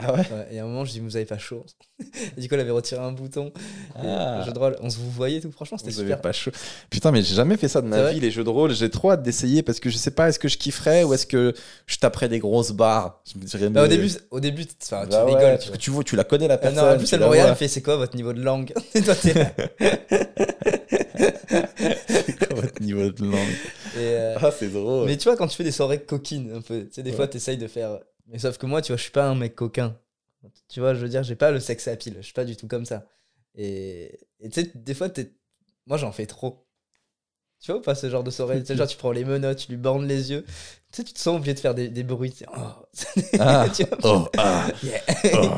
[0.00, 1.64] Ah ouais Ouais, et à un moment, je dis, vous avez pas chaud.
[2.00, 3.52] et du coup, elle avait retiré un bouton.
[3.96, 4.42] Ah.
[4.46, 5.50] jeu de rôle, on se vous voyait tout.
[5.50, 6.20] Franchement, c'était Vous avez super.
[6.20, 6.52] pas chaud.
[6.88, 8.72] Putain, mais j'ai jamais fait ça de ma vie, les jeux de rôle.
[8.74, 11.26] J'ai trop hâte d'essayer parce que je sais pas, est-ce que je kifferais ou est-ce
[11.26, 11.52] que
[11.86, 13.20] je taperais des grosses barres?
[13.32, 15.40] Je me dirais, Bah, au début, au début tu Bah ouais, rigoles.
[15.40, 15.78] parce tu que vois.
[15.78, 16.84] tu vois, tu la connais la Ah personne.
[16.86, 18.72] non, en plus, elle me regarde, elle fait c'est quoi votre niveau de langue?
[18.94, 19.50] Et toi, t'es là.
[22.50, 23.56] Votre niveau de langue?
[23.96, 25.06] Euh, Ah, c'est drôle.
[25.06, 27.26] Mais tu vois, quand tu fais des soirées coquines, un peu, tu sais, des fois,
[27.28, 27.98] t'essayes de faire.
[28.28, 29.96] Mais sauf que moi, tu vois, je suis pas un mec coquin.
[30.68, 32.16] Tu vois, je veux dire, j'ai pas le sexe à pile.
[32.18, 33.06] Je suis pas du tout comme ça.
[33.54, 35.32] Et tu sais, des fois, t'es.
[35.86, 36.66] Moi, j'en fais trop.
[37.60, 38.60] Tu vois ou pas ce genre de soirée?
[38.60, 40.44] Tu sais, genre, tu prends les menottes, tu lui bornes les yeux.
[40.92, 42.30] Tu sais, tu te sens obligé de faire des, des bruits.
[42.30, 43.28] tu sais, oh.
[43.40, 43.66] Ah.
[43.74, 45.00] Tu vois Oh, ah, Yeah.
[45.34, 45.50] oh,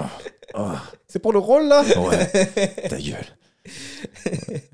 [0.54, 0.72] oh.
[1.08, 1.82] C'est pour le rôle là?
[1.98, 2.26] Ouais,
[2.88, 3.26] ta gueule.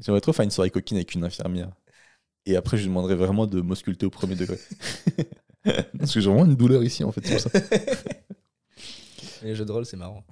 [0.00, 1.70] J'aimerais trop faire une soirée coquine avec une infirmière.
[2.46, 4.58] Et après, je lui demanderais vraiment de m'ausculter au premier degré.
[5.98, 7.60] Parce que j'ai vraiment une douleur ici en fait, c'est pour ça.
[9.42, 10.24] Les jeux de rôle, c'est marrant.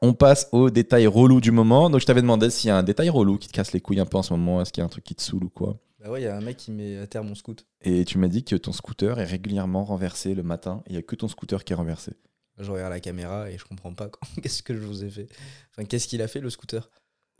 [0.00, 1.90] On passe aux détails relous du moment.
[1.90, 4.00] Donc, je t'avais demandé s'il y a un détail relou qui te casse les couilles
[4.00, 4.60] un peu en ce moment.
[4.62, 5.78] Est-ce qu'il y a un truc qui te saoule ou quoi?
[6.00, 7.66] Bah ouais, il y a un mec qui met à terre mon scout.
[7.82, 10.82] Et tu m'as dit que ton scooter est régulièrement renversé le matin.
[10.86, 12.12] Il n'y a que ton scooter qui est renversé.
[12.58, 14.08] Je regarde la caméra et je comprends pas
[14.42, 15.28] qu'est-ce que je vous ai fait.
[15.72, 16.88] Enfin, qu'est-ce qu'il a fait le scooter?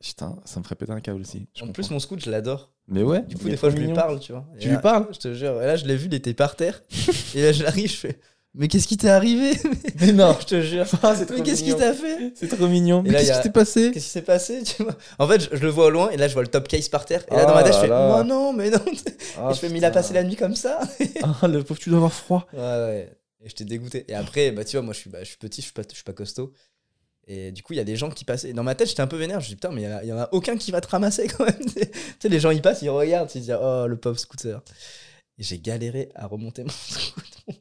[0.03, 1.47] Putain, ça me ferait péter un câble aussi.
[1.55, 1.73] Je En comprends.
[1.75, 2.73] plus, mon scout, je l'adore.
[2.89, 4.47] Mais ouais, Du coup, des fois, je lui parle, tu vois.
[4.57, 5.63] Et Tu là, lui parles Je te jure.
[5.63, 6.83] Et là, je l'ai vu, il était par terre.
[7.35, 8.19] et là, j'arrive, je fais
[8.55, 9.53] Mais qu'est-ce qui t'est arrivé?
[10.01, 10.87] Mais non Je te jure.
[11.03, 12.33] Ah, c'est Mais qu'est-ce qui t'a fait?
[12.35, 13.01] C'est trop mignon.
[13.05, 13.91] Et Mais qu'est-ce a- qui s'est passé?
[13.93, 14.95] Qu'est-ce qui s'est passé tu vois?
[15.19, 16.89] En fait, je, je le vois au loin et là, je vois le top case
[16.89, 17.25] par terre.
[17.31, 18.19] Et là, dans Oh ma tête, je fais là.
[18.21, 18.79] Oh non, mais non.
[19.37, 20.81] Ah, et je fais Mais il a passé la nuit comme ça?
[21.43, 22.47] Ah, le pauvre, tu dois avoir froid.
[22.55, 23.13] Ouais, ouais.
[23.45, 24.05] Et j'étais dégoûté.
[24.09, 25.83] Et après, bah, tu vois, moi, je suis, bah, je suis petit, je suis pas,
[25.89, 26.53] je suis pas costaud.
[27.31, 28.55] Et du coup, il y a des gens qui passaient.
[28.55, 29.39] Dans ma tête, j'étais un peu vénère.
[29.41, 31.29] Je me dis, putain, mais il y en a- en aucun qui va te ramasser
[31.29, 31.59] quand même.
[31.67, 31.83] tu
[32.21, 34.63] sais, les gens, ils passent, ils regardent, ils se disent, oh, le pauvre scooter.
[35.39, 37.55] Et j'ai galéré à remonter mon scooter.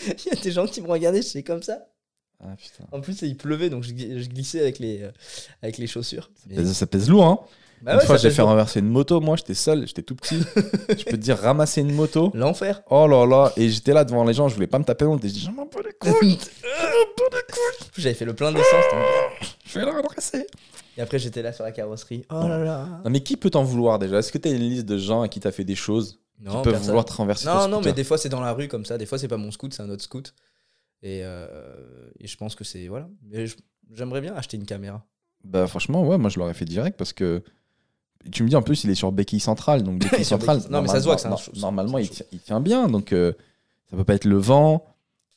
[0.00, 1.86] Il y a des gens qui me regardaient, je suis comme ça.
[2.40, 2.84] Ah putain.
[2.92, 5.10] En plus, il pleuvait, donc je, gli- je glissais avec les, euh,
[5.60, 6.30] avec les chaussures.
[6.46, 7.40] Mais- Ça pèse lourd, hein.
[7.82, 9.20] Bah une ouais, fois, j'ai fait renverser une moto.
[9.20, 10.38] Moi, j'étais seul, j'étais tout petit.
[10.56, 12.30] je peux te dire, ramasser une moto.
[12.34, 12.82] L'enfer.
[12.90, 13.52] Oh là là.
[13.56, 15.24] Et j'étais là devant les gens, je voulais pas me taper honte.
[15.24, 16.38] Et je dis, j'en m'en bats les couilles.
[17.96, 18.84] J'avais fait le plein d'essence.
[19.66, 20.46] Je vais la redresser.
[20.96, 22.24] Et après, j'étais là sur la carrosserie.
[22.30, 22.86] Oh là là.
[23.04, 24.18] Non, mais qui peut t'en vouloir déjà?
[24.18, 26.56] Est-ce que t'as une liste de gens à qui t'as fait des choses Non, qui
[26.56, 26.86] peuvent personne.
[26.86, 28.98] vouloir te renverser Non, non, mais des fois c'est dans la rue comme ça.
[28.98, 30.34] Des fois c'est pas mon scoot, c'est un autre scoot.
[31.02, 31.46] Et, euh,
[32.18, 32.88] et je pense que c'est.
[32.88, 33.08] Voilà.
[33.92, 35.04] J'aimerais bien acheter une caméra.
[35.44, 37.42] Bah franchement, ouais, moi je l'aurais fait direct parce que
[38.30, 40.60] tu me dis en plus il est sur béquille centrale, donc béquille centrale.
[40.70, 42.60] non, mais ça se voit que c'est un normalement- chou- Normalement, il tient, il tient
[42.60, 43.32] bien, donc euh,
[43.90, 44.84] ça peut pas être le vent.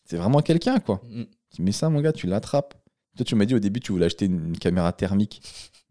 [0.06, 1.02] C'est vraiment quelqu'un quoi.
[1.10, 1.24] Mm.
[1.56, 2.74] Tu mets ça, mon gars, tu l'attrapes.
[3.18, 5.42] Toi, tu m'as dit au début, tu voulais acheter une, caméra thermique.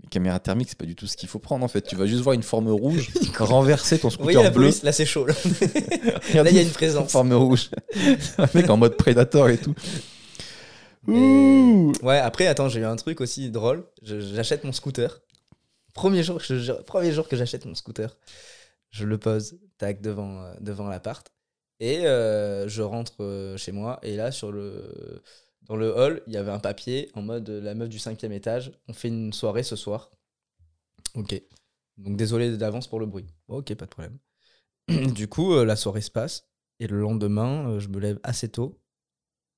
[0.03, 1.83] Une caméra thermique, c'est pas du tout ce qu'il faut prendre en fait.
[1.83, 4.63] Tu vas juste voir une forme rouge renverser ton Vous voyez scooter la bleu.
[4.69, 5.27] police Là c'est chaud.
[5.27, 5.35] Là,
[6.51, 7.13] il y a une présence.
[7.13, 7.71] Forme rouge.
[8.39, 9.75] un mec en mode prédateur et tout.
[11.09, 11.93] Et- Ouh.
[12.03, 13.85] Ouais, après, attends, j'ai eu un truc aussi drôle.
[14.03, 15.21] J'achète mon scooter.
[15.95, 18.17] Premier jour, je premier jour que j'achète mon scooter,
[18.91, 21.33] je le pose, tac, devant, euh, devant l'appart.
[21.79, 23.99] Et euh, je rentre euh, chez moi.
[24.03, 25.23] Et là, sur le,
[25.62, 28.73] dans le hall, il y avait un papier en mode la meuf du cinquième étage.
[28.89, 30.11] On fait une soirée ce soir.
[31.15, 31.41] Ok.
[31.97, 33.27] Donc désolé d'avance pour le bruit.
[33.49, 34.19] Ok, pas de problème.
[35.15, 36.49] du coup, la soirée se passe.
[36.81, 38.81] Et le lendemain, je me lève assez tôt.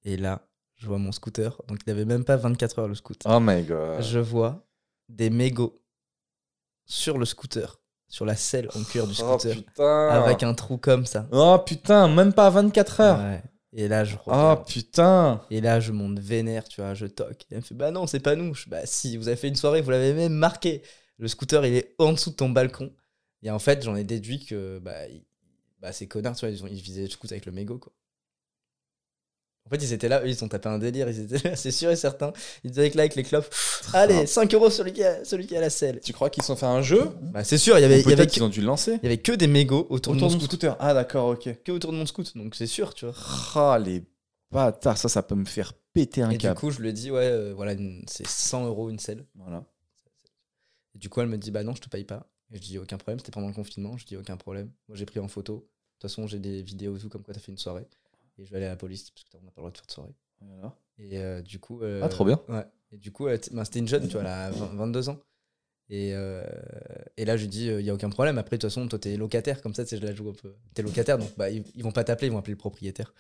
[0.05, 1.61] Et là, je vois mon scooter.
[1.69, 3.33] Donc il n'avait même pas 24 heures le scooter.
[3.33, 4.03] Oh my god.
[4.03, 4.65] Je vois
[5.09, 5.82] des mégots
[6.87, 10.09] sur le scooter, sur la selle en cuir du Oh scooter, putain.
[10.09, 11.27] avec un trou comme ça.
[11.33, 13.19] Oh putain, même pas 24 heures.
[13.19, 13.43] Ouais.
[13.75, 14.67] Et là, je Oh regarde.
[14.67, 15.41] putain.
[15.51, 17.43] Et là, je monte vénère, tu vois, je toque.
[17.51, 18.55] Et elle me fait Bah non, c'est pas nous.
[18.55, 20.83] Je, bah si, vous avez fait une soirée, vous l'avez même marqué.
[21.19, 22.93] Le scooter, il est en dessous de ton balcon.
[23.43, 25.25] Et en fait, j'en ai déduit que bah, il-
[25.81, 27.93] bah, ces connards, tu vois, ils, ont, ils visaient le scooter avec le mégot, quoi.
[29.67, 31.71] En fait, ils étaient là, eux, ils ont tapé un délire, ils étaient là, c'est
[31.71, 32.33] sûr et certain.
[32.65, 33.53] Ils étaient avec là, avec les clopes.
[33.93, 36.01] Allez, 5 euros celui qui a, celui qui a la selle.
[36.01, 37.11] Tu crois qu'ils ont fait un jeu?
[37.33, 38.99] Bah, c'est sûr, il y avait, Ou y qu'ils ont dû le lancer.
[39.03, 40.47] il y avait que des mégots autour, de mon scooter.
[40.49, 40.77] scooter.
[40.81, 41.63] Ah d'accord, ok.
[41.63, 43.15] Que autour de mon scooter, donc c'est sûr, tu vois.
[43.55, 44.03] Ah les
[44.51, 46.59] bâtards, ça, ça peut me faire péter un Et du câble.
[46.59, 47.75] coup, je lui dit, ouais, euh, voilà,
[48.07, 49.25] c'est 100 euros une selle.
[49.37, 49.65] Voilà.
[50.95, 52.27] Et du coup, elle me dit, bah non, je te paye pas.
[52.53, 53.97] Et je dis, aucun problème, c'était pendant le confinement.
[53.97, 54.71] Je dis, aucun problème.
[54.89, 55.55] Moi, j'ai pris en photo.
[55.55, 57.87] De toute façon, j'ai des vidéos et tout, comme quoi t'as fait une soirée.
[58.39, 59.87] Et je vais aller à la police, parce qu'on n'a pas le droit de faire
[59.87, 60.15] de soirée.
[60.99, 61.83] Et euh, du coup.
[61.83, 62.41] euh, Ah, trop bien.
[62.49, 62.65] Ouais.
[62.93, 65.19] Et du coup, était- ben, c'était une jeune, tu vois, elle a 20 22 ans.
[65.89, 66.43] Et, euh,
[67.17, 68.39] et là, je lui dis, il n'y a aucun problème.
[68.39, 70.35] Après, de toute façon, toi, t'es locataire, comme ça, tu sais, je la joue un
[70.35, 70.55] peu.
[70.75, 73.13] T'es locataire, donc bah, ils, ils vont pas t'appeler, ils vont appeler le propriétaire.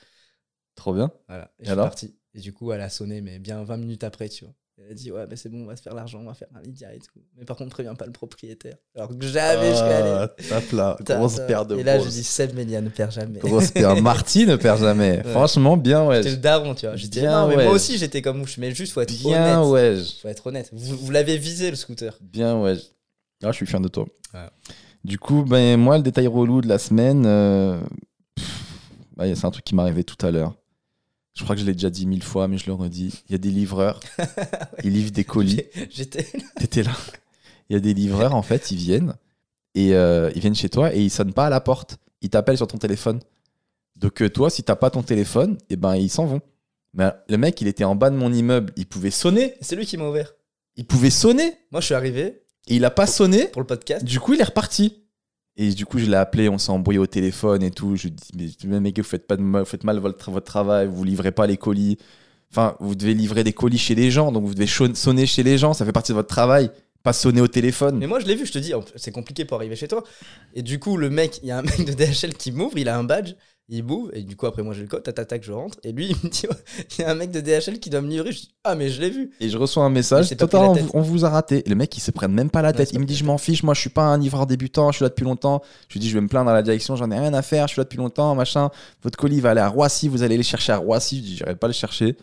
[0.74, 1.12] Trop bien.
[1.28, 1.52] Voilà.
[1.59, 2.16] Et, Et je suis parti.
[2.34, 4.55] Et du coup, elle a sonné, mais bien 20 minutes après, tu vois.
[4.78, 6.49] Elle a dit, ouais, mais c'est bon, on va se faire l'argent, on va faire
[6.55, 7.20] un Lydia et tout.
[7.36, 8.77] Mais par contre, préviens pas le propriétaire.
[8.97, 10.11] Alors que jamais je serais allé.
[10.11, 13.39] Ah, Tape là, grosse paire de Et là, je dis, Seb Mélia ne perd jamais.
[13.39, 14.01] Grosse paire.
[14.01, 15.19] Marty ne perd jamais.
[15.19, 15.31] Ouais.
[15.31, 16.16] Franchement, bien, ouais.
[16.23, 16.97] J'étais le daron, tu vois.
[16.97, 17.65] Dit, Bien, non, mais ouais.
[17.65, 18.49] moi aussi, j'étais comme vous.
[18.59, 19.99] Mais juste, faut être Bien, honnête.
[19.99, 20.05] ouais.
[20.23, 20.70] Faut être honnête.
[20.73, 22.19] Vous, vous l'avez visé, le scooter.
[22.23, 22.77] Bien, ouais.
[23.44, 24.07] Ah, je suis fier de toi.
[24.32, 24.40] Ouais.
[25.05, 27.78] Du coup, ben, moi, le détail relou de la semaine, euh,
[29.16, 30.55] bah, c'est un truc qui arrivé tout à l'heure.
[31.34, 33.22] Je crois que je l'ai déjà dit mille fois, mais je le redis.
[33.28, 34.00] Il y a des livreurs,
[34.84, 35.62] ils livrent des colis.
[35.90, 36.26] J'étais.
[36.56, 36.92] T'étais là.
[37.68, 39.14] Il y a des livreurs, en fait, ils viennent
[39.74, 41.96] et euh, ils viennent chez toi et ils sonnent pas à la porte.
[42.20, 43.20] Ils t'appellent sur ton téléphone.
[43.96, 46.40] Donc, euh, toi, si t'as pas ton téléphone, et ben, ils s'en vont.
[46.94, 49.54] Mais le mec, il était en bas de mon immeuble, il pouvait sonner.
[49.60, 50.34] C'est lui qui m'a ouvert.
[50.76, 53.46] Il pouvait sonner Moi, je suis arrivé et il a pas sonné.
[53.46, 54.04] pour le podcast.
[54.04, 55.01] Du coup, il est reparti.
[55.56, 57.94] Et du coup, je l'ai appelé, on s'est embrouillé au téléphone et tout.
[57.96, 58.14] Je lui
[58.46, 61.04] dis, mais mec, vous faites, pas de mal, vous faites mal votre, votre travail, vous
[61.04, 61.98] livrez pas les colis.
[62.50, 65.56] Enfin, vous devez livrer des colis chez les gens, donc vous devez sonner chez les
[65.56, 66.70] gens, ça fait partie de votre travail,
[67.02, 67.96] pas sonner au téléphone.
[67.98, 70.04] Mais moi, je l'ai vu, je te dis, c'est compliqué pour arriver chez toi.
[70.54, 72.90] Et du coup, le mec, il y a un mec de DHL qui m'ouvre, il
[72.90, 73.34] a un badge,
[73.68, 75.78] il m'ouvre, et du coup, après, moi, j'ai le code, tac, tac, je rentre.
[75.84, 76.43] Et lui, il me dit,
[76.98, 78.32] il y a un mec de DHL qui doit me livrer.
[78.32, 79.30] Je dis, ah, mais je l'ai vu.
[79.40, 80.26] Et je reçois un message,
[80.70, 81.62] on, vous- on vous a raté.
[81.66, 82.93] Le mec, il se prenne même pas la tête.
[82.93, 85.02] il me dit, je m'en fiche, moi, je suis pas un livreur débutant, je suis
[85.05, 85.62] là depuis longtemps.
[85.89, 87.66] Je lui dis, je vais me plaindre à la direction, j'en ai rien à faire,
[87.68, 88.70] je suis là depuis longtemps, machin.
[89.02, 91.18] Votre colis va aller à Roissy, vous allez les chercher à Roissy.
[91.18, 92.16] Je dis, j'irai pas le chercher.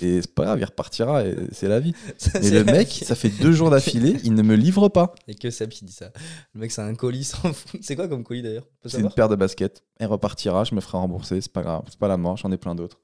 [0.00, 1.94] Et c'est pas grave, il repartira, et c'est la vie.
[2.16, 3.04] Ça, Mais le mec, vie.
[3.04, 5.14] ça fait deux jours d'affilée, il ne me livre pas.
[5.28, 6.10] Et que Seb qui dit ça.
[6.54, 7.52] Le mec, c'est un colis sans.
[7.80, 8.66] C'est quoi comme colis d'ailleurs?
[8.86, 9.82] C'est une paire de baskets.
[9.98, 12.56] Elle repartira, je me ferai rembourser, c'est pas grave, c'est pas la mort, j'en ai
[12.56, 13.00] plein d'autres.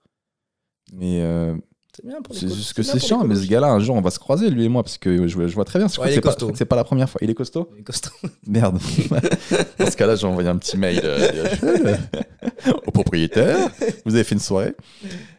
[0.93, 1.55] Mais euh,
[2.01, 2.57] C'est bien pour les c'est colis.
[2.59, 4.69] juste que c'est chiant, mais ce gars-là, un jour, on va se croiser, lui et
[4.69, 5.89] moi, parce que je, je vois très bien.
[5.89, 7.19] Je crois Ouais, que il c'est est pas, c'est pas la première fois.
[7.25, 8.13] Il est costaud Il est costaud.
[8.47, 8.79] Merde.
[9.81, 11.97] Dans ce cas-là, j'ai envoyé un petit mail euh,
[12.87, 13.69] au propriétaire.
[14.05, 14.77] Vous avez fait une soirée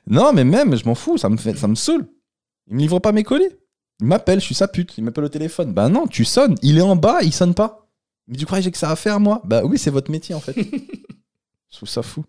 [0.05, 2.05] Non, mais même, je m'en fous, ça me, fait, ça me saoule.
[2.67, 3.47] Il me livre pas mes colis.
[4.01, 4.97] Il m'appelle, je suis sa pute.
[4.97, 5.71] Il m'appelle au téléphone.
[5.73, 6.55] Bah non, tu sonnes.
[6.61, 7.87] Il est en bas, il sonne pas.
[8.27, 9.41] Mais tu crois que j'ai que ça à faire, moi?
[9.45, 10.55] Bah oui, c'est votre métier, en fait.
[11.71, 12.25] je trouve ça fou.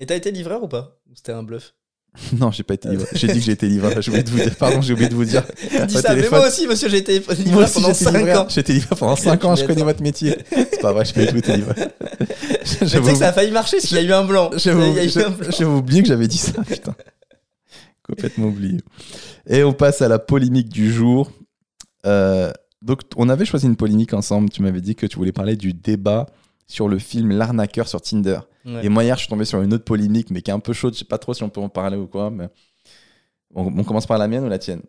[0.00, 0.98] Et t'as été livreur ou pas?
[1.10, 1.74] Ou c'était un bluff?
[2.38, 3.08] Non, j'ai pas été livreur.
[3.14, 4.00] J'ai dit que été livreur.
[4.02, 4.56] J'ai oublié de vous dire.
[4.56, 5.42] Pardon, j'ai oublié de vous dire.
[5.86, 6.38] Dis ça, mais téléphone.
[6.40, 8.40] moi aussi, monsieur, j'ai été livreur aussi, pendant j'étais 5 livreur.
[8.42, 8.46] ans.
[8.48, 10.36] J'ai été livreur pendant 5 ans, je connais votre métier.
[10.50, 11.74] C'est pas vrai, je connais tout livreur.
[11.78, 12.26] Mais
[12.64, 14.50] tu sais que ça a failli marcher parce qu'il y a eu un blanc.
[14.56, 15.50] J'avais Il y a eu un blanc.
[15.50, 16.94] j'avais oublié que j'avais dit ça, putain.
[18.02, 18.80] Complètement oublié.
[19.48, 21.30] Et on passe à la polémique du jour.
[22.06, 22.50] Euh,
[22.82, 24.50] donc, on avait choisi une polémique ensemble.
[24.50, 26.26] Tu m'avais dit que tu voulais parler du débat
[26.66, 28.40] sur le film L'arnaqueur sur Tinder.
[28.64, 28.84] Ouais.
[28.84, 30.72] Et moi, hier, je suis tombé sur une autre polémique, mais qui est un peu
[30.72, 30.94] chaude.
[30.94, 32.30] Je sais pas trop si on peut en parler ou quoi.
[32.30, 32.48] Mais...
[33.54, 34.82] On, on commence par la mienne ou la tienne?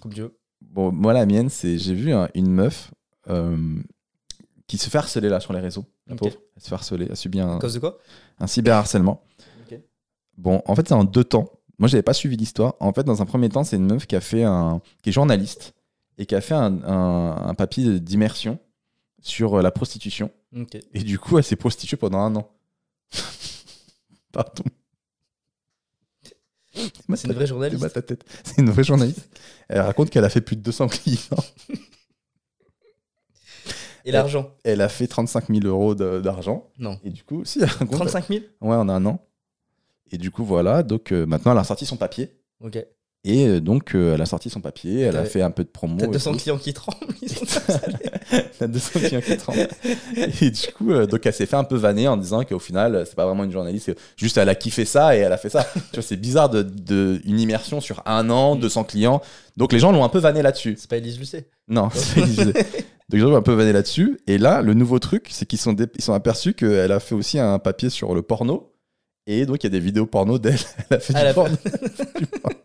[0.00, 0.38] Comme tu veux.
[0.60, 2.90] Bon, moi, la mienne, c'est j'ai vu un- une meuf
[3.28, 3.56] euh,
[4.66, 5.84] qui se fait harceler là sur les réseaux.
[6.06, 6.36] La pauvre.
[6.56, 7.06] Elle se fait harceler.
[7.10, 7.98] Elle subit un, À cause de quoi?
[8.38, 9.22] un cyberharcèlement.
[10.36, 11.50] Bon, en fait, c'est en deux temps.
[11.80, 12.74] Moi, j'avais pas suivi l'histoire.
[12.78, 15.12] En fait, dans un premier temps, c'est une meuf qui a fait un, qui est
[15.12, 15.74] journaliste
[16.16, 18.58] et qui a fait un, un- un papier d'immersion
[19.20, 20.30] sur euh, la prostitution.
[20.94, 22.48] Et du coup, elle s'est prostituée pendant un an.
[24.32, 24.64] Pardon.
[26.72, 28.06] C'est une vraie journaliste.
[28.06, 28.24] tête.
[28.44, 29.28] C'est une vraie journaliste.
[29.68, 31.44] Elle raconte qu'elle a fait plus de 200 clients.
[34.04, 36.70] Et l'argent Elle a fait 35 000 euros d'argent.
[36.78, 36.98] Non.
[37.04, 37.96] Et du coup, si, elle raconte.
[37.96, 39.26] 35 000 Ouais, en un an.
[40.10, 40.82] Et du coup, voilà.
[40.82, 42.40] Donc, euh, maintenant, elle a sorti son papier.
[42.60, 42.78] Ok.
[43.30, 45.62] Et euh, donc, euh, elle a sorti son papier, elle a T'as- fait un peu
[45.62, 45.96] de promo.
[45.98, 46.38] T'as et 200 tout.
[46.38, 46.96] clients qui tremblent.
[47.20, 47.44] Ils sont
[48.32, 49.68] Elle a 200 clients qui tremblent.
[50.40, 53.04] Et du coup, euh, donc elle s'est fait un peu vanner en disant qu'au final,
[53.06, 55.64] c'est pas vraiment une journaliste, juste elle a kiffé ça et elle a fait ça.
[55.74, 59.20] tu vois, c'est bizarre de, de- une immersion sur un an, 200 clients.
[59.58, 60.76] Donc les gens l'ont un peu vanné là-dessus.
[60.78, 61.48] C'est pas Elise Lucet.
[61.68, 62.44] Non, c'est pas Élysée.
[62.52, 62.62] Donc
[63.12, 64.18] les gens l'ont un peu vanné là-dessus.
[64.26, 67.38] Et là, le nouveau truc, c'est qu'ils sont, ils sont aperçus qu'elle a fait aussi
[67.38, 68.72] un papier sur le porno.
[69.26, 70.56] Et donc il y a des vidéos porno d'elle.
[70.90, 71.56] Elle a fait du porno.
[72.18, 72.56] Du porno.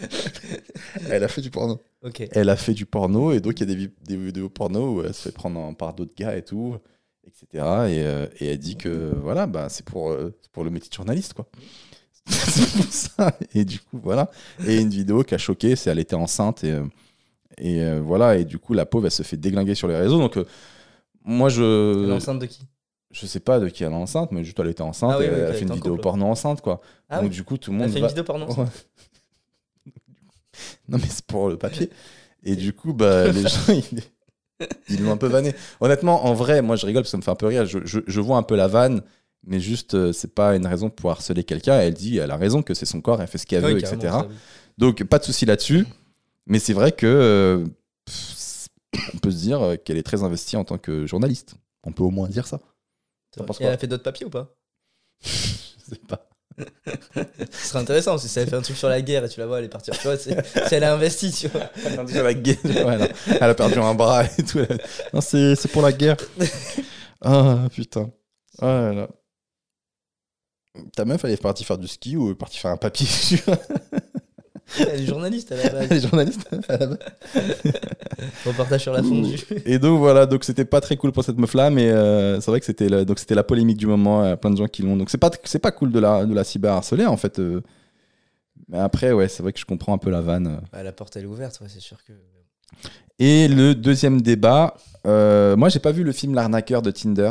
[1.10, 1.80] elle a fait du porno.
[2.30, 5.02] Elle a fait du porno et donc il y a des, des vidéos porno où
[5.04, 6.76] elle se fait prendre en- par d'autres gars et tout,
[7.26, 7.46] etc.
[7.52, 7.58] Et,
[8.06, 11.34] euh, et elle dit que voilà, bah, c'est pour, euh, pour le métier de journaliste,
[11.34, 11.48] quoi.
[12.28, 13.36] c'est pour ça.
[13.54, 14.30] Et du coup, voilà.
[14.66, 16.84] Et une vidéo qui a choqué, c'est elle était enceinte et, euh,
[17.56, 18.36] et euh, voilà.
[18.36, 20.18] Et du coup, la pauvre, elle se fait déglinguer sur les réseaux.
[20.18, 20.38] Donc,
[21.24, 22.10] moi, Elle est je.
[22.12, 22.60] enceinte de qui?
[23.10, 25.24] Je sais pas de qui elle est enceinte, mais juste elle était enceinte Ah oui,
[25.24, 26.02] et oui, elle a fait elle une vidéo couple.
[26.02, 26.82] porno enceinte, quoi.
[27.08, 27.36] Ah donc, oui.
[27.36, 27.88] du coup, tout le Elle monde.
[27.90, 28.46] a fait une vidéo porno.
[30.88, 31.90] Non, mais c'est pour le papier.
[32.44, 34.02] Et du coup, bah, les gens, ils,
[34.88, 35.54] ils l'ont un peu vanné.
[35.80, 37.66] Honnêtement, en vrai, moi, je rigole parce que ça me fait un peu rire.
[37.66, 39.02] Je, je- je vois un peu la vanne,
[39.46, 41.78] mais juste, euh, c'est pas une raison pour harceler quelqu'un.
[41.80, 44.12] Elle dit, elle a raison que c'est son corps, elle fait ce qu'elle veut, etc.
[44.22, 44.34] ça, oui.
[44.78, 45.86] Donc, pas de souci là-dessus.
[46.46, 47.66] Mais c'est vrai que euh,
[48.06, 48.68] pff,
[49.14, 51.54] on peut se dire qu'elle est très investie en tant que journaliste.
[51.84, 52.58] On peut au moins dire ça.
[53.60, 54.54] Et elle a fait d'autres papiers ou pas?
[55.22, 55.30] Je
[55.94, 56.27] sais pas.
[57.52, 59.46] Ce serait intéressant si ça avait fait un truc sur la guerre et tu la
[59.46, 59.90] vois, elle est partie.
[59.92, 60.36] Tu vois, c'est-
[60.68, 61.70] si elle a investi, tu vois.
[61.86, 62.56] Elle a dit la guerre.
[62.64, 63.08] Ouais, non.
[63.28, 64.60] Elle a perdu un bras et tout.
[65.12, 66.16] Non, c'est c'est pour la guerre.
[67.22, 68.10] Ah putain.
[68.60, 69.08] Oh là là.
[70.96, 73.06] Ta meuf, elle est partie faire du ski ou elle est partie faire un papier
[74.78, 75.86] Elle est journaliste à la base.
[75.90, 76.98] Elle est journaliste à la base.
[78.44, 79.38] Reportage sur la fondue.
[79.64, 82.50] Et donc voilà, donc c'était pas très cool pour cette meuf là, mais euh, c'est
[82.50, 84.82] vrai que c'était la, donc c'était la polémique du moment, euh, plein de gens qui
[84.82, 84.96] l'ont.
[84.96, 87.38] Donc c'est pas c'est pas cool de la de la cyber harceler en fait.
[87.38, 87.60] euh.
[88.68, 90.46] Mais après ouais, c'est vrai que je comprends un peu la vanne.
[90.46, 90.56] euh.
[90.72, 92.12] Bah, la porte elle est ouverte, ouais, c'est sûr que.
[93.18, 94.76] Et le deuxième débat,
[95.06, 97.30] euh, moi j'ai pas vu le film L'arnaqueur de Tinder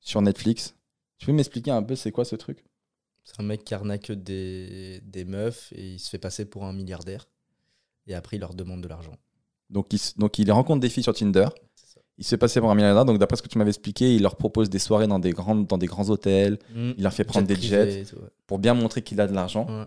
[0.00, 0.74] sur Netflix.
[1.18, 2.64] Tu peux m'expliquer un peu c'est quoi ce truc?
[3.30, 6.72] C'est un mec qui arnaque des, des meufs et il se fait passer pour un
[6.72, 7.28] milliardaire.
[8.06, 9.16] Et après, il leur demande de l'argent.
[9.68, 11.48] donc il, donc il rencontre des filles sur Tinder.
[12.16, 13.04] Il se fait passer pour un milliardaire.
[13.04, 15.66] Donc d'après ce que tu m'avais expliqué, il leur propose des soirées dans des grandes
[15.66, 16.58] dans des grands hôtels.
[16.74, 18.28] Il leur fait prendre des jets et tout, ouais.
[18.46, 19.66] pour bien montrer qu'il a de l'argent.
[19.68, 19.84] Ouais.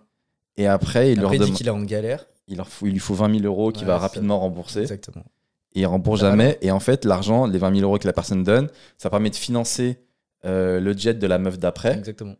[0.58, 2.28] Et après il leur il dit qu'il est en galère.
[2.48, 4.82] il, leur faut- il lui faut 20 000 euros qu'il Ouais, va rapidement rembourser.
[4.82, 5.26] Exactement.
[5.74, 6.58] Et il rembourse jamais.
[6.62, 9.36] Et en fait, l'argent, les 20 000 euros que la personne donne, ça permet de
[9.36, 10.00] financer
[10.46, 11.98] euh, le jet de la meuf d'après.
[11.98, 12.36] Exactement.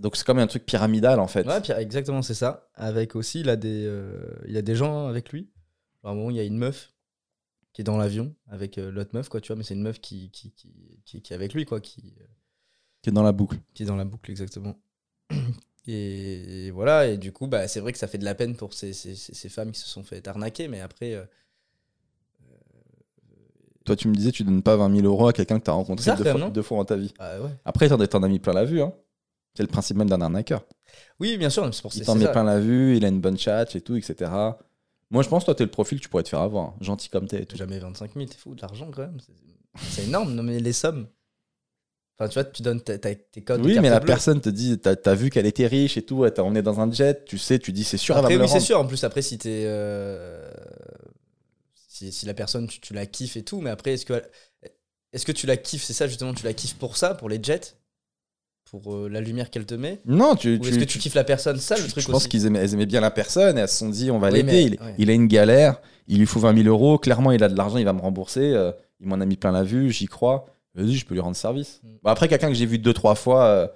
[0.00, 1.46] Donc c'est comme un truc pyramidal en fait.
[1.46, 2.68] Ouais, exactement, c'est ça.
[2.74, 5.50] Avec aussi, il a des, euh, il a des gens avec lui.
[6.02, 6.92] À un moment, il y a une meuf
[7.74, 10.00] qui est dans l'avion avec euh, l'autre meuf, quoi, tu vois, mais c'est une meuf
[10.00, 10.72] qui, qui, qui,
[11.04, 12.24] qui- qui est avec lui, quoi, qui, euh,
[13.02, 13.58] Qui est dans la boucle.
[13.74, 14.74] qui est dans la boucle, exactement.
[15.86, 18.54] Et, et voilà, et du coup, bah, c'est vrai que ça fait de la peine
[18.54, 21.24] pour ces, ces, ces- femmes qui se sont fait arnaquer, mais après, euh,
[23.86, 25.72] Toi, tu me disais, tu donnes pas 20 000 euros à quelqu'un que tu as
[25.72, 27.12] rencontré deux, fois, deux fois dans ta vie.
[27.18, 27.50] bah, ouais.
[27.64, 28.82] Après, t'en as mis plein la vue.
[28.82, 28.92] Hein.
[29.54, 30.64] C'est le principe même d'un arnaqueur.
[31.18, 32.32] Oui, bien sûr, c'est pour Il c'est t'en met ça.
[32.32, 34.58] plein la vue, il a une bonne chat et tout, etc.
[35.10, 36.74] Moi, je pense, toi, t'es le profil que tu pourrais te faire avoir.
[36.80, 37.56] Gentil comme t'es et tout.
[37.56, 39.18] Jamais 25 000, t'es fou, de l'argent quand même.
[39.90, 41.08] C'est- énorme, non mais les sommes.
[42.18, 42.98] Enfin, tu vois, tu donnes tes
[43.42, 43.62] codes.
[43.62, 44.06] de Oui, mais la bleue.
[44.08, 46.78] personne te dit, t'as as vu qu'elle était riche et tout, elle t'a emmené dans
[46.80, 48.78] un jet, tu sais, tu dis, c'est sûr, elle Après, va me oui, c'est sûr.
[48.78, 49.64] En plus, après, si t'es.
[49.66, 50.50] euh,
[51.88, 54.22] Si, si la personne, tu, tu la kiffes et tout, mais après, est-ce que.
[55.12, 57.42] Est-ce que tu la kiffes, c'est ça justement, tu la kiffes pour ça, pour les
[57.42, 57.76] jets?
[58.70, 61.24] Pour euh, la lumière qu'elle te met Non, tu, Ou est-ce que tu kiffes la
[61.24, 63.68] personne Ça, le je- truc je pense qu'ils aimaient, aimaient bien la personne et elles
[63.68, 64.62] se sont dit, on va Oui, l'aider.
[64.62, 64.94] Il, ouais.
[64.98, 67.78] il a une galère, il lui faut 20 000 euros, clairement, il a de l'argent,
[67.78, 68.52] il va me rembourser.
[68.54, 68.70] euh,
[69.00, 70.46] il m'en a mis plein la vue, j'y crois.
[70.74, 71.80] Vas-y, je peux lui rendre service.
[71.82, 71.88] Mm.
[72.04, 73.68] Après, quelqu'un que j'ai vu deux, trois fois, euh,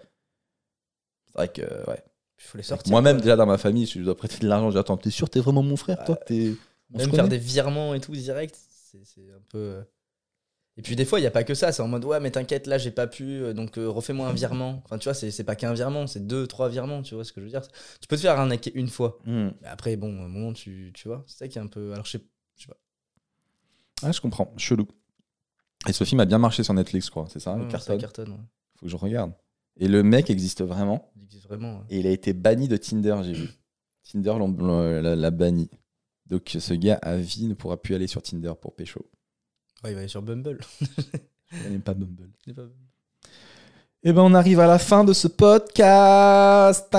[1.26, 2.02] c'est vrai que, ouais.
[2.38, 2.90] Il faut les sortir.
[2.90, 5.10] Moi-même, déjà dans ma famille, si je dois prêter de l'argent, je dis, attends, t'es
[5.10, 6.54] sûr, t'es vraiment mon frère, toi T'es-
[6.92, 8.54] on Même faire des virements et tout direct,
[9.02, 9.78] c'est un peu.
[10.76, 11.70] Et puis des fois, il n'y a pas que ça.
[11.70, 14.32] C'est en mode, ouais, mais t'inquiète, là, j'ai pas pu, euh, donc euh, refais-moi un
[14.32, 14.82] virement.
[14.84, 17.40] Enfin, tu vois, c'est pas qu'un virement, c'est deux, trois virements, tu vois ce que
[17.40, 17.62] je veux dire.
[18.00, 19.18] Tu peux te faire arnaquer une fois.
[19.24, 19.50] Hmm.
[19.62, 21.92] Mais après, bon, à un moment, tu, tu vois, c'est ça qui est un peu.
[21.92, 22.20] Alors, je sais
[24.02, 24.88] Ah, je comprends, chelou.
[25.88, 27.58] Et ce film a bien marché sur Netflix, je crois, c'est ça, pas.
[27.58, 28.38] ouais, carton ça cartonne, ouais.
[28.78, 29.32] Faut que je regarde.
[29.76, 31.12] Et le mec existe vraiment.
[31.16, 31.78] Il existe vraiment.
[31.78, 31.84] ouais.
[31.90, 33.48] Et il a été banni de Tinder, j'ai vu.
[34.02, 34.34] Tinder
[35.16, 35.70] l'a banni.
[36.26, 39.06] Donc ce gars à vie ne pourra plus aller sur Tinder pour pécho.
[39.86, 40.58] Il va aller sur Bumble.
[41.52, 42.30] Je connais pas Bumble.
[44.06, 46.94] Et ben on arrive à la fin de ce podcast.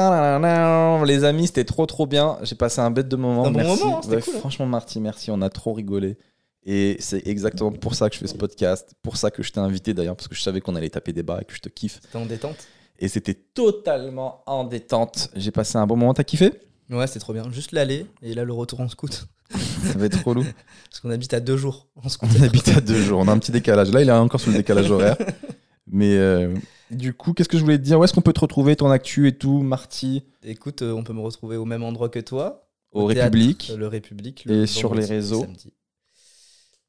[1.05, 2.37] Les amis, c'était trop trop bien.
[2.41, 3.45] J'ai passé un bête de moment.
[3.45, 3.83] Un bon merci.
[3.83, 4.39] moment, hein, Ouais, cool, hein.
[4.39, 5.29] Franchement, Marty, merci.
[5.29, 6.17] On a trop rigolé.
[6.65, 8.95] Et c'est exactement pour ça que je fais ce podcast.
[9.03, 11.21] Pour ça que je t'ai invité d'ailleurs, parce que je savais qu'on allait taper des
[11.21, 11.99] barres et que je te kiffe.
[12.01, 12.67] C'était en détente.
[12.97, 15.29] Et c'était totalement en détente.
[15.35, 16.15] J'ai passé un bon moment.
[16.15, 16.53] T'as kiffé?
[16.89, 17.51] Ouais, c'était trop bien.
[17.51, 19.27] Juste l'aller et là, le retour en scout.
[19.51, 20.43] Ça va être relou.
[20.89, 21.87] Parce qu'on habite à deux jours.
[21.95, 23.19] On habite à deux jours.
[23.19, 23.91] On a un petit décalage.
[23.91, 25.17] Là, il est encore sur le décalage horaire.
[25.87, 26.53] Mais euh,
[26.91, 27.99] du coup, qu'est-ce que je voulais te dire?
[27.99, 31.13] Où est-ce qu'on peut te retrouver, ton actu et tout, Marty, Écoute, euh, on peut
[31.13, 32.67] me retrouver au même endroit que toi.
[32.91, 34.47] au théâtre, République euh, Le République.
[34.47, 35.73] Et sur les réseaux samedi.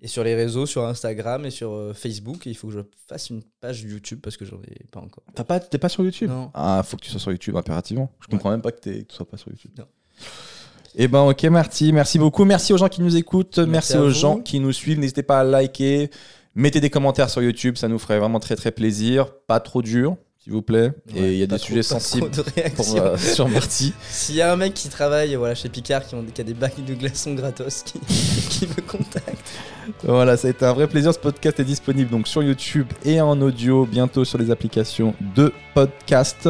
[0.03, 2.47] Et sur les réseaux, sur Instagram et sur euh, Facebook.
[2.47, 5.25] Et il faut que je fasse une page YouTube parce que j'en ai pas encore.
[5.35, 6.29] T'as pas, t'es pas sur YouTube?
[6.29, 6.51] Non.
[6.53, 8.13] Ah, faut que tu sois sur YouTube impérativement.
[8.21, 9.73] Je comprends même pas que, que tu sois pas sur YouTube.
[9.79, 9.87] Non.
[10.97, 12.45] Eh ben ok, Marty, merci beaucoup.
[12.45, 14.11] Merci aux gens qui nous écoutent, merci, aux vous.
[14.11, 14.99] gens qui nous suivent.
[14.99, 16.11] N'hésitez pas à liker,
[16.55, 19.27] mettez des commentaires sur YouTube, ça nous ferait vraiment très très plaisir.
[19.47, 20.93] Pas trop dur, s'il vous plaît.
[21.15, 22.97] et il y a des trop- sujets sensibles de pour, réactions.
[23.05, 23.93] euh, sur Marty.
[24.09, 26.55] S'il y a un mec qui travaille voilà, chez Picard qui, ont, qui a des
[26.55, 28.01] bacs de glaçons gratos qui,
[28.49, 29.51] qui me contacte.
[30.03, 31.13] Voilà, ça a été un vrai plaisir.
[31.13, 35.53] Ce podcast est disponible donc sur YouTube et en audio, bientôt sur les applications de
[35.75, 36.49] podcast.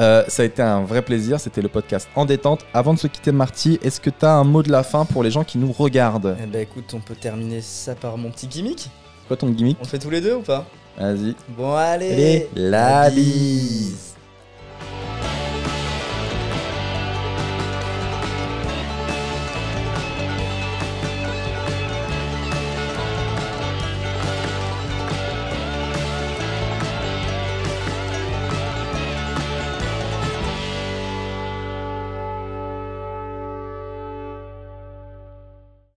[0.00, 1.38] Euh, ça a été un vrai plaisir.
[1.40, 2.64] C'était le podcast en détente.
[2.72, 5.22] Avant de se quitter, Marty, est-ce que tu as un mot de la fin pour
[5.22, 6.36] les gens qui nous regardent?
[6.42, 8.88] Eh ben écoute, on peut terminer ça par mon petit gimmick.
[9.28, 9.78] Quoi ton gimmick?
[9.80, 10.64] On le fait tous les deux ou pas?
[10.98, 11.34] Vas-y.
[11.56, 14.14] Bon allez, Allez, la bise